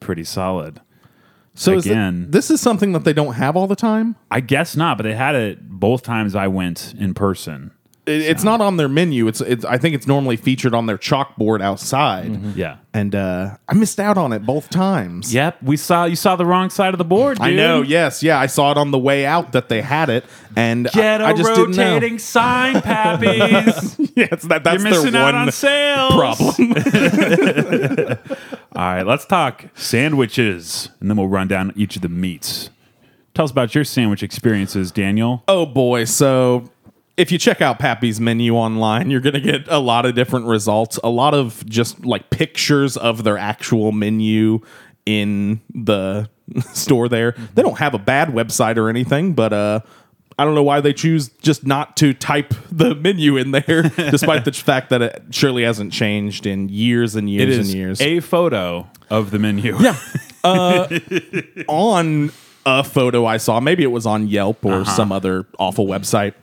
pretty 0.00 0.24
solid. 0.24 0.80
So 1.54 1.74
is 1.74 1.86
it- 1.86 1.90
Again- 1.90 2.26
this 2.30 2.50
is 2.50 2.60
something 2.62 2.92
that 2.92 3.04
they 3.04 3.12
don't 3.12 3.34
have 3.34 3.56
all 3.56 3.66
the 3.66 3.76
time. 3.76 4.16
I 4.30 4.40
guess 4.40 4.74
not, 4.74 4.96
but 4.96 5.02
they 5.04 5.14
had 5.14 5.34
it 5.34 5.68
both 5.68 6.02
times 6.02 6.34
I 6.34 6.48
went 6.48 6.94
in 6.98 7.12
person. 7.12 7.72
It, 8.06 8.20
it's 8.22 8.44
not 8.44 8.60
on 8.60 8.76
their 8.76 8.88
menu. 8.88 9.28
It's, 9.28 9.40
it's 9.40 9.64
I 9.64 9.78
think 9.78 9.94
it's 9.94 10.06
normally 10.06 10.36
featured 10.36 10.74
on 10.74 10.86
their 10.86 10.98
chalkboard 10.98 11.62
outside. 11.62 12.54
Yeah. 12.54 12.76
And 12.92 13.14
uh, 13.14 13.56
I 13.68 13.74
missed 13.74 13.98
out 13.98 14.16
on 14.18 14.32
it 14.32 14.44
both 14.46 14.70
times. 14.70 15.32
Yep, 15.34 15.62
we 15.62 15.76
saw 15.76 16.04
you 16.04 16.14
saw 16.14 16.36
the 16.36 16.46
wrong 16.46 16.70
side 16.70 16.94
of 16.94 16.98
the 16.98 17.04
board. 17.04 17.38
Dude. 17.38 17.46
I 17.46 17.52
know. 17.54 17.82
Yes, 17.82 18.22
yeah. 18.22 18.38
I 18.38 18.46
saw 18.46 18.70
it 18.70 18.76
on 18.78 18.90
the 18.92 18.98
way 18.98 19.26
out 19.26 19.52
that 19.52 19.68
they 19.68 19.80
had 19.82 20.10
it, 20.10 20.24
and 20.54 20.88
Get 20.92 21.20
a 21.20 21.24
I, 21.24 21.30
I 21.30 21.32
just 21.32 21.54
didn't 21.54 21.76
know. 21.76 21.94
rotating 21.94 22.18
sign, 22.20 22.80
Pappy's. 22.82 23.98
yes, 24.14 24.42
that, 24.44 24.62
that's 24.62 24.82
You're 24.82 24.90
missing 24.92 25.12
their 25.12 25.22
out 25.22 25.34
one 25.34 25.48
on 25.48 25.50
sales. 25.52 26.12
problem. 26.12 26.72
All 28.76 28.82
right, 28.82 29.02
let's 29.02 29.24
talk 29.24 29.66
sandwiches, 29.74 30.90
and 31.00 31.10
then 31.10 31.16
we'll 31.16 31.28
run 31.28 31.48
down 31.48 31.72
each 31.76 31.96
of 31.96 32.02
the 32.02 32.08
meats. 32.08 32.70
Tell 33.34 33.44
us 33.44 33.50
about 33.50 33.74
your 33.74 33.84
sandwich 33.84 34.22
experiences, 34.22 34.92
Daniel. 34.92 35.42
oh 35.48 35.66
boy! 35.66 36.04
So 36.04 36.70
if 37.16 37.30
you 37.30 37.38
check 37.38 37.60
out 37.60 37.78
Pappy's 37.78 38.20
menu 38.20 38.54
online, 38.54 39.10
you're 39.10 39.20
going 39.20 39.34
to 39.34 39.40
get 39.40 39.68
a 39.68 39.78
lot 39.78 40.04
of 40.06 40.14
different 40.14 40.46
results. 40.46 40.98
A 41.04 41.10
lot 41.10 41.34
of 41.34 41.64
just 41.66 42.04
like 42.04 42.30
pictures 42.30 42.96
of 42.96 43.24
their 43.24 43.38
actual 43.38 43.92
menu 43.92 44.60
in 45.06 45.60
the 45.72 46.28
store 46.72 47.08
there. 47.08 47.34
They 47.54 47.62
don't 47.62 47.78
have 47.78 47.94
a 47.94 47.98
bad 47.98 48.28
website 48.28 48.76
or 48.76 48.88
anything, 48.88 49.34
but 49.34 49.52
uh 49.52 49.80
I 50.36 50.44
don't 50.44 50.56
know 50.56 50.64
why 50.64 50.80
they 50.80 50.92
choose 50.92 51.28
just 51.42 51.64
not 51.64 51.96
to 51.98 52.12
type 52.12 52.54
the 52.70 52.94
menu 52.96 53.36
in 53.36 53.52
there, 53.52 53.82
despite 53.96 54.44
the 54.44 54.52
fact 54.52 54.90
that 54.90 55.00
it 55.00 55.22
surely 55.30 55.62
hasn't 55.62 55.92
changed 55.92 56.44
in 56.46 56.68
years 56.68 57.14
and 57.14 57.30
years 57.30 57.58
and 57.58 57.68
years. 57.68 58.00
a 58.00 58.18
photo 58.18 58.88
of 59.10 59.30
the 59.30 59.38
menu. 59.38 59.78
Yeah. 59.78 59.96
Uh, 60.42 60.88
on 61.68 62.32
a 62.66 62.82
photo 62.82 63.24
I 63.26 63.36
saw, 63.36 63.60
maybe 63.60 63.84
it 63.84 63.92
was 63.92 64.06
on 64.06 64.26
Yelp 64.26 64.64
or 64.64 64.84
some 64.84 65.12
other 65.12 65.46
awful 65.58 65.86
website. 65.86 66.34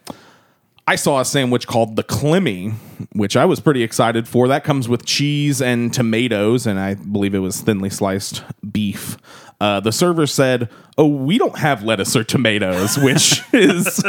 I 0.88 0.96
saw 0.96 1.20
a 1.20 1.26
sandwich 1.26 1.68
called 1.68 1.96
the 1.96 2.04
Clemmy, 2.04 2.74
which 3.14 3.38
I 3.38 3.46
was 3.46 3.60
pretty 3.60 3.84
excited 3.84 4.28
for. 4.28 4.48
That 4.48 4.64
comes 4.64 4.90
with 4.90 5.06
cheese 5.06 5.62
and 5.62 5.94
tomatoes, 5.94 6.66
and 6.66 6.80
I 6.80 6.96
believe 6.96 7.34
it 7.36 7.40
was 7.40 7.62
thinly 7.62 7.90
sliced 7.90 8.44
beef. 8.72 9.18
Uh, 9.60 9.80
the 9.80 9.92
server 9.92 10.26
said, 10.26 10.70
"Oh, 10.98 11.08
we 11.08 11.38
don't 11.38 11.58
have 11.60 11.84
lettuce 11.84 12.16
or 12.16 12.24
tomatoes," 12.24 12.98
which 13.02 13.42
is 13.54 14.04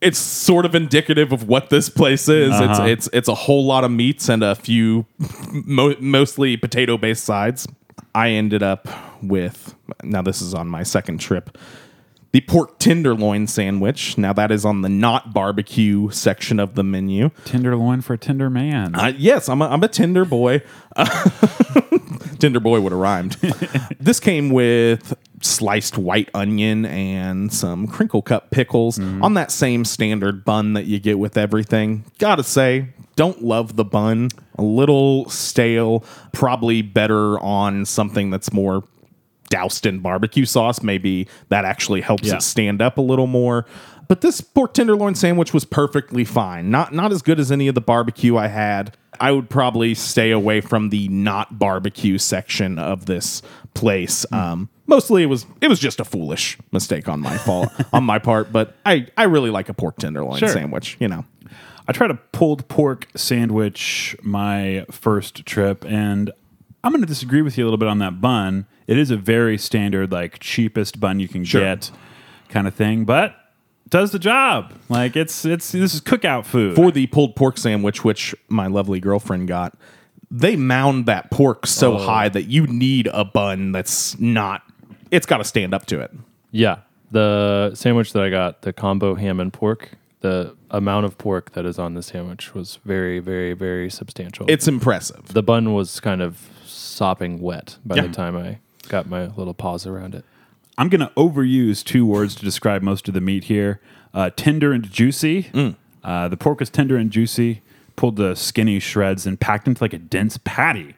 it's 0.00 0.18
sort 0.18 0.64
of 0.64 0.74
indicative 0.74 1.32
of 1.32 1.46
what 1.48 1.68
this 1.70 1.88
place 1.88 2.28
is. 2.28 2.58
It's 2.58 2.78
it's 2.86 3.08
it's 3.12 3.28
a 3.28 3.34
whole 3.34 3.66
lot 3.66 3.84
of 3.84 3.90
meats 3.90 4.28
and 4.28 4.42
a 4.42 4.54
few 4.54 5.04
mo- 5.52 5.96
mostly 6.00 6.56
potato 6.56 6.96
based 6.96 7.24
sides. 7.24 7.68
I 8.14 8.30
ended 8.30 8.62
up 8.62 8.88
with 9.22 9.74
now 10.02 10.22
this 10.22 10.40
is 10.40 10.54
on 10.54 10.66
my 10.66 10.82
second 10.82 11.18
trip. 11.18 11.58
The 12.32 12.42
pork 12.42 12.78
tenderloin 12.78 13.46
sandwich. 13.46 14.18
Now 14.18 14.32
that 14.34 14.50
is 14.50 14.64
on 14.64 14.82
the 14.82 14.88
not 14.88 15.32
barbecue 15.32 16.10
section 16.10 16.60
of 16.60 16.74
the 16.74 16.84
menu. 16.84 17.30
Tenderloin 17.46 18.02
for 18.02 18.12
a 18.14 18.18
tender 18.18 18.50
man. 18.50 18.94
Uh, 18.94 19.12
yes, 19.16 19.48
I'm 19.48 19.62
a, 19.62 19.66
I'm 19.66 19.82
a 19.82 19.88
tender 19.88 20.26
boy. 20.26 20.62
tender 22.38 22.60
boy 22.60 22.80
would 22.80 22.92
have 22.92 23.00
rhymed. 23.00 23.32
this 24.00 24.20
came 24.20 24.50
with 24.50 25.16
sliced 25.40 25.96
white 25.96 26.28
onion 26.34 26.84
and 26.84 27.52
some 27.52 27.86
crinkle 27.86 28.20
cut 28.22 28.50
pickles 28.50 28.98
on 28.98 29.34
that 29.34 29.50
same 29.52 29.84
standard 29.84 30.44
bun 30.44 30.72
that 30.74 30.84
you 30.86 30.98
get 30.98 31.18
with 31.18 31.36
everything. 31.36 32.04
Gotta 32.18 32.42
say, 32.42 32.88
don't 33.16 33.42
love 33.42 33.76
the 33.76 33.84
bun. 33.84 34.30
A 34.56 34.62
little 34.62 35.28
stale. 35.30 36.04
Probably 36.32 36.82
better 36.82 37.38
on 37.40 37.84
something 37.84 38.30
that's 38.30 38.52
more 38.52 38.84
doused 39.48 39.86
in 39.86 39.98
barbecue 40.00 40.44
sauce. 40.44 40.82
Maybe 40.82 41.26
that 41.48 41.64
actually 41.64 42.00
helps 42.00 42.28
Yeah. 42.28 42.36
it 42.36 42.42
stand 42.42 42.80
up 42.82 42.98
a 42.98 43.02
little 43.02 43.26
more. 43.26 43.66
But 44.08 44.22
this 44.22 44.40
pork 44.40 44.72
tenderloin 44.72 45.14
sandwich 45.14 45.52
was 45.52 45.64
perfectly 45.66 46.24
fine. 46.24 46.70
Not 46.70 46.94
not 46.94 47.12
as 47.12 47.20
good 47.22 47.38
as 47.38 47.52
any 47.52 47.68
of 47.68 47.74
the 47.74 47.80
barbecue 47.82 48.36
I 48.38 48.46
had. 48.46 48.96
I 49.20 49.32
would 49.32 49.50
probably 49.50 49.94
stay 49.94 50.30
away 50.30 50.60
from 50.60 50.88
the 50.90 51.08
not 51.08 51.58
barbecue 51.58 52.16
section 52.18 52.78
of 52.78 53.06
this 53.06 53.42
place. 53.74 54.24
Hmm. 54.30 54.34
Um, 54.34 54.68
mostly 54.86 55.22
it 55.24 55.26
was 55.26 55.44
it 55.60 55.68
was 55.68 55.78
just 55.78 56.00
a 56.00 56.04
foolish 56.04 56.56
mistake 56.72 57.06
on 57.08 57.20
my 57.20 57.36
fault 57.36 57.68
on 57.92 58.04
my 58.04 58.18
part. 58.18 58.50
But 58.50 58.74
I 58.86 59.08
I 59.16 59.24
really 59.24 59.50
like 59.50 59.68
a 59.68 59.74
pork 59.74 59.98
tenderloin 59.98 60.38
Sure. 60.38 60.48
sandwich. 60.48 60.96
You 61.00 61.08
know. 61.08 61.24
I 61.86 61.92
tried 61.92 62.10
a 62.10 62.14
pulled 62.32 62.68
pork 62.68 63.08
sandwich 63.16 64.14
my 64.22 64.84
first 64.90 65.46
trip, 65.46 65.84
and 65.86 66.30
I'm 66.88 66.92
going 66.92 67.02
to 67.02 67.06
disagree 67.06 67.42
with 67.42 67.58
you 67.58 67.64
a 67.64 67.66
little 67.66 67.76
bit 67.76 67.86
on 67.88 67.98
that 67.98 68.18
bun. 68.18 68.64
It 68.86 68.96
is 68.96 69.10
a 69.10 69.16
very 69.18 69.58
standard, 69.58 70.10
like 70.10 70.38
cheapest 70.38 70.98
bun 70.98 71.20
you 71.20 71.28
can 71.28 71.44
Sure. 71.44 71.60
get, 71.60 71.90
kind 72.48 72.66
of 72.66 72.74
thing, 72.74 73.04
but 73.04 73.36
does 73.90 74.10
the 74.10 74.18
job. 74.18 74.72
Like 74.88 75.14
it's 75.14 75.44
it's 75.44 75.70
this 75.72 75.92
is 75.92 76.00
cookout 76.00 76.46
food. 76.46 76.76
for 76.76 76.90
the 76.90 77.06
pulled 77.08 77.36
pork 77.36 77.58
sandwich, 77.58 78.04
which 78.04 78.34
my 78.48 78.68
lovely 78.68 79.00
girlfriend 79.00 79.48
got, 79.48 79.76
they 80.30 80.56
mound 80.56 81.04
that 81.04 81.30
pork 81.30 81.66
so 81.66 81.96
Oh. 81.96 82.06
high 82.06 82.30
that 82.30 82.44
you 82.44 82.66
need 82.66 83.06
a 83.12 83.22
bun 83.22 83.72
that's 83.72 84.18
not. 84.18 84.62
It's 85.10 85.26
got 85.26 85.38
to 85.38 85.44
stand 85.44 85.74
up 85.74 85.84
to 85.86 86.00
it. 86.00 86.10
Yeah, 86.52 86.78
the 87.10 87.72
sandwich 87.74 88.14
that 88.14 88.22
I 88.22 88.30
got, 88.30 88.62
the 88.62 88.72
combo 88.72 89.14
ham 89.14 89.40
and 89.40 89.52
pork, 89.52 89.90
the 90.20 90.56
amount 90.70 91.04
of 91.04 91.18
pork 91.18 91.52
that 91.52 91.66
is 91.66 91.78
on 91.78 91.92
the 91.92 92.02
sandwich 92.02 92.54
was 92.54 92.78
very, 92.86 93.18
very, 93.18 93.52
very 93.52 93.90
substantial. 93.90 94.46
It's 94.48 94.66
impressive. 94.66 95.34
the 95.34 95.42
bun 95.42 95.74
was 95.74 96.00
kind 96.00 96.22
of 96.22 96.48
sopping 96.98 97.40
wet 97.40 97.78
by 97.86 97.96
Yeah. 97.96 98.02
the 98.02 98.12
time 98.12 98.36
I 98.36 98.58
got 98.88 99.08
my 99.08 99.26
little 99.36 99.54
paws 99.54 99.86
around 99.86 100.14
it. 100.14 100.24
I'm 100.76 100.88
going 100.88 101.00
to 101.00 101.12
overuse 101.16 101.82
two 101.84 102.04
words 102.04 102.34
to 102.36 102.44
describe 102.44 102.82
most 102.82 103.08
of 103.08 103.14
the 103.14 103.20
meat 103.20 103.44
here: 103.44 103.80
uh, 104.12 104.30
tender 104.36 104.72
and 104.72 104.88
juicy. 104.90 105.44
Mm. 105.54 105.76
Uh, 106.04 106.28
the 106.28 106.36
pork 106.36 106.60
was 106.60 106.70
tender 106.70 106.96
and 106.96 107.10
juicy. 107.10 107.62
Pulled 107.96 108.16
the 108.16 108.34
skinny 108.36 108.78
shreds 108.78 109.26
and 109.26 109.40
packed 109.40 109.66
into 109.66 109.82
like 109.82 109.92
a 109.92 109.98
dense 109.98 110.38
patty. 110.44 110.94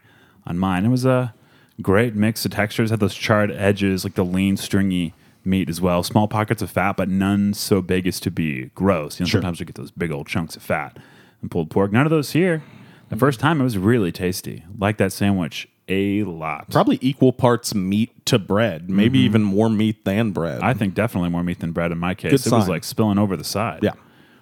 On 0.46 0.58
mine, 0.58 0.84
it 0.84 0.88
was 0.90 1.06
a 1.06 1.32
great 1.80 2.14
mix 2.14 2.44
of 2.44 2.50
textures. 2.50 2.90
Had 2.90 3.00
those 3.00 3.14
charred 3.14 3.50
edges, 3.50 4.04
like 4.04 4.14
the 4.16 4.24
lean, 4.24 4.56
stringy 4.58 5.14
meat 5.44 5.70
as 5.70 5.80
well. 5.80 6.02
Small 6.02 6.28
pockets 6.28 6.60
of 6.60 6.70
fat, 6.70 6.96
but 6.98 7.08
none 7.08 7.54
so 7.54 7.80
big 7.80 8.06
as 8.06 8.20
to 8.20 8.30
be 8.30 8.70
gross. 8.74 9.18
You 9.18 9.24
know, 9.24 9.28
Sure. 9.28 9.40
sometimes 9.40 9.60
we 9.60 9.64
get 9.66 9.76
those 9.76 9.90
big 9.90 10.10
old 10.12 10.26
chunks 10.26 10.56
of 10.56 10.62
fat 10.62 10.98
and 11.40 11.50
pulled 11.50 11.70
pork. 11.70 11.90
None 11.92 12.04
of 12.06 12.10
those 12.10 12.32
here. 12.32 12.62
The 13.08 13.16
first 13.16 13.40
time, 13.40 13.60
it 13.62 13.64
was 13.64 13.78
really 13.78 14.12
tasty. 14.12 14.64
Like 14.78 14.98
that 14.98 15.10
sandwich 15.12 15.66
a 15.90 16.22
lot. 16.24 16.70
Probably 16.70 16.98
equal 17.02 17.32
parts 17.32 17.74
meat 17.74 18.24
to 18.26 18.38
bread, 18.38 18.88
maybe 18.88 19.18
even 19.18 19.42
more 19.42 19.68
meat 19.68 20.04
than 20.04 20.30
bread. 20.32 20.56
Mm-hmm. 20.60 20.64
I 20.64 20.74
think 20.74 20.94
definitely 20.94 21.28
more 21.30 21.42
meat 21.42 21.58
than 21.60 21.72
bread 21.72 21.92
in 21.92 21.98
my 21.98 22.14
case. 22.14 22.30
Good 22.30 22.46
it 22.46 22.56
was 22.56 22.68
like 22.68 22.84
spilling 22.84 23.18
over 23.18 23.36
the 23.36 23.44
side. 23.44 23.80
Yeah. 23.82 23.92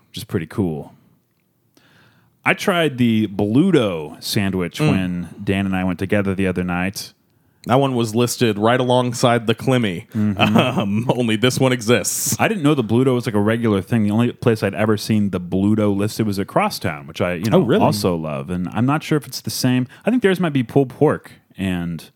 Which 0.08 0.18
is 0.18 0.24
pretty 0.24 0.46
cool. 0.46 0.94
I 2.44 2.54
tried 2.54 2.96
the 2.98 3.26
Bluto 3.26 4.22
sandwich 4.22 4.78
Mm. 4.78 4.90
when 4.90 5.28
Dan 5.42 5.66
and 5.66 5.76
I 5.76 5.84
went 5.84 5.98
together 5.98 6.34
the 6.34 6.46
other 6.46 6.64
night. 6.64 7.12
That 7.66 7.76
one 7.76 7.94
was 7.94 8.14
listed 8.14 8.56
right 8.58 8.78
alongside 8.80 9.46
the 9.46 9.54
Clemmy. 9.54 10.06
Mm-hmm. 10.14 10.56
Um, 10.78 11.06
only 11.10 11.36
this 11.36 11.58
one 11.58 11.72
exists. 11.72 12.36
I 12.38 12.46
didn't 12.48 12.62
know 12.62 12.74
the 12.74 12.84
Bluto 12.84 13.14
was 13.14 13.26
like 13.26 13.34
a 13.34 13.40
regular 13.40 13.82
thing. 13.82 14.04
The 14.04 14.10
only 14.10 14.32
place 14.32 14.62
I'd 14.62 14.74
ever 14.74 14.96
seen 14.96 15.30
the 15.30 15.40
Bluto 15.40 15.94
listed 15.94 16.26
was 16.26 16.38
at 16.38 16.46
Crosstown, 16.46 17.06
which 17.06 17.20
I 17.20 17.34
you 17.34 17.50
know 17.50 17.58
Oh, 17.58 17.62
really? 17.64 17.82
also 17.82 18.14
love. 18.16 18.48
And 18.50 18.68
I'm 18.72 18.86
not 18.86 19.02
sure 19.02 19.18
if 19.18 19.26
it's 19.26 19.40
the 19.40 19.50
same. 19.50 19.86
I 20.06 20.10
think 20.10 20.22
theirs 20.22 20.40
might 20.40 20.52
be 20.52 20.62
pulled 20.62 20.90
pork 20.90 21.32
and 21.56 22.10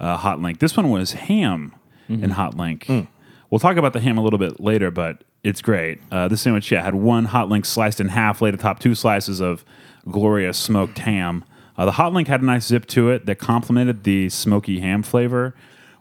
uh, 0.00 0.16
hot 0.16 0.40
link. 0.40 0.58
This 0.58 0.76
one 0.76 0.90
was 0.90 1.12
ham 1.12 1.74
Mm-hmm. 2.10 2.24
and 2.24 2.32
hot 2.32 2.56
link. 2.56 2.86
Mm. 2.86 3.06
We'll 3.48 3.60
talk 3.60 3.76
about 3.76 3.92
the 3.92 4.00
ham 4.00 4.18
a 4.18 4.22
little 4.22 4.38
bit 4.38 4.58
later, 4.60 4.90
but 4.90 5.22
it's 5.44 5.62
great. 5.62 6.00
Uh, 6.10 6.26
this 6.26 6.42
sandwich, 6.42 6.70
yeah, 6.72 6.82
had 6.82 6.96
one 6.96 7.26
hot 7.26 7.48
link 7.48 7.64
sliced 7.64 8.00
in 8.00 8.08
half, 8.08 8.42
laid 8.42 8.54
atop 8.54 8.80
two 8.80 8.94
slices 8.96 9.40
of 9.40 9.64
glorious 10.10 10.58
smoked 10.58 10.98
ham. 10.98 11.44
Uh, 11.76 11.84
the 11.86 11.92
hot 11.92 12.12
link 12.12 12.28
had 12.28 12.42
a 12.42 12.44
nice 12.44 12.66
zip 12.66 12.86
to 12.86 13.10
it 13.10 13.26
that 13.26 13.38
complemented 13.38 14.04
the 14.04 14.28
smoky 14.28 14.80
ham 14.80 15.02
flavor. 15.02 15.54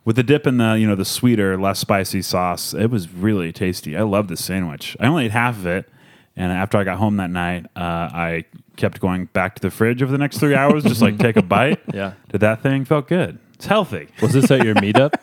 With 0.03 0.15
the 0.15 0.24
dip 0.24 0.47
in 0.47 0.57
the 0.57 0.74
you 0.74 0.88
know 0.88 0.95
the 0.95 1.05
sweeter, 1.05 1.57
less 1.59 1.80
spicy 1.80 2.22
sauce, 2.24 2.74
it 2.74 2.88
was 2.88 3.09
really 3.11 3.51
tasty. 3.51 3.95
I 3.95 4.01
love 4.01 4.28
this 4.28 4.43
sandwich. 4.43 4.97
I 4.99 5.05
only 5.07 5.26
ate 5.26 5.32
half 5.32 5.57
of 5.57 5.67
it, 5.67 5.88
and 6.36 6.51
after 6.51 6.78
I 6.80 6.84
got 6.84 6.97
home 6.97 7.17
that 7.17 7.30
night, 7.30 7.65
uh, 7.76 7.80
I 7.80 8.45
kept 8.78 8.99
going 8.99 9.26
back 9.26 9.55
to 9.55 9.61
the 9.61 9.69
fridge 9.69 10.01
over 10.01 10.11
the 10.11 10.17
next 10.17 10.39
three 10.39 10.55
hours, 10.55 10.84
just 10.84 11.01
like 11.03 11.19
take 11.19 11.36
a 11.38 11.41
bite. 11.43 11.80
Yeah. 11.93 12.13
did 12.30 12.41
that 12.41 12.61
thing 12.63 12.84
felt 12.84 13.07
good? 13.07 13.38
It's 13.53 13.67
healthy. 13.67 14.07
Was 14.24 14.34
this 14.34 14.49
at 14.49 14.65
your 14.65 14.74
meetup? 14.86 15.13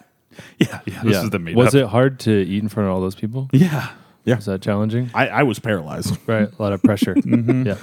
Yeah, 0.58 0.80
yeah. 0.86 1.02
This 1.02 1.16
is 1.24 1.30
the 1.30 1.40
meat. 1.40 1.56
Was 1.56 1.74
it 1.74 1.86
hard 1.86 2.20
to 2.20 2.30
eat 2.32 2.62
in 2.62 2.68
front 2.68 2.88
of 2.88 2.94
all 2.94 3.00
those 3.00 3.16
people? 3.16 3.48
Yeah. 3.52 3.90
Yeah. 4.24 4.36
Was 4.36 4.44
that 4.46 4.62
challenging? 4.62 5.10
I, 5.12 5.26
I 5.28 5.42
was 5.42 5.58
paralyzed. 5.58 6.16
Right. 6.28 6.48
A 6.56 6.62
lot 6.62 6.72
of 6.72 6.82
pressure. 6.84 7.14
Mm-hmm. 7.28 7.66
Yeah. 7.66 7.78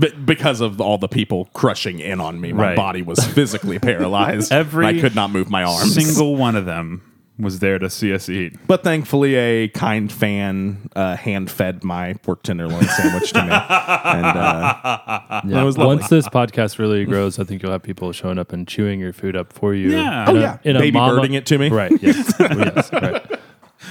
But 0.00 0.24
because 0.26 0.60
of 0.60 0.80
all 0.80 0.98
the 0.98 1.08
people 1.08 1.44
crushing 1.52 2.00
in 2.00 2.20
on 2.20 2.40
me, 2.40 2.52
my 2.52 2.68
Right. 2.68 2.76
body 2.76 3.02
was 3.02 3.24
physically 3.34 3.78
paralyzed. 3.78 4.50
Every 4.62 4.86
I 4.86 4.98
could 5.00 5.14
not 5.14 5.30
move 5.30 5.50
my 5.50 5.62
arms. 5.62 5.94
Single 5.94 6.36
one 6.36 6.56
of 6.56 6.64
them 6.64 7.02
was 7.38 7.60
there 7.60 7.78
to 7.78 7.88
see 7.88 8.12
us 8.12 8.28
eat. 8.28 8.54
But 8.66 8.82
thankfully, 8.84 9.34
a 9.36 9.68
kind 9.68 10.12
fan 10.12 10.90
uh, 10.94 11.16
hand 11.16 11.50
fed 11.50 11.82
my 11.84 12.12
pork 12.22 12.42
tenderloin 12.42 12.84
sandwich 12.84 13.32
to 13.32 13.38
me, 13.42 13.50
and 13.50 14.26
uh, 14.36 15.40
Yeah. 15.46 15.62
It 15.62 15.64
was 15.64 15.78
lovely. 15.78 15.96
Once 15.96 16.08
this 16.08 16.28
podcast 16.28 16.78
really 16.78 17.04
grows, 17.06 17.38
I 17.38 17.44
think 17.44 17.62
you'll 17.62 17.72
have 17.72 17.82
people 17.82 18.12
showing 18.12 18.38
up 18.38 18.52
and 18.52 18.68
chewing 18.68 19.00
your 19.00 19.14
food 19.14 19.36
up 19.36 19.52
for 19.54 19.72
you. 19.74 19.90
Yeah. 19.92 20.28
In 20.30 20.36
Oh, 20.36 20.38
a- 20.38 20.42
yeah. 20.42 20.58
in 20.64 20.76
a 20.76 20.80
Baby 20.80 20.98
mama- 20.98 21.16
birding 21.16 21.34
it 21.34 21.46
to 21.46 21.56
me. 21.58 21.68
Right. 21.70 21.92
Yes. 22.02 22.34
Oh, 22.40 22.46
yes. 22.58 22.92
Right. 22.92 23.40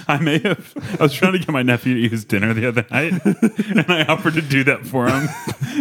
I 0.08 0.18
may 0.20 0.40
have. 0.40 0.74
I 1.00 1.04
was 1.04 1.14
trying 1.14 1.34
to 1.34 1.40
get 1.40 1.50
my 1.50 1.64
nephew 1.64 1.96
to 1.96 2.00
eat 2.00 2.12
his 2.12 2.26
dinner 2.26 2.54
the 2.54 2.68
other 2.68 2.86
night, 2.92 3.14
and 3.26 3.86
I 3.92 4.06
offered 4.08 4.34
to 4.36 4.42
do 4.42 4.64
that 4.66 4.86
for 4.86 5.08
him, 5.08 5.28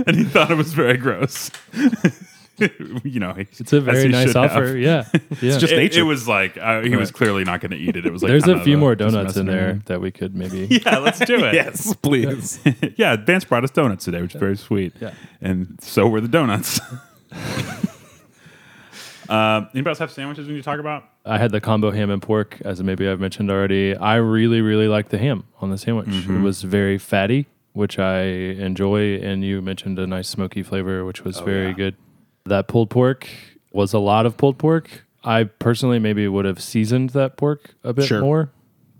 and 0.07 0.17
he 0.17 0.25
thought 0.25 0.51
it 0.51 0.57
was 0.57 0.73
very 0.73 0.97
gross. 0.97 1.51
you 3.05 3.21
know, 3.21 3.35
It's 3.37 3.73
a 3.73 3.81
very 3.81 4.09
nice 4.09 4.35
offer. 4.35 4.77
Yeah. 4.77 5.05
Yeah. 5.41 5.59
just 5.59 5.73
it, 5.73 5.77
nature. 5.77 6.01
it 6.01 6.05
was 6.05 6.27
like 6.27 6.57
uh, 6.59 6.81
he 6.81 6.97
was 6.97 7.13
clearly 7.13 7.45
not 7.45 7.61
going 7.61 7.71
to 7.71 7.77
eat 7.77 7.95
it. 7.97 8.05
It 8.05 8.13
was 8.13 8.23
like 8.23 8.31
There's 8.31 8.49
a 8.49 8.59
few 8.65 8.77
more 8.77 8.97
donuts 8.97 9.37
in 9.37 9.47
there 9.47 9.69
around. 9.69 9.83
that 9.85 10.01
we 10.01 10.11
could 10.11 10.35
maybe. 10.35 10.67
Yeah, 10.85 10.99
let's 10.99 11.21
do 11.21 11.45
it. 11.45 11.55
yes, 11.55 11.95
please. 12.03 12.59
yeah, 12.97 13.15
Vance 13.17 13.45
brought 13.45 13.63
us 13.63 13.71
donuts 13.71 14.05
today, 14.05 14.23
which 14.23 14.35
is 14.35 14.41
very 14.41 14.57
sweet. 14.57 14.95
Yeah. 15.01 15.13
and 15.41 15.77
so 15.81 16.09
were 16.09 16.21
the 16.21 16.29
donuts. 16.29 16.81
Uh, 19.29 19.67
anybody 19.75 19.91
else 19.91 19.99
have 19.99 20.11
sandwiches 20.11 20.47
we 20.47 20.55
need 20.55 20.61
to 20.61 20.65
talk 20.65 20.81
about? 20.81 21.05
I 21.25 21.39
had 21.39 21.51
the 21.51 21.61
combo 21.61 21.91
ham 21.91 22.11
and 22.11 22.23
pork, 22.23 22.59
as 22.65 22.83
maybe 22.83 23.09
I've 23.09 23.21
mentioned 23.21 23.51
already. 23.51 23.95
I 23.95 24.17
really, 24.17 24.61
really 24.61 24.89
like 24.89 25.11
the 25.11 25.19
ham 25.19 25.45
on 25.61 25.71
the 25.71 25.79
sandwich. 25.79 26.09
Mm-hmm. 26.09 26.39
It 26.39 26.41
was 26.43 26.63
very 26.63 26.99
fatty, 26.99 27.47
which 27.73 27.99
I 27.99 28.23
enjoy. 28.23 29.17
And 29.19 29.45
you 29.45 29.61
mentioned 29.61 29.99
a 29.99 30.07
nice 30.07 30.29
smoky 30.29 30.63
flavor, 30.63 31.05
which 31.05 31.25
was 31.25 31.41
very 31.41 31.67
Oh, 31.67 31.69
yeah. 31.69 31.75
good. 31.75 31.97
That 32.47 32.67
pulled 32.69 32.89
pork 32.91 33.29
was 33.73 33.93
a 33.93 33.99
lot 33.99 34.25
of 34.25 34.37
pulled 34.37 34.59
pork. 34.59 35.05
I 35.23 35.45
personally 35.45 35.99
maybe 35.99 36.27
would 36.27 36.47
have 36.47 36.63
seasoned 36.63 37.11
that 37.11 37.37
pork 37.37 37.75
a 37.85 37.93
bit 37.93 38.07
Sure. 38.07 38.21
more, 38.21 38.51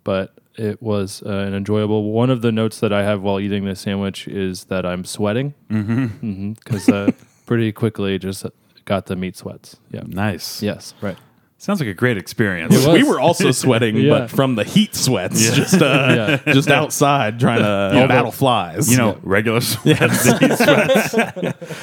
but 0.05 0.35
it 0.57 0.83
was 0.83 1.23
uh, 1.25 1.31
an 1.31 1.55
enjoyable. 1.55 2.13
One 2.13 2.29
of 2.29 2.43
the 2.43 2.53
notes 2.53 2.81
that 2.81 2.93
I 2.93 3.05
have 3.05 3.23
while 3.23 3.41
eating 3.41 3.65
this 3.65 3.81
sandwich 3.81 4.29
is 4.29 4.65
that 4.65 4.85
I'm 4.85 5.05
sweating 5.05 5.55
because 5.69 6.87
mm-hmm. 6.87 6.93
uh, 6.93 7.13
pretty 7.47 7.73
quickly 7.73 8.19
just 8.19 8.45
got 8.89 9.07
the 9.07 9.15
meat 9.17 9.37
sweats. 9.37 9.77
Yeah. 9.93 10.03
Nice. 10.07 10.63
Yes. 10.63 10.95
Right. 11.01 11.17
Sounds 11.61 11.81
like 11.81 11.89
a 11.89 11.95
great 11.95 12.17
experience. 12.17 12.87
We 12.87 13.03
were 13.03 13.19
also 13.21 13.51
sweating, 13.63 13.97
Yeah. 13.97 14.11
but 14.21 14.31
from 14.31 14.55
the 14.55 14.63
heat 14.65 14.95
sweats, 14.95 15.51
just 15.55 15.83
uh, 15.83 16.39
Yeah. 16.47 16.53
just 16.55 16.71
outside 16.71 17.39
trying 17.41 17.59
to 17.59 18.07
battle 18.09 18.31
flies. 18.33 18.89
You 18.91 18.97
know, 18.97 19.19
regular 19.23 19.61
sweats. 19.73 20.25
heat 20.39 20.53
sweats. 20.57 21.15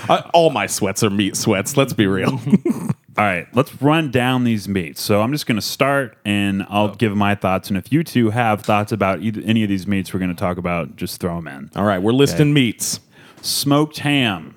Uh, 0.10 0.30
all 0.34 0.50
my 0.50 0.66
sweats 0.66 1.04
are 1.04 1.10
meat 1.10 1.36
sweats. 1.36 1.76
Let's 1.78 1.92
be 1.94 2.08
real. 2.08 2.40
All 3.18 3.24
right, 3.24 3.48
let's 3.54 3.82
run 3.82 4.12
down 4.12 4.44
these 4.46 4.68
meats. 4.68 5.02
So 5.02 5.22
I'm 5.22 5.32
just 5.32 5.46
going 5.46 5.56
to 5.58 5.62
start, 5.62 6.18
and 6.26 6.66
I'll 6.70 6.96
give 6.96 7.16
my 7.16 7.36
thoughts. 7.36 7.70
And 7.70 7.78
if 7.78 7.92
you 7.92 8.04
two 8.04 8.30
have 8.32 8.62
thoughts 8.62 8.92
about 8.94 9.22
either, 9.22 9.42
any 9.46 9.64
of 9.64 9.70
these 9.70 9.88
meats 9.88 10.14
we're 10.14 10.20
going 10.20 10.36
to 10.36 10.40
talk 10.40 10.58
about, 10.58 10.96
just 10.98 11.20
throw 11.22 11.36
them 11.36 11.48
in. 11.48 11.70
all 11.76 11.84
right, 11.86 12.02
we're 12.02 12.12
listing 12.14 12.54
meats. 12.54 13.00
Smoked 13.42 14.00
ham, 14.00 14.56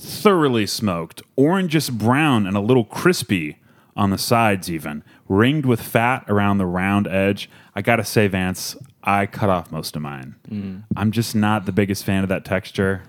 thoroughly 0.00 0.66
smoked, 0.66 1.22
orangish 1.36 1.90
brown, 1.92 2.46
and 2.46 2.56
a 2.56 2.60
little 2.60 2.84
crispy 2.84 3.58
on 3.96 4.10
the 4.10 4.18
sides, 4.18 4.70
even 4.70 5.02
ringed 5.28 5.66
with 5.66 5.80
fat 5.82 6.24
around 6.28 6.58
the 6.58 6.66
round 6.66 7.06
edge. 7.06 7.50
I 7.74 7.82
gotta 7.82 8.04
say, 8.04 8.26
Vance, 8.28 8.76
I 9.04 9.26
cut 9.26 9.50
off 9.50 9.70
most 9.70 9.94
of 9.96 10.02
mine. 10.02 10.36
Mm. 10.50 10.84
I'm 10.96 11.10
just 11.12 11.34
not 11.34 11.66
the 11.66 11.72
biggest 11.72 12.04
fan 12.04 12.22
of 12.22 12.28
that 12.30 12.44
texture. 12.44 13.02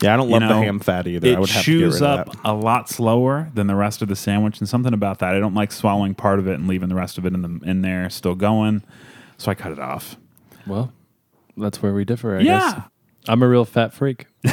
Yeah, 0.00 0.14
I 0.14 0.16
don't 0.16 0.28
You 0.28 0.34
love 0.34 0.42
know, 0.42 0.48
the 0.48 0.54
ham 0.64 0.78
fat 0.78 1.08
either. 1.08 1.26
It 1.26 1.36
I 1.36 1.40
would 1.40 1.48
have 1.50 1.64
to 1.64 1.70
get 1.72 1.78
chews 1.80 2.00
up 2.02 2.26
that. 2.30 2.36
a 2.44 2.52
lot 2.54 2.88
slower 2.88 3.50
than 3.54 3.66
the 3.66 3.74
rest 3.74 4.00
of 4.00 4.06
the 4.08 4.14
sandwich, 4.14 4.60
and 4.60 4.68
something 4.68 4.94
about 4.94 5.18
that. 5.18 5.34
I 5.34 5.40
don't 5.40 5.54
like 5.54 5.72
swallowing 5.72 6.14
part 6.14 6.38
of 6.38 6.46
it 6.46 6.54
and 6.54 6.68
leaving 6.68 6.88
the 6.88 6.94
rest 6.94 7.18
of 7.18 7.26
it 7.26 7.34
in 7.34 7.42
the 7.42 7.60
in 7.68 7.82
there 7.82 8.08
still 8.10 8.36
going. 8.36 8.84
So 9.38 9.50
I 9.50 9.54
cut 9.56 9.72
it 9.72 9.80
off. 9.80 10.16
Well, 10.68 10.92
that's 11.56 11.82
where 11.82 11.92
we 11.92 12.04
differ, 12.04 12.36
I 12.36 12.40
Yeah. 12.42 12.60
guess. 12.74 12.82
I'm 13.28 13.42
a 13.42 13.48
real 13.48 13.64
fat 13.64 13.92
freak. 13.92 14.26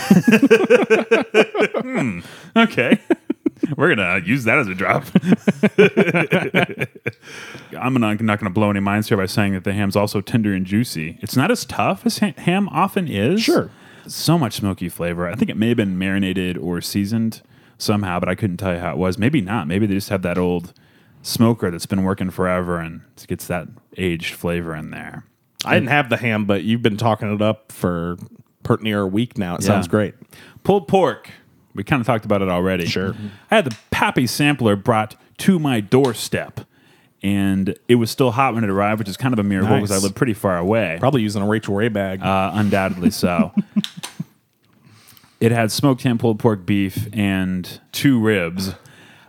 Hmm. 1.86 2.22
Okay. 2.56 3.00
We're 3.78 3.96
gonna 3.96 4.20
use 4.26 4.44
that 4.46 4.58
as 4.58 4.68
a 4.68 4.74
drop. 4.74 5.06
I'm 7.78 7.94
not, 7.94 8.20
not 8.22 8.40
gonna 8.40 8.50
blow 8.50 8.70
any 8.70 8.80
minds 8.80 9.08
here 9.08 9.18
by 9.18 9.28
saying 9.28 9.54
that 9.54 9.64
the 9.64 9.74
ham's 9.74 9.96
also 9.96 10.20
tender 10.22 10.54
and 10.54 10.66
juicy. 10.66 11.18
It's 11.22 11.36
not 11.36 11.52
as 11.52 11.64
tough 11.66 12.06
as 12.06 12.20
ha- 12.20 12.34
ham 12.38 12.68
often 12.70 13.08
is. 13.08 13.42
Sure. 13.42 13.70
So 14.08 14.38
much 14.38 14.54
smoky 14.54 14.90
flavor. 14.90 15.28
I 15.28 15.36
think 15.36 15.50
it 15.50 15.58
may 15.58 15.70
have 15.70 15.78
been 15.78 15.98
marinated 15.98 16.58
or 16.58 16.82
seasoned 16.82 17.42
somehow, 17.78 18.20
but 18.20 18.30
I 18.30 18.36
couldn't 18.36 18.58
tell 18.58 18.74
you 18.74 18.80
how 18.80 18.92
it 18.92 18.98
was. 18.98 19.18
Maybe 19.18 19.42
not. 19.42 19.68
Maybe 19.68 19.86
they 19.86 19.96
just 19.96 20.10
have 20.10 20.22
that 20.24 20.38
old 20.38 20.74
smoker 21.22 21.72
that's 21.72 21.86
been 21.86 22.04
working 22.04 22.30
forever 22.30 22.78
and 22.80 23.02
gets 23.28 23.48
that 23.48 23.68
aged 23.98 24.34
flavor 24.34 24.76
in 24.76 24.92
there. 24.92 25.24
I 25.64 25.76
didn't 25.76 25.90
have 25.90 26.10
the 26.10 26.18
ham, 26.18 26.46
but 26.46 26.64
you've 26.64 26.84
been 26.84 26.98
talking 26.98 27.34
it 27.34 27.42
up 27.42 27.72
for 27.72 28.18
pert 28.66 28.84
near 28.84 29.02
a 29.02 29.08
week 29.08 29.38
now. 29.38 29.56
It 29.56 29.64
sounds 29.64 29.88
great. 29.88 30.16
Pulled 30.64 30.90
pork. 30.90 31.30
We 31.74 31.84
kind 31.84 32.00
of 32.02 32.06
talked 32.06 32.26
about 32.26 32.42
it 32.42 32.50
already. 32.50 32.86
Sure. 32.86 33.16
I 33.52 33.56
had 33.56 33.66
the 33.66 33.78
Pappy 33.92 34.28
sampler 34.28 34.76
brought 34.76 35.16
to 35.40 35.60
my 35.60 35.80
doorstep, 35.80 36.62
and 37.22 37.78
it 37.88 37.96
was 37.96 38.10
still 38.12 38.32
hot 38.32 38.56
when 38.56 38.64
it 38.64 38.70
arrived, 38.70 39.00
which 39.00 39.10
is 39.10 39.18
kind 39.18 39.34
of 39.34 39.40
a 39.40 39.44
miracle 39.44 39.76
because 39.76 39.90
Nice. 39.90 40.02
I 40.02 40.04
live 40.04 40.16
pretty 40.16 40.34
far 40.34 40.58
away. 40.58 40.98
Probably 41.00 41.22
using 41.22 41.42
a 41.42 41.48
Rachael 41.48 41.76
Ray 41.76 41.90
bag. 41.90 42.22
Uh, 42.22 42.52
undoubtedly 42.54 43.12
so. 43.12 43.54
it 45.40 45.52
had 45.52 45.72
smoked 45.72 46.04
ham, 46.04 46.18
pulled 46.18 46.40
pork, 46.40 46.66
beef, 46.66 47.08
and 47.14 47.80
two 47.92 48.20
ribs. 48.20 48.74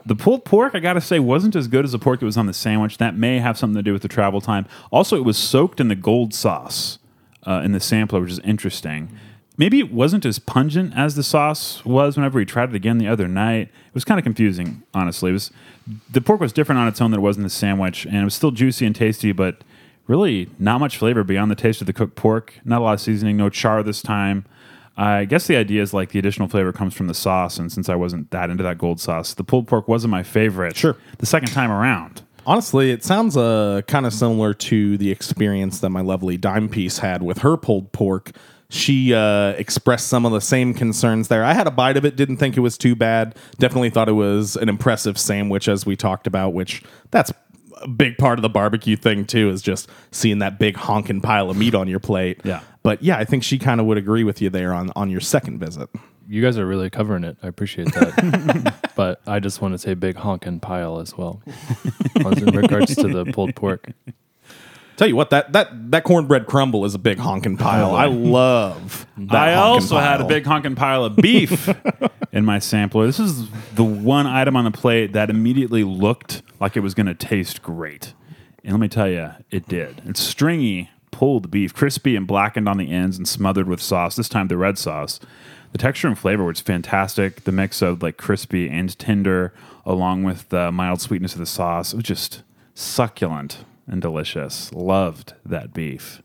The 0.04 0.14
pulled 0.14 0.44
pork, 0.44 0.76
I 0.76 0.78
gotta 0.78 1.00
say, 1.00 1.18
wasn't 1.18 1.56
as 1.56 1.66
good 1.66 1.84
as 1.84 1.90
the 1.90 1.98
pork 1.98 2.20
that 2.20 2.26
was 2.26 2.36
on 2.36 2.46
the 2.46 2.52
sandwich. 2.52 2.98
That 2.98 3.16
may 3.16 3.40
have 3.40 3.58
something 3.58 3.74
to 3.74 3.82
do 3.82 3.92
with 3.92 4.02
the 4.02 4.08
travel 4.08 4.40
time. 4.40 4.66
Also, 4.92 5.16
it 5.16 5.24
was 5.24 5.36
soaked 5.36 5.80
in 5.80 5.88
the 5.88 5.96
gold 5.96 6.32
sauce 6.32 7.00
uh, 7.44 7.62
in 7.64 7.72
the 7.72 7.80
sampler, 7.80 8.20
which 8.20 8.30
is 8.30 8.38
interesting. 8.40 9.10
Maybe 9.58 9.78
it 9.78 9.90
wasn't 9.90 10.26
as 10.26 10.38
pungent 10.38 10.92
as 10.94 11.14
the 11.14 11.22
sauce 11.22 11.84
was 11.84 12.16
whenever 12.16 12.38
we 12.38 12.44
tried 12.44 12.70
it 12.70 12.74
again 12.74 12.98
the 12.98 13.08
other 13.08 13.26
night. 13.26 13.68
It 13.68 13.94
was 13.94 14.04
kind 14.04 14.18
of 14.18 14.24
confusing, 14.24 14.82
honestly. 14.92 15.30
It 15.30 15.34
was 15.34 15.50
the 16.10 16.20
pork 16.20 16.40
was 16.40 16.52
different 16.52 16.78
on 16.80 16.88
its 16.88 17.00
own 17.00 17.10
than 17.10 17.20
it 17.20 17.22
was 17.22 17.36
in 17.36 17.42
the 17.42 17.50
sandwich, 17.50 18.04
and 18.04 18.16
it 18.16 18.24
was 18.24 18.34
still 18.34 18.50
juicy 18.50 18.84
and 18.84 18.94
tasty, 18.94 19.32
but 19.32 19.64
really 20.06 20.50
not 20.58 20.78
much 20.78 20.98
flavor 20.98 21.24
beyond 21.24 21.50
the 21.50 21.54
taste 21.54 21.80
of 21.80 21.86
the 21.86 21.92
cooked 21.92 22.16
pork. 22.16 22.54
Not 22.64 22.80
a 22.80 22.84
lot 22.84 22.94
of 22.94 23.00
seasoning, 23.00 23.36
no 23.36 23.48
char 23.48 23.82
this 23.82 24.02
time. 24.02 24.44
I 24.98 25.26
guess 25.26 25.46
the 25.46 25.56
idea 25.56 25.82
is 25.82 25.92
like 25.92 26.10
the 26.10 26.18
additional 26.18 26.48
flavor 26.48 26.72
comes 26.72 26.94
from 26.94 27.06
the 27.06 27.14
sauce, 27.14 27.58
and 27.58 27.70
since 27.70 27.88
I 27.88 27.94
wasn't 27.94 28.30
that 28.30 28.50
into 28.50 28.62
that 28.62 28.78
gold 28.78 29.00
sauce, 29.00 29.34
the 29.34 29.44
pulled 29.44 29.68
pork 29.68 29.88
wasn't 29.88 30.10
my 30.10 30.22
favorite. 30.22 30.76
Sure. 30.76 30.96
The 31.18 31.26
second 31.26 31.52
time 31.52 31.70
around. 31.70 32.22
Honestly, 32.46 32.92
it 32.92 33.02
sounds 33.02 33.36
uh, 33.36 33.82
kind 33.88 34.06
of 34.06 34.14
similar 34.14 34.54
to 34.54 34.96
the 34.96 35.10
experience 35.10 35.80
that 35.80 35.90
my 35.90 36.00
lovely 36.00 36.36
dime 36.36 36.68
piece 36.68 36.98
had 36.98 37.22
with 37.22 37.38
her 37.38 37.56
pulled 37.56 37.92
pork. 37.92 38.30
She 38.76 39.14
uh, 39.14 39.50
expressed 39.50 40.08
some 40.08 40.26
of 40.26 40.32
the 40.32 40.40
same 40.40 40.74
concerns 40.74 41.28
there. 41.28 41.44
I 41.44 41.54
had 41.54 41.66
a 41.66 41.70
bite 41.70 41.96
of 41.96 42.04
it, 42.04 42.16
didn't 42.16 42.36
think 42.36 42.56
it 42.56 42.60
was 42.60 42.76
too 42.76 42.94
bad. 42.94 43.36
Definitely 43.58 43.90
thought 43.90 44.08
it 44.08 44.12
was 44.12 44.56
an 44.56 44.68
impressive 44.68 45.18
sandwich, 45.18 45.68
as 45.68 45.86
we 45.86 45.96
talked 45.96 46.26
about, 46.26 46.52
which 46.52 46.82
that's 47.10 47.32
a 47.82 47.88
big 47.88 48.18
part 48.18 48.38
of 48.38 48.42
the 48.42 48.48
barbecue 48.48 48.96
thing, 48.96 49.24
too, 49.24 49.50
is 49.50 49.62
just 49.62 49.88
seeing 50.10 50.38
that 50.38 50.58
big 50.58 50.76
honking 50.76 51.20
pile 51.20 51.50
of 51.50 51.56
meat 51.56 51.74
on 51.74 51.88
your 51.88 52.00
plate. 52.00 52.40
Yeah. 52.44 52.60
But 52.82 53.02
yeah, 53.02 53.16
I 53.16 53.24
think 53.24 53.42
she 53.42 53.58
kind 53.58 53.80
of 53.80 53.86
would 53.86 53.98
agree 53.98 54.24
with 54.24 54.40
you 54.40 54.50
there 54.50 54.72
on, 54.72 54.92
on 54.94 55.10
your 55.10 55.20
second 55.20 55.58
visit. 55.58 55.88
You 56.28 56.42
guys 56.42 56.58
are 56.58 56.66
really 56.66 56.90
covering 56.90 57.24
it. 57.24 57.36
I 57.42 57.48
appreciate 57.48 57.92
that. 57.94 58.74
but 58.96 59.20
I 59.26 59.40
just 59.40 59.60
want 59.60 59.74
to 59.74 59.78
say 59.78 59.94
big 59.94 60.16
honkin' 60.16 60.60
pile 60.60 60.98
as 61.00 61.16
well. 61.16 61.42
in 62.16 62.54
regards 62.54 62.94
to 62.96 63.08
the 63.08 63.24
pulled 63.32 63.54
pork. 63.54 63.92
Tell 64.96 65.06
you 65.06 65.16
what, 65.16 65.28
that 65.30 65.52
that 65.52 65.90
that 65.90 66.04
cornbread 66.04 66.46
crumble 66.46 66.86
is 66.86 66.94
a 66.94 66.98
big 66.98 67.18
honking 67.18 67.58
pile. 67.58 67.94
I 67.94 68.06
love. 68.06 69.06
That 69.18 69.48
I 69.48 69.52
honkin' 69.52 69.58
also 69.58 69.98
had 69.98 70.16
a 70.16 70.18
pile. 70.20 70.28
big 70.28 70.46
honking 70.46 70.74
pile 70.74 71.04
of 71.04 71.16
beef 71.16 71.68
in 72.32 72.46
my 72.46 72.58
sampler. 72.58 73.06
This 73.06 73.20
is 73.20 73.48
the 73.74 73.84
one 73.84 74.26
item 74.26 74.56
on 74.56 74.64
the 74.64 74.70
plate 74.70 75.12
that 75.12 75.28
immediately 75.28 75.84
looked 75.84 76.42
like 76.60 76.78
it 76.78 76.80
was 76.80 76.94
going 76.94 77.06
to 77.06 77.14
taste 77.14 77.62
great. 77.62 78.14
And 78.64 78.72
let 78.72 78.80
me 78.80 78.88
tell 78.88 79.08
you, 79.08 79.32
it 79.50 79.68
did. 79.68 80.00
It's 80.06 80.20
stringy, 80.20 80.90
pulled 81.10 81.50
beef, 81.50 81.74
crispy 81.74 82.16
and 82.16 82.26
blackened 82.26 82.68
on 82.68 82.78
the 82.78 82.90
ends 82.90 83.18
and 83.18 83.28
smothered 83.28 83.68
with 83.68 83.82
sauce, 83.82 84.16
this 84.16 84.30
time 84.30 84.48
the 84.48 84.56
red 84.56 84.78
sauce. 84.78 85.20
The 85.72 85.78
texture 85.78 86.08
and 86.08 86.18
flavor 86.18 86.44
was 86.44 86.60
fantastic. 86.60 87.44
The 87.44 87.52
mix 87.52 87.82
of 87.82 88.02
like 88.02 88.16
crispy 88.16 88.70
and 88.70 88.98
tender, 88.98 89.52
along 89.84 90.22
with 90.22 90.48
the 90.48 90.72
mild 90.72 91.02
sweetness 91.02 91.34
of 91.34 91.38
the 91.38 91.46
sauce, 91.46 91.92
it 91.92 91.96
was 91.96 92.04
just 92.04 92.42
succulent 92.74 93.58
and 93.86 94.00
delicious. 94.02 94.72
Loved 94.72 95.34
that 95.44 95.72
beef. 95.72 96.22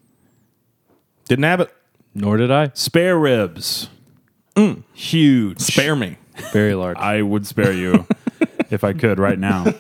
Didn't 1.26 1.44
have 1.46 1.60
it. 1.62 1.74
Nor 2.14 2.38
did 2.38 2.52
I. 2.52 2.72
Spare 2.74 3.18
ribs. 3.18 3.90
Mm. 4.56 4.84
Huge. 4.94 5.62
Spare 5.62 5.96
me. 5.96 6.18
Very 6.52 6.76
large. 6.76 6.98
I 6.98 7.22
would 7.22 7.48
spare 7.48 7.72
you 7.74 8.06
if 8.70 8.84
I 8.84 8.94
could 8.94 9.20
right 9.20 9.40
now. 9.40 9.74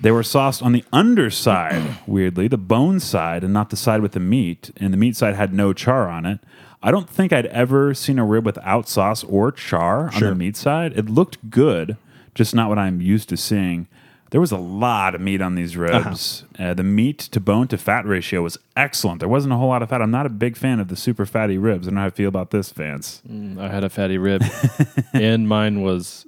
They 0.00 0.10
were 0.10 0.22
sauced 0.22 0.62
on 0.62 0.72
the 0.72 0.84
underside, 0.92 1.98
weirdly, 2.06 2.48
the 2.48 2.56
bone 2.56 3.00
side, 3.00 3.44
and 3.44 3.52
not 3.52 3.68
the 3.68 3.76
side 3.76 4.00
with 4.00 4.12
the 4.12 4.20
meat. 4.20 4.70
And 4.78 4.92
the 4.92 4.96
meat 4.96 5.14
side 5.14 5.34
had 5.34 5.52
no 5.52 5.72
char 5.72 6.08
on 6.08 6.24
it. 6.24 6.40
I 6.82 6.90
don't 6.90 7.08
think 7.08 7.32
I'd 7.32 7.46
ever 7.46 7.92
seen 7.92 8.18
a 8.18 8.24
rib 8.24 8.46
without 8.46 8.88
sauce 8.88 9.22
or 9.24 9.52
char 9.52 10.10
on 10.14 10.20
the 10.20 10.34
meat 10.34 10.56
side. 10.56 10.96
It 10.96 11.10
looked 11.10 11.50
good, 11.50 11.98
just 12.34 12.54
not 12.54 12.70
what 12.70 12.78
I'm 12.78 13.02
used 13.02 13.28
to 13.28 13.36
seeing. 13.36 13.86
There 14.30 14.40
was 14.40 14.52
a 14.52 14.56
lot 14.58 15.14
of 15.14 15.20
meat 15.20 15.40
on 15.42 15.54
these 15.56 15.76
ribs. 15.76 16.44
uh 16.58 16.72
the 16.74 16.82
meat 16.84 17.18
to 17.18 17.40
bone 17.40 17.66
to 17.68 17.76
fat 17.78 18.06
ratio 18.06 18.42
was 18.42 18.58
excellent. 18.76 19.18
There 19.20 19.28
wasn't 19.28 19.52
a 19.52 19.56
whole 19.56 19.68
lot 19.68 19.82
of 19.82 19.88
fat. 19.90 20.00
I'm 20.02 20.10
not 20.10 20.24
a 20.26 20.30
big 20.30 20.56
fan 20.56 20.78
of 20.80 20.88
the 20.88 20.96
super 20.96 21.26
fatty 21.26 21.58
ribs. 21.58 21.86
I 21.86 21.90
don't 21.90 21.96
know 21.96 22.00
how 22.02 22.06
I 22.06 22.10
feel 22.10 22.28
about 22.28 22.50
this, 22.50 22.70
fans. 22.70 23.22
I 23.58 23.68
had 23.68 23.82
a 23.84 23.88
fatty 23.90 24.18
rib, 24.18 24.42
and 25.12 25.48
mine 25.48 25.82
was 25.82 26.26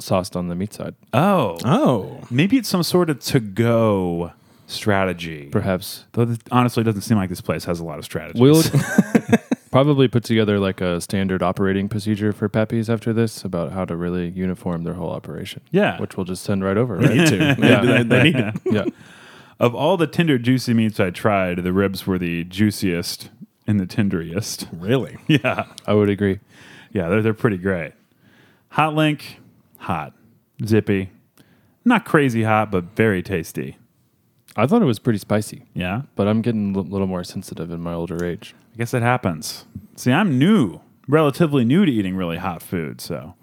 sauced 0.00 0.36
on 0.36 0.48
the 0.48 0.54
meat 0.54 0.72
side. 0.74 0.94
Oh, 1.12 1.58
Oh, 1.64 2.20
maybe 2.30 2.56
it's 2.56 2.68
some 2.68 2.82
sort 2.82 3.10
of 3.10 3.20
to 3.20 3.40
go 3.40 4.32
strategy. 4.66 5.48
Perhaps 5.50 6.04
Though 6.12 6.22
it 6.22 6.40
honestly 6.50 6.82
doesn't 6.84 7.02
seem 7.02 7.16
like 7.18 7.28
this 7.28 7.40
place 7.40 7.64
has 7.64 7.80
a 7.80 7.84
lot 7.84 7.98
of 7.98 8.04
strategies. 8.04 8.40
we'll 8.40 8.62
probably 9.70 10.08
put 10.08 10.24
together 10.24 10.58
like 10.58 10.80
a 10.80 11.00
standard 11.00 11.42
operating 11.42 11.88
procedure 11.88 12.32
for 12.32 12.48
Pappy's 12.48 12.88
after 12.88 13.12
this 13.12 13.44
about 13.44 13.72
how 13.72 13.84
to 13.84 13.96
really 13.96 14.28
uniform 14.28 14.84
their 14.84 14.94
whole 14.94 15.10
operation. 15.10 15.62
Yeah. 15.70 16.00
which 16.00 16.16
we'll 16.16 16.24
just 16.24 16.44
send 16.44 16.64
right 16.64 16.76
over. 16.76 16.96
Right? 16.96 17.14
need 17.16 17.28
to. 17.28 17.36
Yeah. 17.58 17.80
They- 17.84 18.02
they 18.04 18.22
need 18.22 18.36
to. 18.36 18.52
yeah. 18.66 18.84
of 19.60 19.74
all 19.74 19.96
the 19.96 20.06
tender, 20.06 20.38
juicy 20.38 20.74
meats 20.74 20.98
I 21.00 21.10
tried, 21.10 21.62
the 21.64 21.72
ribs 21.72 22.06
were 22.06 22.18
the 22.18 22.44
juiciest 22.44 23.30
and 23.66 23.80
the 23.80 23.86
tenderiest. 23.86 24.68
Really? 24.72 25.16
Yeah, 25.26 25.66
I 25.86 25.94
would 25.94 26.08
agree. 26.10 26.40
yeah, 26.92 27.08
they're 27.08 27.22
they're 27.22 27.34
pretty 27.34 27.56
great. 27.58 27.92
Hot 28.70 28.94
link, 28.94 29.40
hot, 29.78 30.12
zippy, 30.64 31.10
not 31.84 32.04
crazy 32.04 32.42
hot, 32.42 32.70
but 32.70 32.84
very 32.96 33.22
tasty. 33.22 33.78
I 34.56 34.66
thought 34.66 34.82
it 34.82 34.86
was 34.86 34.98
pretty 34.98 35.18
spicy, 35.18 35.64
Yeah, 35.74 36.02
but 36.14 36.28
I'm 36.28 36.40
getting 36.42 36.76
a 36.76 36.80
little 36.80 37.06
more 37.06 37.24
sensitive 37.24 37.70
in 37.70 37.80
my 37.80 37.92
older 37.92 38.24
age. 38.24 38.54
I 38.74 38.78
guess 38.78 38.94
it 38.94 39.02
happens. 39.02 39.64
See, 39.96 40.12
I'm 40.12 40.38
new, 40.38 40.80
relatively 41.08 41.64
new 41.64 41.84
to 41.84 41.90
eating 41.92 42.16
really 42.16 42.36
hot 42.36 42.62
food, 42.62 43.00
so 43.00 43.34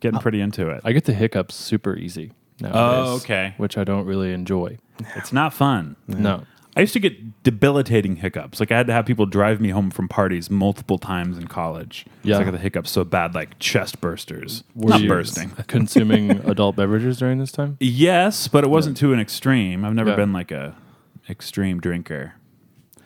getting 0.00 0.18
uh, 0.18 0.20
pretty 0.20 0.40
into 0.40 0.68
it. 0.70 0.80
I 0.84 0.92
get 0.92 1.04
the 1.04 1.14
hiccups 1.14 1.54
super 1.54 1.96
easy 1.96 2.32
nowadays. 2.60 2.80
Oh, 3.08 3.16
okay. 3.16 3.54
Which 3.56 3.76
I 3.76 3.84
don't 3.84 4.06
really 4.06 4.32
enjoy. 4.32 4.78
It's 5.16 5.32
not 5.32 5.52
fun. 5.52 5.96
No. 6.06 6.44
I 6.76 6.80
used 6.80 6.92
to 6.92 7.00
get 7.00 7.42
debilitating 7.42 8.16
hiccups. 8.16 8.60
Like 8.60 8.70
I 8.70 8.76
had 8.76 8.86
to 8.88 8.92
have 8.92 9.06
people 9.06 9.24
drive 9.24 9.62
me 9.62 9.70
home 9.70 9.90
from 9.90 10.08
parties 10.08 10.50
multiple 10.50 10.98
times 10.98 11.38
in 11.38 11.46
college. 11.48 12.04
Yeah. 12.22 12.38
I 12.38 12.44
got 12.44 12.50
the 12.50 12.58
hiccups 12.58 12.90
so 12.90 13.02
bad, 13.02 13.34
like 13.34 13.58
chest 13.58 14.02
bursters. 14.02 14.62
Were 14.74 14.90
Not 14.90 15.00
you 15.00 15.08
bursting. 15.08 15.50
consuming 15.68 16.32
adult 16.48 16.76
beverages 16.76 17.16
during 17.18 17.38
this 17.38 17.50
time? 17.50 17.78
Yes, 17.80 18.46
but 18.46 18.62
it 18.62 18.68
wasn't 18.68 18.98
to 18.98 19.14
an 19.14 19.20
extreme. 19.20 19.86
I've 19.86 19.94
never 19.94 20.10
Yeah. 20.10 20.16
been 20.16 20.34
like 20.34 20.50
a 20.50 20.76
extreme 21.30 21.80
drinker. 21.80 22.34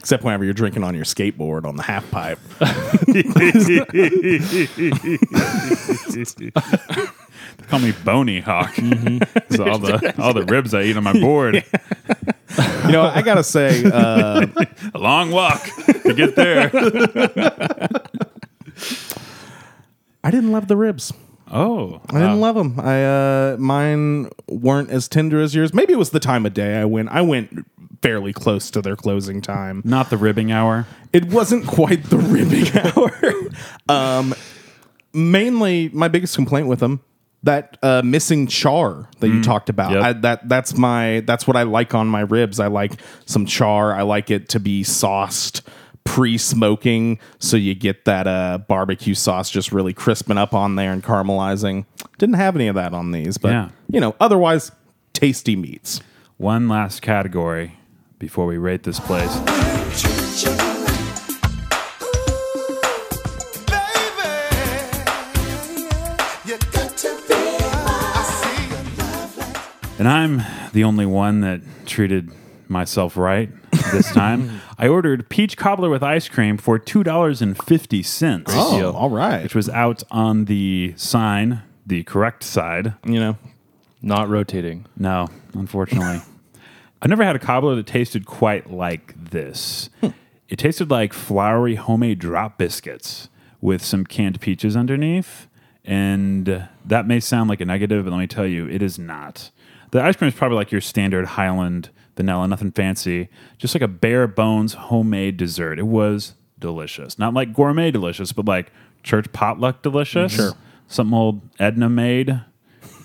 Except 0.01 0.25
whenever 0.25 0.45
you're 0.45 0.55
drinking 0.55 0.83
on 0.83 0.95
your 0.95 1.05
skateboard 1.05 1.65
on 1.65 1.77
the 1.77 1.83
half 1.83 2.11
pipe. 2.11 2.39
Call 7.71 7.79
me 7.79 7.93
Bony 8.05 8.41
Hawk. 8.41 8.75
'Cause 8.75 9.61
all 9.61 9.79
the 9.79 10.15
all 10.19 10.35
the 10.35 10.45
ribs 10.45 10.75
I 10.75 10.83
eat 10.83 10.97
on 10.97 11.05
my 11.05 11.13
board. 11.19 11.65
You 12.85 12.93
know, 12.93 13.03
I 13.05 13.23
gotta 13.23 13.45
say, 13.45 13.85
uh, 13.85 14.45
A 14.95 14.99
long 14.99 15.31
walk 15.31 15.63
to 16.03 16.13
get 16.13 16.35
there. 16.35 16.69
I 20.25 20.31
didn't 20.31 20.51
love 20.53 20.67
the 20.69 20.77
ribs. 20.77 21.13
Oh, 21.51 22.01
I 22.11 22.19
didn't 22.19 22.41
love 22.41 22.57
them. 22.57 22.79
I 22.81 23.05
uh, 23.05 23.57
mine 23.59 24.31
weren't 24.49 24.91
as 24.91 25.09
tender 25.09 25.41
as 25.41 25.55
yours. 25.55 25.73
Maybe 25.73 25.93
it 25.93 25.97
was 25.97 26.11
the 26.11 26.21
time 26.21 26.45
of 26.47 26.53
day 26.55 26.81
I 26.81 26.85
went. 26.85 27.09
I 27.11 27.23
went 27.23 27.67
fairly 28.03 28.33
close 28.33 28.71
to 28.73 28.83
their 28.83 28.97
closing 28.97 29.41
time. 29.41 29.83
not 29.85 30.11
the 30.11 30.17
ribbing 30.17 30.51
hour. 30.53 30.87
It 31.13 31.27
wasn't 31.27 31.67
quite 31.67 32.05
the 32.05 32.19
ribbing 32.19 32.69
hour. 32.77 33.49
um, 33.89 34.35
mainly, 35.13 35.89
my 35.93 36.09
biggest 36.09 36.35
complaint 36.35 36.67
with 36.67 36.81
them 36.81 37.01
that 37.43 37.79
uh, 37.83 38.03
missing 38.05 38.47
char 38.47 39.09
that 39.21 39.29
you 39.29 39.43
talked 39.43 39.69
about. 39.71 39.93
Yep. 39.93 40.03
I, 40.03 40.13
that 40.13 40.49
that's 40.49 40.77
my 40.77 41.21
that's 41.27 41.47
what 41.47 41.57
I 41.57 41.63
like 41.63 41.95
on 41.95 42.07
my 42.07 42.21
ribs. 42.21 42.61
I 42.61 42.67
like 42.67 43.01
some 43.27 43.47
char. 43.47 43.95
I 43.95 44.03
like 44.03 44.31
it 44.31 44.49
to 44.51 44.61
be 44.61 44.83
sauced 44.85 45.63
pre-smoking 46.05 47.19
so 47.39 47.57
you 47.57 47.75
get 47.75 48.05
that 48.07 48.27
uh, 48.27 48.59
barbecue 48.69 49.15
sauce 49.15 49.49
just 49.51 49.71
really 49.71 49.93
crisping 49.93 50.39
up 50.39 50.55
on 50.55 50.75
there 50.75 50.93
and 50.93 51.05
caramelizing 51.05 51.85
didn't 52.19 52.35
have 52.37 52.57
any 52.57 52.67
of 52.69 52.75
that 52.75 52.95
on 52.95 53.13
these 53.13 53.37
but 53.39 53.51
Yeah. 53.51 53.69
you 53.89 54.01
know 54.01 54.17
otherwise 54.19 54.73
tasty 55.13 55.55
meats 55.57 56.01
One 56.39 56.69
last 56.69 57.01
category 57.03 57.79
before 58.19 58.47
we 58.47 58.57
rate 58.59 58.83
this 58.83 58.99
place. 58.99 59.31
And 70.01 70.09
I'm 70.09 70.41
the 70.73 70.83
only 70.83 71.05
one 71.05 71.43
that 71.43 71.61
treated 71.85 72.31
myself 72.69 73.19
right 73.19 73.51
this 73.93 74.11
time. 74.15 74.63
I 74.79 74.89
ordered 74.89 75.29
peach 75.29 75.59
cobbler 75.59 75.91
with 75.91 76.03
ice 76.03 76.27
cream 76.27 76.57
for 76.57 76.79
two 76.79 77.05
dollars 77.05 77.43
and 77.43 77.55
fifty 77.65 78.03
cents. 78.03 78.51
oh 78.55 78.93
all 78.93 79.11
right 79.11 79.43
which 79.43 79.55
was 79.55 79.69
out 79.69 80.03
on 80.11 80.47
the 80.47 80.95
sign, 80.97 81.61
the 81.87 82.03
correct 82.05 82.45
side. 82.45 82.95
you 83.05 83.21
know 83.21 83.37
Not 84.01 84.31
rotating. 84.31 84.87
No, 84.97 85.29
unfortunately. 85.53 86.23
I've 87.03 87.11
never 87.11 87.23
had 87.23 87.37
a 87.37 87.39
cobbler 87.39 87.75
that 87.77 87.87
tasted 87.87 88.25
quite 88.25 88.71
like 88.71 89.13
this. 89.31 89.91
Hmm. 90.01 90.09
It 90.49 90.59
tasted 90.59 90.91
like 90.91 91.13
floury 91.13 91.75
homemade 91.75 92.19
drop 92.21 92.57
biscuits 92.57 93.29
with 93.61 93.85
some 93.85 94.07
canned 94.07 94.41
peaches 94.41 94.77
underneath. 94.77 95.47
And 95.85 96.69
that 96.87 97.07
may 97.07 97.21
sound 97.21 97.51
like 97.51 97.61
a 97.61 97.67
negative, 97.67 98.07
but 98.07 98.13
let 98.13 98.19
me 98.19 98.27
tell 98.27 98.47
you, 98.47 98.67
it 98.67 98.81
is 98.83 98.99
not. 98.99 99.51
The 99.91 100.03
ice 100.03 100.17
cream 100.17 100.29
is 100.29 100.35
probably 100.35 100.57
like 100.57 100.71
your 100.71 100.81
standard 100.81 101.27
Hiland 101.27 101.91
vanilla, 102.17 102.47
nothing 102.47 102.71
fancy, 102.71 103.29
just 103.59 103.75
like 103.75 103.83
a 103.83 103.89
bare 103.89 104.27
bones 104.27 104.75
homemade 104.75 105.37
dessert. 105.37 105.79
It 105.79 105.87
was 105.87 106.35
delicious. 106.59 107.19
Not 107.19 107.35
like 107.35 107.55
gourmet 107.55 107.91
delicious, 107.91 108.33
but 108.33 108.45
like 108.45 108.71
church 109.03 109.33
potluck 109.33 109.83
delicious. 109.83 110.33
Sure. 110.33 110.53
Something 110.87 111.15
old 111.15 111.41
Edna 111.59 111.89
made 111.89 112.41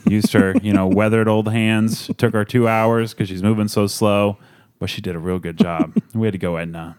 used 0.06 0.34
her, 0.34 0.56
you 0.62 0.74
know, 0.74 0.88
weathered 0.94 1.28
old 1.28 1.50
hands. 1.50 2.10
It 2.10 2.18
took 2.18 2.34
her 2.34 2.46
two 2.46 2.68
hours 2.68 3.14
because 3.14 3.30
she's 3.30 3.44
moving 3.44 3.68
so 3.68 3.88
slow, 3.88 4.38
but 4.80 4.90
she 4.90 5.02
did 5.02 5.16
a 5.16 5.20
real 5.20 5.40
good 5.40 5.58
job. 5.58 5.96
we 6.14 6.28
had 6.28 6.34
to 6.34 6.38
go 6.38 6.58
Edna. 6.58 6.98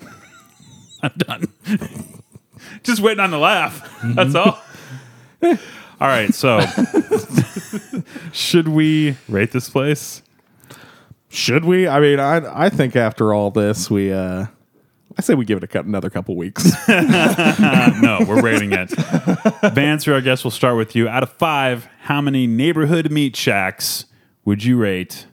I'm 1.02 1.12
done. 1.16 1.44
Just 2.82 3.00
waiting 3.00 3.20
on 3.20 3.30
the 3.30 3.38
laugh. 3.38 4.00
That's 4.02 4.34
all. 4.34 4.60
all 5.42 6.08
right, 6.08 6.32
so 6.34 6.60
should 8.32 8.68
we 8.68 9.16
rate 9.28 9.52
this 9.52 9.68
place? 9.68 10.22
Should 11.28 11.64
we? 11.64 11.86
I 11.86 12.00
mean, 12.00 12.18
I 12.18 12.64
I 12.66 12.68
think 12.68 12.96
after 12.96 13.32
all 13.32 13.50
this, 13.50 13.90
we 13.90 14.12
uh, 14.12 14.46
I 15.16 15.22
say 15.22 15.34
we 15.34 15.44
give 15.44 15.58
it 15.58 15.64
a 15.64 15.68
cut 15.68 15.84
another 15.84 16.10
couple 16.10 16.36
weeks. 16.36 16.64
no, 16.88 18.24
we're 18.26 18.42
rating 18.42 18.72
it. 18.72 18.90
Vance, 19.72 20.08
I 20.08 20.20
guess 20.20 20.44
we'll 20.44 20.50
start 20.50 20.76
with 20.76 20.96
you. 20.96 21.08
Out 21.08 21.22
of 21.22 21.30
five, 21.30 21.88
how 22.02 22.20
many 22.20 22.46
neighborhood 22.46 23.10
meat 23.10 23.36
shacks 23.36 24.06
would 24.44 24.64
you 24.64 24.76
rate 24.76 25.26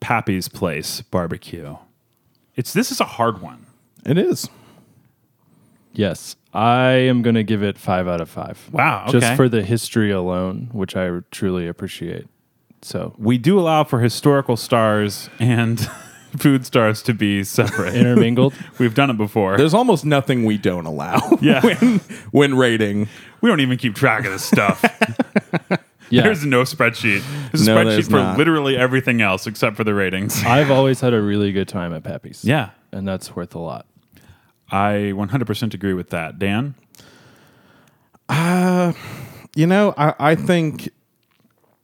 Pappy's 0.00 0.48
Place 0.48 1.02
Barbecue? 1.02 1.76
It's 2.56 2.72
this 2.72 2.90
is 2.90 3.00
a 3.00 3.04
hard 3.04 3.40
one. 3.40 3.66
it 4.04 4.18
is. 4.18 4.48
Yes. 5.92 6.36
I 6.52 6.90
am 6.92 7.22
going 7.22 7.34
to 7.36 7.44
give 7.44 7.62
it 7.62 7.78
five 7.78 8.08
out 8.08 8.20
of 8.20 8.28
five. 8.28 8.68
Wow, 8.72 9.06
Just 9.08 9.34
for 9.36 9.48
the 9.48 9.62
history 9.62 10.10
alone, 10.10 10.68
which 10.72 10.96
I 10.96 11.20
truly 11.30 11.68
appreciate. 11.68 12.26
So, 12.82 13.14
We 13.18 13.38
do 13.38 13.58
allow 13.60 13.84
for 13.84 14.00
historical 14.00 14.56
stars 14.56 15.28
and 15.38 15.78
food 16.38 16.64
stars 16.66 17.02
to 17.02 17.14
be 17.14 17.44
separate. 17.44 17.94
intermingled. 17.94 18.54
We've 18.78 18.94
done 18.94 19.10
it 19.10 19.16
before. 19.18 19.56
There's 19.58 19.74
almost 19.74 20.04
nothing 20.04 20.44
we 20.44 20.56
don't 20.58 20.86
allow. 20.86 21.20
Yeah. 21.40 21.60
when 21.62 21.98
when 22.32 22.54
rating. 22.56 23.08
we 23.42 23.48
don't 23.48 23.60
even 23.60 23.78
keep 23.78 23.94
track 23.94 24.24
of 24.24 24.32
this 24.32 24.44
stuff. 24.44 24.82
Yeah. 26.10 26.22
There's 26.24 26.44
no 26.44 26.62
spreadsheet. 26.64 27.22
There's 27.52 27.66
a 27.68 27.72
No, 27.72 27.76
spreadsheet 27.76 27.84
there's 27.90 28.06
for 28.08 28.12
not. 28.16 28.36
literally 28.38 28.76
everything 28.76 29.20
else 29.22 29.46
except 29.46 29.76
for 29.76 29.84
the 29.84 29.94
ratings. 29.94 30.42
I've 30.44 30.70
always 30.70 31.00
had 31.00 31.14
a 31.14 31.22
really 31.22 31.52
good 31.52 31.68
time 31.68 31.94
at 31.94 32.02
Pappy's. 32.02 32.44
Yeah. 32.44 32.70
And 32.92 33.06
that's 33.06 33.36
worth 33.36 33.54
a 33.54 33.60
lot. 33.60 33.86
I 34.70 35.12
100% 35.14 35.74
agree 35.74 35.94
with 35.94 36.10
that. 36.10 36.38
Dan? 36.38 36.74
Uh, 38.28 38.92
you 39.54 39.66
know, 39.66 39.94
I, 39.96 40.14
I 40.18 40.34
think 40.34 40.90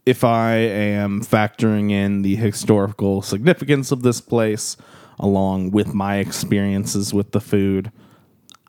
if 0.05 0.23
I 0.23 0.55
am 0.55 1.23
factoring 1.23 1.91
in 1.91 2.23
the 2.23 2.37
historical 2.37 3.23
significance 3.23 3.91
of 3.91 4.03
this 4.03 4.21
place 4.21 4.77
along 5.19 5.73
with 5.73 5.95
my 5.95 6.19
experiences 6.19 7.13
with 7.13 7.33
the 7.33 7.41
food, 7.41 7.91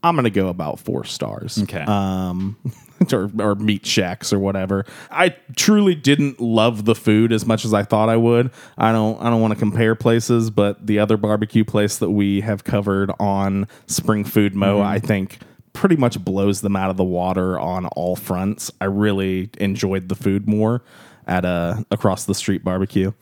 I'm 0.07 0.15
going 0.15 0.23
to 0.25 0.29
go 0.29 0.47
about 0.47 0.79
four 0.79 1.03
stars. 1.03 1.61
Okay. 1.63 1.81
Um, 1.81 2.57
or, 3.13 3.29
or 3.39 3.55
meat 3.55 3.85
shacks 3.85 4.33
or 4.33 4.39
whatever. 4.39 4.85
I 5.11 5.35
truly 5.55 5.93
didn't 5.95 6.39
love 6.39 6.85
the 6.85 6.95
food 6.95 7.31
as 7.31 7.45
much 7.45 7.63
as 7.65 7.73
I 7.73 7.83
thought 7.83 8.09
I 8.09 8.17
would. 8.17 8.51
I 8.77 8.91
don't 8.91 9.21
I 9.21 9.29
don't 9.29 9.41
want 9.41 9.53
to 9.53 9.59
compare 9.59 9.93
places, 9.95 10.49
but 10.49 10.85
the 10.87 10.99
other 10.99 11.15
barbecue 11.17 11.63
place 11.63 11.97
that 11.97 12.09
we 12.09 12.41
have 12.41 12.63
covered 12.63 13.11
on 13.19 13.67
Spring 13.85 14.23
Food 14.23 14.55
Mo, 14.55 14.81
I 14.81 14.99
think 14.99 15.39
pretty 15.73 15.95
much 15.95 16.19
blows 16.25 16.61
them 16.61 16.75
out 16.75 16.89
of 16.89 16.97
the 16.97 17.03
water 17.03 17.59
on 17.59 17.85
all 17.87 18.15
fronts. 18.15 18.71
I 18.81 18.85
really 18.85 19.51
enjoyed 19.59 20.09
the 20.09 20.15
food 20.15 20.47
more 20.47 20.81
at 21.27 21.45
a 21.45 21.85
across 21.91 22.25
the 22.25 22.33
street 22.33 22.63
barbecue. 22.63 23.11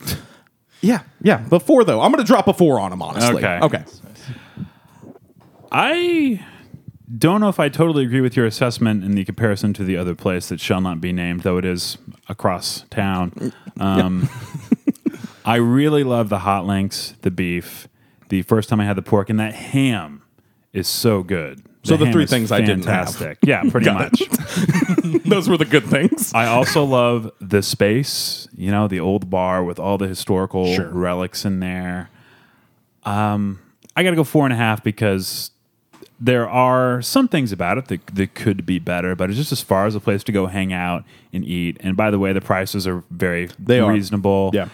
Yeah, 0.82 1.00
yeah. 1.22 1.38
Before 1.38 1.84
though, 1.84 2.02
I'm 2.02 2.12
going 2.12 2.22
to 2.22 2.26
drop 2.30 2.48
a 2.48 2.52
four 2.52 2.78
on 2.78 2.90
them. 2.90 3.00
Honestly, 3.00 3.36
Okay. 3.42 3.58
okay. 3.62 3.84
I 5.72 6.44
don't 7.18 7.40
know 7.40 7.48
if 7.48 7.60
I 7.60 7.68
totally 7.68 8.04
agree 8.04 8.20
with 8.20 8.36
your 8.36 8.46
assessment 8.46 9.04
in 9.04 9.12
the 9.14 9.24
comparison 9.24 9.72
to 9.74 9.84
the 9.84 9.96
other 9.96 10.14
place 10.14 10.48
that 10.48 10.58
shall 10.60 10.80
not 10.80 11.00
be 11.00 11.12
named, 11.12 11.42
though 11.42 11.56
it 11.58 11.64
is 11.64 11.98
across 12.28 12.84
town. 12.90 13.52
Um, 13.78 14.28
I 15.44 15.56
really 15.56 16.02
love 16.02 16.28
the 16.28 16.40
hot 16.40 16.66
links, 16.66 17.14
the 17.22 17.30
beef. 17.30 17.86
The 18.28 18.42
first 18.42 18.68
time 18.68 18.80
I 18.80 18.84
had 18.84 18.96
the 18.96 19.02
pork, 19.02 19.30
and 19.30 19.38
that 19.38 19.54
ham 19.54 20.22
is 20.72 20.88
so 20.88 21.22
good. 21.22 21.62
So 21.84 21.96
the 21.96 22.06
ham 22.06 22.12
three 22.12 22.24
is 22.24 22.30
things 22.30 22.50
I 22.50 22.60
didn't 22.60 22.84
have. 22.86 23.14
fantastic. 23.14 23.38
Yeah, 23.44 23.62
pretty 23.70 23.88
much. 23.92 24.20
Those 25.24 25.48
were 25.48 25.56
the 25.56 25.64
good 25.64 25.84
things. 25.84 26.34
I 26.34 26.46
also 26.46 26.82
love 26.82 27.30
the 27.40 27.62
space, 27.62 28.48
you 28.56 28.72
know, 28.72 28.88
the 28.88 28.98
old 28.98 29.30
bar 29.30 29.62
with 29.62 29.78
all 29.78 29.96
the 29.96 30.08
historical 30.08 30.74
Sure. 30.74 30.88
relics 30.90 31.44
in 31.44 31.60
there. 31.60 32.10
Um, 33.04 33.60
I 33.94 34.02
got 34.02 34.10
to 34.10 34.16
go 34.16 34.24
four 34.24 34.44
and 34.44 34.52
a 34.52 34.56
half 34.56 34.82
because 34.82 35.52
there 36.18 36.48
are 36.48 37.02
some 37.02 37.28
things 37.28 37.52
about 37.52 37.76
it 37.78 37.88
that, 37.88 38.06
that 38.06 38.34
could 38.34 38.64
be 38.64 38.78
better, 38.78 39.14
but 39.14 39.28
it's 39.30 39.38
just 39.38 39.52
as 39.52 39.60
far 39.60 39.86
as 39.86 39.94
a 39.94 40.00
place 40.00 40.24
to 40.24 40.32
go 40.32 40.46
hang 40.46 40.72
out 40.72 41.04
and 41.32 41.44
eat. 41.44 41.76
And 41.80 41.96
by 41.96 42.10
the 42.10 42.18
way, 42.18 42.32
the 42.32 42.40
prices 42.40 42.86
are 42.86 43.04
very 43.10 43.50
They 43.58 43.80
are. 43.80 43.92
reasonable. 43.92 44.50
Yeah. 44.54 44.68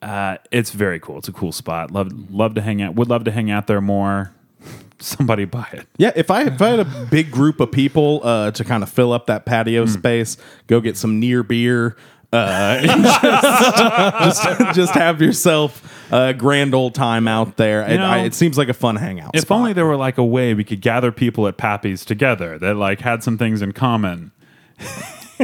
Uh, 0.00 0.36
it's 0.50 0.70
very 0.70 0.98
cool. 1.00 1.18
It's 1.18 1.28
a 1.28 1.32
cool 1.32 1.52
spot. 1.52 1.90
Love 1.90 2.30
love 2.30 2.54
to 2.54 2.62
hang 2.62 2.80
out. 2.80 2.94
Would 2.94 3.08
love 3.08 3.24
to 3.24 3.30
hang 3.32 3.50
out 3.50 3.66
there 3.66 3.80
more. 3.80 4.32
Somebody 5.00 5.44
buy 5.44 5.66
it. 5.72 5.86
Yeah, 5.96 6.12
if 6.16 6.30
I 6.30 6.42
if 6.44 6.62
I 6.62 6.68
had 6.68 6.80
a 6.80 7.06
big 7.10 7.30
group 7.30 7.58
of 7.60 7.70
people 7.72 8.20
uh, 8.24 8.50
to 8.52 8.64
kind 8.64 8.82
of 8.82 8.88
fill 8.90 9.12
up 9.12 9.26
that 9.26 9.44
patio 9.44 9.84
Hmm. 9.86 9.90
space, 9.92 10.36
go 10.68 10.80
get 10.80 10.96
some 10.96 11.18
near 11.20 11.42
beer, 11.42 11.96
uh, 12.32 12.80
just, 12.82 14.42
just 14.42 14.74
just 14.74 14.94
have 14.94 15.20
yourself 15.20 15.97
a 16.10 16.34
grand 16.34 16.74
old 16.74 16.94
time 16.94 17.28
out 17.28 17.56
there. 17.56 17.82
It, 17.82 17.96
know, 17.98 18.04
I, 18.06 18.18
it 18.18 18.34
seems 18.34 18.56
like 18.58 18.68
a 18.68 18.74
fun 18.74 18.96
hangout. 18.96 19.32
If 19.34 19.42
spot. 19.42 19.58
only 19.58 19.72
there 19.72 19.86
were 19.86 19.96
like 19.96 20.18
a 20.18 20.24
way 20.24 20.54
we 20.54 20.64
could 20.64 20.80
gather 20.80 21.12
people 21.12 21.46
at 21.48 21.56
Pappy's 21.56 22.04
together 22.04 22.58
that 22.58 22.76
like 22.76 23.00
had 23.00 23.22
some 23.22 23.38
things 23.38 23.62
in 23.62 23.72
common. 23.72 24.32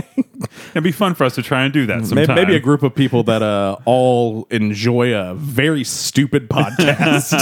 It'd 0.70 0.82
be 0.82 0.90
fun 0.92 1.14
for 1.14 1.22
us 1.24 1.36
to 1.36 1.42
try 1.42 1.62
and 1.64 1.72
do 1.72 1.86
that 1.86 2.00
May- 2.00 2.04
sometime. 2.06 2.34
maybe 2.34 2.56
a 2.56 2.60
group 2.60 2.82
of 2.82 2.94
people 2.94 3.22
that 3.24 3.42
uh, 3.42 3.76
all 3.84 4.46
enjoy 4.50 5.14
a 5.14 5.34
very 5.34 5.84
stupid 5.84 6.48
podcast. 6.48 7.32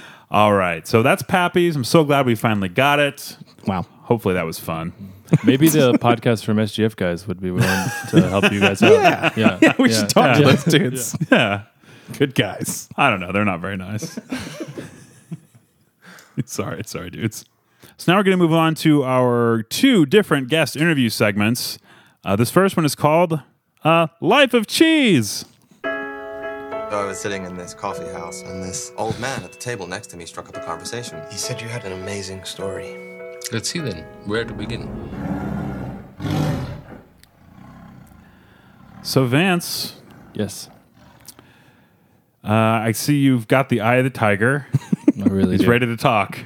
All 0.30 0.54
right, 0.54 0.86
so 0.86 1.02
that's 1.02 1.22
Pappy's. 1.22 1.74
I'm 1.74 1.82
so 1.84 2.04
glad 2.04 2.24
we 2.24 2.36
finally 2.36 2.68
got 2.68 3.00
it. 3.00 3.36
wow. 3.66 3.82
Hopefully 4.02 4.34
that 4.34 4.46
was 4.46 4.58
fun. 4.60 4.92
Maybe 5.44 5.68
the 5.68 5.92
podcast 6.00 6.44
from 6.44 6.56
SGF 6.56 6.96
guys 6.96 7.26
would 7.28 7.40
be 7.40 7.50
willing 7.50 7.68
to 8.10 8.28
help 8.28 8.50
you 8.52 8.60
guys 8.60 8.82
out. 8.82 8.92
Yeah, 8.92 9.58
yeah, 9.60 9.74
We 9.78 9.92
should 9.92 10.08
talk 10.08 10.36
to 10.36 10.44
those 10.44 10.64
dudes. 10.64 11.16
Yeah, 11.30 11.64
Good 12.18 12.34
guys. 12.34 12.88
I 12.96 13.10
don't 13.10 13.20
know. 13.20 13.32
They're 13.32 13.44
not 13.44 13.60
very 13.60 13.76
nice. 13.76 14.18
sorry, 16.44 16.82
sorry, 16.84 17.10
dudes. 17.10 17.44
So 17.96 18.12
now 18.12 18.18
we're 18.18 18.24
going 18.24 18.38
to 18.38 18.42
move 18.42 18.52
on 18.52 18.74
to 18.76 19.04
our 19.04 19.62
two 19.62 20.06
different 20.06 20.48
guest 20.48 20.76
interview 20.76 21.08
segments. 21.08 21.78
Uh, 22.24 22.36
this 22.36 22.50
first 22.50 22.76
one 22.76 22.84
is 22.84 22.94
called 22.94 23.40
uh, 23.84 24.08
"Life 24.20 24.54
of 24.54 24.66
Cheese." 24.66 25.44
I 25.84 27.04
was 27.04 27.20
sitting 27.20 27.44
in 27.44 27.56
this 27.56 27.72
coffee 27.72 28.08
house, 28.12 28.42
and 28.42 28.62
this 28.62 28.92
old 28.96 29.18
man 29.20 29.44
at 29.44 29.52
the 29.52 29.58
table 29.58 29.86
next 29.86 30.08
to 30.08 30.16
me 30.16 30.26
struck 30.26 30.48
up 30.48 30.56
a 30.56 30.60
conversation. 30.60 31.22
He 31.30 31.36
said 31.36 31.60
you 31.60 31.68
had 31.68 31.84
an 31.84 31.92
amazing 31.92 32.44
story. 32.44 32.96
Let's 33.52 33.70
see 33.70 33.78
then. 33.78 34.04
Where 34.24 34.44
to 34.44 34.52
begin? 34.52 34.88
So 39.02 39.24
Vance, 39.24 39.94
Yes, 40.34 40.68
uh, 42.44 42.48
I 42.52 42.92
see 42.92 43.16
you've 43.18 43.48
got 43.48 43.68
the 43.68 43.80
eye 43.80 43.96
of 43.96 44.04
the 44.04 44.10
tiger. 44.10 44.66
I 45.18 45.22
really 45.24 45.52
He's 45.52 45.60
do. 45.62 45.70
ready 45.70 45.86
to 45.86 45.96
talk. 45.96 46.38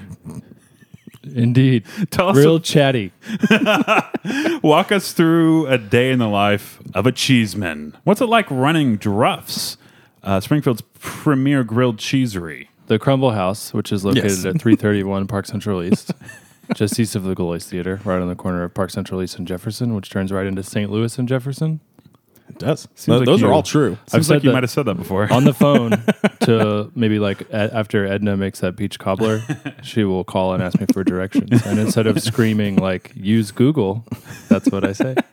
Indeed, 1.34 1.84
Tell 2.10 2.28
us 2.28 2.36
real 2.36 2.60
chatty. 2.60 3.12
Walk 4.62 4.92
us 4.92 5.12
through 5.12 5.66
a 5.68 5.78
day 5.78 6.10
in 6.10 6.18
the 6.18 6.28
life 6.28 6.80
of 6.94 7.06
a 7.06 7.12
cheeseman. 7.12 7.96
What's 8.04 8.20
it 8.20 8.26
like 8.26 8.50
running 8.50 8.96
Druff's, 8.96 9.76
uh, 10.22 10.40
Springfield's 10.40 10.82
premier 11.00 11.64
grilled 11.64 11.98
cheesery? 11.98 12.70
The 12.88 12.98
Crumble 12.98 13.30
House, 13.30 13.72
which 13.72 13.90
is 13.90 14.04
located 14.04 14.24
Yes. 14.24 14.44
at 14.44 14.60
331 14.60 15.26
Park 15.26 15.46
Central 15.46 15.82
East, 15.82 16.12
just 16.74 17.00
east 17.00 17.16
of 17.16 17.22
the 17.24 17.34
Gillioz 17.34 17.64
Theater, 17.66 18.00
right 18.04 18.20
on 18.20 18.28
the 18.28 18.34
corner 18.34 18.62
of 18.62 18.74
Park 18.74 18.90
Central 18.90 19.22
East 19.22 19.38
and 19.38 19.48
Jefferson, 19.48 19.94
which 19.94 20.10
turns 20.10 20.30
right 20.30 20.46
into 20.46 20.62
St. 20.62 20.90
Louis 20.90 21.18
and 21.18 21.26
Jefferson. 21.26 21.80
It 22.48 22.58
does. 22.58 22.82
Seems 22.94 23.06
Those, 23.06 23.20
like 23.20 23.26
those 23.26 23.42
are 23.42 23.46
you- 23.46 23.52
all 23.52 23.62
true. 23.62 23.96
Seems 24.06 24.26
said 24.26 24.34
like 24.34 24.42
you 24.44 24.50
that 24.50 24.54
might 24.54 24.62
have 24.62 24.70
said 24.70 24.84
that 24.86 24.96
before. 24.96 25.32
On 25.32 25.44
the 25.44 25.54
phone 25.54 25.90
to 26.40 26.90
maybe 26.94 27.18
like 27.18 27.40
a- 27.50 27.74
after 27.74 28.06
Edna 28.06 28.36
makes 28.36 28.60
that 28.60 28.76
peach 28.76 28.98
cobbler, 28.98 29.40
she 29.82 30.04
will 30.04 30.24
call 30.24 30.52
and 30.54 30.62
ask 30.62 30.78
me 30.80 30.86
for 30.92 31.02
directions. 31.04 31.64
And 31.66 31.78
instead 31.78 32.06
of 32.06 32.20
screaming 32.22 32.76
like 32.76 33.12
"use 33.16 33.50
Google," 33.50 34.04
that's 34.48 34.70
what 34.70 34.84
I 34.84 34.92
say. 34.92 35.14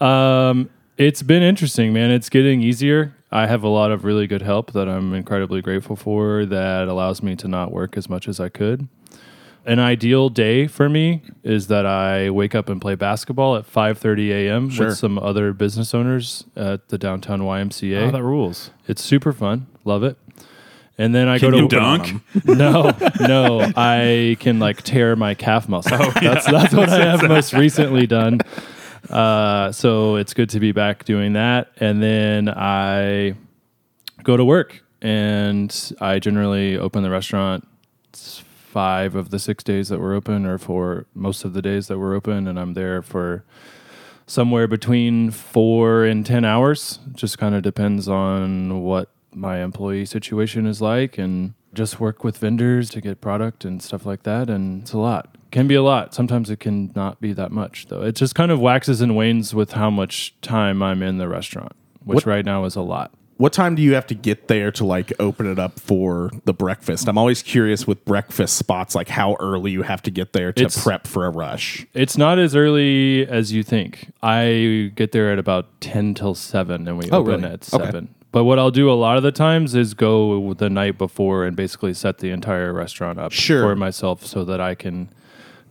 Um, 0.00 0.70
it's 0.96 1.22
been 1.22 1.42
interesting, 1.42 1.92
man. 1.92 2.10
It's 2.10 2.28
getting 2.28 2.62
easier. 2.62 3.14
I 3.30 3.46
have 3.46 3.62
a 3.62 3.68
lot 3.68 3.90
of 3.92 4.04
really 4.04 4.26
good 4.26 4.42
help 4.42 4.72
that 4.72 4.88
I'm 4.88 5.14
incredibly 5.14 5.62
grateful 5.62 5.96
for. 5.96 6.44
That 6.46 6.88
allows 6.88 7.22
me 7.22 7.36
to 7.36 7.48
not 7.48 7.70
work 7.72 7.96
as 7.96 8.08
much 8.08 8.26
as 8.28 8.40
I 8.40 8.48
could. 8.48 8.88
An 9.66 9.78
ideal 9.78 10.30
day 10.30 10.66
for 10.66 10.88
me 10.88 11.22
is 11.44 11.66
that 11.66 11.84
I 11.86 12.30
wake 12.30 12.54
up 12.54 12.68
and 12.68 12.80
play 12.80 12.94
basketball 12.94 13.56
at 13.56 13.70
5:30 13.70 14.30
a.m. 14.30 14.70
Sure. 14.70 14.86
with 14.88 14.96
some 14.98 15.18
other 15.18 15.52
business 15.52 15.94
owners 15.94 16.44
at 16.56 16.88
the 16.88 16.96
downtown 16.98 17.40
YMCA. 17.40 18.08
oh, 18.08 18.10
that 18.10 18.22
rules. 18.22 18.70
It's 18.88 19.02
super 19.04 19.32
fun. 19.32 19.66
Love 19.84 20.02
it. 20.02 20.16
And 20.98 21.14
then 21.14 21.28
I 21.28 21.38
Can 21.38 21.50
go 21.52 21.56
you 21.58 21.68
to 21.68 21.76
dunk? 21.76 22.22
No, 22.46 22.94
no. 23.20 23.72
I 23.76 24.36
can 24.40 24.58
like 24.58 24.82
tear 24.82 25.14
my 25.16 25.34
calf 25.34 25.68
muscle. 25.68 25.96
That's 26.20 26.44
that's 26.46 26.74
what 26.74 26.88
I 26.90 27.04
have 27.04 27.22
most 27.28 27.52
recently 27.52 28.06
done. 28.06 28.40
Uh, 29.08 29.72
so 29.72 30.16
it's 30.16 30.34
good 30.34 30.50
to 30.50 30.60
be 30.60 30.72
back 30.72 31.04
doing 31.04 31.32
that. 31.34 31.70
And 31.78 32.02
then 32.02 32.48
I 32.48 33.34
go 34.22 34.36
to 34.36 34.44
work 34.44 34.82
and 35.00 35.74
I 36.00 36.18
generally 36.18 36.76
open 36.76 37.02
the 37.02 37.10
restaurant 37.10 37.66
s- 38.14 38.42
five 38.74 39.14
of 39.16 39.30
the 39.30 39.38
six 39.38 39.64
days 39.64 39.88
that 39.88 39.98
we're 40.00 40.14
open 40.14 40.46
or 40.46 40.56
for 40.58 41.06
most 41.14 41.44
of 41.44 41.52
the 41.52 41.60
days 41.62 41.88
that 41.88 41.98
we're 41.98 42.14
open 42.14 42.46
and 42.46 42.58
I'm 42.58 42.74
there 42.74 43.02
for 43.02 43.44
somewhere 44.26 44.68
between 44.68 45.30
four 45.32 46.04
and 46.04 46.24
10 46.24 46.44
hours. 46.44 47.00
Just 47.14 47.36
kind 47.38 47.54
of 47.54 47.62
depends 47.62 48.08
on 48.08 48.82
what 48.82 49.08
my 49.34 49.60
employee 49.62 50.06
situation 50.06 50.66
is 50.66 50.80
like 50.80 51.18
and 51.18 51.54
just 51.74 51.98
work 52.00 52.22
with 52.22 52.38
vendors 52.38 52.90
to 52.90 53.00
get 53.00 53.20
product 53.20 53.64
and 53.64 53.82
stuff 53.82 54.06
like 54.06 54.22
that. 54.22 54.48
And 54.48 54.82
it's 54.82 54.92
a 54.92 54.98
lot. 54.98 55.36
Can 55.50 55.66
be 55.66 55.74
a 55.74 55.82
lot. 55.82 56.14
Sometimes 56.14 56.48
it 56.48 56.60
can 56.60 56.92
not 56.94 57.20
be 57.20 57.32
that 57.32 57.50
much, 57.50 57.86
though. 57.88 58.02
It 58.02 58.14
just 58.14 58.36
kind 58.36 58.52
of 58.52 58.60
waxes 58.60 59.00
and 59.00 59.16
wanes 59.16 59.52
with 59.52 59.72
how 59.72 59.90
much 59.90 60.34
time 60.42 60.80
I'm 60.80 61.02
in 61.02 61.18
the 61.18 61.28
restaurant, 61.28 61.72
which 62.04 62.16
What- 62.16 62.26
right 62.26 62.44
now 62.44 62.64
is 62.64 62.76
a 62.76 62.82
lot. 62.82 63.10
What 63.40 63.54
time 63.54 63.74
do 63.74 63.80
you 63.80 63.94
have 63.94 64.06
to 64.08 64.14
get 64.14 64.48
there 64.48 64.70
to 64.72 64.84
like 64.84 65.14
open 65.18 65.46
it 65.50 65.58
up 65.58 65.80
for 65.80 66.30
the 66.44 66.52
breakfast? 66.52 67.08
I'm 67.08 67.16
always 67.16 67.42
curious 67.42 67.86
with 67.86 68.04
breakfast 68.04 68.58
spots, 68.58 68.94
like 68.94 69.08
how 69.08 69.34
early 69.40 69.70
you 69.70 69.80
have 69.80 70.02
to 70.02 70.10
get 70.10 70.34
there 70.34 70.52
to 70.52 70.60
It's- 70.64 70.82
prep 70.84 71.06
for 71.06 71.24
a 71.24 71.30
rush. 71.30 71.86
It's 71.94 72.18
not 72.18 72.38
as 72.38 72.54
early 72.54 73.26
as 73.26 73.50
you 73.50 73.62
think. 73.62 74.12
I 74.22 74.92
get 74.94 75.12
there 75.12 75.32
at 75.32 75.38
about 75.38 75.68
10 75.80 76.12
till 76.12 76.34
7 76.34 76.86
and 76.86 76.98
we 76.98 77.08
Oh, 77.10 77.20
open 77.20 77.40
really? 77.40 77.44
at 77.54 77.66
Okay. 77.72 77.86
7. 77.86 78.08
But 78.30 78.44
what 78.44 78.58
I'll 78.58 78.70
do 78.70 78.90
a 78.90 78.92
lot 78.92 79.16
of 79.16 79.22
the 79.22 79.32
times 79.32 79.74
is 79.74 79.94
go 79.94 80.52
the 80.52 80.68
night 80.68 80.98
before 80.98 81.46
and 81.46 81.56
basically 81.56 81.94
set 81.94 82.18
the 82.18 82.28
entire 82.32 82.74
restaurant 82.74 83.18
up 83.18 83.32
Sure. 83.32 83.62
for 83.62 83.74
myself 83.74 84.22
so 84.26 84.44
that 84.44 84.60
I 84.60 84.74
can 84.74 85.08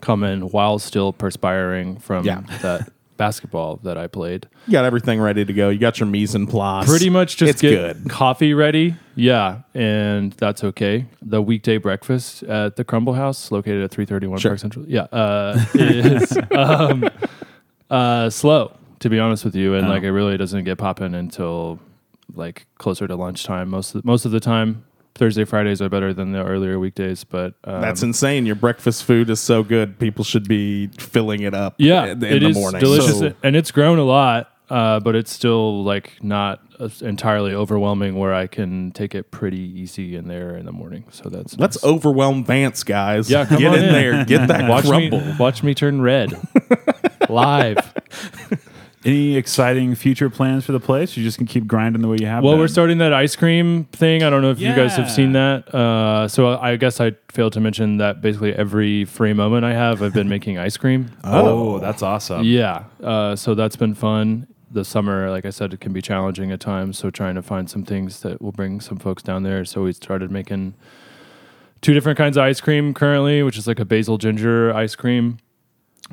come 0.01 0.23
in 0.23 0.49
while 0.49 0.79
still 0.79 1.13
perspiring 1.13 1.97
from 1.97 2.25
Yeah. 2.25 2.41
that 2.63 2.89
basketball 3.19 3.75
that 3.83 3.97
I 3.97 4.07
played. 4.07 4.47
You 4.65 4.71
got 4.71 4.85
everything 4.85 5.19
ready 5.21 5.45
to 5.45 5.53
go. 5.53 5.69
You 5.69 5.77
got 5.77 5.99
your 5.99 6.07
mise 6.07 6.33
en 6.33 6.47
place. 6.47 6.87
Pretty 6.89 7.09
much 7.11 7.37
just 7.37 7.51
it's 7.51 7.61
get 7.61 7.69
good. 8.01 8.09
coffee 8.09 8.55
ready. 8.55 8.95
Yeah, 9.15 9.61
and 9.75 10.31
that's 10.33 10.63
okay. 10.63 11.05
The 11.21 11.41
weekday 11.41 11.77
breakfast 11.77 12.41
at 12.43 12.77
the 12.77 12.83
Crumble 12.83 13.13
House, 13.13 13.51
located 13.51 13.83
at 13.83 13.91
331 13.91 14.39
Sure. 14.39 14.51
Park 14.51 14.59
Central. 14.59 14.85
Yeah, 14.87 15.01
uh, 15.11 15.63
is 15.75 16.35
um, 16.55 17.07
uh, 17.89 18.29
slow, 18.29 18.71
to 18.99 19.09
be 19.09 19.19
honest 19.19 19.43
with 19.45 19.55
you. 19.55 19.75
And 19.75 19.85
Oh. 19.85 19.89
like, 19.89 20.03
it 20.03 20.11
really 20.11 20.37
doesn't 20.37 20.63
get 20.63 20.77
popping 20.77 21.13
until 21.13 21.79
like 22.33 22.65
closer 22.77 23.07
to 23.07 23.15
lunchtime. 23.15 23.69
Most 23.69 23.95
of, 23.95 24.05
most 24.05 24.23
of 24.25 24.31
the 24.31 24.39
time, 24.39 24.85
Thursday, 25.15 25.43
Fridays 25.45 25.81
are 25.81 25.89
better 25.89 26.13
than 26.13 26.31
the 26.31 26.43
earlier 26.43 26.79
weekdays, 26.79 27.23
but 27.23 27.55
um, 27.65 27.81
That's 27.81 28.03
insane. 28.03 28.45
Your 28.45 28.55
breakfast 28.55 29.03
food 29.03 29.29
is 29.29 29.39
so 29.39 29.63
good. 29.63 29.99
People 29.99 30.23
should 30.23 30.47
be 30.47 30.87
filling 30.97 31.41
it 31.41 31.53
up. 31.53 31.75
yeah, 31.77 32.05
in, 32.05 32.23
in 32.23 32.33
it 32.37 32.39
the 32.39 32.49
is 32.49 32.55
morning. 32.55 32.79
delicious, 32.79 33.19
So- 33.19 33.33
and 33.43 33.55
it's 33.55 33.71
grown 33.71 33.99
a 33.99 34.03
lot. 34.03 34.51
Uh, 34.69 34.99
but 34.99 35.15
it's 35.15 35.31
still 35.33 35.83
like 35.83 36.13
not 36.23 36.61
entirely 37.01 37.55
overwhelming 37.55 38.13
where 38.15 38.35
I 38.35 38.45
can 38.45 38.91
take 38.91 39.15
it 39.15 39.31
pretty 39.31 39.57
easy 39.57 40.15
in 40.15 40.27
there 40.27 40.55
in 40.55 40.67
the 40.67 40.71
morning. 40.71 41.05
So 41.09 41.27
that's 41.27 41.57
Let's 41.57 41.83
nice. 41.83 41.91
overwhelm 41.91 42.45
Vance, 42.45 42.83
guys. 42.83 43.31
Yeah, 43.31 43.45
come 43.47 43.57
get 43.57 43.73
in, 43.73 43.85
in. 43.85 43.91
there. 43.91 44.25
Get 44.25 44.47
that 44.49 44.69
watch 44.69 44.85
crumble. 44.85 45.21
me 45.21 45.35
watch 45.39 45.63
me 45.63 45.73
turn 45.73 46.01
red 46.01 46.39
live. 47.29 47.77
Any 49.05 49.37
exciting 49.37 49.95
future 49.95 50.29
plans 50.29 50.65
for 50.65 50.73
the 50.73 50.79
place? 50.79 51.15
You 51.15 51.23
just 51.23 51.37
can 51.37 51.47
keep 51.47 51.65
grinding 51.67 52.01
the 52.01 52.09
way 52.09 52.17
you 52.19 52.25
have. 52.27 52.43
Well, 52.43 52.53
been? 52.53 52.59
we're 52.59 52.67
starting 52.67 52.97
that 52.97 53.13
ice 53.13 53.33
cream 53.35 53.85
thing. 53.93 54.23
I 54.23 54.29
don't 54.29 54.41
know 54.41 54.51
if 54.51 54.59
you 54.59 54.75
guys 54.75 54.95
have 54.97 55.05
Yeah. 55.07 55.11
seen 55.13 55.31
that. 55.33 55.73
Uh, 55.73 56.27
so 56.27 56.57
I 56.59 56.75
guess 56.75 56.99
I 56.99 57.13
failed 57.31 57.53
to 57.53 57.61
mention 57.61 57.95
that 57.97 58.21
basically 58.21 58.53
every 58.53 59.05
free 59.05 59.31
moment 59.31 59.63
I 59.63 59.73
have, 59.73 60.03
I've 60.03 60.13
been 60.13 60.27
making 60.27 60.57
ice 60.57 60.75
cream. 60.75 61.11
Oh, 61.23 61.79
that's 61.79 62.01
awesome. 62.03 62.43
Yeah. 62.43 62.83
Uh, 63.01 63.35
so 63.37 63.55
that's 63.55 63.77
been 63.77 63.93
fun. 63.93 64.47
The 64.71 64.83
summer, 64.83 65.29
like 65.31 65.45
I 65.45 65.49
said, 65.49 65.73
it 65.73 65.79
can 65.79 65.93
be 65.93 66.01
challenging 66.01 66.51
at 66.51 66.59
times. 66.59 66.97
So 66.99 67.09
trying 67.09 67.35
to 67.35 67.41
find 67.41 67.69
some 67.69 67.83
things 67.85 68.19
that 68.21 68.41
will 68.41 68.51
bring 68.51 68.81
some 68.81 68.97
folks 68.97 69.23
down 69.23 69.43
there. 69.43 69.63
So 69.63 69.83
we 69.83 69.93
started 69.93 70.29
making 70.29 70.73
two 71.81 71.93
different 71.93 72.17
kinds 72.17 72.35
of 72.35 72.43
ice 72.43 72.59
cream 72.59 72.93
currently, 72.93 73.41
which 73.43 73.57
is 73.57 73.65
like 73.65 73.79
a 73.79 73.85
basil 73.85 74.17
ginger 74.17 74.73
ice 74.73 74.95
cream. 74.95 75.37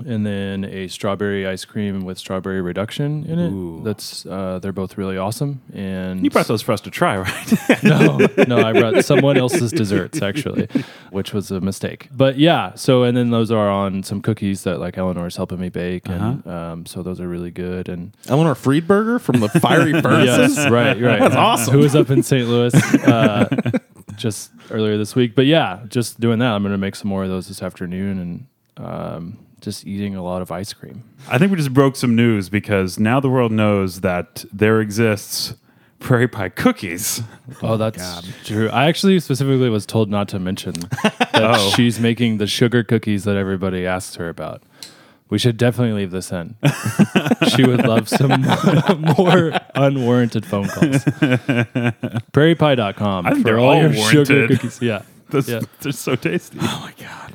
And 0.05 0.27
then 0.27 0.65
a 0.65 0.89
strawberry 0.89 1.47
ice 1.47 1.65
cream 1.65 2.05
with 2.05 2.19
strawberry 2.19 2.61
reduction 2.61 3.25
in 3.25 3.39
it. 3.39 3.85
That's 3.85 4.27
uh, 4.27 4.59
they're 4.59 4.73
both 4.73 4.99
really 4.99 5.17
awesome. 5.17 5.63
And 5.73 6.23
You 6.23 6.29
brought 6.29 6.49
those 6.49 6.61
for 6.61 6.73
us 6.73 6.83
to 6.83 6.91
try, 6.91 7.17
right? 7.19 7.83
no, 7.83 8.19
no, 8.47 8.59
I 8.59 8.73
brought 8.75 9.05
someone 9.07 9.39
else's 9.39 9.73
desserts 9.73 10.21
actually, 10.21 10.69
which 11.11 11.33
was 11.33 11.51
a 11.51 11.61
mistake. 11.63 12.09
But 12.13 12.37
yeah, 12.39 12.75
so 12.75 13.05
and 13.05 13.17
then 13.17 13.31
those 13.31 13.51
are 13.51 13.71
on 13.71 14.03
some 14.03 14.21
cookies 14.21 14.65
that 14.65 14.81
like 14.81 14.99
Eleanor's 14.99 15.37
helping 15.37 15.61
me 15.61 15.71
bake, 15.71 16.09
and 16.09 16.47
um, 16.47 16.85
so 16.85 17.03
those 17.03 17.19
are 17.21 17.29
really 17.29 17.51
good. 17.51 17.89
And 17.89 18.13
Eleanor 18.29 18.55
Friedberger 18.55 19.19
from 19.19 19.41
the 19.41 19.49
Fiery 19.49 19.93
Furnaces. 20.03 20.57
yes, 20.59 20.71
right, 20.71 21.01
right, 21.01 21.21
That's 21.21 21.35
awesome. 21.37 21.73
Who 21.73 21.79
was 21.81 21.97
up 21.97 22.11
in 22.11 22.23
St. 22.23 22.47
Louis 22.47 22.75
uh, 23.07 23.49
just 24.17 24.51
earlier 24.71 24.99
this 24.99 25.15
week? 25.15 25.35
But 25.35 25.47
yeah, 25.47 25.81
just 25.89 26.21
doing 26.21 26.39
that. 26.41 26.53
I'm 26.53 26.63
going 26.63 26.73
to 26.73 26.79
make 26.79 26.97
some 26.97 27.09
more 27.09 27.23
of 27.25 27.31
those 27.31 27.49
this 27.49 27.63
afternoon, 27.63 28.19
and 28.19 28.47
um, 28.87 29.39
just 29.61 29.87
eating 29.87 30.15
a 30.15 30.23
lot 30.23 30.43
of 30.43 30.51
ice 30.53 30.73
cream. 30.73 31.03
I 31.29 31.39
think 31.39 31.51
we 31.51 31.57
just 31.57 31.73
broke 31.75 31.97
some 31.97 32.15
news 32.15 32.49
because 32.49 32.99
now 32.99 33.21
the 33.21 33.29
world 33.31 33.53
knows 33.53 34.01
that 34.03 34.45
there 34.53 34.81
exists 34.81 35.55
prairie 35.99 36.29
pie 36.29 36.51
cookies. 36.51 37.23
Oh, 37.63 37.77
that's 37.77 38.23
true. 38.45 38.69
I 38.69 38.85
actually 38.87 39.19
specifically 39.21 39.71
was 39.71 39.87
told 39.87 40.11
not 40.11 40.29
to 40.29 40.39
mention 40.39 40.75
that 41.03 41.31
Oh. 41.35 41.71
she's 41.75 41.99
making 41.99 42.37
the 42.39 42.47
sugar 42.47 42.85
cookies 42.85 43.25
that 43.25 43.37
everybody 43.37 43.87
asks 43.87 44.17
her 44.17 44.29
about. 44.29 44.63
We 45.29 45.39
should 45.39 45.57
definitely 45.57 45.95
leave 46.03 46.13
this 46.13 46.31
in. 46.31 46.55
she 47.49 47.65
would 47.65 47.85
love 47.85 48.09
some 48.09 48.43
more 49.19 49.53
unwarranted 49.75 50.47
phone 50.47 50.69
calls. 50.69 51.03
PrairiePie.com 52.33 53.27
I 53.27 53.31
think 53.31 53.43
for 53.43 53.45
they're 53.45 53.59
all, 53.59 53.73
all 53.75 53.83
your 53.83 53.93
sugar 53.95 54.47
cookies. 54.49 54.81
Yeah. 54.81 55.03
Those, 55.31 55.49
Yeah. 55.49 55.61
They're 55.81 55.93
so 55.93 56.15
tasty. 56.15 56.59
Oh, 56.61 56.93
my 56.99 57.05
God. 57.05 57.33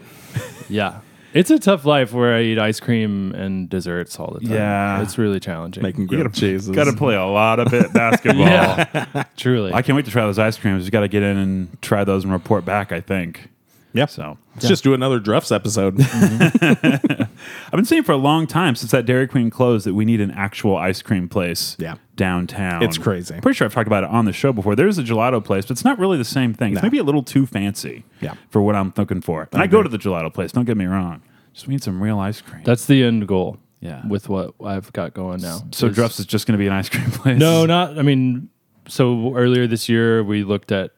Yeah. 0.69 1.01
It's 1.33 1.49
a 1.49 1.57
tough 1.59 1.85
life 1.85 2.11
where 2.13 2.35
I 2.35 2.41
eat 2.41 2.59
ice 2.59 2.79
cream 2.79 3.33
and 3.33 3.69
desserts 3.69 4.19
all 4.19 4.31
the 4.33 4.41
time. 4.41 4.51
Yeah. 4.55 5.01
It's 5.01 5.17
really 5.17 5.39
challenging. 5.39 5.81
Making 5.83 6.01
You 6.03 6.07
grilled 6.07 6.23
gotta, 6.27 6.39
cheeses. 6.39 6.69
gotta 6.75 6.93
play 6.93 7.15
a 7.15 7.25
lot 7.25 7.59
of 7.59 7.73
it 7.73 7.91
basketball. 7.93 8.41
Yeah. 8.41 9.23
Truly. 9.37 9.73
I 9.73 9.81
can't 9.81 9.95
wait 9.95 10.05
to 10.05 10.11
try 10.11 10.23
those 10.25 10.39
ice 10.39 10.57
creams. 10.57 10.85
You 10.85 10.91
got 10.91 11.01
to 11.01 11.07
get 11.07 11.23
in 11.23 11.37
and 11.37 11.81
try 11.81 12.03
those 12.03 12.23
and 12.23 12.33
report 12.33 12.65
back. 12.65 12.91
I 12.91 12.99
think. 13.01 13.49
Yep. 13.93 14.09
So 14.09 14.37
Let's 14.55 14.67
just 14.67 14.83
do 14.83 14.93
another 14.93 15.19
Druffs 15.19 15.51
episode. 15.51 15.97
Mm-hmm. 15.97 17.21
I've 17.65 17.71
been 17.71 17.85
saying 17.85 18.03
for 18.03 18.11
a 18.11 18.17
long 18.17 18.47
time 18.47 18.75
since 18.75 18.91
that 18.91 19.05
Dairy 19.05 19.27
Queen 19.27 19.49
closed 19.49 19.85
that 19.85 19.93
we 19.93 20.05
need 20.05 20.21
an 20.21 20.31
actual 20.31 20.75
ice 20.77 21.01
cream 21.01 21.27
place. 21.29 21.75
Yeah. 21.79 21.95
downtown. 22.15 22.83
It's 22.83 22.97
crazy. 22.97 23.39
Pretty 23.41 23.55
sure 23.57 23.65
I've 23.65 23.73
talked 23.73 23.87
about 23.87 24.03
it 24.03 24.09
on 24.09 24.25
the 24.25 24.33
show 24.33 24.53
before. 24.53 24.75
There's 24.75 24.97
a 24.97 25.03
gelato 25.03 25.43
place, 25.43 25.65
but 25.65 25.71
it's 25.71 25.83
not 25.85 25.97
really 25.99 26.17
the 26.17 26.23
same 26.25 26.53
thing. 26.53 26.73
It's 26.73 26.81
No. 26.81 26.85
maybe 26.85 26.97
a 26.99 27.03
little 27.03 27.23
too 27.23 27.45
fancy. 27.45 28.03
Yeah. 28.21 28.35
for 28.49 28.61
what 28.61 28.75
I'm 28.75 28.93
looking 28.95 29.21
for. 29.21 29.47
And 29.51 29.61
I, 29.61 29.67
go 29.67 29.81
to 29.83 29.89
the 29.89 29.97
gelato 29.97 30.33
place. 30.33 30.51
Don't 30.51 30.65
get 30.65 30.77
me 30.77 30.85
wrong. 30.85 31.21
Just 31.53 31.67
we 31.67 31.73
need 31.73 31.83
some 31.83 32.01
real 32.01 32.19
ice 32.19 32.39
cream. 32.41 32.63
That's 32.63 32.85
the 32.85 33.03
end 33.03 33.27
goal. 33.27 33.57
Yeah. 33.79 34.05
With 34.07 34.29
what 34.29 34.53
I've 34.63 34.93
got 34.93 35.13
going 35.15 35.41
now. 35.41 35.61
so 35.71 35.87
is- 35.87 35.95
Druffs 35.95 36.19
is 36.19 36.25
just 36.27 36.45
going 36.45 36.53
to 36.53 36.61
be 36.61 36.67
an 36.67 36.73
ice 36.73 36.87
cream 36.89 37.09
place. 37.11 37.39
No, 37.39 37.65
not. 37.65 37.97
I 37.97 38.03
mean, 38.03 38.49
so 38.87 39.35
earlier 39.35 39.65
this 39.67 39.89
year 39.89 40.23
we 40.23 40.43
looked 40.43 40.71
at 40.71 40.91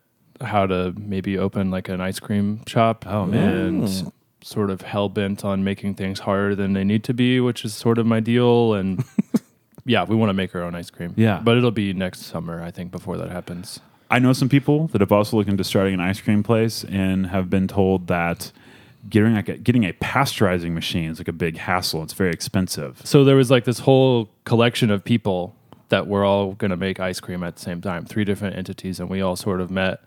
how 0.43 0.67
to 0.67 0.93
maybe 0.97 1.37
open 1.37 1.71
like 1.71 1.89
an 1.89 2.01
ice 2.01 2.19
cream 2.19 2.61
shop. 2.67 3.05
Oh, 3.07 3.25
man. 3.25 3.53
and 3.53 4.11
sort 4.41 4.69
of 4.69 4.81
hell 4.81 5.09
bent 5.09 5.45
on 5.45 5.63
making 5.63 5.95
things 5.95 6.19
harder 6.19 6.55
than 6.55 6.73
they 6.73 6.83
need 6.83 7.03
to 7.05 7.13
be, 7.13 7.39
which 7.39 7.63
is 7.63 7.73
sort 7.73 7.97
of 7.97 8.05
my 8.05 8.19
deal. 8.19 8.73
And 8.73 9.03
yeah, 9.85 10.03
we 10.03 10.15
want 10.15 10.29
to 10.29 10.33
make 10.33 10.53
our 10.55 10.61
own 10.61 10.75
ice 10.75 10.89
cream. 10.89 11.13
Yeah. 11.15 11.41
but 11.43 11.57
it'll 11.57 11.71
be 11.71 11.93
next 11.93 12.23
summer, 12.23 12.61
I 12.61 12.71
think, 12.71 12.91
before 12.91 13.17
that 13.17 13.29
happens. 13.29 13.79
I 14.11 14.19
know 14.19 14.33
some 14.33 14.49
people 14.49 14.87
that 14.87 15.01
have 15.01 15.11
also 15.11 15.37
looked 15.37 15.49
into 15.49 15.63
starting 15.63 15.95
an 15.95 15.99
ice 15.99 16.21
cream 16.21 16.43
place 16.43 16.83
and 16.83 17.27
have 17.27 17.49
been 17.49 17.67
told 17.67 18.07
that 18.07 18.51
getting 19.09 19.33
like 19.33 19.49
a, 19.49 19.57
getting 19.57 19.85
a 19.85 19.93
pasteurizing 19.93 20.73
machine 20.73 21.09
is 21.09 21.19
like 21.19 21.27
a 21.27 21.33
big 21.33 21.57
hassle. 21.57 22.03
It's 22.03 22.13
very 22.13 22.31
expensive. 22.31 23.01
So 23.03 23.23
there 23.23 23.35
was 23.35 23.49
like 23.49 23.63
this 23.65 23.79
whole 23.79 24.29
collection 24.43 24.91
of 24.91 25.03
people 25.03 25.55
that 25.89 26.07
were 26.07 26.23
all 26.23 26.53
going 26.53 26.71
to 26.71 26.77
make 26.77 26.99
ice 26.99 27.19
cream 27.19 27.43
at 27.43 27.55
the 27.55 27.61
same 27.61 27.81
time, 27.81 28.05
three 28.05 28.23
different 28.23 28.55
entities, 28.55 28.99
and 28.99 29.09
we 29.09 29.21
all 29.21 29.35
sort 29.35 29.61
of 29.61 29.69
met 29.69 30.01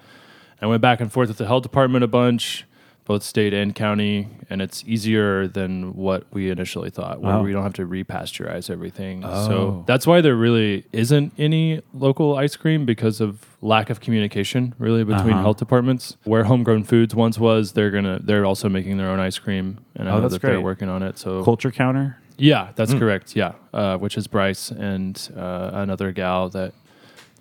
and 0.61 0.71
went 0.71 0.83
back 0.83 1.01
and 1.01 1.13
forth 1.13 1.29
with 1.29 1.39
the 1.39 1.47
health 1.47 1.63
department 1.63 2.05
a 2.05 2.09
bunch, 2.09 2.65
both 3.05 3.23
state 3.23 3.55
and 3.55 3.73
county, 3.75 4.29
and 4.51 4.61
it's 4.61 4.83
easier 4.85 5.47
than 5.47 5.95
what 5.95 6.25
we 6.33 6.51
initially 6.51 6.91
thought, 6.91 7.21
where 7.21 7.35
Oh. 7.35 7.43
we 7.43 7.53
don't 7.53 7.63
have 7.63 7.75
to 7.75 7.87
repasteurize 7.87 8.69
everything. 8.69 9.23
Oh. 9.25 9.47
So 9.47 9.85
that's 9.87 10.09
why 10.09 10.21
there 10.21 10.35
really 10.35 10.85
isn't 10.93 11.33
any 11.39 11.83
local 11.95 12.37
ice 12.37 12.57
cream 12.57 12.85
because 12.85 13.21
of 13.21 13.47
lack 13.63 13.91
of 13.91 14.01
communication 14.01 14.75
really 14.79 15.05
between 15.05 15.35
Uh-huh. 15.35 15.43
health 15.43 15.57
departments. 15.59 16.17
Where 16.25 16.45
Homegrown 16.45 16.83
Foods 16.85 17.15
once 17.15 17.39
was, 17.39 17.73
they're 17.73 17.93
gonna 17.93 18.19
they're 18.23 18.45
also 18.45 18.69
making 18.69 18.97
their 18.97 19.09
own 19.09 19.21
ice 19.21 19.39
cream, 19.39 19.79
and 19.95 20.09
I 20.09 20.13
Oh, 20.13 20.15
know 20.17 20.21
that's 20.23 20.35
that 20.35 20.43
they're 20.43 20.55
great. 20.57 20.65
working 20.65 20.89
on 20.89 21.03
it. 21.05 21.17
So 21.17 21.45
Culture 21.45 21.71
counter. 21.71 22.17
yeah, 22.39 22.69
that's 22.75 22.93
Mm. 22.95 22.99
correct. 22.99 23.37
Yeah, 23.37 23.53
uh, 23.73 23.99
which 23.99 24.17
is 24.17 24.27
Bryce 24.27 24.73
and 24.73 25.17
uh, 25.37 25.71
another 25.75 26.11
gal 26.11 26.49
that 26.51 26.73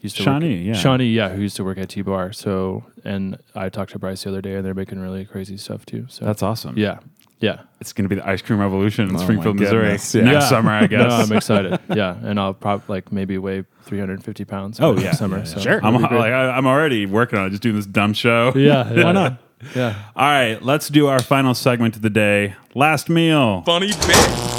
used 0.05 0.17
to 0.17 0.23
Shawnee, 0.23 0.57
work 0.57 0.65
yeah. 0.67 0.73
Shawnee, 0.81 1.07
yeah, 1.11 1.29
who 1.29 1.41
used 1.41 1.55
to 1.57 1.63
work 1.63 1.77
at 1.77 1.89
T 1.89 2.01
Bar. 2.01 2.31
So, 2.33 2.83
and 3.03 3.37
I 3.53 3.69
talked 3.69 3.91
to 3.91 3.99
Bryce 3.99 4.23
the 4.23 4.29
other 4.29 4.41
day, 4.41 4.55
and 4.55 4.65
they're 4.65 4.73
making 4.73 4.99
really 4.99 5.25
crazy 5.25 5.57
stuff 5.57 5.85
too. 5.85 6.05
So 6.09 6.25
That's 6.25 6.41
awesome. 6.43 6.77
yeah, 6.77 6.99
yeah. 7.39 7.61
It's 7.81 7.93
going 7.93 8.05
to 8.05 8.09
be 8.09 8.15
the 8.19 8.27
ice 8.27 8.41
cream 8.41 8.59
revolution 8.59 9.09
in 9.09 9.15
Oh, 9.15 9.19
Springfield, 9.19 9.59
Missouri 9.59 9.85
yeah. 9.85 9.91
next 9.91 10.15
Yeah. 10.15 10.39
summer, 10.39 10.71
I 10.71 10.87
guess. 10.87 11.09
No, 11.09 11.15
I'm 11.15 11.31
excited. 11.33 11.79
yeah, 11.95 12.15
and 12.23 12.39
I'll 12.39 12.53
probably 12.53 12.85
like 12.87 13.11
maybe 13.11 13.37
weigh 13.37 13.63
350 13.83 14.45
pounds. 14.45 14.79
Oh, 14.81 14.97
yeah. 14.97 15.11
summer. 15.11 15.37
Yeah, 15.39 15.43
so 15.43 15.59
Sure. 15.59 15.79
I'm, 15.85 15.95
it'll 15.95 16.07
be 16.07 16.07
great. 16.09 16.19
like, 16.19 16.31
I, 16.33 16.49
I'm 16.51 16.65
already 16.65 17.05
working 17.05 17.37
on 17.37 17.47
it, 17.47 17.49
just 17.51 17.61
doing 17.61 17.75
this 17.75 17.85
dumb 17.85 18.13
show. 18.13 18.53
yeah, 18.55 18.89
yeah, 18.93 19.03
Why 19.03 19.11
not? 19.11 19.41
Yeah. 19.75 19.95
All 20.15 20.27
right, 20.27 20.61
let's 20.61 20.89
do 20.89 21.07
our 21.07 21.19
final 21.19 21.53
segment 21.55 21.95
of 21.95 22.01
the 22.03 22.09
day. 22.09 22.55
Last 22.75 23.09
meal. 23.09 23.61
Funny 23.63 23.87
bit. 23.87 24.54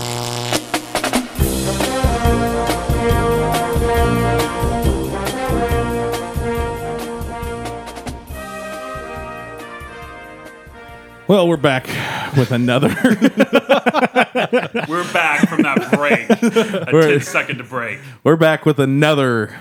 Well, 11.29 11.49
we're 11.49 11.57
back 11.57 11.87
with 12.37 12.53
another. 12.53 12.89
We're 14.89 15.13
back 15.13 15.49
from 15.49 15.63
that 15.63 15.89
break. 15.93 16.31
A 16.31 16.91
We're- 16.93 17.11
10 17.19 17.21
second 17.23 17.69
break. 17.69 17.99
we're 18.23 18.37
back 18.37 18.65
with 18.65 18.79
another 18.79 19.55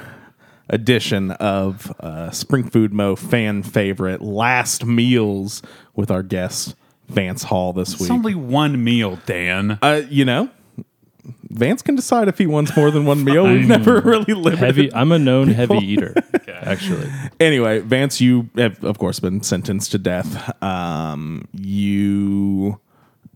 edition 0.69 1.31
of 1.31 1.91
uh, 1.99 2.29
Spring 2.31 2.69
Food 2.69 2.93
Mo 2.93 3.15
fan 3.15 3.63
favorite 3.63 4.21
last 4.21 4.85
meals 4.85 5.63
with 5.95 6.11
our 6.11 6.21
guest 6.21 6.75
Vance 7.07 7.43
Hall 7.43 7.73
this 7.73 7.93
It's 7.93 8.01
week. 8.01 8.11
only 8.11 8.35
one 8.35 8.83
meal, 8.83 9.17
Dan. 9.25 9.79
uh, 9.81 10.03
you 10.09 10.23
know, 10.25 10.49
Vance 11.49 11.81
can 11.81 11.95
decide 11.95 12.27
if 12.27 12.37
he 12.37 12.45
wants 12.45 12.75
more 12.75 12.91
than 12.91 13.05
one 13.05 13.23
meal. 13.23 13.43
We've 13.45 13.61
I'm 13.61 13.67
never 13.67 14.01
really 14.01 14.33
limited. 14.33 14.59
Heavy. 14.59 14.93
I'm 14.93 15.11
a 15.11 15.19
known 15.19 15.49
heavy 15.49 15.77
eater. 15.77 16.13
Actually, 16.47 17.09
Anyway, 17.39 17.79
Vance, 17.79 18.19
you 18.21 18.49
have 18.55 18.83
of 18.83 18.97
course 18.97 19.19
been 19.19 19.41
sentenced 19.43 19.91
to 19.91 19.97
death. 19.97 20.61
Um, 20.63 21.47
you 21.53 22.79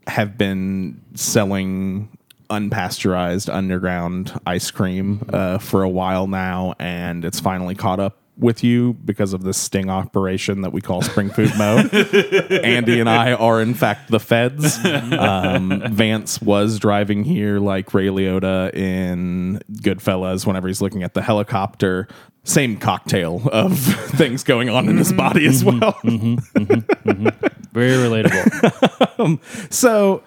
have 0.07 0.37
been 0.37 1.01
selling 1.13 2.09
unpasteurized 2.49 3.53
underground 3.53 4.39
ice 4.47 4.71
cream 4.71 5.23
uh, 5.31 5.59
for 5.59 5.83
a 5.83 5.89
while 5.89 6.27
now, 6.27 6.73
and 6.79 7.23
it's 7.23 7.39
finally 7.39 7.75
caught 7.75 7.99
up 7.99 8.17
with 8.39 8.63
you 8.63 8.93
because 8.93 9.33
of 9.33 9.43
this 9.43 9.57
sting 9.57 9.89
operation 9.89 10.61
that 10.61 10.71
we 10.71 10.81
call 10.81 11.01
Spring 11.01 11.29
Food 11.29 11.51
Mo. 11.57 11.77
Andy 12.63 12.99
and 12.99 13.09
I 13.09 13.33
are, 13.33 13.61
in 13.61 13.73
fact, 13.73 14.09
the 14.09 14.19
feds. 14.19 14.77
Um, 14.85 15.83
Vance 15.91 16.41
was 16.41 16.79
driving 16.79 17.23
here 17.23 17.59
like 17.59 17.93
Ray 17.93 18.07
Liotta 18.07 18.73
in 18.73 19.61
Goodfellas 19.71 20.45
whenever 20.45 20.67
he's 20.67 20.81
looking 20.81 21.03
at 21.03 21.13
the 21.13 21.21
helicopter. 21.21 22.07
Same 22.45 22.77
cocktail 22.77 23.47
of 23.51 23.77
things 24.15 24.43
going 24.43 24.69
on 24.69 24.87
in 24.87 24.97
his 24.97 25.11
body 25.11 25.45
as 25.45 25.63
mm-hmm. 25.63 25.79
well. 25.79 25.93
Mm-hmm. 26.03 27.09
Mm-hmm. 27.09 27.47
Very 27.73 27.97
relatable. 27.97 28.95
Um, 29.19 29.41
so, 29.69 30.23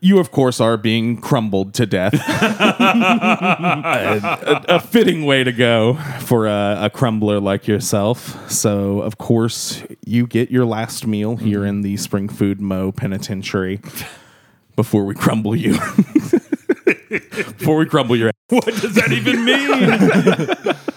you, 0.00 0.18
of 0.18 0.30
course, 0.30 0.60
are 0.60 0.76
being 0.76 1.20
crumbled 1.20 1.74
to 1.74 1.86
death. 1.86 2.14
a, 2.80 4.64
a- 4.68 4.80
fitting 4.80 5.24
way 5.24 5.42
to 5.44 5.52
go 5.52 5.94
for 6.20 6.46
a, 6.46 6.78
a 6.82 6.90
crumbler 6.90 7.40
like 7.40 7.66
yourself. 7.66 8.50
So, 8.50 9.00
of 9.02 9.18
course, 9.18 9.82
you 10.04 10.26
get 10.26 10.50
your 10.50 10.64
last 10.64 11.06
meal 11.06 11.36
here 11.36 11.60
mm-hmm. 11.60 11.68
in 11.68 11.82
the 11.82 11.96
Spring 11.96 12.28
Food 12.28 12.60
Mo 12.60 12.92
Penitentiary 12.92 13.80
before 14.76 15.04
we 15.04 15.14
crumble 15.14 15.56
you. 15.56 15.72
before 17.08 17.76
we 17.76 17.86
crumble 17.86 18.16
your 18.16 18.28
ass. 18.28 18.34
What 18.50 18.64
does 18.64 18.94
that 18.94 19.12
even 19.12 19.44
mean? 19.44 20.94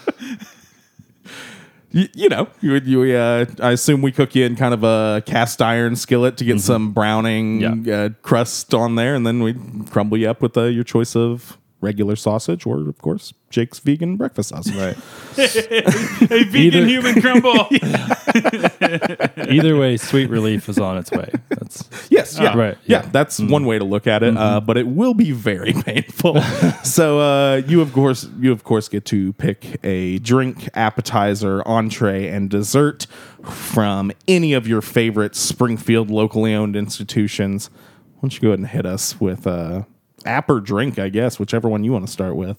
You, 1.92 2.08
you 2.14 2.30
know, 2.30 2.48
you, 2.62 2.76
you 2.76 3.16
uh, 3.16 3.46
I 3.62 3.72
assume 3.72 4.02
we 4.02 4.12
cook 4.12 4.36
you 4.36 4.46
in 4.46 4.56
kind 4.56 4.74
of 4.74 4.84
a 4.84 5.22
cast 5.26 5.62
iron 5.62 5.96
skillet 5.96 6.38
to 6.38 6.46
get 6.46 6.60
some 6.62 6.92
browning 6.94 7.89
uh, 7.89 8.10
crust 8.22 8.74
on 8.74 8.96
there, 8.96 9.16
and 9.16 9.26
then 9.26 9.44
we 9.44 9.56
crumble 9.89 10.18
you 10.18 10.30
up 10.30 10.42
with 10.42 10.58
uh, 10.58 10.64
your 10.64 10.84
choice 10.84 11.16
of 11.16 11.58
regular 11.82 12.16
sausage 12.16 12.66
or, 12.66 12.88
of 12.88 12.98
course, 13.02 13.34
Jake's 13.50 13.80
vegan 13.80 14.16
breakfast 14.16 14.50
sausage. 14.50 14.76
Right. 14.76 14.98
a 15.38 16.44
vegan 16.46 16.56
Either- 16.56 16.86
human 16.86 17.22
crumble. 17.22 17.68
Either 19.50 19.78
way, 19.78 19.98
sweet 19.98 20.30
relief 20.30 20.70
is 20.70 20.78
on 20.80 20.98
its 20.98 21.12
way. 21.12 21.30
That's 21.50 21.90
Yes, 22.10 22.38
yeah, 22.40 22.56
Right, 22.58 22.78
yeah. 22.86 23.04
yeah. 23.04 23.10
That's 23.12 23.40
one 23.40 23.66
way 23.66 23.78
to 23.80 23.86
look 23.86 24.08
at 24.08 24.24
it, 24.24 24.38
uh, 24.38 24.60
but 24.62 24.78
it 24.78 24.88
will 24.88 25.14
be 25.14 25.32
very 25.32 25.74
painful. 25.74 26.42
so 26.84 27.20
uh, 27.20 27.62
you, 27.68 27.82
of 27.82 27.92
course, 27.94 28.28
you 28.40 28.52
of 28.52 28.64
course 28.64 28.88
get 28.88 29.06
to 29.06 29.34
pick 29.34 29.78
a 29.84 30.20
drink, 30.20 30.70
appetizer, 30.74 31.62
entree, 31.68 32.28
and 32.28 32.50
dessert 32.50 33.08
from 33.44 34.12
any 34.28 34.54
of 34.54 34.68
your 34.68 34.82
favorite 34.82 35.36
Springfield 35.36 36.10
locally 36.10 36.54
owned 36.54 36.76
institutions. 36.76 37.70
Why 38.16 38.22
don't 38.22 38.34
you 38.36 38.40
go 38.42 38.48
ahead 38.50 38.60
and 38.60 38.68
hit 38.68 38.86
us 38.86 39.20
with 39.20 39.48
uh, 39.48 39.84
app 40.26 40.49
or 40.49 40.59
drink? 40.59 40.99
I 40.99 41.09
guess 41.09 41.39
whichever 41.39 41.67
one 41.69 41.84
you 41.84 41.91
want 41.91 42.05
to 42.05 42.11
start 42.11 42.36
with. 42.36 42.57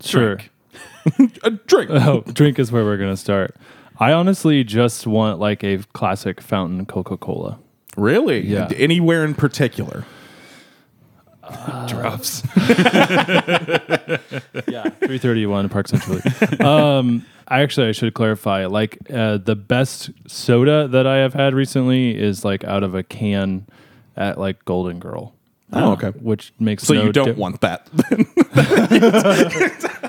sure. 0.00 0.38
A 1.44 1.50
drink. 1.50 1.90
Oh, 1.90 2.22
drink 2.32 2.58
is 2.58 2.72
where 2.72 2.84
we're 2.84 2.96
gonna 2.96 3.16
start. 3.16 3.54
I 4.00 4.12
honestly 4.12 4.64
just 4.64 5.06
want 5.06 5.38
like 5.38 5.62
a 5.62 5.78
classic 5.92 6.40
fountain 6.40 6.84
Coca 6.86 7.16
Cola. 7.16 7.58
really? 7.96 8.44
Yeah. 8.46 8.68
Anywhere 8.76 9.24
in 9.24 9.34
particular? 9.34 10.04
Druffs. 11.86 12.42
Yeah, 14.66 14.88
three 15.04 15.18
thirty 15.18 15.46
one 15.46 15.68
Park 15.68 15.88
Central. 15.88 16.18
um, 16.66 17.24
I 17.48 17.60
actually 17.62 17.88
I 17.88 17.92
should 17.92 18.14
clarify. 18.14 18.66
Like 18.66 18.98
uh, 19.12 19.38
the 19.38 19.54
best 19.56 20.10
soda 20.26 20.88
that 20.88 21.06
I 21.06 21.16
have 21.18 21.34
had 21.34 21.54
recently 21.54 22.16
is 22.18 22.44
like 22.44 22.64
out 22.64 22.82
of 22.82 22.94
a 22.94 23.02
can 23.02 23.66
at 24.16 24.38
like 24.38 24.64
Golden 24.64 24.98
Girl. 24.98 25.34
Oh, 25.74 25.92
okay. 25.92 26.08
Which 26.20 26.52
makes 26.58 26.84
So 26.84 26.94
no 26.94 27.04
you 27.04 27.12
don't 27.12 27.26
di- 27.26 27.32
want 27.32 27.60
that. 27.62 27.88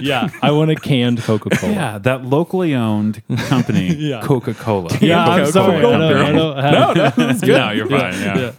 Yeah, 0.00 0.28
I 0.42 0.50
want 0.50 0.72
a 0.72 0.74
canned 0.74 1.20
Coca 1.22 1.50
Cola. 1.50 1.72
Yeah, 1.72 1.98
that 1.98 2.24
locally 2.24 2.74
owned 2.74 3.22
company, 3.48 3.94
Yeah. 3.98 4.22
Coca 4.22 4.52
Cola. 4.52 4.90
Yeah, 5.00 5.24
I'm 5.24 5.46
sorry. 5.46 5.76
I 5.76 5.80
don't, 5.80 6.02
I 6.02 6.32
don't 6.32 6.56
have, 6.58 6.72
no, 6.74 6.92
no, 7.24 7.30
it's 7.30 7.40
good. 7.40 7.56
No, 7.56 7.70
you're 7.70 7.88
fine. 7.88 8.12
Yeah. 8.14 8.52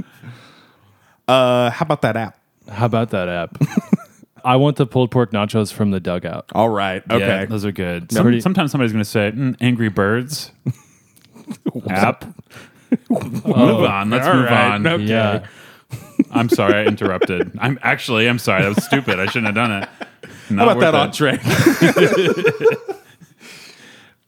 Uh, 1.28 1.70
how 1.72 1.84
about 1.84 2.02
that 2.04 2.16
app? 2.16 2.40
How 2.70 2.86
about 2.86 3.10
that 3.10 3.28
app? 3.28 3.58
I 4.46 4.56
want 4.56 4.78
the 4.78 4.86
pulled 4.86 5.12
pork 5.12 5.34
nachos 5.34 5.74
from 5.74 5.92
the 5.92 6.00
dugout. 6.00 6.46
All 6.54 6.70
right. 6.70 7.04
Okay. 7.12 7.20
Yeah, 7.26 7.46
those 7.46 7.66
are 7.66 7.72
good. 7.74 8.12
Some- 8.14 8.24
Pretty- 8.24 8.40
sometimes 8.42 8.72
somebody's 8.72 8.94
going 8.94 9.04
to 9.04 9.10
say, 9.10 9.32
mm, 9.36 9.58
Angry 9.60 9.90
Birds 9.90 10.52
app. 11.90 12.24
move 13.10 13.46
on. 13.56 14.10
Let's 14.10 14.28
All 14.28 14.34
move 14.36 14.46
right, 14.46 14.72
on. 14.74 14.88
okay. 14.88 15.04
Yeah. 15.04 15.46
I'm 16.32 16.50
sorry 16.50 16.74
I 16.76 16.86
interrupted. 16.86 17.52
I'm 17.60 17.78
actually, 17.82 18.28
I'm 18.30 18.40
sorry. 18.40 18.64
That 18.64 18.76
was 18.76 18.84
stupid. 18.86 19.20
I 19.20 19.26
shouldn't 19.28 19.46
have 19.48 19.56
done 19.56 19.84
it. 19.84 19.90
How 20.58 20.70
about 20.70 20.80
that 20.80 20.96
entree? 20.96 21.40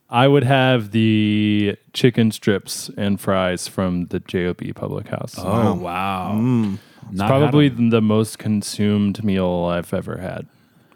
I 0.10 0.28
would 0.28 0.44
have 0.46 0.92
the 0.92 1.76
chicken 1.94 2.32
strips 2.32 2.90
and 2.98 3.20
fries 3.20 3.68
from 3.68 4.06
the 4.08 4.20
JOB 4.22 4.74
Public 4.74 5.10
House. 5.10 5.36
Oh, 5.38 5.74
wow. 5.74 6.32
Mm. 6.36 6.78
Not 7.12 7.28
Probably 7.28 7.70
had 7.70 7.78
'em. 7.78 7.90
the 7.90 8.02
most 8.02 8.40
consumed 8.40 9.24
meal 9.24 9.66
I've 9.70 9.94
ever 9.94 10.18
had. 10.18 10.48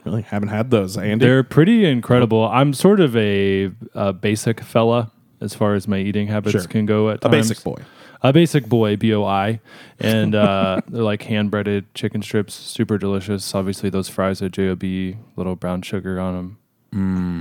really 0.06 0.22
haven't 0.22 0.50
had 0.50 0.72
those, 0.72 0.98
Andy. 0.98 1.26
They're 1.26 1.44
pretty 1.44 1.86
incredible. 1.86 2.48
I'm 2.48 2.74
sort 2.74 3.00
of 3.02 3.16
a, 3.18 3.72
a 3.94 4.14
basic 4.14 4.62
fella 4.62 5.12
as 5.42 5.54
far 5.56 5.74
as 5.76 5.88
my 5.88 5.98
eating 5.98 6.28
habits 6.28 6.52
Sure. 6.52 6.64
can 6.66 6.86
go 6.86 7.10
at 7.10 7.18
a 7.18 7.30
times. 7.30 7.50
basic 7.50 7.64
boy. 7.64 7.78
A 8.24 8.32
basic 8.32 8.68
boy, 8.68 8.96
B 8.98 9.14
O 9.16 9.24
I. 9.26 9.60
And 10.00 10.36
uh, 10.36 10.82
they're 10.88 11.02
like 11.04 11.24
hand 11.24 11.50
breaded 11.52 11.92
chicken 11.96 12.22
strips, 12.22 12.54
super 12.54 12.98
delicious. 13.00 13.54
Obviously, 13.56 13.90
those 13.90 14.10
fries 14.10 14.42
at 14.44 14.52
JOB, 14.52 14.84
little 15.36 15.56
brown 15.56 15.82
sugar 15.82 16.20
on 16.20 16.36
them. 16.36 16.58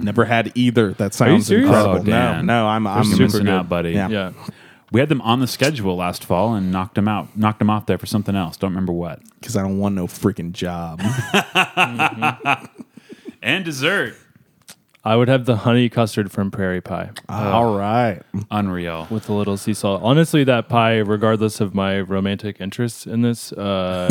Never 0.05 0.25
had 0.25 0.53
either. 0.55 0.93
That 0.95 1.13
sounds 1.13 1.47
serious? 1.49 1.67
incredible. 1.67 1.97
Oh, 1.97 2.03
no, 2.03 2.05
Dan. 2.05 2.47
no, 2.47 2.67
I'm, 2.69 2.87
I'm 2.87 3.03
You're 3.05 3.13
super 3.13 3.23
missing 3.25 3.45
good. 3.47 3.53
out, 3.53 3.69
buddy. 3.69 3.91
Yeah. 3.93 4.09
Yeah. 4.09 4.33
We 4.93 5.01
had 5.01 5.09
them 5.09 5.21
on 5.23 5.41
the 5.41 5.47
schedule 5.47 5.97
last 5.97 6.25
fall 6.25 6.55
and 6.55 6.73
knocked 6.73 6.95
them 6.95 7.07
out, 7.09 7.37
knocked 7.37 7.59
them 7.61 7.69
off 7.71 7.87
there 7.87 7.99
for 7.99 8.07
something 8.07 8.35
else. 8.35 8.57
Don't 8.57 8.71
remember 8.71 8.93
what. 8.93 9.21
because 9.41 9.57
I 9.57 9.63
don't 9.63 9.79
want 9.79 9.95
no 9.97 10.07
freaking 10.07 10.53
job. 10.53 11.01
And 13.43 13.65
dessert. 13.65 14.17
I 15.03 15.17
would 15.17 15.29
have 15.29 15.47
the 15.47 15.57
honey 15.57 15.89
custard 15.89 16.31
from 16.31 16.51
Prairie 16.51 16.83
Pie 16.83 17.11
All 17.29 17.75
right. 17.75 18.21
Unreal. 18.51 19.07
with 19.09 19.31
a 19.31 19.33
little 19.33 19.57
sea 19.57 19.73
salt. 19.73 20.03
Honestly, 20.03 20.45
that 20.45 20.69
pie, 20.69 20.99
regardless 20.99 21.59
of 21.61 21.75
my 21.75 22.01
romantic 22.01 22.61
interests 22.61 23.07
in 23.07 23.23
this, 23.23 23.51
uh, 23.53 24.11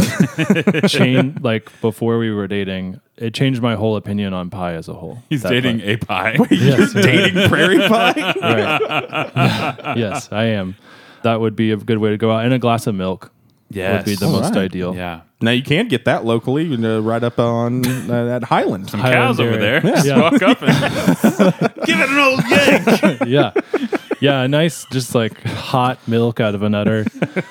chain 0.88 1.38
like 1.42 1.70
before 1.82 2.18
we 2.18 2.32
were 2.32 2.48
dating, 2.48 3.00
it 3.18 3.36
changed 3.36 3.62
my 3.62 3.76
whole 3.76 3.98
opinion 3.98 4.34
on 4.34 4.50
pie 4.50 4.74
as 4.74 4.88
a 4.88 4.94
whole. 4.96 5.22
He's 5.30 5.44
That 5.44 5.50
dating 5.52 5.80
pie. 5.80 6.32
a 6.32 6.38
pie. 6.40 6.48
Yes, 6.56 6.94
Dating 6.94 7.48
prairie 7.50 7.88
pie. 7.88 8.34
right. 8.42 9.96
yes, 9.98 10.30
I 10.32 10.46
am. 10.46 10.76
That 11.22 11.40
would 11.40 11.56
be 11.56 11.72
a 11.72 11.78
good 11.78 12.00
way 12.00 12.10
to 12.10 12.18
go 12.18 12.32
out. 12.32 12.46
And 12.46 12.54
a 12.54 12.60
glass 12.60 12.88
of 12.88 12.96
milk 12.96 13.32
Yes. 13.70 14.00
would 14.00 14.06
be 14.06 14.16
the 14.16 14.26
All 14.26 14.32
most 14.42 14.56
right. 14.56 14.64
ideal. 14.64 14.96
Yeah. 14.96 15.22
Now 15.42 15.52
you 15.52 15.64
can 15.64 15.88
get 15.88 16.04
that 16.06 16.26
locally, 16.26 16.66
you 16.66 16.76
know, 16.76 17.00
right 17.00 17.24
up 17.24 17.40
on 17.40 17.86
uh, 18.12 18.36
at 18.36 18.44
Hiland. 18.44 18.90
Some 18.90 19.00
Highland 19.00 19.38
cows 19.38 19.40
over 19.40 19.58
Dairy. 19.58 19.80
there. 19.80 19.92
Just 19.94 20.06
Yeah. 20.08 20.22
walk 20.22 20.42
up 20.42 20.62
and 20.62 20.70
give 21.86 22.00
it 22.00 22.10
an 22.10 22.18
old 22.18 22.44
yank. 22.50 23.22
yeah. 23.26 23.52
Yeah, 24.20 24.42
a 24.42 24.48
nice, 24.50 24.86
just 24.92 25.16
like 25.16 25.42
hot 25.44 25.98
milk 26.10 26.42
out 26.42 26.56
of 26.56 26.62
a 26.62 26.68
nutter 26.70 27.06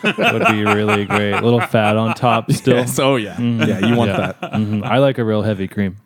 would 0.04 0.46
be 0.50 0.64
really 0.64 1.06
great. 1.06 1.32
A 1.32 1.40
little 1.40 1.62
fat 1.62 1.96
on 1.96 2.14
top 2.14 2.52
still. 2.52 2.76
Yes. 2.76 2.98
Oh 2.98 3.16
yeah. 3.16 3.40
Yeah. 3.40 3.78
You 3.86 3.96
want 3.96 4.10
Yeah. 4.10 4.32
that? 4.38 4.52
Mhm. 4.52 4.84
I 4.84 4.98
like 4.98 5.16
a 5.16 5.24
real 5.24 5.40
heavy 5.40 5.66
cream. 5.66 5.96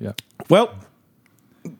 Yeah. 0.00 0.12
Well, 0.48 0.74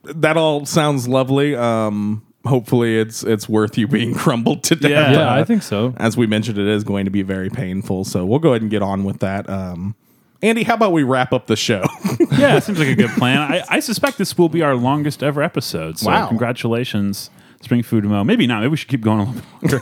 that 0.05 0.37
all 0.37 0.67
sounds 0.67 1.09
lovely. 1.09 1.57
Um, 1.57 2.26
hopefully, 2.47 2.99
it's 2.99 3.23
it's 3.23 3.49
worth 3.49 3.77
you 3.79 3.87
being 3.89 4.15
crumbled 4.23 4.63
to 4.65 4.77
death. 4.77 4.91
Yeah. 4.91 5.13
Yeah, 5.13 5.31
Uh, 5.33 5.41
I 5.41 5.45
think 5.45 5.63
so. 5.63 5.95
as 5.99 6.17
we 6.17 6.27
mentioned, 6.27 6.59
it 6.59 6.67
is 6.67 6.85
going 6.85 7.05
to 7.05 7.11
be 7.11 7.23
very 7.23 7.51
painful. 7.51 8.05
So 8.05 8.25
we'll 8.25 8.39
go 8.39 8.51
ahead 8.51 8.63
and 8.63 8.71
get 8.71 8.83
on 8.83 9.05
with 9.05 9.19
that. 9.21 9.49
Um, 9.51 9.95
Andy, 10.43 10.63
how 10.65 10.75
about 10.75 10.93
we 10.93 11.03
wrap 11.03 11.33
up 11.33 11.47
the 11.47 11.57
show? 11.57 11.85
Yeah, 12.39 12.57
it 12.57 12.65
seems 12.65 12.79
like 12.79 12.89
a 12.89 12.95
good 12.95 13.11
plan. 13.11 13.39
I, 13.41 13.63
I 13.71 13.81
suspect 13.81 14.19
this 14.19 14.37
will 14.37 14.51
be 14.51 14.61
our 14.63 14.75
longest 14.75 15.23
ever 15.23 15.43
episode. 15.43 15.99
So 15.99 16.09
Wow. 16.11 16.29
congratulations, 16.29 17.31
Spring 17.63 17.83
Food 17.83 18.05
Mo. 18.05 18.23
Maybe 18.23 18.47
not. 18.47 18.61
Maybe 18.61 18.71
we 18.71 18.77
should 18.77 18.89
keep 18.89 19.01
going 19.01 19.21
a 19.21 19.25
little 19.25 19.81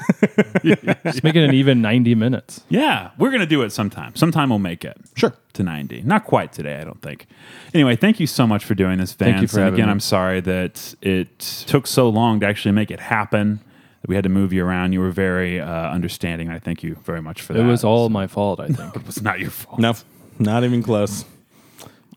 bit 0.63 0.85
longer. 0.87 1.01
Just 1.05 1.25
make 1.25 1.35
it 1.35 1.43
an 1.45 1.55
even 1.55 1.83
90 1.83 2.15
minutes. 2.15 2.63
yeah, 2.69 3.11
we're 3.19 3.31
going 3.31 3.41
to 3.41 3.47
do 3.47 3.63
it 3.63 3.71
sometime. 3.71 4.15
Sometime 4.17 4.49
we'll 4.51 4.59
make 4.59 4.85
it. 4.85 4.97
Sure. 5.17 5.35
To 5.55 5.63
90. 5.63 6.03
Not 6.03 6.25
quite 6.25 6.53
today, 6.53 6.81
I 6.81 6.85
don't 6.85 7.03
think. 7.03 7.27
Anyway, 7.75 7.97
thank 7.97 8.21
you 8.21 8.27
so 8.27 8.47
much 8.47 8.65
for 8.65 8.75
doing 8.75 8.99
this, 8.99 9.13
Vance. 9.13 9.31
Thank 9.33 9.43
you 9.43 9.49
for 9.49 9.57
and 9.59 9.65
having 9.65 9.75
again, 9.81 9.87
me. 9.89 9.93
I'm 9.93 10.01
sorry 10.01 10.41
that 10.41 10.95
it 11.03 11.39
took 11.39 11.87
so 11.87 12.09
long 12.09 12.41
to 12.41 12.47
actually 12.47 12.73
make 12.73 12.91
it 12.91 13.01
happen. 13.01 13.61
That 14.03 14.09
we 14.09 14.15
had 14.15 14.25
to 14.25 14.31
move 14.31 14.53
you 14.53 14.65
around. 14.65 14.93
You 14.93 15.01
were 15.01 15.11
very 15.11 15.61
uh, 15.61 15.67
understanding. 15.91 16.51
I 16.51 16.59
thank 16.59 16.83
you 16.83 16.97
very 17.05 17.23
much 17.23 17.41
for 17.43 17.53
that. 17.55 17.61
It 17.61 17.65
was 17.67 17.85
all 17.85 18.09
my 18.09 18.27
fault, 18.27 18.61
I 18.61 18.69
think. 18.69 18.95
It 18.97 19.07
was 19.07 19.23
not 19.23 19.41
your 19.41 19.51
fault. 19.51 19.81
no, 19.81 19.95
not 20.39 20.63
even 20.65 20.83
close. 20.83 21.25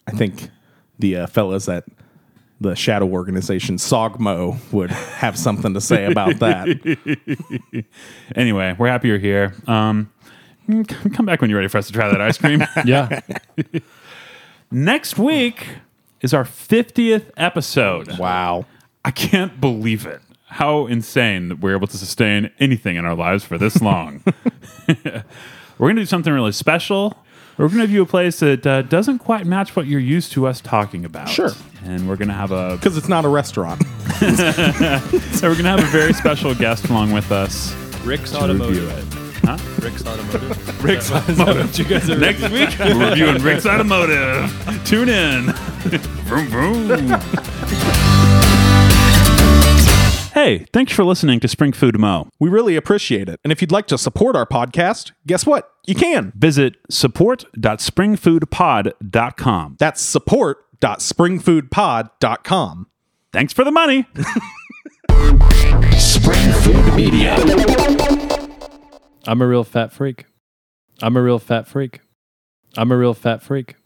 I 0.07 0.11
think 0.11 0.49
the 0.99 1.17
uh, 1.17 1.27
fellas 1.27 1.67
at 1.69 1.83
the 2.59 2.75
shadow 2.75 3.07
organization 3.07 3.77
Sogmo 3.77 4.57
would 4.71 4.89
have 4.89 5.37
something 5.37 5.73
to 5.73 5.81
say 5.81 6.05
about 6.05 6.39
that. 6.39 6.67
Anyway, 8.35 8.75
we're 8.77 8.89
happy 8.89 9.07
you're 9.07 9.17
here. 9.17 9.53
Um, 9.67 10.11
come 11.13 11.25
back 11.25 11.39
when 11.39 11.49
you're 11.49 11.57
ready 11.57 11.69
for 11.69 11.77
us 11.77 11.87
to 11.87 11.93
try 11.93 12.09
that 12.09 12.19
ice 12.19 12.37
cream. 12.37 12.63
yeah. 12.85 13.21
Next 14.69 15.17
week, 15.17 15.65
is 16.21 16.33
our 16.33 16.43
50th 16.43 17.29
episode. 17.37 18.17
Wow. 18.17 18.65
I 19.05 19.11
can't 19.11 19.59
believe 19.61 20.05
it. 20.05 20.21
How 20.47 20.87
insane 20.87 21.49
that 21.49 21.59
we're 21.59 21.75
able 21.75 21.87
to 21.87 21.97
sustain 21.97 22.51
anything 22.59 22.95
in 22.95 23.05
our 23.05 23.15
lives 23.15 23.43
for 23.43 23.57
this 23.57 23.81
long. 23.81 24.23
we're 24.87 25.23
going 25.77 25.95
to 25.97 26.01
do 26.01 26.05
something 26.05 26.31
really 26.31 26.51
special. 26.51 27.17
We're 27.57 27.69
going 27.69 27.79
to 27.81 27.87
view 27.87 28.03
a 28.03 28.05
place 28.05 28.39
that 28.41 28.67
uh, 28.67 28.83
doesn't 28.83 29.17
quite 29.19 29.45
match 29.47 29.75
what 29.75 29.87
you're 29.87 29.99
used 29.99 30.31
to 30.33 30.45
us 30.47 30.61
talking 30.61 31.03
about. 31.05 31.27
Sure. 31.29 31.51
And 31.83 32.07
we're 32.07 32.15
going 32.15 32.27
to 32.27 32.33
have 32.35 32.51
a 32.51 32.75
Because 32.75 32.97
it's 32.97 33.09
not 33.09 33.25
a 33.25 33.29
restaurant. 33.29 33.81
so 34.19 35.47
we're 35.47 35.53
going 35.53 35.63
to 35.63 35.69
have 35.69 35.79
a 35.79 35.87
very 35.87 36.13
special 36.13 36.53
guest 36.53 36.87
along 36.89 37.13
with 37.13 37.31
us. 37.31 37.73
Rick's 38.03 38.31
to 38.31 38.47
review 38.53 38.87
Automotive. 38.87 39.13
it. 39.13 39.45
Huh? 39.45 39.57
Rick's 39.81 40.05
Automotive. 40.05 40.83
Rick's 40.83 41.05
Is 41.05 41.09
that- 41.11 41.29
is 41.29 41.39
Automotive. 41.39 41.79
you 41.79 41.85
guys 41.85 42.09
are 42.09 42.17
Next 42.19 42.41
week, 42.49 42.77
we're 42.79 43.09
reviewing 43.09 43.35
Rick's 43.41 43.65
Automotive. 43.65 44.51
Tune 44.85 45.09
in. 45.09 45.51
vroom, 46.25 46.47
vroom. 46.47 48.06
Hey, 50.37 50.67
thanks 50.71 50.93
for 50.93 51.03
listening 51.03 51.39
to 51.39 51.47
Spring 51.47 51.73
Food 51.73 51.99
Mo. 51.99 52.29
We 52.39 52.47
really 52.47 52.75
appreciate 52.75 53.27
it. 53.27 53.39
And 53.43 53.51
if 53.51 53.59
you'd 53.59 53.71
like 53.71 53.87
to 53.87 53.97
support 53.97 54.35
our 54.35 54.45
podcast, 54.45 55.13
guess 55.25 55.47
what? 55.47 55.71
You 55.87 55.95
can. 55.95 56.31
Visit 56.35 56.75
support.springfoodpod.com. 56.91 59.75
That's 59.79 59.99
support.springfoodpod.com. 59.99 62.87
Thanks 63.33 63.51
for 63.51 63.63
the 63.63 63.71
money. 63.71 64.05
Spring 65.97 66.51
Food 66.61 66.93
Media. 66.93 67.35
I'm 69.25 69.41
a 69.41 69.47
real 69.47 69.63
fat 69.63 69.91
freak. 69.91 70.25
I'm 71.01 71.17
a 71.17 71.21
real 71.23 71.39
fat 71.39 71.67
freak. 71.67 72.01
I'm 72.77 72.91
a 72.91 72.97
real 72.97 73.15
fat 73.15 73.41
freak. 73.41 73.76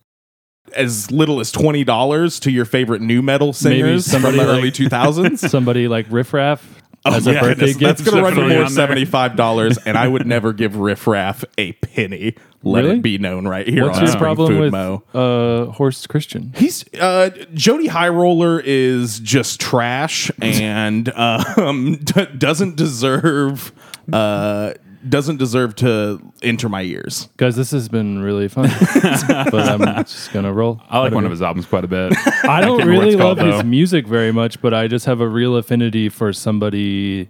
As 0.75 1.11
little 1.11 1.39
as 1.39 1.51
$20 1.51 2.39
to 2.41 2.51
your 2.51 2.65
favorite 2.65 3.01
nu 3.01 3.21
metal 3.21 3.47
Maybe 3.47 3.53
singers 3.53 4.03
from 4.11 4.21
somebody 4.21 4.37
the 4.37 4.45
like, 4.45 4.57
early 4.57 4.71
2000s. 4.71 5.37
somebody 5.49 5.87
like 5.87 6.05
Riff 6.09 6.33
Raff 6.33 6.77
Oh, 7.03 7.15
as 7.15 7.25
a 7.25 7.31
birthday 7.33 7.65
that's, 7.65 7.77
gift. 7.77 7.79
that's 7.79 8.01
going 8.03 8.17
to 8.17 8.21
run 8.41 8.49
you 8.51 8.55
more 8.59 8.67
seventy 8.69 9.05
five 9.05 9.35
dollars, 9.35 9.79
and 9.87 9.97
I 9.97 10.07
would 10.07 10.27
never 10.27 10.53
give 10.53 10.75
Riff 10.75 11.07
Raff 11.07 11.43
a 11.57 11.71
penny. 11.71 12.35
Let 12.61 12.83
Really? 12.83 12.97
it 12.97 13.01
be 13.01 13.17
known 13.17 13.47
right 13.47 13.67
here. 13.67 13.85
What's 13.87 13.97
on 13.97 14.05
your 14.05 14.17
problem 14.17 14.49
Food 14.49 14.59
with 14.59 14.71
Mo. 14.71 15.01
uh, 15.15 15.71
Horst 15.71 16.07
Christian? 16.09 16.53
He's 16.55 16.85
uh, 16.93 17.31
Jody 17.55 17.87
High 17.87 18.09
Roller 18.09 18.59
is 18.63 19.19
just 19.19 19.59
trash 19.59 20.29
and 20.43 21.09
um, 21.15 21.95
d- 21.95 22.27
doesn't 22.37 22.75
deserve 22.75 23.71
uh, 24.13 24.73
doesn't 25.07 25.37
deserve 25.37 25.75
to 25.77 26.21
enter 26.43 26.69
my 26.69 26.81
ears. 26.83 27.29
Guys, 27.37 27.55
this 27.55 27.71
has 27.71 27.89
been 27.89 28.21
really 28.21 28.47
fun. 28.47 28.69
but 29.51 29.53
I'm 29.67 30.03
just 30.05 30.31
gonna 30.31 30.53
roll. 30.53 30.81
I 30.89 30.99
like 30.99 31.13
one 31.13 31.25
of 31.25 31.31
his 31.31 31.41
albums 31.41 31.65
quite 31.65 31.83
a 31.83 31.87
bit. 31.87 32.13
I 32.43 32.61
don't 32.61 32.77
can't 32.79 32.89
remember 32.89 32.93
what 32.93 32.99
really 33.05 33.15
love 33.15 33.37
called, 33.37 33.47
his 33.47 33.55
though. 33.61 33.67
music 33.67 34.07
very 34.07 34.31
much, 34.31 34.61
but 34.61 34.73
I 34.73 34.87
just 34.87 35.05
have 35.07 35.19
a 35.21 35.27
real 35.27 35.55
affinity 35.55 36.09
for 36.09 36.31
somebody 36.33 37.29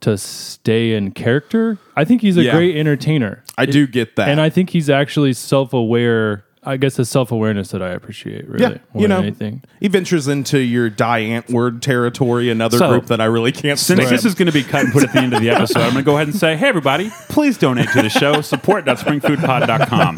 to 0.00 0.16
stay 0.18 0.92
in 0.94 1.10
character. 1.12 1.78
I 1.96 2.04
think 2.04 2.20
he's 2.22 2.36
a 2.36 2.42
Yeah. 2.44 2.52
great 2.54 2.76
entertainer. 2.76 3.42
I 3.58 3.66
do 3.66 3.86
get 3.86 4.16
that, 4.16 4.28
And 4.28 4.40
I 4.40 4.50
think 4.50 4.70
he's 4.70 4.90
actually 4.90 5.32
self 5.32 5.72
aware. 5.72 6.44
I 6.68 6.76
guess 6.76 6.96
the 6.96 7.04
self 7.04 7.30
awareness 7.30 7.68
that 7.70 7.80
I 7.80 7.90
appreciate, 7.90 8.46
really, 8.48 8.62
yeah, 8.64 8.78
more 8.92 9.02
you 9.02 9.08
know, 9.08 9.16
than 9.16 9.26
anything. 9.26 9.62
he 9.80 9.88
ventures 9.88 10.26
into 10.26 10.58
your 10.58 10.90
Die 10.90 11.20
Antwoord 11.22 11.80
territory, 11.80 12.50
another 12.50 12.76
So, 12.78 12.88
group 12.88 13.06
that 13.06 13.20
I 13.20 13.26
really 13.26 13.52
can't 13.52 13.78
Since 13.78 14.00
stand. 14.00 14.12
this 14.12 14.24
is 14.24 14.34
going 14.34 14.46
to 14.46 14.52
be 14.52 14.64
cut 14.64 14.84
and 14.84 14.92
put 14.92 15.04
at 15.04 15.12
the 15.12 15.20
end 15.20 15.32
of 15.32 15.40
the 15.40 15.50
episode, 15.50 15.78
I'm 15.82 15.92
going 15.92 16.04
to 16.04 16.10
go 16.10 16.16
ahead 16.16 16.26
and 16.26 16.36
say, 16.36 16.56
hey, 16.56 16.68
everybody, 16.68 17.10
please 17.28 17.56
donate 17.56 17.88
to 17.90 18.02
the 18.02 18.08
show. 18.10 18.40
Support.springfoodpod.com. 18.40 20.14